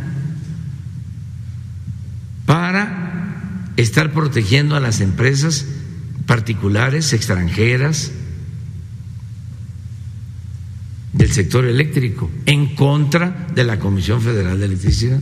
para 2.44 3.72
estar 3.76 4.12
protegiendo 4.12 4.76
a 4.76 4.80
las 4.80 5.00
empresas 5.00 5.66
particulares, 6.26 7.12
extranjeras, 7.14 8.12
del 11.14 11.32
sector 11.32 11.64
eléctrico, 11.64 12.30
en 12.46 12.76
contra 12.76 13.48
de 13.56 13.64
la 13.64 13.80
Comisión 13.80 14.22
Federal 14.22 14.60
de 14.60 14.66
Electricidad. 14.66 15.20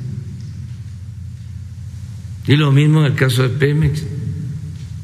Y 2.46 2.56
lo 2.56 2.70
mismo 2.70 3.00
en 3.00 3.12
el 3.12 3.14
caso 3.14 3.44
de 3.44 3.48
Pemex. 3.48 4.02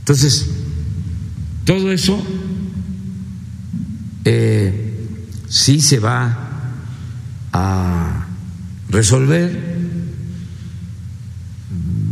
Entonces, 0.01 0.60
todo 1.71 1.93
eso 1.93 2.21
eh, 4.25 5.07
sí 5.49 5.81
se 5.81 6.01
va 6.01 6.67
a 7.53 8.27
resolver, 8.89 9.79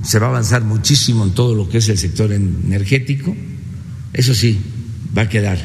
se 0.05 0.21
va 0.21 0.27
a 0.27 0.31
avanzar 0.31 0.63
muchísimo 0.63 1.25
en 1.25 1.33
todo 1.33 1.57
lo 1.57 1.69
que 1.69 1.79
es 1.79 1.89
el 1.89 1.99
sector 1.99 2.33
energético. 2.33 3.35
Eso 4.13 4.33
sí, 4.33 4.61
va 5.17 5.23
a 5.23 5.29
quedar. 5.29 5.59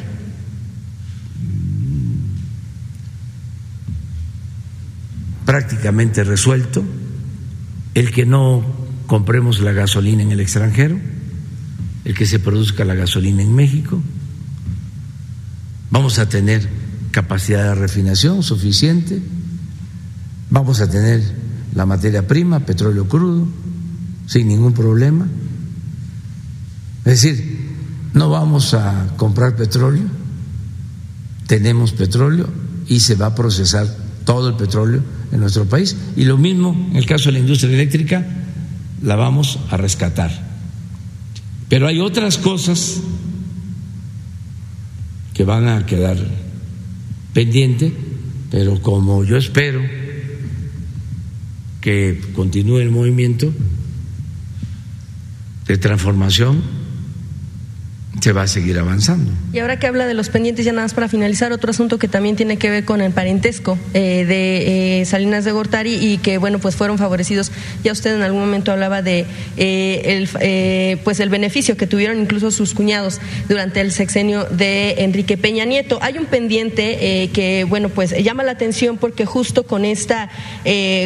Prácticamente 5.46 6.24
resuelto. 6.24 6.84
El 7.94 8.10
que 8.10 8.26
no 8.26 8.66
compremos 9.06 9.60
la 9.60 9.70
gasolina 9.70 10.24
en 10.24 10.32
el 10.32 10.40
extranjero, 10.40 10.98
el 12.04 12.14
que 12.14 12.26
se 12.26 12.38
produzca 12.38 12.84
la 12.84 12.94
gasolina 12.94 13.42
en 13.42 13.54
México. 13.54 14.00
Vamos 15.90 16.18
a 16.18 16.28
tener 16.28 16.68
capacidad 17.10 17.64
de 17.64 17.74
refinación 17.76 18.42
suficiente 18.42 19.22
vamos 20.54 20.80
a 20.80 20.88
tener 20.88 21.20
la 21.74 21.84
materia 21.84 22.26
prima, 22.26 22.60
petróleo 22.60 23.08
crudo, 23.08 23.48
sin 24.26 24.46
ningún 24.46 24.72
problema. 24.72 25.26
Es 27.04 27.22
decir, 27.22 27.74
no 28.14 28.30
vamos 28.30 28.72
a 28.72 29.08
comprar 29.16 29.56
petróleo, 29.56 30.04
tenemos 31.48 31.92
petróleo 31.92 32.48
y 32.86 33.00
se 33.00 33.16
va 33.16 33.26
a 33.26 33.34
procesar 33.34 33.92
todo 34.24 34.50
el 34.50 34.54
petróleo 34.54 35.02
en 35.32 35.40
nuestro 35.40 35.64
país. 35.64 35.96
Y 36.16 36.24
lo 36.24 36.38
mismo 36.38 36.88
en 36.90 36.96
el 36.96 37.06
caso 37.06 37.26
de 37.26 37.32
la 37.32 37.38
industria 37.40 37.72
eléctrica, 37.72 38.24
la 39.02 39.16
vamos 39.16 39.58
a 39.70 39.76
rescatar. 39.76 40.53
Pero 41.74 41.88
hay 41.88 41.98
otras 41.98 42.38
cosas 42.38 43.02
que 45.34 45.42
van 45.42 45.66
a 45.66 45.84
quedar 45.86 46.16
pendientes, 47.32 47.92
pero 48.48 48.80
como 48.80 49.24
yo 49.24 49.36
espero 49.36 49.82
que 51.80 52.20
continúe 52.32 52.78
el 52.78 52.92
movimiento 52.92 53.52
de 55.66 55.76
transformación, 55.76 56.62
se 58.20 58.32
va 58.32 58.42
a 58.42 58.46
seguir 58.46 58.78
avanzando. 58.78 59.30
Y 59.52 59.58
ahora 59.58 59.78
que 59.78 59.86
habla 59.86 60.06
de 60.06 60.14
los 60.14 60.28
pendientes, 60.28 60.64
ya 60.64 60.72
nada 60.72 60.84
más 60.84 60.94
para 60.94 61.08
finalizar, 61.08 61.52
otro 61.52 61.70
asunto 61.70 61.98
que 61.98 62.08
también 62.08 62.36
tiene 62.36 62.58
que 62.58 62.70
ver 62.70 62.84
con 62.84 63.00
el 63.00 63.12
parentesco 63.12 63.78
eh, 63.92 64.24
de 64.24 65.00
eh, 65.00 65.04
Salinas 65.04 65.44
de 65.44 65.52
Gortari 65.52 65.94
y 65.94 66.18
que, 66.18 66.38
bueno, 66.38 66.58
pues 66.58 66.76
fueron 66.76 66.98
favorecidos. 66.98 67.50
Ya 67.82 67.92
usted 67.92 68.14
en 68.14 68.22
algún 68.22 68.40
momento 68.40 68.72
hablaba 68.72 69.02
de 69.02 69.26
eh, 69.56 70.28
el, 70.40 70.98
pues 70.98 71.20
el 71.20 71.28
beneficio 71.28 71.76
que 71.76 71.86
tuvieron 71.86 72.20
incluso 72.20 72.50
sus 72.50 72.74
cuñados 72.74 73.20
durante 73.48 73.80
el 73.80 73.92
sexenio 73.92 74.44
de 74.44 74.96
Enrique 74.98 75.36
Peña 75.36 75.64
Nieto. 75.64 75.98
Hay 76.00 76.18
un 76.18 76.26
pendiente 76.26 77.30
que, 77.32 77.66
bueno, 77.68 77.88
pues 77.88 78.14
llama 78.22 78.42
la 78.42 78.52
atención 78.52 78.96
porque 78.96 79.26
justo 79.26 79.64
con 79.64 79.84
esta 79.84 80.30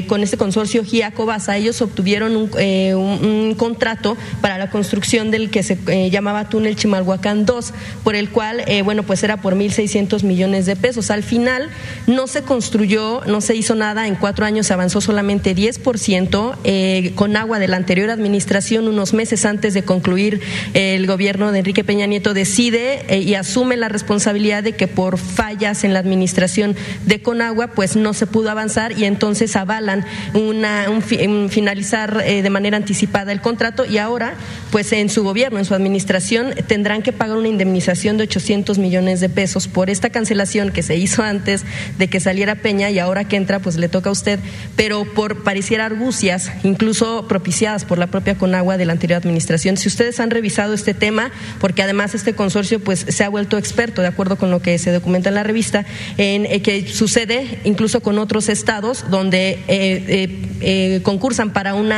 con 0.07 0.23
este 0.23 0.37
consorcio 0.37 0.85
Giacobasa 0.85 1.57
ellos 1.57 1.81
obtuvieron 1.83 2.37
un, 2.37 2.51
un, 2.55 3.55
contrato 3.57 4.17
para 4.41 4.59
la 4.59 4.70
construcción 4.70 5.31
del 5.31 5.51
que 5.51 5.62
se 5.62 6.11
llamaba 6.11 6.49
túnel 6.49 6.77
Chimal 6.77 6.98
Chimalhuacán 6.99 7.47
2, 7.47 7.73
por 8.02 8.17
el 8.17 8.31
cual, 8.31 8.65
eh, 8.67 8.83
bueno, 8.83 9.02
pues 9.02 9.23
era 9.23 9.39
por 9.39 9.55
1.600 9.55 10.23
millones 10.25 10.67
de 10.67 10.77
pesos. 10.77 11.10
Al 11.10 11.23
final 11.23 11.68
no 12.07 12.27
se 12.27 12.43
construyó, 12.43 13.23
no 13.27 13.41
se 13.41 13.55
hizo 13.55 13.75
nada, 13.75 14.07
en 14.07 14.17
cuatro 14.17 14.44
años 14.44 14.67
se 14.67 14.73
avanzó 14.73 15.01
solamente 15.01 15.55
10%, 15.55 16.57
eh, 16.65 17.12
con 17.15 17.36
agua 17.36 17.59
de 17.59 17.68
la 17.68 17.77
anterior 17.77 18.10
administración, 18.10 18.89
unos 18.89 19.15
meses 19.15 19.44
antes 19.44 19.75
de 19.75 19.83
concluir 19.83 20.41
el 20.75 21.07
gobierno 21.07 21.52
de 21.52 21.60
Enrique 21.60 21.85
Peña 21.85 22.07
Nieto 22.07 22.35
decide 22.35 23.05
eh, 23.09 23.20
y 23.20 23.35
asume 23.35 23.77
la 23.77 23.89
responsabilidad 23.89 24.62
de 24.62 24.73
que 24.73 24.89
por 24.89 25.18
fallas 25.18 25.85
en 25.85 25.93
la 25.93 26.01
administración 26.01 26.75
de 27.07 27.23
Conagua, 27.23 27.68
pues 27.68 27.97
no 27.97 28.12
se 28.12 28.27
pudo 28.27 28.51
avanzar 28.51 28.99
y 28.99 29.05
entonces 29.05 29.55
avalan 29.57 30.05
una, 30.35 30.86
un, 30.91 31.49
finalizar 31.51 32.25
de 32.25 32.51
manera 32.51 32.77
anticipada 32.77 33.33
el 33.33 33.41
contrato. 33.41 33.85
Y 33.85 33.99
ahora, 33.99 34.35
pues 34.70 34.93
en 34.93 35.09
su 35.09 35.23
gobierno, 35.23 35.59
en 35.59 35.65
su 35.65 35.75
administración, 35.75 36.55
tendrá 36.67 36.88
tendrán 36.89 37.02
que 37.02 37.12
pagar 37.12 37.36
una 37.36 37.49
indemnización 37.49 38.17
de 38.17 38.23
800 38.23 38.78
millones 38.78 39.20
de 39.20 39.28
pesos 39.28 39.68
por 39.68 39.91
esta 39.91 40.08
cancelación 40.08 40.70
que 40.70 40.83
se 40.83 40.97
hizo 40.97 41.23
antes 41.23 41.65
de 41.99 42.08
que 42.08 42.18
saliera 42.18 42.55
Peña 42.55 42.89
y 42.89 42.99
ahora 42.99 43.28
que 43.28 43.36
entra 43.36 43.58
pues 43.58 43.76
le 43.76 43.91
toca 43.91 44.08
a 44.08 44.12
usted, 44.12 44.41
pero 44.75 45.05
por 45.05 45.44
pareciera 45.44 45.84
argucias, 45.84 46.50
incluso 46.62 47.28
propiciadas 47.28 47.84
por 47.84 47.99
la 47.99 48.07
propia 48.07 48.39
Conagua 48.39 48.78
de 48.78 48.86
la 48.86 48.94
anterior 48.94 49.18
administración. 49.18 49.76
Si 49.76 49.86
ustedes 49.86 50.18
han 50.18 50.31
revisado 50.31 50.73
este 50.73 50.94
tema, 50.94 51.31
porque 51.60 51.83
además 51.83 52.15
este 52.15 52.33
consorcio 52.33 52.81
pues 52.81 53.05
se 53.07 53.23
ha 53.23 53.28
vuelto 53.28 53.58
experto, 53.58 54.00
de 54.00 54.08
acuerdo 54.08 54.36
con 54.36 54.50
lo 54.50 54.62
que 54.62 54.78
se 54.78 54.91
documenta 54.91 55.28
en 55.28 55.34
la 55.34 55.42
revista, 55.42 55.84
en 56.17 56.47
eh, 56.47 56.62
que 56.62 56.89
sucede 56.89 57.60
incluso 57.65 58.00
con 58.00 58.18
otros 58.18 58.49
estados 58.49 59.05
donde 59.10 59.62
eh, 59.68 60.49
eh, 60.62 61.00
concursan 61.02 61.52
para 61.52 61.75
un 61.75 61.92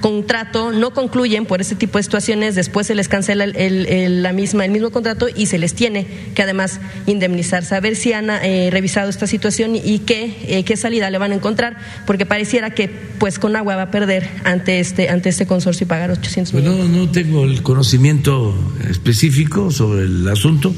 contrato, 0.00 0.70
no 0.70 0.92
concluyen 0.92 1.44
por 1.44 1.60
este 1.60 1.74
tipo 1.74 1.98
de 1.98 2.04
situaciones, 2.04 2.54
después 2.54 2.86
se 2.86 2.94
les 2.94 3.08
cancela 3.08 3.42
el 3.42 4.27
la 4.28 4.34
misma, 4.34 4.66
el 4.66 4.70
mismo 4.70 4.90
contrato 4.90 5.26
y 5.34 5.46
se 5.46 5.56
les 5.56 5.72
tiene 5.72 6.06
que 6.34 6.42
además 6.42 6.80
indemnizar. 7.06 7.64
Saber 7.64 7.96
si 7.96 8.12
han 8.12 8.28
eh, 8.28 8.68
revisado 8.70 9.08
esta 9.08 9.26
situación 9.26 9.74
y 9.74 10.00
qué, 10.00 10.36
eh, 10.42 10.64
qué 10.64 10.76
salida 10.76 11.10
le 11.10 11.16
van 11.16 11.32
a 11.32 11.36
encontrar, 11.36 11.78
porque 12.06 12.26
pareciera 12.26 12.74
que 12.74 12.90
pues 13.18 13.38
con 13.38 13.56
agua 13.56 13.76
va 13.76 13.82
a 13.84 13.90
perder 13.90 14.28
ante 14.44 14.80
este, 14.80 15.08
ante 15.08 15.30
este 15.30 15.46
consorcio 15.46 15.84
y 15.84 15.88
pagar 15.88 16.10
800 16.10 16.52
pues 16.52 16.62
millones. 16.62 16.90
No, 16.90 17.06
no 17.06 17.10
tengo 17.10 17.44
el 17.44 17.62
conocimiento 17.62 18.54
específico 18.90 19.70
sobre 19.70 20.02
el 20.02 20.28
asunto, 20.28 20.74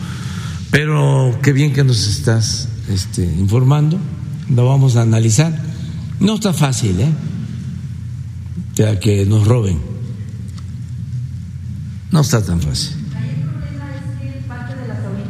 pero 0.70 1.36
qué 1.42 1.52
bien 1.52 1.72
que 1.72 1.82
nos 1.82 2.06
estás 2.06 2.68
este, 2.88 3.24
informando, 3.24 3.98
lo 4.48 4.64
vamos 4.66 4.94
a 4.94 5.02
analizar. 5.02 5.60
No 6.20 6.36
está 6.36 6.52
fácil, 6.52 7.00
¿eh? 7.00 7.08
que 9.00 9.26
nos 9.26 9.46
roben. 9.46 9.78
No 12.12 12.20
está 12.20 12.42
tan 12.44 12.60
fácil 12.60 12.99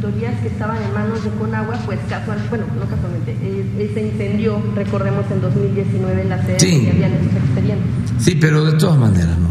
que 0.01 0.49
estaban 0.49 0.83
en 0.83 0.95
manos 0.95 1.23
de 1.23 1.31
Conagua, 1.31 1.79
pues 1.85 1.99
casual, 2.09 2.39
bueno, 2.49 2.65
no 2.79 2.89
casualmente, 2.89 3.37
eh, 3.43 3.91
se 3.93 4.07
incendió, 4.07 4.63
recordemos, 4.75 5.25
en 5.31 5.41
2019 5.43 6.23
en 6.23 6.29
la 6.29 6.45
sede 6.45 6.61
sí. 6.61 6.89
habían 6.91 7.13
esos 7.13 7.35
expedientes. 7.35 8.13
Sí, 8.19 8.37
pero 8.41 8.65
de 8.65 8.79
todas 8.79 8.99
maneras, 8.99 9.37
no. 9.39 9.51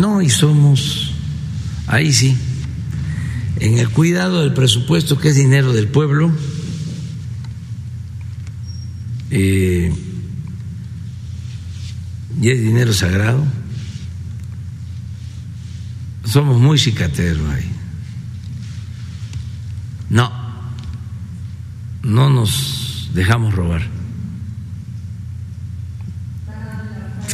No, 0.00 0.22
y 0.22 0.30
somos, 0.30 1.14
ahí 1.86 2.12
sí, 2.12 2.36
en 3.60 3.78
el 3.78 3.88
cuidado 3.90 4.42
del 4.42 4.54
presupuesto, 4.54 5.18
que 5.18 5.28
es 5.30 5.36
dinero 5.36 5.72
del 5.72 5.88
pueblo, 5.88 6.32
eh, 9.30 9.92
y 12.40 12.50
es 12.50 12.60
dinero 12.60 12.92
sagrado, 12.92 13.44
somos 16.24 16.60
muy 16.60 16.78
cicateros 16.78 17.48
ahí. 17.50 17.74
No, 20.14 20.30
no 22.04 22.30
nos 22.30 23.10
dejamos 23.14 23.52
robar. 23.52 23.82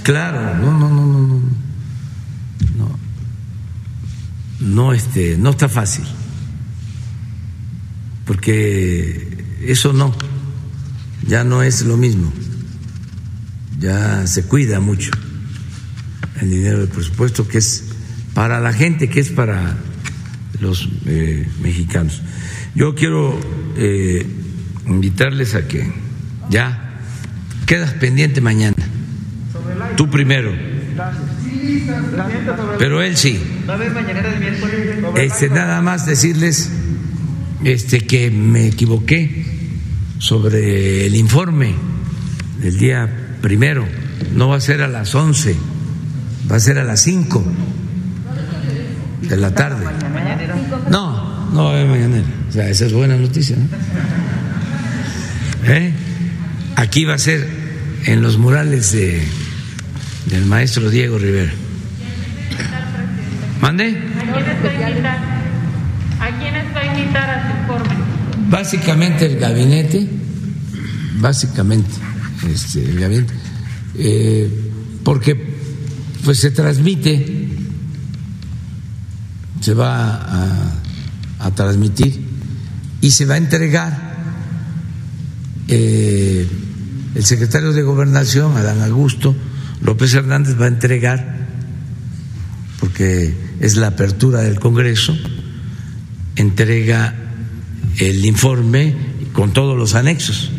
Claro, 0.03 0.57
no, 0.57 0.79
no, 0.79 0.89
no, 0.89 1.07
no, 1.07 1.27
no. 1.27 1.43
No, 2.79 2.99
no, 4.61 4.93
este, 4.95 5.37
no 5.37 5.51
está 5.51 5.69
fácil. 5.69 6.07
Porque 8.25 9.45
eso 9.61 9.93
no, 9.93 10.15
ya 11.27 11.45
no 11.45 11.63
es 11.63 11.83
lo 11.83 11.99
mismo. 11.99 12.33
Ya 13.79 14.27
se 14.27 14.45
cuida 14.45 14.81
mucho 14.81 15.11
el 16.41 16.49
dinero 16.49 16.79
del 16.79 16.89
presupuesto 16.89 17.47
que 17.47 17.59
es 17.59 17.85
para 18.33 18.59
la 18.59 18.73
gente, 18.73 19.11
que 19.11 19.21
es 19.21 19.29
para 19.29 19.77
los 20.61 20.89
eh, 21.05 21.47
mexicanos. 21.61 22.23
Yo 22.75 22.95
quiero 22.95 23.39
eh, 23.77 24.27
invitarles 24.87 25.55
a 25.55 25.67
que 25.67 25.91
ya 26.49 27.01
quedas 27.67 27.93
pendiente 27.95 28.41
mañana. 28.41 28.77
Tú 29.97 30.09
primero. 30.11 30.53
Pero 32.79 33.03
él 33.03 33.17
sí. 33.17 33.41
Este, 35.17 35.49
nada 35.49 35.81
más 35.83 36.07
decirles 36.07 36.71
este, 37.65 38.01
que 38.01 38.31
me 38.31 38.69
equivoqué 38.69 39.45
sobre 40.19 41.07
el 41.07 41.15
informe 41.17 41.75
del 42.61 42.79
día 42.79 43.37
primero. 43.41 43.87
No 44.35 44.49
va 44.49 44.57
a 44.57 44.61
ser 44.61 44.83
a 44.83 44.89
las 44.89 45.15
11, 45.15 45.57
va 46.51 46.57
a 46.57 46.61
ser 46.61 46.79
a 46.79 46.85
las 46.85 47.01
5 47.01 47.45
de 49.23 49.37
la 49.37 49.55
tarde. 49.55 49.87
No, 50.91 51.51
no 51.53 51.65
va 51.65 51.71
a 51.71 51.73
haber 51.75 51.89
mañanera. 51.89 52.40
O 52.51 52.53
sea, 52.53 52.69
esa 52.69 52.87
es 52.87 52.93
buena 52.93 53.17
noticia. 53.17 53.57
¿Eh? 55.65 55.93
Aquí 56.75 57.05
va 57.05 57.15
a 57.15 57.19
ser 57.19 57.47
en 58.07 58.23
los 58.23 58.39
murales 58.39 58.91
de, 58.91 59.23
del 60.27 60.47
maestro 60.47 60.91
Diego 60.91 61.17
Rivera. 61.17 61.53
¿Mande? 63.61 63.85
¿A 66.19 66.39
quién 66.41 66.57
está 66.57 66.81
a 66.81 66.87
invitar 66.87 67.31
a 67.31 67.47
su 67.47 67.57
informe? 67.61 67.95
Básicamente 68.49 69.27
el 69.27 69.39
gabinete, 69.39 70.09
básicamente 71.21 71.91
este, 72.53 72.85
el 72.85 72.99
gabinete, 72.99 73.35
eh, 73.97 74.51
porque 75.05 75.37
pues 76.25 76.41
se 76.41 76.51
transmite, 76.51 77.47
se 79.61 79.73
va 79.73 80.17
a, 80.17 80.73
a 81.39 81.51
transmitir 81.53 82.30
y 83.01 83.11
se 83.11 83.25
va 83.27 83.35
a 83.35 83.39
entregar 83.39 84.15
eh, 85.69 86.47
el 87.15 87.25
secretario 87.25 87.73
de 87.73 87.83
Gobernación, 87.83 88.57
Adán 88.57 88.83
Augusto 88.83 89.35
López 89.83 90.13
Hernández, 90.15 90.61
va 90.61 90.67
a 90.67 90.69
entregar, 90.69 91.47
porque 92.81 93.35
es 93.61 93.77
la 93.77 93.89
apertura 93.89 94.41
del 94.41 94.61
Congreso, 94.61 95.17
entrega 96.37 97.15
el 97.99 98.25
informe 98.27 98.95
con 99.33 99.53
todos 99.53 99.77
los 99.79 99.95
anexos. 99.95 100.51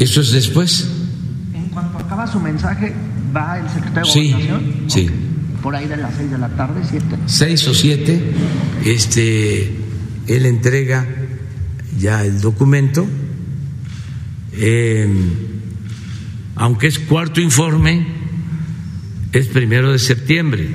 Eso 0.00 0.20
es 0.22 0.32
después. 0.32 0.88
En 1.54 1.66
cuanto 1.68 1.98
acaba 1.98 2.26
su 2.26 2.40
mensaje, 2.40 2.92
va 3.36 3.58
el 3.58 3.68
secretario 3.68 4.02
de 4.06 4.12
Sí, 4.12 4.32
Gobernación. 4.32 4.74
sí. 4.88 5.10
Por 5.62 5.76
ahí 5.76 5.86
de 5.86 5.96
las 5.96 6.14
seis 6.16 6.30
de 6.30 6.38
la 6.38 6.48
tarde, 6.48 6.80
siete. 6.88 7.16
seis 7.26 7.66
o 7.68 7.74
siete, 7.74 8.32
este, 8.84 9.76
él 10.26 10.46
entrega 10.46 11.06
ya 11.98 12.24
el 12.24 12.40
documento, 12.40 13.06
eh, 14.52 15.08
aunque 16.56 16.86
es 16.86 16.98
cuarto 16.98 17.40
informe, 17.40 18.06
es 19.32 19.48
primero 19.48 19.92
de 19.92 19.98
septiembre. 19.98 20.68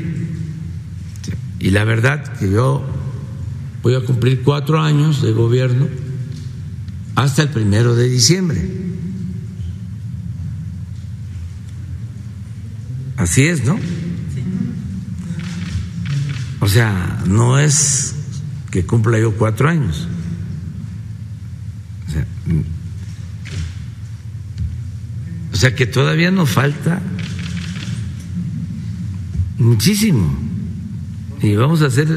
Y 1.60 1.72
la 1.72 1.84
verdad 1.84 2.38
que 2.38 2.52
yo 2.52 2.86
voy 3.82 3.96
a 3.96 4.02
cumplir 4.02 4.42
cuatro 4.44 4.82
años 4.82 5.22
de 5.22 5.32
gobierno 5.32 5.88
hasta 7.16 7.42
el 7.44 7.50
primero 7.50 7.96
de 7.96 8.08
diciembre. 8.10 8.62
Así 13.18 13.48
es, 13.48 13.64
¿no? 13.66 13.80
O 16.66 16.68
sea, 16.68 17.22
no 17.28 17.60
es 17.60 18.16
que 18.72 18.88
cumpla 18.88 19.20
yo 19.20 19.36
cuatro 19.38 19.70
años. 19.70 20.08
O 22.08 22.12
sea, 22.12 22.26
mm. 22.48 22.64
o 25.54 25.56
sea 25.56 25.76
que 25.76 25.86
todavía 25.86 26.32
nos 26.32 26.50
falta 26.50 27.04
muchísimo. 29.60 30.36
Y 31.40 31.56
vamos 31.56 31.84
a 31.84 31.86
hacer 31.86 32.08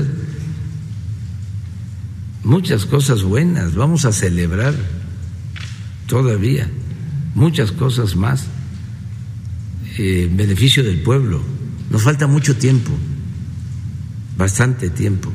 muchas 2.42 2.86
cosas 2.86 3.24
buenas, 3.24 3.74
vamos 3.74 4.06
a 4.06 4.12
celebrar 4.12 4.74
todavía 6.06 6.70
muchas 7.34 7.70
cosas 7.70 8.16
más 8.16 8.46
eh, 9.98 10.28
en 10.30 10.38
beneficio 10.38 10.82
del 10.82 11.02
pueblo. 11.02 11.42
Nos 11.90 12.02
falta 12.02 12.26
mucho 12.26 12.56
tiempo 12.56 12.92
bastante 14.38 14.88
tiempo. 14.88 15.30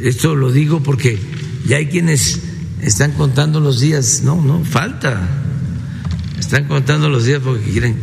Esto 0.00 0.34
lo 0.34 0.50
digo 0.50 0.82
porque 0.82 1.18
ya 1.66 1.76
hay 1.76 1.86
quienes 1.86 2.40
están 2.80 3.12
contando 3.12 3.60
los 3.60 3.80
días. 3.80 4.22
No, 4.24 4.40
no, 4.42 4.64
falta. 4.64 5.28
Están 6.38 6.64
contando 6.64 7.08
los 7.08 7.26
días 7.26 7.40
porque 7.44 7.70
quieren 7.70 7.96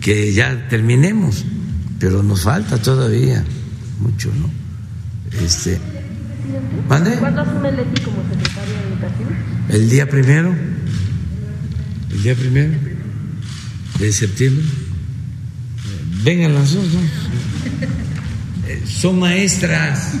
que 0.00 0.32
ya 0.32 0.68
terminemos, 0.68 1.44
pero 2.00 2.22
nos 2.22 2.42
falta 2.42 2.76
todavía 2.82 3.44
mucho, 4.00 4.30
¿no? 4.34 4.50
Este, 5.44 5.78
¿Mande? 6.88 7.16
¿Cuándo 7.18 7.42
asume 7.42 7.72
Leti 7.72 8.02
como 8.02 8.22
secretaria 8.28 8.80
de 8.80 8.88
Educación? 8.88 9.28
El 9.68 9.88
día 9.88 10.08
primero, 10.08 10.54
el 12.10 12.22
día 12.22 12.34
primero 12.34 12.72
de 13.98 14.12
septiembre. 14.12 14.64
Vengan 16.24 16.54
las 16.54 16.74
dos, 16.74 16.84
¿no? 16.84 17.51
Son 18.86 19.18
maestras. 19.18 20.12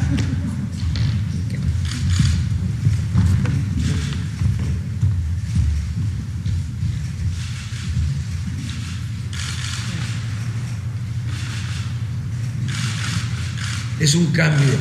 Es 14.00 14.14
un 14.14 14.26
cambio 14.32 14.74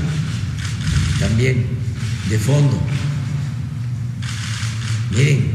también 1.19 1.67
de 2.29 2.39
fondo. 2.39 2.81
Miren, 5.11 5.51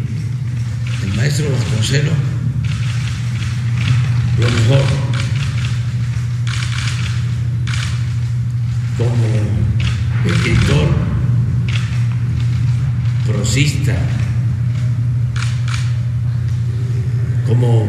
el 1.02 1.14
maestro 1.14 1.50
Vasconcelos, 1.50 2.14
lo 4.38 4.50
mejor, 4.50 4.84
como 8.96 10.34
escritor, 10.34 10.88
prosista, 13.26 13.96
como 17.46 17.88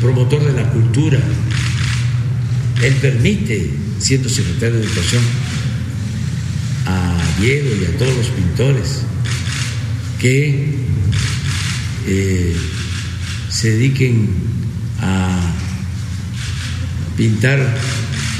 promotor 0.00 0.44
de 0.44 0.62
la 0.62 0.70
cultura, 0.70 1.18
él 2.82 2.94
permite, 2.94 3.70
siendo 3.98 4.28
secretario 4.28 4.76
de 4.76 4.84
Educación, 4.84 5.22
a 6.86 7.40
Diego 7.40 7.68
y 7.80 7.84
a 7.84 7.98
todos 7.98 8.16
los 8.16 8.26
pintores 8.28 9.02
que 10.18 10.74
eh, 12.06 12.56
se 13.48 13.70
dediquen 13.70 14.28
a 15.00 15.38
pintar 17.16 17.58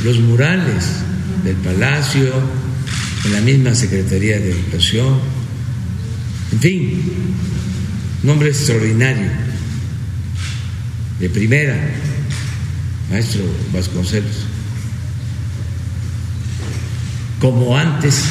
los 0.04 0.18
murales 0.20 0.84
del 1.44 1.56
palacio, 1.56 2.32
en 3.24 3.32
la 3.32 3.40
misma 3.40 3.74
Secretaría 3.74 4.38
de 4.38 4.52
Educación, 4.52 5.18
en 6.52 6.60
fin, 6.60 7.02
un 8.22 8.30
hombre 8.30 8.48
extraordinario, 8.48 9.28
de 11.20 11.28
primera, 11.28 11.76
maestro 13.10 13.42
Vasconcelos, 13.72 14.46
como 17.40 17.76
antes 17.76 18.22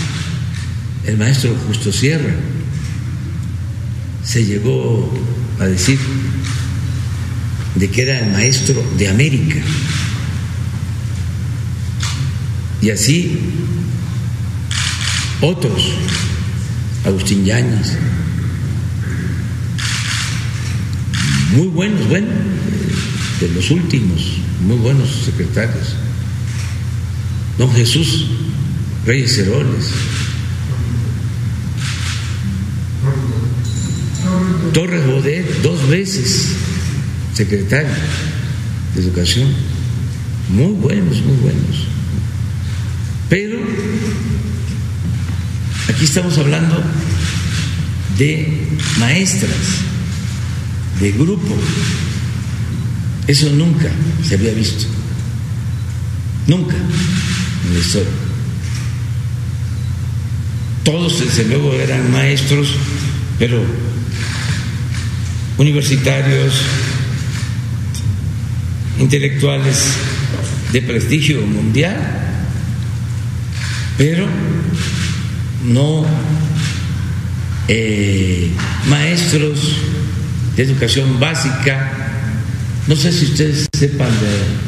el 1.06 1.18
maestro 1.18 1.56
Justo 1.68 1.92
Sierra 1.92 2.34
se 4.24 4.44
llegó 4.46 5.14
a 5.60 5.66
decir 5.66 5.98
de 7.76 7.90
que 7.90 8.02
era 8.02 8.20
el 8.20 8.32
maestro 8.32 8.84
de 8.98 9.08
América. 9.08 9.58
Y 12.82 12.90
así 12.92 13.40
otros, 15.42 15.92
Agustín 17.06 17.46
Yáñez, 17.46 17.94
muy 21.56 21.68
buenos, 21.68 22.08
bueno, 22.08 22.28
de 23.40 23.50
los 23.50 23.72
últimos, 23.72 24.38
muy 24.62 24.78
buenos 24.78 25.10
secretarios. 25.26 25.96
Don 27.58 27.72
Jesús 27.74 28.28
Reyes 29.06 29.38
Heroles, 29.38 29.86
Torres 34.74 35.08
Bodet, 35.08 35.62
dos 35.62 35.88
veces 35.88 36.50
secretario 37.34 37.90
de 38.94 39.02
Educación, 39.02 39.48
muy 40.50 40.74
buenos, 40.74 41.22
muy 41.22 41.38
buenos. 41.38 41.97
Pero 43.30 43.58
aquí 45.90 46.06
estamos 46.06 46.38
hablando 46.38 46.82
de 48.18 48.68
maestras, 49.00 49.52
de 51.00 51.12
grupo. 51.12 51.56
Eso 53.28 53.50
nunca 53.50 53.90
se 54.26 54.36
había 54.36 54.54
visto. 54.54 54.86
Nunca 56.48 56.76
en 56.76 57.74
la 57.74 57.80
historia. 57.80 58.10
Todos 60.84 61.20
desde 61.20 61.44
luego 61.50 61.74
eran 61.74 62.10
maestros, 62.14 62.70
pero 63.38 63.62
universitarios, 65.58 66.54
intelectuales 69.00 69.84
de 70.72 70.82
prestigio 70.82 71.42
mundial, 71.42 72.27
pero 73.98 74.28
no 75.66 76.06
eh, 77.68 78.52
maestros 78.88 79.74
de 80.56 80.64
educación 80.64 81.20
básica. 81.20 81.92
No 82.88 82.96
sé 82.96 83.12
si 83.12 83.26
ustedes 83.26 83.68
sepan 83.78 84.10
de 84.10 84.68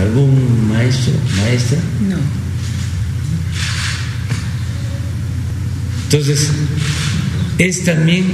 algún 0.00 0.68
maestro, 0.68 1.12
maestra. 1.36 1.78
No. 2.08 2.16
Entonces, 6.04 6.50
es 7.58 7.84
también 7.84 8.24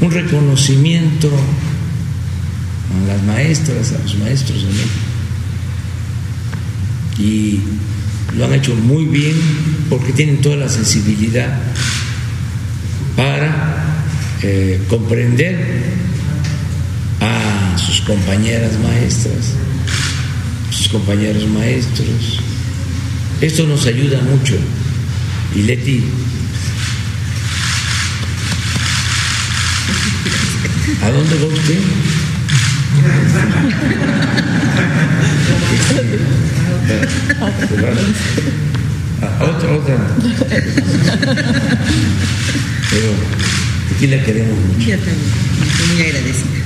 un 0.00 0.10
reconocimiento 0.10 1.28
a 1.28 3.06
las 3.08 3.22
maestras, 3.24 3.92
a 3.92 3.98
los 3.98 4.16
maestros 4.16 4.62
de 4.62 4.68
México. 4.68 4.90
Y 7.18 7.60
lo 8.36 8.44
han 8.44 8.54
hecho 8.54 8.74
muy 8.74 9.04
bien 9.04 9.34
porque 9.90 10.12
tienen 10.12 10.40
toda 10.40 10.56
la 10.56 10.68
sensibilidad 10.68 11.58
para 13.16 13.96
eh, 14.42 14.80
comprender 14.88 15.82
a 17.20 17.78
sus 17.78 18.00
compañeras 18.02 18.72
maestras, 18.82 19.54
sus 20.70 20.88
compañeros 20.88 21.46
maestros. 21.48 22.40
Esto 23.40 23.66
nos 23.66 23.86
ayuda 23.86 24.20
mucho. 24.22 24.54
Y 25.54 25.62
Leti 25.62 26.02
¿A 31.02 31.10
dónde 31.10 31.34
va 31.36 31.46
usted? 31.52 31.78
A 39.22 39.44
otra, 39.44 39.72
otra. 39.72 39.96
Pero 42.90 43.08
aquí 43.94 44.06
la 44.08 44.22
queremos 44.24 44.58
mucho. 44.58 44.88
Yo 44.88 44.96
también, 44.98 45.18
estoy 45.66 45.86
muy 45.94 46.02
agradecida. 46.02 46.61